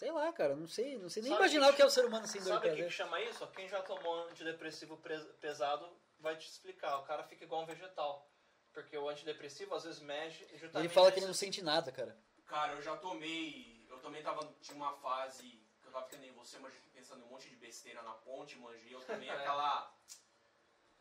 [0.00, 1.90] Sei lá, cara, não sei, não sei nem Sabe imaginar que- o que é o
[1.90, 3.46] ser humano sem dor Sabe o que, que chama isso?
[3.48, 5.86] Quem já tomou antidepressivo pres- pesado
[6.18, 6.96] vai te explicar.
[7.00, 8.26] O cara fica igual um vegetal.
[8.72, 10.78] Porque o antidepressivo às vezes mexe justamente...
[10.78, 12.16] Ele fala que ele não sente nada, cara.
[12.46, 13.84] Cara, eu já tomei.
[13.90, 14.40] Eu também tava.
[14.62, 15.42] Tinha uma fase
[15.82, 18.56] que eu tava que nem você, mas pensando em um monte de besteira na ponte,
[18.58, 18.82] manja.
[18.88, 19.32] E eu tomei É.
[19.32, 19.94] aquela.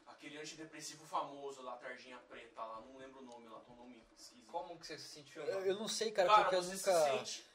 [0.08, 3.96] Aquele antidepressivo famoso lá, tarjinha preta lá, não lembro o nome lá, tem um nome
[4.12, 4.46] esquisito.
[4.52, 5.42] Como que você se sentiu?
[5.44, 6.94] Eu, eu não sei, cara, Cara, porque eu você nunca.
[6.94, 7.50] se sente.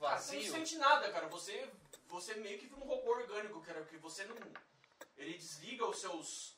[0.00, 0.52] Cara, você Vazio?
[0.52, 1.26] não sente nada, cara.
[1.28, 1.68] Você,
[2.08, 4.36] você meio que vira um robô orgânico, cara, que você não.
[5.16, 6.56] Ele desliga os seus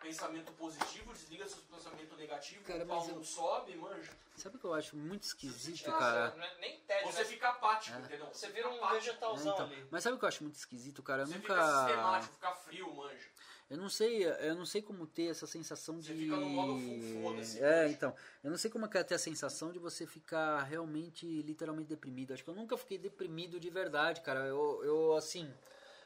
[0.00, 4.12] pensamentos positivos, desliga seus pensamentos negativos, Cara, o pau mas eu- não sobe, manja.
[4.36, 6.34] Sabe o que eu acho muito esquisito, Nossa, cara?
[6.36, 7.24] não é nem tédio, Você né?
[7.24, 8.00] fica apático, É.
[8.00, 8.26] entendeu?
[8.26, 8.94] Você vira um apático.
[8.94, 9.88] É, vegetalzão então, ali.
[9.90, 11.22] mas sabe o que eu acho muito esquisito, cara?
[11.22, 11.54] Eu Você nunca.
[11.54, 13.30] fica sistemático, fica frio, manja.
[13.68, 16.06] Eu não sei, eu não sei como ter essa sensação de.
[16.06, 18.14] Você fica no modo full foda-se, É, então.
[18.42, 21.88] Eu não sei como é que é ter a sensação de você ficar realmente, literalmente
[21.88, 22.32] deprimido.
[22.32, 24.46] Acho que eu nunca fiquei deprimido de verdade, cara.
[24.46, 25.52] Eu, eu assim.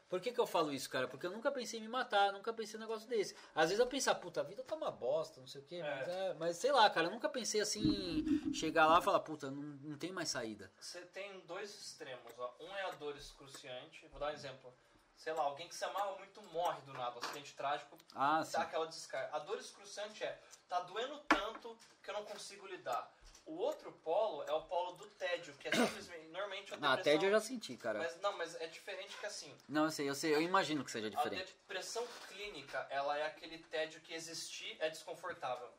[0.08, 1.06] Por que, que eu falo isso, cara?
[1.06, 3.36] Porque eu nunca pensei em me matar, nunca pensei em um negócio desse.
[3.54, 6.08] Às vezes eu pensar, puta, a vida tá uma bosta, não sei o quê, mas,
[6.08, 9.62] é, mas sei lá, cara, eu nunca pensei assim, chegar lá e falar, puta, não,
[9.62, 10.68] não tem mais saída.
[10.80, 12.56] Você tem dois extremos, ó.
[12.58, 14.04] Um é a dor excruciante.
[14.08, 14.74] Vou dar um exemplo.
[15.20, 18.62] Sei lá, alguém que se amava muito morre do nada, um acidente trágico, Ah, dá
[18.62, 19.36] aquela descarga.
[19.36, 23.12] A dor excruciante é, tá doendo tanto que eu não consigo lidar.
[23.44, 27.04] O outro polo é o polo do tédio, que é simplesmente, normalmente a Ah, depressão...
[27.04, 27.98] tédio eu já senti, cara.
[27.98, 30.90] Mas não, mas é diferente que assim, Não, eu sei, eu sei, eu imagino que
[30.90, 31.52] seja a diferente.
[31.52, 35.70] depressão clínica, ela é aquele tédio que existir é desconfortável.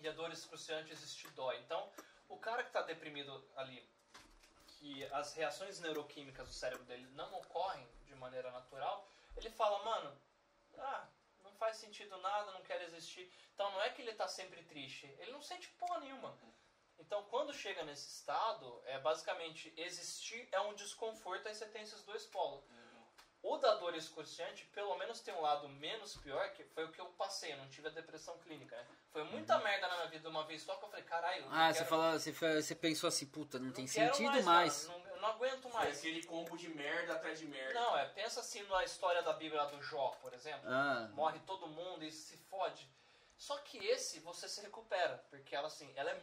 [0.00, 1.58] E a dor excruciante existir dói.
[1.58, 1.90] Então,
[2.28, 3.84] o cara que está deprimido ali,
[4.68, 7.84] que as reações neuroquímicas do cérebro dele não ocorrem
[8.16, 10.20] maneira natural, ele fala, mano,
[10.78, 11.06] ah,
[11.42, 13.30] não faz sentido nada, não quero existir.
[13.54, 16.36] Então não é que ele está sempre triste, ele não sente porra nenhuma.
[16.98, 22.02] Então quando chega nesse estado, é basicamente existir é um desconforto, aí você tem esses
[22.02, 22.64] dois polos.
[23.42, 27.00] O da dor excruciante, pelo menos tem um lado menos pior, que foi o que
[27.00, 28.86] eu passei, eu não tive a depressão clínica, né?
[29.12, 31.52] Foi muita merda na minha vida uma vez só que eu falei, caralho, eu Uhum.
[31.54, 34.44] Ah, você, quero- fala, você, você pensou assim, puta, não não tem sentido mais.
[34.44, 34.88] mais.
[34.88, 35.98] não- eu não aguento Foi mais.
[35.98, 37.74] aquele combo de merda atrás de merda.
[37.74, 40.68] Não, é, pensa assim na história da Bíblia do Jó, por exemplo.
[40.70, 42.88] Ah, Morre todo mundo e se fode.
[43.36, 46.22] Só que esse você se recupera, porque ela assim, ela é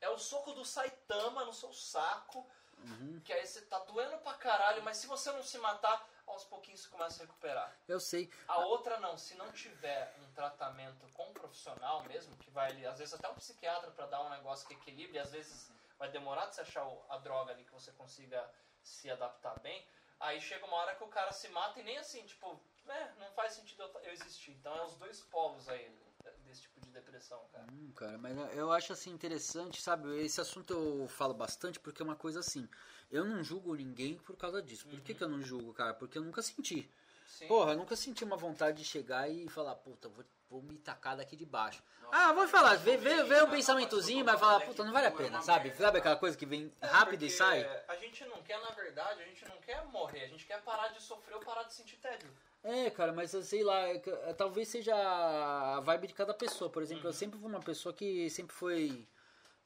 [0.00, 2.44] é o soco do Saitama no seu saco,
[2.78, 3.20] Uhum.
[3.24, 6.80] que aí você tá doendo pra caralho, mas se você não se matar, aos pouquinhos
[6.80, 7.72] você começa a recuperar.
[7.86, 8.28] Eu sei.
[8.48, 12.84] A outra não, se não tiver um tratamento com um profissional mesmo, que vai ali,
[12.84, 15.70] às vezes até um psiquiatra pra dar um negócio que equilibre, às vezes
[16.02, 18.44] vai demorar de você achar a droga ali que você consiga
[18.82, 19.86] se adaptar bem,
[20.18, 23.30] aí chega uma hora que o cara se mata e nem assim, tipo, é, não
[23.34, 24.50] faz sentido eu, existir.
[24.50, 25.96] Então é os dois polos aí
[26.44, 27.66] desse tipo de depressão, cara.
[27.72, 30.08] Hum, cara, mas eu acho assim interessante, sabe?
[30.24, 32.68] Esse assunto eu falo bastante porque é uma coisa assim.
[33.08, 34.88] Eu não julgo ninguém por causa disso.
[34.88, 35.94] Por que, que eu não julgo, cara?
[35.94, 36.90] Porque eu nunca senti.
[37.32, 37.46] Sim.
[37.46, 41.16] Porra, eu nunca senti uma vontade de chegar e falar, puta, vou, vou me tacar
[41.16, 41.82] daqui de baixo.
[42.02, 45.06] Nossa, ah, vou falar, vê, vê, um pensamentozinho mas vai falar, moleque, puta, não vale
[45.06, 45.68] a é pena, sabe?
[45.68, 45.82] merda.
[45.82, 47.64] Sabe aquela coisa que vem É, rápido e sai?
[47.88, 50.88] A gente não quer, na verdade, a gente não quer morrer, a gente quer parar
[50.88, 52.30] de sofrer ou parar de sentir tédio.
[52.62, 56.68] É, cara, mas eu sei lá, é é, talvez seja a vibe de cada pessoa.
[56.68, 59.08] Por exemplo, eu sempre fui uma pessoa que sempre foi,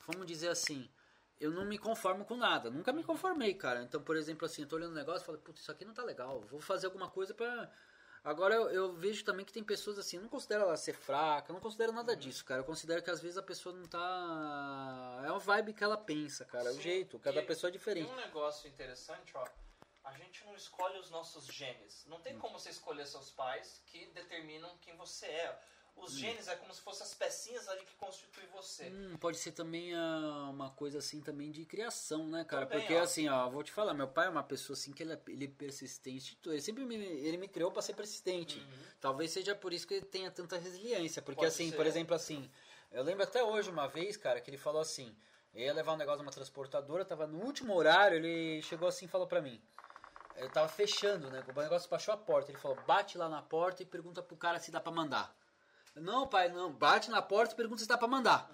[0.07, 0.89] vamos dizer assim,
[1.41, 2.71] eu não me conformo com nada.
[2.71, 3.83] Nunca me conformei, cara.
[3.83, 5.95] Então, por exemplo, assim, eu tô olhando um negócio e falo, putz, isso aqui não
[5.95, 6.41] tá legal.
[6.43, 7.71] Vou fazer alguma coisa pra.
[8.25, 11.51] Agora eu, eu vejo também que tem pessoas assim, eu não considero ela ser fraca,
[11.51, 12.61] eu não considero nada disso, cara.
[12.61, 15.23] Eu considero que às vezes a pessoa não tá.
[15.25, 16.69] É a vibe que ela pensa, cara.
[16.69, 18.11] É o Sim, jeito, cada e- pessoa é Tem diferente.
[18.11, 19.47] um negócio interessante, ó.
[20.05, 22.05] A gente não escolhe os nossos genes.
[22.09, 22.21] Não Hum.
[22.21, 25.59] tem como você escolher seus pais que determinam quem você é.
[25.97, 26.17] Os Hum.
[26.17, 28.85] genes é como se fossem as pecinhas ali que constituem você.
[28.85, 32.67] Hum, pode ser também ah, uma coisa assim também de criação, né, cara?
[32.67, 33.01] Também, Porque ó.
[33.01, 35.45] assim, ó, vou te falar, meu pai é uma pessoa assim que ele é, ele
[35.47, 38.63] é persistente, ele sempre me, ele me criou pra ser persistente.
[39.01, 41.77] Talvez seja por isso que ele tenha tanta resiliência, porque Pode assim, ser.
[41.77, 42.51] por exemplo, assim,
[42.93, 45.17] eu lembro até hoje uma vez, cara, que ele falou assim,
[45.55, 49.09] eu ia levar um negócio numa transportadora, tava no último horário, ele chegou assim e
[49.09, 49.61] falou pra mim.
[50.37, 51.43] Eu tava fechando, né?
[51.47, 52.51] O negócio baixou a porta.
[52.51, 55.35] Ele falou: bate lá na porta e pergunta pro cara se dá pra mandar.
[55.97, 56.73] Não, pai, não.
[56.73, 58.51] Bate na porta e pergunta se dá pra mandar.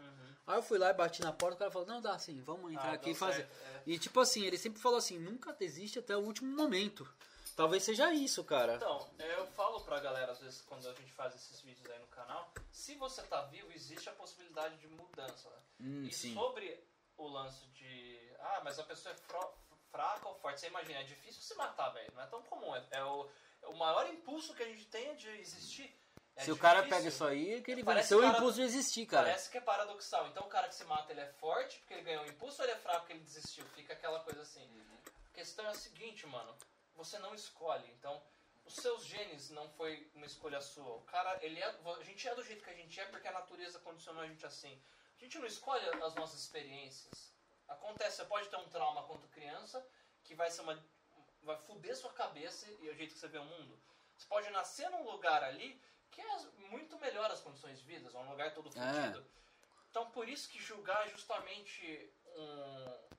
[0.46, 2.72] Aí eu fui lá e bati na porta, o cara falou, não, dá sim, vamos
[2.72, 3.42] entrar Ah, aqui e fazer.
[3.42, 3.82] é.
[3.86, 7.08] E tipo assim, ele sempre falou assim, nunca desiste até o último momento.
[7.54, 8.74] Talvez seja isso, cara.
[8.74, 12.06] Então, eu falo pra galera, às vezes, quando a gente faz esses vídeos aí no
[12.08, 15.48] canal, se você tá vivo, existe a possibilidade de mudança.
[15.50, 15.56] Né?
[15.80, 16.34] Hum, e sim.
[16.34, 16.82] sobre
[17.16, 18.18] o lance de.
[18.40, 19.54] Ah, mas a pessoa é fro-
[19.92, 20.60] fraca ou forte.
[20.60, 22.10] Você imagina, é difícil se matar, velho.
[22.14, 22.74] Não é tão comum.
[22.74, 23.28] É, é o,
[23.62, 25.94] é o maior impulso que a gente tem é de existir.
[26.36, 26.96] É Se o cara difícil.
[26.96, 29.26] pega isso aí, é que ele Parece venceu o impulso de existir, cara.
[29.26, 30.28] Parece que é paradoxal.
[30.28, 32.68] Então o cara que se mata, ele é forte porque ele ganhou o impulso ou
[32.68, 33.64] ele é fraco porque ele desistiu?
[33.74, 34.66] Fica aquela coisa assim.
[35.30, 36.56] A questão é a seguinte, mano.
[36.96, 37.84] Você não escolhe.
[37.98, 38.22] Então,
[38.64, 40.96] os seus genes não foi uma escolha sua.
[40.96, 41.66] O cara, ele é...
[41.66, 44.44] A gente é do jeito que a gente é porque a natureza condicionou a gente
[44.46, 44.80] assim.
[45.18, 47.32] A gente não escolhe as nossas experiências.
[47.68, 49.84] Acontece, você pode ter um trauma quando criança
[50.24, 50.82] que vai ser uma...
[51.42, 53.78] Vai fuder sua cabeça e é o jeito que você vê o mundo.
[54.16, 55.80] Você pode nascer num lugar ali
[56.12, 56.38] que é
[56.70, 59.02] muito melhor as condições de vida, é um lugar todo É.
[59.02, 59.26] fudido.
[59.90, 63.12] Então, por isso que julgar é justamente um.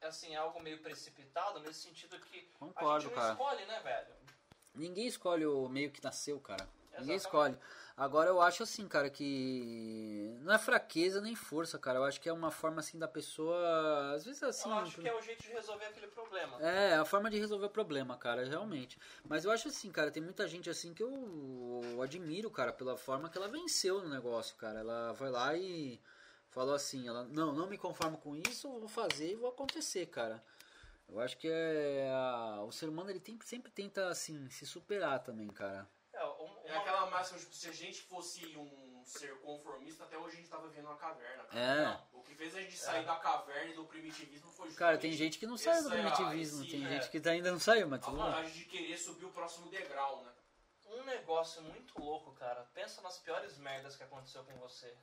[0.00, 3.32] Assim, algo meio precipitado, nesse sentido que a Concordo, gente não cara.
[3.32, 4.14] escolhe, né, velho?
[4.74, 6.68] Ninguém escolhe o meio que nasceu, cara.
[6.98, 7.56] Ninguém Exatamente.
[7.56, 7.58] escolhe.
[7.98, 11.98] Agora eu acho assim, cara, que não é fraqueza nem força, cara.
[11.98, 15.08] Eu acho que é uma forma assim da pessoa, às vezes assim, Eu acho que
[15.08, 16.62] é o jeito de resolver aquele problema.
[16.62, 18.96] É, a forma de resolver o problema, cara, realmente.
[19.28, 23.28] Mas eu acho assim, cara, tem muita gente assim que eu admiro, cara, pela forma
[23.28, 24.78] que ela venceu no negócio, cara.
[24.78, 26.00] Ela foi lá e
[26.50, 30.40] falou assim, ela, não, não me conformo com isso, vou fazer e vou acontecer, cara.
[31.08, 35.20] Eu acho que é a- o ser humano ele tem, sempre tenta assim se superar
[35.24, 35.88] também, cara.
[36.68, 40.40] É, É aquela máxima, tipo, se a gente fosse um ser conformista, até hoje a
[40.40, 41.44] gente tava vivendo uma caverna.
[41.44, 41.60] cara.
[42.12, 42.16] É.
[42.16, 45.12] O que fez a gente sair da caverna e do primitivismo foi Cara, justamente tem
[45.12, 48.02] gente que não saiu do primitivismo, esse, tem é, gente que ainda não saiu, mas
[48.06, 50.32] A vantagem de querer subir o próximo degrau, né?
[50.90, 52.66] um negócio muito louco, cara.
[52.74, 54.94] Pensa nas piores merdas que aconteceu com você.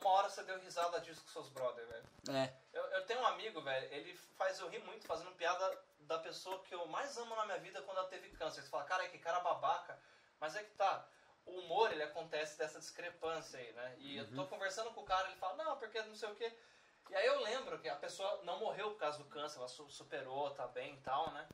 [0.00, 2.08] Uma hora você deu risada disso com seus brother, velho.
[2.30, 6.18] É, Eu, eu tenho um amigo, velho, ele faz eu rir muito fazendo piada da
[6.20, 8.62] pessoa que eu mais amo na minha vida quando ela teve câncer.
[8.62, 10.00] Você fala, cara, que cara babaca.
[10.40, 11.08] Mas é que tá,
[11.44, 13.96] o humor, ele acontece dessa discrepância aí, né?
[13.98, 16.52] E eu tô conversando com o cara, ele fala, não, porque não sei o quê.
[17.10, 19.88] E aí eu lembro que a pessoa não morreu por causa do câncer, ela su-
[19.90, 21.48] superou, tá bem e tal, né?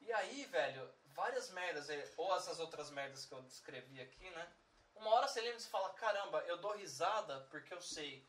[0.00, 4.52] E aí, velho, várias merdas, ou essas outras merdas que eu descrevi aqui, né?
[4.96, 8.26] Uma hora você lembra e fala, caramba, eu dou risada porque eu sei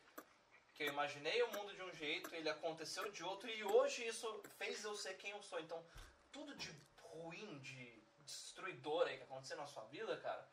[0.74, 4.42] que eu imaginei o mundo de um jeito, ele aconteceu de outro, e hoje isso
[4.56, 5.60] fez eu ser quem eu sou.
[5.60, 5.84] Então,
[6.30, 10.46] tudo de ruim, de destruidor aí que aconteceu na sua vida, cara,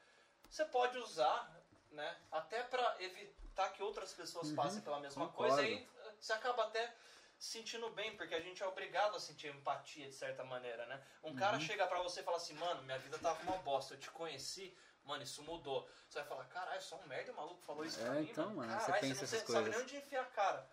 [0.49, 1.49] você pode usar,
[1.89, 5.29] né, até pra evitar que outras pessoas passem pela mesma Uhum.
[5.31, 5.55] concordo.
[5.55, 6.93] coisa, e eh, você acaba até
[7.37, 11.01] sentindo bem, porque a gente é obrigado a sentir empatia de certa maneira, né?
[11.23, 13.99] Um cara chega pra você e fala assim, mano, minha vida tava uma bosta, eu
[13.99, 15.89] te conheci, Mano, isso mudou.
[16.07, 18.53] Você vai falar, caralho, só um merda, o maluco falou isso pra É, mim, então,
[18.53, 18.71] mano.
[18.79, 19.69] você você não essas sabe coisas.
[19.69, 20.69] nem onde enfiar a cara.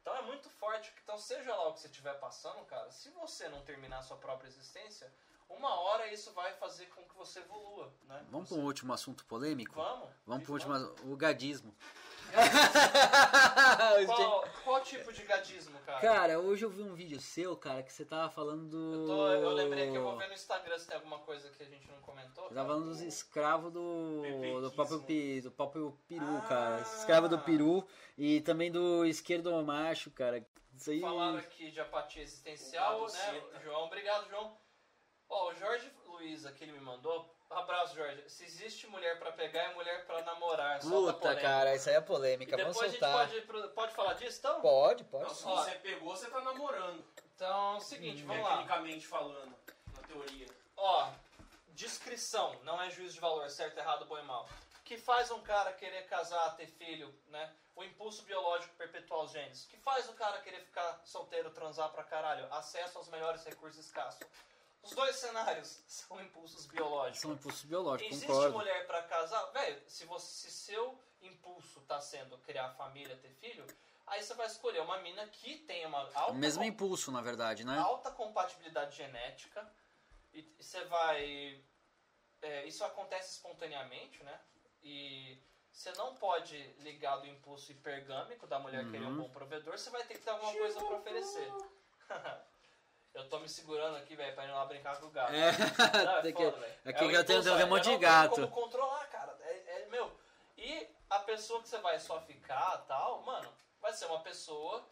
[0.00, 0.92] Então é muito forte.
[1.02, 4.16] Então, seja lá o que você estiver passando, cara, se você não terminar a sua
[4.16, 5.12] própria existência,
[5.56, 8.24] uma hora isso vai fazer com que você evolua, né?
[8.30, 9.74] Vamos para um último assunto polêmico?
[9.74, 10.08] Vamos.
[10.26, 10.88] Vamos pro Vamos.
[10.90, 11.74] último, o gadismo.
[14.06, 16.00] Qual, qual tipo de gadismo, cara?
[16.00, 18.94] Cara, hoje eu vi um vídeo seu, cara, que você tava falando do...
[18.94, 21.62] Eu, tô- eu lembrei que eu vou ver no Instagram se tem alguma coisa que
[21.62, 22.48] a gente não comentou.
[22.48, 24.22] Você tava falando dos escravos do,
[24.62, 24.98] do, próprio,
[25.42, 26.46] do próprio peru, Ah.
[26.48, 26.80] cara.
[26.80, 30.44] Escravo do peru e também do esquerdo macho, cara.
[30.74, 31.00] Isso aí...
[31.00, 33.42] Falaram aqui de apatia existencial, O né?
[33.62, 34.56] João, obrigado, João.
[35.34, 37.26] Ó, o Jorge Luiz aqui ele me mandou.
[37.48, 38.22] Abraço, Jorge.
[38.28, 40.78] Se existe mulher pra pegar, é mulher pra namorar.
[40.80, 42.54] Puta, cara, isso aí é E polêmica.
[42.54, 43.46] Vamos depois a gente soltar.
[43.46, 44.60] pode, pode falar disso, então?
[44.60, 45.24] Pode, pode.
[45.24, 45.56] Não, se Ó.
[45.56, 47.02] você pegou, você tá namorando.
[47.34, 48.56] Então é o seguinte, vamos lá.
[48.58, 49.56] Tecnicamente falando,
[49.96, 50.46] na teoria.
[50.76, 51.10] Ó,
[51.70, 54.46] descrição, não é juízo de valor, certo, errado, bom e mal.
[54.84, 57.50] Que faz um cara querer casar, ter filho, né?
[57.74, 59.64] O impulso biológico perpetuar os genes.
[59.64, 62.46] Que faz o cara querer ficar solteiro, transar pra caralho.
[62.52, 64.20] Acesso aos melhores recursos escassos.
[64.82, 67.20] Os dois cenários são impulsos biológicos.
[67.20, 68.56] São impulsos biológicos, Existe concordo.
[68.58, 69.44] mulher pra casar?
[69.52, 73.64] Velho, se, você, se seu impulso tá sendo criar família, ter filho,
[74.06, 77.64] aí você vai escolher uma mina que tem uma alta O mesmo impulso, na verdade,
[77.64, 77.78] né?
[77.78, 79.70] alta compatibilidade genética
[80.32, 81.62] e e você vai
[82.40, 84.40] é, isso acontece espontaneamente né
[84.82, 85.38] e
[85.70, 89.22] você não pode ligar do impulso hipergâmico da mulher querer um Uhum.
[89.24, 91.52] bom provedor você vai ter que ter alguma coisa pra oferecer
[93.14, 95.52] eu tô me segurando aqui velho pra ir lá brincar com o gato É,
[96.04, 96.74] Não, é tem foda, que- velho.
[96.84, 97.66] aqui que eu tenho- um velho.
[97.68, 98.34] monte de não gato.
[98.36, 99.36] Tem como controlar, cara.
[99.42, 100.10] É, é, meu.
[100.56, 104.84] E a pessoa que você vai só ficar tal, mano, vai ser uma pessoa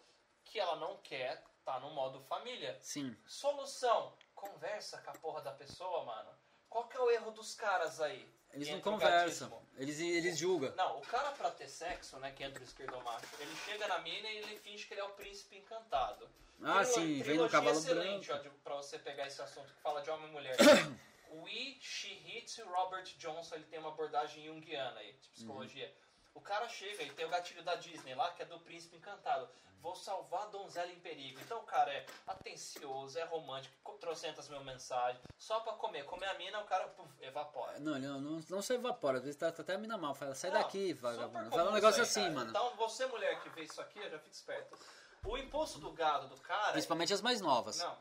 [0.44, 2.76] que ela não quer tá no modo família.
[2.82, 3.16] Sim.
[3.26, 6.30] Solução: conversa com a porra da pessoa, mano.
[6.68, 8.28] Qual que é o erro dos caras aí?
[8.52, 9.62] Eles não o conversam.
[9.76, 10.74] Eles, eles julgam.
[10.74, 13.98] Não, o cara pra ter sexo, né, que entra o esquerdo macho, ele chega na
[14.00, 16.28] mina e ele finge que ele é o príncipe encantado.
[16.62, 18.48] Ah, Trilo- sim, vem no cavalo excelente, branco.
[18.48, 20.56] ó, pra você pegar esse assunto que fala de homem e mulher.
[21.32, 25.94] We, She Hits e Robert Johnson, ele tem uma abordagem junguiana aí, de psicologia.
[26.34, 29.48] O cara chega e tem o gatilho da Disney lá, que é do príncipe encantado.
[29.80, 31.40] Vou salvar a donzela em perigo.
[31.40, 36.04] Então o cara é atencioso, é romântico, co- trocentas mil mensagens, só pra comer.
[36.04, 37.78] Comer a mina, o cara puf, evapora.
[37.80, 39.18] Não, não, não, não se evapora.
[39.18, 40.14] Às vezes tá, tá até a mina mal.
[40.14, 41.50] Fala, sai Não, daqui, vagabundo.
[41.50, 42.34] Fala um negócio aí, assim, cara.
[42.34, 42.50] mano.
[42.50, 44.78] Então você, mulher que vê isso aqui, já fica esperto.
[45.24, 46.72] O impulso do gado do cara.
[46.72, 47.78] Principalmente as mais novas.
[47.78, 47.98] Não.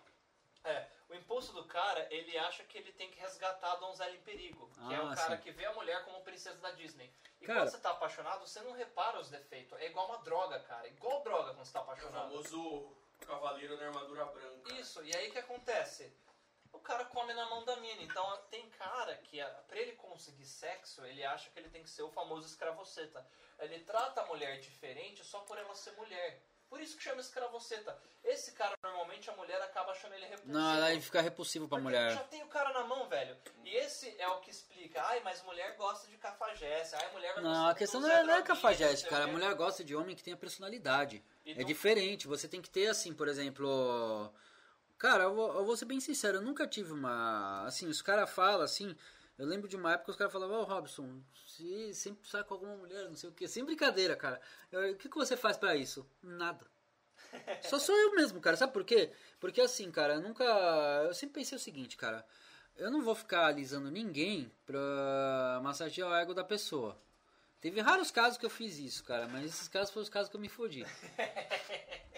[0.65, 4.21] É, o impulso do cara, ele acha que ele tem que resgatar a donzela em
[4.21, 4.69] perigo.
[4.87, 5.41] Que é o Ah, cara sim.
[5.43, 7.11] que vê a mulher como princesa da Disney.
[7.41, 9.77] E Cara- quando você tá apaixonado, você não repara os defeitos.
[9.79, 10.87] É igual uma droga, cara.
[10.87, 12.29] Igual droga quando você tá É o apaixonado.
[12.29, 14.73] famoso cavaleiro na armadura branca.
[14.73, 16.13] Isso, e aí o que acontece?
[16.71, 18.03] O cara come na mão da mina.
[18.03, 21.89] Então tem cara que, a- pra ele conseguir sexo, ele acha que ele tem que
[21.89, 23.25] ser o famoso escravoceta.
[23.57, 26.41] Ele trata a mulher diferente só por ela ser mulher.
[26.69, 27.97] Por isso que chama escravoceta.
[28.23, 30.53] Esse cara, normalmente, a mulher acaba achando ele repulsivo.
[30.53, 32.11] Não, aí fica repulsivo pra mulher.
[32.11, 33.35] Já tem o cara na mão, velho.
[33.65, 35.01] E esse é o que explica.
[35.03, 36.95] Ai, mas mulher gosta de cafajeste.
[36.95, 39.23] Ai, mulher vai Não, a questão não é, não é cafajeste, cara.
[39.23, 41.23] A mulher gosta de homem que tenha personalidade.
[41.43, 42.27] E É não- diferente.
[42.27, 44.31] Você tem que ter, assim, por exemplo.
[44.97, 47.63] Cara, eu vou, eu vou ser bem sincero, eu nunca tive uma.
[47.65, 48.95] Assim, os caras falam assim.
[49.39, 52.53] Eu lembro de uma época que os caras falavam, ô Robson, se sempre sai com
[52.53, 53.47] alguma mulher, não sei o que.
[53.47, 54.39] Sem brincadeira, cara.
[54.71, 56.05] Eu- O que, que você faz pra isso?
[56.21, 56.67] Nada.
[57.63, 58.57] Só sou eu mesmo, cara.
[58.57, 59.11] Sabe por quê?
[59.39, 60.43] Porque assim, cara, eu nunca.
[61.05, 62.25] Eu sempre pensei o seguinte, cara.
[62.75, 66.97] Eu não vou ficar alisando ninguém pra massagear o ego da pessoa.
[67.61, 70.35] Teve raros casos que eu fiz isso, cara, mas esses casos foram os casos que
[70.37, 70.85] eu me fodi.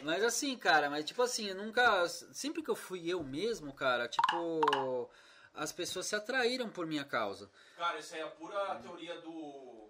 [0.04, 2.08] Mas assim, cara, mas tipo assim, eu nunca.
[2.10, 5.10] Sempre que eu fui eu mesmo, cara, tipo.
[5.54, 7.50] As pessoas se atraíram por minha causa.
[7.78, 9.90] Cara, isso aí é a pura teoria do.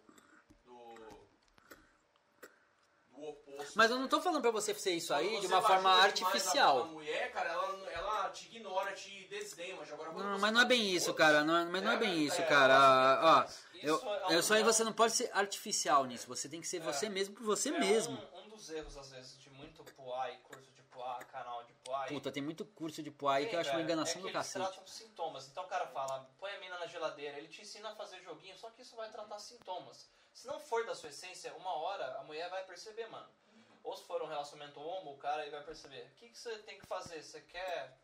[0.65, 0.95] do.
[3.09, 3.73] do oposto.
[3.75, 6.81] Mas eu não tô falando pra você ser isso aí de uma forma artificial.
[6.81, 10.63] A, mulher, cara, ela, ela te ignora, te desdenha, mas agora Não, mas não é
[10.63, 11.43] tá bem isso, cara.
[11.43, 13.19] Não é, mas não é é, bem isso, é, cara.
[13.23, 16.27] Ó, Isso eu, é eu só aí você não pode ser artificial nisso.
[16.27, 16.79] Você tem que ser É.
[16.79, 18.17] você mesmo por você É mesmo.
[18.33, 22.07] Um, um dos erros, às vezes, de muito Puai, curso de Puai, canal de Puai.
[22.07, 24.63] Puta, tem muito curso de poai que eu Tem, acho uma enganação é do cacete.
[24.63, 25.47] Eles tratam sintomas.
[25.49, 28.55] Então o cara fala, põe a mina na geladeira, ele te ensina a fazer joguinho,
[28.57, 30.09] só que isso vai tratar sintomas.
[30.33, 33.29] Se não for da sua essência, uma hora a mulher vai perceber, mano.
[33.83, 36.05] Ou se for um relacionamento homo, o cara ele vai perceber.
[36.05, 37.21] O que, que você tem que fazer?
[37.21, 37.97] Você quer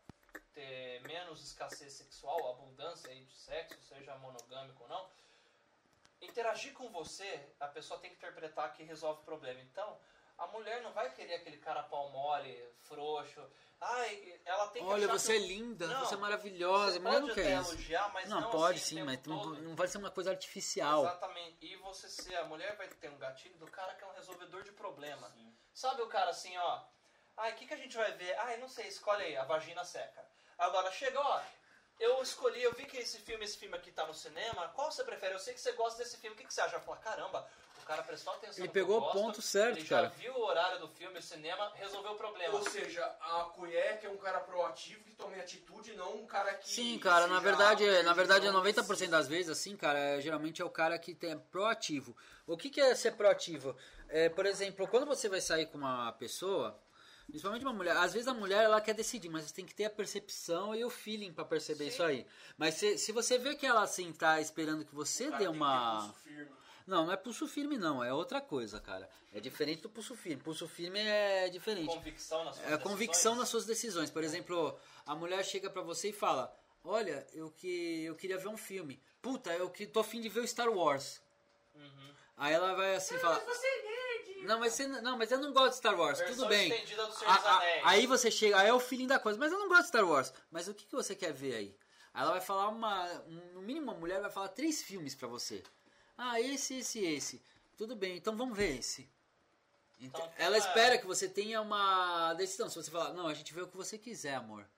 [0.52, 5.08] ter menos escassez sexual, abundância aí de sexo, seja monogâmico ou não?
[6.20, 9.60] Interagir com você, a pessoa tem que interpretar que resolve o problema.
[9.60, 9.98] Então,
[10.40, 13.42] A mulher não vai querer aquele cara pau mole, frouxo.
[13.80, 17.12] Ai, ela tem que Olha, você que é linda, Não, você é maravilhosa, Você mas
[17.14, 17.70] pode não até quer isso.
[17.72, 19.56] elogiar, mas Não, não, pode assim, sim, mas todo.
[19.62, 21.04] não vai ser uma coisa artificial.
[21.04, 21.56] Exatamente.
[21.64, 24.62] E você ser, a mulher vai ter um gatilho do cara que é um resolvedor
[24.64, 25.32] de problema.
[25.72, 26.82] Sabe o cara assim, ó.
[27.36, 28.36] Ai, o que, que a gente vai ver?
[28.40, 30.24] Ai, não sei, escolhe aí, a vagina seca.
[30.58, 31.40] Agora chega, ó.
[32.00, 34.68] Eu escolhi, eu vi que esse filme, esse filme aqui tá no cinema.
[34.70, 35.34] Qual você prefere?
[35.34, 36.34] Eu sei que você gosta desse filme.
[36.34, 36.78] O que, que você acha?
[36.80, 38.62] Fala, caramba, o cara prestou atenção.
[38.62, 40.08] Ele pegou o ponto certo, ele já cara.
[40.10, 42.54] viu o horário do filme, o cinema, resolveu o problema.
[42.54, 46.52] Ou seja, a Cuié que é um cara proativo que tome atitude, não um cara
[46.54, 46.68] que.
[46.68, 49.10] Sim, cara, na verdade, é- na verdade é não 90% precisa.
[49.10, 52.14] das vezes, assim, cara, é, geralmente é o cara que tem, é proativo.
[52.46, 53.74] O que, que é ser proativo?
[54.08, 56.78] É, por exemplo, quando você vai sair com uma pessoa,
[57.26, 59.86] principalmente uma mulher, às vezes a mulher ela quer decidir, mas você tem que ter
[59.86, 61.90] a percepção e o feeling pra perceber Sim.
[61.90, 62.26] isso aí.
[62.58, 66.50] Mas se, se você vê que ela assim tá esperando que você dê uma firme.
[66.88, 69.06] Não, não é pulso firme não, é outra coisa, cara.
[69.34, 70.42] É diferente do pulso firme.
[70.42, 71.94] Pulso firme é diferente.
[71.94, 73.50] Convicção nas suas É a convicção nas decisões.
[73.50, 74.10] suas decisões.
[74.10, 76.50] Por exemplo, a mulher chega pra você e fala:
[76.82, 78.98] Olha, eu que eu queria ver um filme.
[79.20, 81.20] Puta, eu que tô afim de ver o Star Wars.
[81.74, 82.10] Uhum.
[82.38, 83.38] Aí ela vai assim falar.
[83.40, 84.46] Você é nerd!
[84.46, 86.18] Não, mas você, não, mas eu não gosto de Star Wars.
[86.20, 86.72] Versão Tudo bem.
[87.26, 89.38] A- a- aí você chega, aí é o feeling da coisa.
[89.38, 90.32] Mas eu não gosto de Star Wars.
[90.50, 91.76] Mas o que, que você quer ver aí?
[92.14, 95.28] Aí ela vai falar uma, um- no mínimo uma mulher vai falar três filmes pra
[95.28, 95.62] você.
[96.18, 97.42] Ah, esse, esse, esse.
[97.76, 99.08] Tudo bem, então vamos ver esse.
[100.00, 102.68] Então, Então, ela é- espera que você tenha uma decisão.
[102.68, 104.68] Se você falar, não, a gente vê o que você quiser, amor.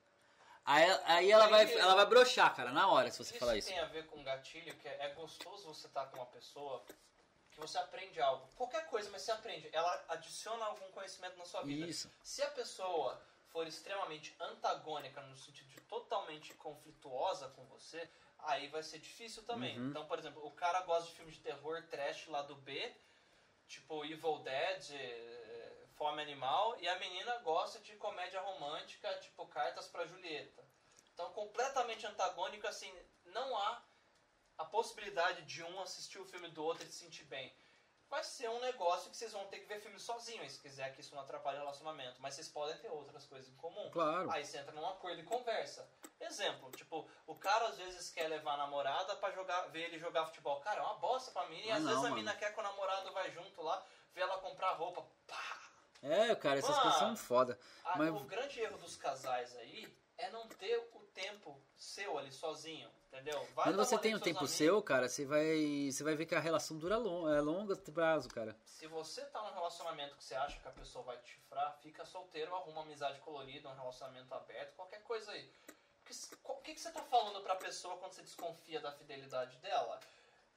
[0.64, 3.68] Aí, aí ela vai, ela vai broxar, cara, na hora, se você falar isso.
[3.68, 6.84] tem a ver com gatilho, que é, é gostoso você estar com uma pessoa
[7.50, 8.46] que você aprende algo.
[8.56, 9.68] Qualquer coisa, mas você aprende.
[9.72, 11.86] Ela adiciona algum conhecimento na sua vida.
[11.86, 12.10] Isso.
[12.22, 18.08] Se a pessoa for extremamente antagônica, no sentido de totalmente conflituosa com você,
[18.44, 19.78] aí vai ser difícil também.
[19.78, 19.90] Uhum.
[19.90, 22.94] Então, por exemplo, o cara gosta de filme de terror trash lá do B,
[23.66, 29.88] tipo Evil Dead, eh, Fome Animal, e a menina gosta de comédia romântica, tipo Cartas
[29.88, 30.64] pra Julieta.
[31.12, 32.92] Então, completamente antagônico, assim,
[33.26, 33.82] não há
[34.56, 37.54] a possibilidade de um assistir o filme do outro e se sentir bem.
[38.10, 41.00] Vai ser um negócio que vocês vão ter que ver filme sozinhos, se quiser que
[41.00, 42.20] isso não atrapalhe o relacionamento.
[42.20, 43.88] Mas vocês podem ter outras coisas em comum.
[43.90, 44.28] Claro.
[44.32, 45.88] Aí você entra num acordo e conversa.
[46.20, 50.26] Exemplo, tipo, o cara às vezes quer levar a namorada pra jogar, ver ele jogar
[50.26, 50.60] futebol.
[50.60, 51.60] Cara, é uma bosta pra mim.
[51.64, 52.16] E Ah, às não, vezes a mano.
[52.16, 53.80] mina quer que o namorado vai junto lá,
[54.12, 55.06] vê ela comprar roupa.
[55.28, 55.60] Pá!
[56.02, 57.58] É, cara, essas Mano, coisas são foda.
[57.84, 62.32] Ah, Mas- O grande erro dos casais aí é não ter o tempo seu ali
[62.32, 63.46] sozinho, entendeu?
[63.54, 64.56] Vai Quando você tem seus tempo amigos.
[64.56, 68.28] seu, cara, você vai, você vai ver que a relação dura long, é longo prazo,
[68.28, 68.56] cara.
[68.64, 72.04] Se você tá num relacionamento que você acha que a pessoa vai te chifrar, fica
[72.04, 75.52] solteiro, arruma uma amizade colorida, um relacionamento aberto, qualquer coisa aí.
[76.44, 80.00] O que, que você tá falando pra pessoa quando você desconfia da fidelidade dela?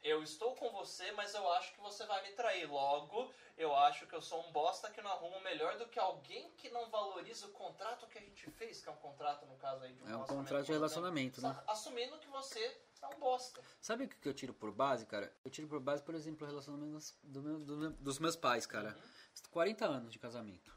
[0.03, 2.69] Eu estou com você, mas eu acho que você vai me trair.
[2.69, 6.51] Logo, eu acho que eu sou um bosta que não arrumo melhor do que alguém
[6.57, 9.83] que não valoriza o contrato que a gente fez, que é um contrato, no caso
[9.83, 11.63] aí, de um É um contrato de relacionamento, né?
[11.67, 13.61] Assumindo que você é um bosta.
[13.79, 15.33] Sabe o que eu tiro por base, cara?
[15.43, 18.65] Eu tiro por base, por exemplo, o relacionamento do meu- do meu- dos meus pais,
[18.65, 18.97] cara.
[19.51, 20.73] 40 anos de casamento.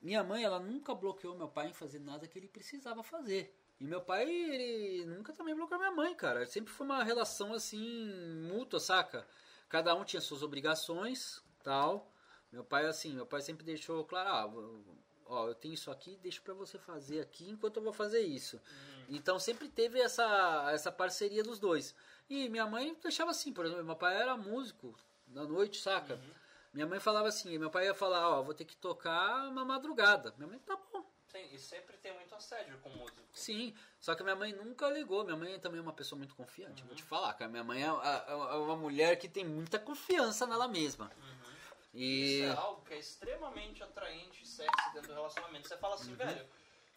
[0.00, 3.58] Minha mãe, ela nunca bloqueou meu pai em fazer nada que ele precisava fazer.
[3.78, 6.46] E meu pai, ele nunca também bloqueou minha mãe, cara.
[6.46, 8.10] Sempre foi uma relação assim,
[8.50, 9.26] mútua, saca?
[9.68, 12.10] Cada um tinha suas obrigações, tal.
[12.50, 14.94] Meu pai, assim, meu pai sempre deixou claro, ah,
[15.26, 18.60] ó, eu tenho isso aqui, deixo pra você fazer aqui enquanto eu vou fazer isso.
[19.08, 21.94] Então sempre teve essa, essa parceria dos dois.
[22.30, 24.94] E minha mãe deixava assim, por exemplo, meu pai era músico
[25.28, 26.18] na noite, saca?
[26.72, 30.34] Minha mãe falava assim, meu pai ia falar, ó, vou ter que tocar uma madrugada.
[30.36, 30.95] Minha mãe, tá bom.
[31.36, 33.20] Sim, e sempre tem muito assédio com músico.
[33.32, 35.24] Sim, só que minha mãe nunca ligou.
[35.24, 36.82] Minha mãe também é uma pessoa muito confiante.
[36.82, 36.88] Uhum.
[36.88, 37.50] Vou te falar, cara.
[37.50, 41.10] Minha mãe é, é- é uma mulher que tem muita confiança nela mesma.
[41.92, 42.40] E.
[42.40, 45.68] Isso é algo que é extremamente atraente e sexy dentro do relacionamento.
[45.68, 46.16] Você fala assim, Uhum.
[46.16, 46.46] velho,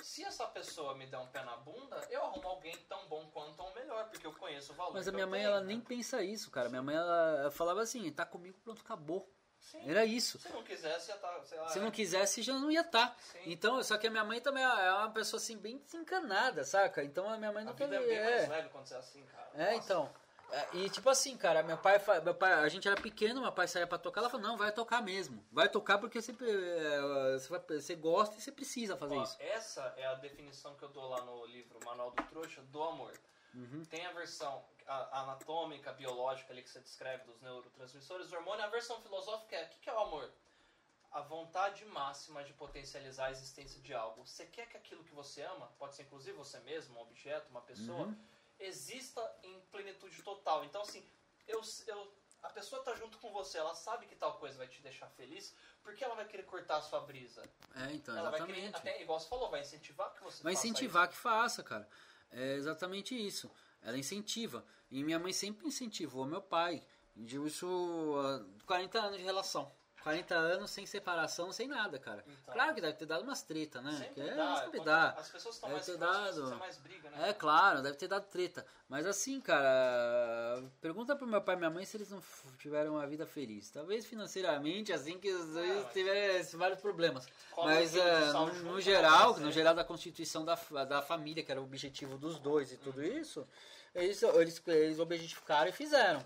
[0.02, 3.62] se essa pessoa me der um pé na bunda, eu arrumo alguém tão bom quanto
[3.62, 4.94] ou melhor, porque eu conheço o valor.
[4.94, 5.68] Mas a minha mãe, tenho, ela né?
[5.68, 6.70] nem pensa isso, cara.
[6.70, 9.30] Minha mãe, ela falava assim: tá comigo, pronto, acabou.
[9.60, 9.90] Sim.
[9.90, 10.40] Era isso.
[10.40, 11.68] Se não quisesse, ia estar, sei lá.
[11.70, 13.16] Se não quisesse, já não ia estar.
[13.20, 13.40] Sim.
[13.46, 17.04] Então, só que a minha mãe também é uma pessoa assim, bem desencanada, saca?
[17.04, 17.96] Então a minha mãe não teve.
[17.96, 18.24] é bem é.
[18.38, 19.50] mais leve quando você é assim, cara.
[19.54, 19.76] É, Nossa.
[19.86, 20.10] então.
[20.52, 23.68] É, E tipo assim, cara, meu pai, meu pai, a gente era pequeno, meu pai
[23.68, 25.46] saía pra tocar, ela falou, não, vai tocar mesmo.
[25.52, 29.38] Vai tocar porque você, é, você, vai- você gosta e você precisa fazer Ó, isso.
[29.40, 33.12] Essa é a definição que eu dou lá no livro Manual do Trouxa do Amor.
[33.54, 33.84] Uhum.
[33.86, 38.64] Tem a versão a- anatômica, biológica ali que você descreve dos neurotransmissores do hormônio.
[38.64, 40.32] A versão filosófica é: o que que é o amor?
[41.12, 44.26] A vontade máxima de potencializar a existência de algo.
[44.28, 47.62] Você quer que aquilo que você ama, pode ser inclusive você mesmo, um objeto, uma
[47.62, 48.16] pessoa, Uhum.
[48.60, 50.64] exista em plenitude total.
[50.66, 51.04] Então, assim,
[51.48, 52.14] eu, eu
[52.44, 55.54] a pessoa tá junto com você, ela sabe que tal coisa vai te deixar feliz,
[55.84, 57.44] por que ela vai querer cortar a sua brisa?
[57.76, 58.62] É, então, ela vai exatamente.
[58.72, 61.88] querer, até igual você falou, vai incentivar que você Vai incentivar que faça, cara.
[62.32, 63.50] É exatamente isso.
[63.82, 64.66] Ela incentiva.
[64.92, 66.84] E minha mãe sempre incentivou meu pai.
[67.16, 67.68] Digo isso
[68.18, 69.72] há 40 anos de relação.
[70.04, 72.24] 40 anos sem separação, sem nada, cara.
[72.26, 72.54] Então.
[72.54, 73.92] claro que deve ter dado umas treta, né?
[73.92, 75.10] Sempre é, dá, sempre dá.
[75.12, 76.56] As pessoas estão mais ter dado.
[76.58, 77.30] mais briga, né?
[77.30, 78.66] É claro, deve ter dado treta.
[78.88, 82.22] Mas assim, cara, pergunta pro meu pai e minha mãe se eles não
[82.58, 83.70] tiveram uma vida feliz.
[83.70, 87.28] Talvez financeiramente, assim que dois mas- tivessem vários problemas.
[87.58, 89.52] Mas é, no, no geral, no é.
[89.52, 90.56] geral da constituição da,
[90.86, 93.46] da família, que era o objetivo dos dois e tudo isso,
[93.94, 96.26] eles, eles, eles objetificaram e fizeram.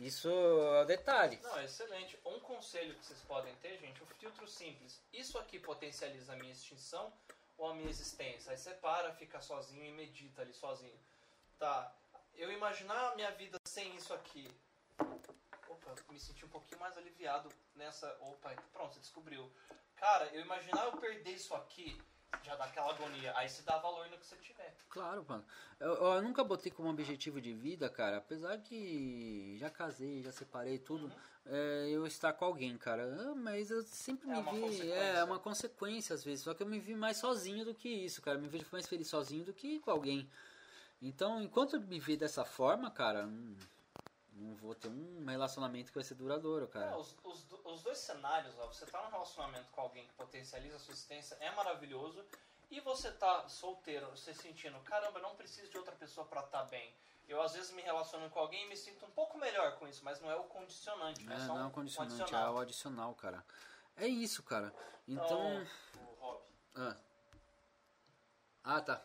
[0.00, 1.38] Isso é o detalhe.
[1.42, 2.18] Não, excelente.
[2.24, 5.00] Um conselho que vocês podem ter, gente, um filtro simples.
[5.12, 7.12] Isso aqui potencializa a minha extinção
[7.58, 8.52] ou a minha existência?
[8.52, 10.98] Aí você para, fica sozinho e medita ali sozinho.
[11.58, 11.94] Tá,
[12.34, 14.48] eu imaginar a minha vida sem isso aqui.
[15.68, 18.06] Opa, me senti um pouquinho mais aliviado nessa.
[18.20, 19.50] Opa, pronto, você descobriu.
[19.96, 22.00] Cara, eu imaginar eu perder isso aqui,
[22.42, 23.32] já dá aquela agonia.
[23.36, 24.74] Aí você dá valor no que você tiver.
[24.88, 25.44] Claro, mano.
[25.80, 30.78] Eu, eu nunca botei como objetivo de vida, cara, apesar que já casei, já separei
[30.78, 31.10] tudo,
[31.46, 33.04] é, eu estar com alguém, cara.
[33.20, 34.90] Ah, Mas eu sempre É me vi.
[34.92, 36.44] É, uma consequência às vezes.
[36.44, 38.36] Só que eu me vi mais sozinho do que isso, cara.
[38.36, 40.28] Eu me vejo mais feliz sozinho do que com alguém.
[41.00, 43.56] Então, enquanto eu me ver dessa forma, cara, hum,
[44.42, 46.92] não vou ter um relacionamento que vai ser duradouro, cara.
[46.92, 50.76] É, os, os, os dois cenários, ó, você tá num relacionamento com alguém que potencializa
[50.76, 52.24] a sua existência, é maravilhoso.
[52.70, 56.64] E você tá solteiro, você sentindo, caramba, eu não preciso de outra pessoa pra estar
[56.64, 56.94] bem.
[57.28, 60.04] Eu às vezes me relaciono com alguém e me sinto um pouco melhor com isso,
[60.04, 62.58] mas não é o condicionante, É, é só não é um condicionante, um é o
[62.58, 63.44] adicional, cara.
[63.96, 64.74] É isso, cara.
[65.06, 65.66] Então.
[65.96, 66.42] O Rob.
[66.74, 66.96] Ah.
[68.64, 69.04] Ah, tá.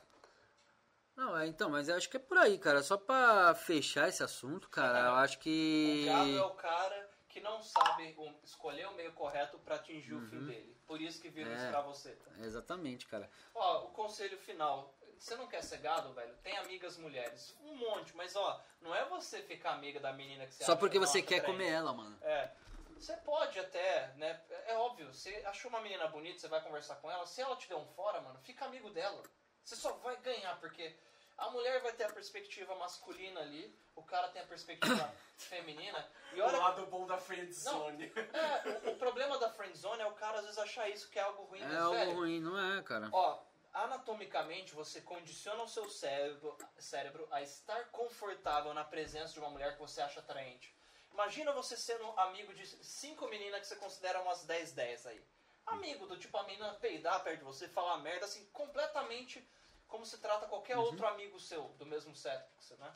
[1.17, 2.81] Não, é, então, mas eu acho que é por aí, cara.
[2.83, 6.05] Só pra fechar esse assunto, cara, eu acho O que.
[6.05, 10.21] gado é o cara que não sabe o- escolher o meio correto pra atingir o
[10.29, 10.77] fim dele.
[10.85, 11.59] Por isso que vira um Uhum.
[11.59, 11.63] É.
[11.65, 12.31] escravoceta.
[12.39, 13.29] Exatamente, cara.
[13.53, 14.93] Ó, o conselho final.
[15.17, 16.35] Você não quer ser gado, velho?
[16.43, 17.57] Tem amigas mulheres.
[17.63, 20.99] Um monte, mas ó, não é você ficar amiga da menina que você Só porque
[20.99, 21.57] que você quer atraente.
[21.57, 22.15] comer ela, mano.
[22.21, 22.51] É.
[22.95, 24.39] Você pode até, né?
[24.67, 27.25] É óbvio, você achou uma menina bonita, você vai conversar com ela.
[27.25, 29.23] Se ela te der um fora, mano, fica amigo dela.
[29.67, 30.95] Você só vai ganhar, porque
[31.37, 36.09] a mulher vai ter a perspectiva masculina ali, o cara tem a perspectiva feminina.
[36.31, 38.09] E O olha, lado bom da friend zone.
[38.15, 41.21] é, o, o problema da friendzone é o cara às vezes achar isso que é
[41.21, 43.09] algo ruim, É mas, algo velho, ruim, não é, cara?
[43.11, 49.49] Ó, anatomicamente você condiciona o seu cérebro, cérebro a estar confortável na presença de uma
[49.49, 50.73] mulher que você acha atraente.
[51.11, 55.21] Imagina você sendo amigo de cinco meninas que você considera umas 10 10 aí.
[55.67, 59.45] Amigo do tipo a menina peidar perto de você, falar merda, assim, completamente
[59.87, 62.91] como se trata qualquer outro amigo seu, do mesmo sexo, né?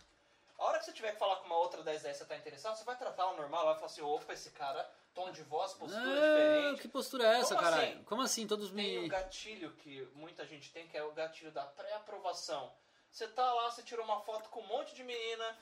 [0.58, 2.76] A hora que você tiver que falar com uma outra 10 10 você tá interessado,
[2.78, 6.02] você vai tratar ela normal, vai falar assim, opa, esse cara, tom de voz, postura
[6.10, 6.82] É, diferente.
[6.82, 7.76] que postura é essa, Como cara?
[7.84, 8.04] assim?
[8.04, 8.48] Como assim?
[8.48, 9.10] Todos Tem o me.
[9.10, 12.72] gatilho que muita gente tem, que é o gatilho da pré-aprovação.
[13.10, 15.58] Você tá lá, você tirou uma foto com um monte de menina,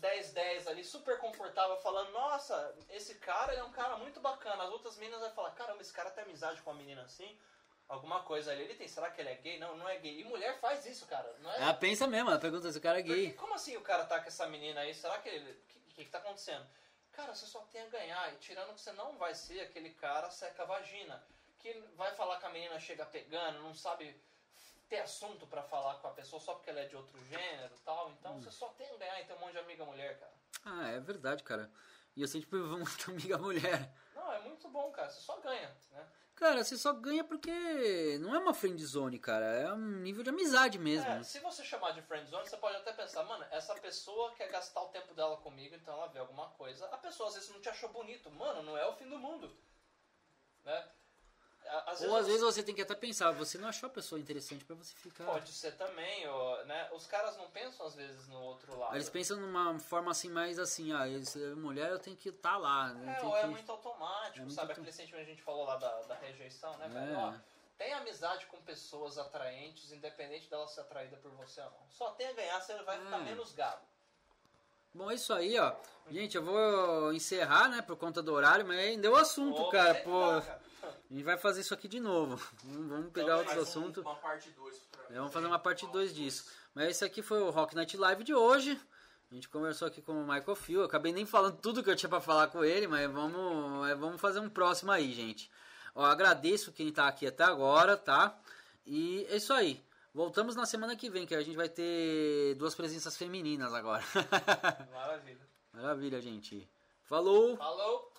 [0.00, 4.64] 10-10 ali, super confortável, falando, nossa, esse cara ele é um cara muito bacana.
[4.64, 7.38] As outras meninas vão falar, caramba, esse cara tem amizade com uma menina assim.
[7.88, 9.58] Alguma coisa ali, ele tem, será que ele é gay?
[9.58, 10.20] Não, não é gay.
[10.20, 11.30] E mulher faz isso, cara.
[11.40, 11.56] Não é?
[11.56, 13.32] Ela pensa mesmo, ela pergunta se o cara é Porque gay.
[13.34, 14.94] como assim o cara tá com essa menina aí?
[14.94, 15.50] Será que ele.
[15.50, 16.66] O que, que, que tá acontecendo?
[17.12, 18.32] Cara, você só tem a ganhar.
[18.32, 21.22] E tirando que você não vai ser aquele cara seca vagina.
[21.58, 24.18] Que vai falar com a menina, chega pegando, não sabe
[24.92, 27.78] ter assunto pra falar com a pessoa só porque ela é de outro gênero e
[27.78, 28.10] tal.
[28.10, 30.32] Então você só tem a ganhar e ter um monte de amiga mulher, cara.
[30.66, 31.72] Ah, é verdade, cara.
[32.14, 33.90] E eu sempre tive muita amiga mulher.
[34.14, 35.08] Não, é muito bom, cara.
[35.08, 36.06] Você só ganha, né?
[36.34, 39.46] Cara, você só ganha porque não é uma friend zone, cara.
[39.46, 41.10] É um nível de amizade mesmo.
[41.10, 44.82] É, se você chamar de friendzone, você pode até pensar, mano, essa pessoa quer gastar
[44.82, 46.84] o tempo dela comigo, então ela vê alguma coisa.
[46.88, 48.30] A pessoa às vezes não te achou bonito.
[48.30, 49.56] Mano, não é o fim do mundo.
[50.64, 50.86] Né?
[51.66, 54.64] A- Ou às vezes você tem que até pensar, você não achou a pessoa interessante
[54.64, 55.24] pra você ficar.
[55.24, 56.88] Pode ser também, ou, né?
[56.92, 58.94] Os caras não pensam às vezes no outro lado.
[58.94, 61.04] Eles pensam numa forma assim, mais assim, ah,
[61.56, 62.88] mulher eu tenho que estar lá.
[62.92, 63.18] né?
[63.20, 64.70] É, ou é que- muito automático, É muito sabe?
[64.72, 67.12] autom- Aquele sentimento que a gente falou lá da, da rejeição, né, velho?
[67.12, 67.16] É.
[67.16, 67.32] Ó,
[67.78, 71.86] tem amizade com pessoas atraentes, independente dela ser atraída por você ou não.
[71.90, 73.22] Só tem a ganhar, você vai ficar É.
[73.22, 73.80] menos gado.
[74.94, 75.74] Bom, é isso aí, ó.
[76.10, 79.94] Gente, eu vou encerrar, né, por conta do horário, mas ainda deu assunto, Ô, cara.
[80.02, 80.62] Pô, dar, cara.
[80.82, 82.40] A gente vai fazer isso aqui de novo.
[82.64, 84.04] Vamos pegar Então, outros assuntos.
[84.04, 85.12] Uma parte 2 futuramente.
[85.14, 86.50] É, Vamos fazer uma parte 2 disso.
[86.74, 88.80] Mas esse aqui foi o Rock Night Live de hoje.
[89.30, 90.80] A gente conversou aqui com o Michael Phil.
[90.80, 94.20] Eu acabei nem falando tudo que eu tinha pra falar com ele, mas vamos, vamos
[94.20, 95.50] fazer um próximo aí, gente.
[95.94, 98.38] Ó, agradeço quem tá aqui até agora, tá?
[98.86, 99.82] E é isso aí.
[100.14, 104.04] Voltamos na semana que vem, que a gente vai ter duas presenças femininas agora.
[104.92, 105.48] Maravilha.
[105.72, 106.68] Maravilha, gente.
[107.04, 107.56] Falou!
[107.56, 108.12] Falou!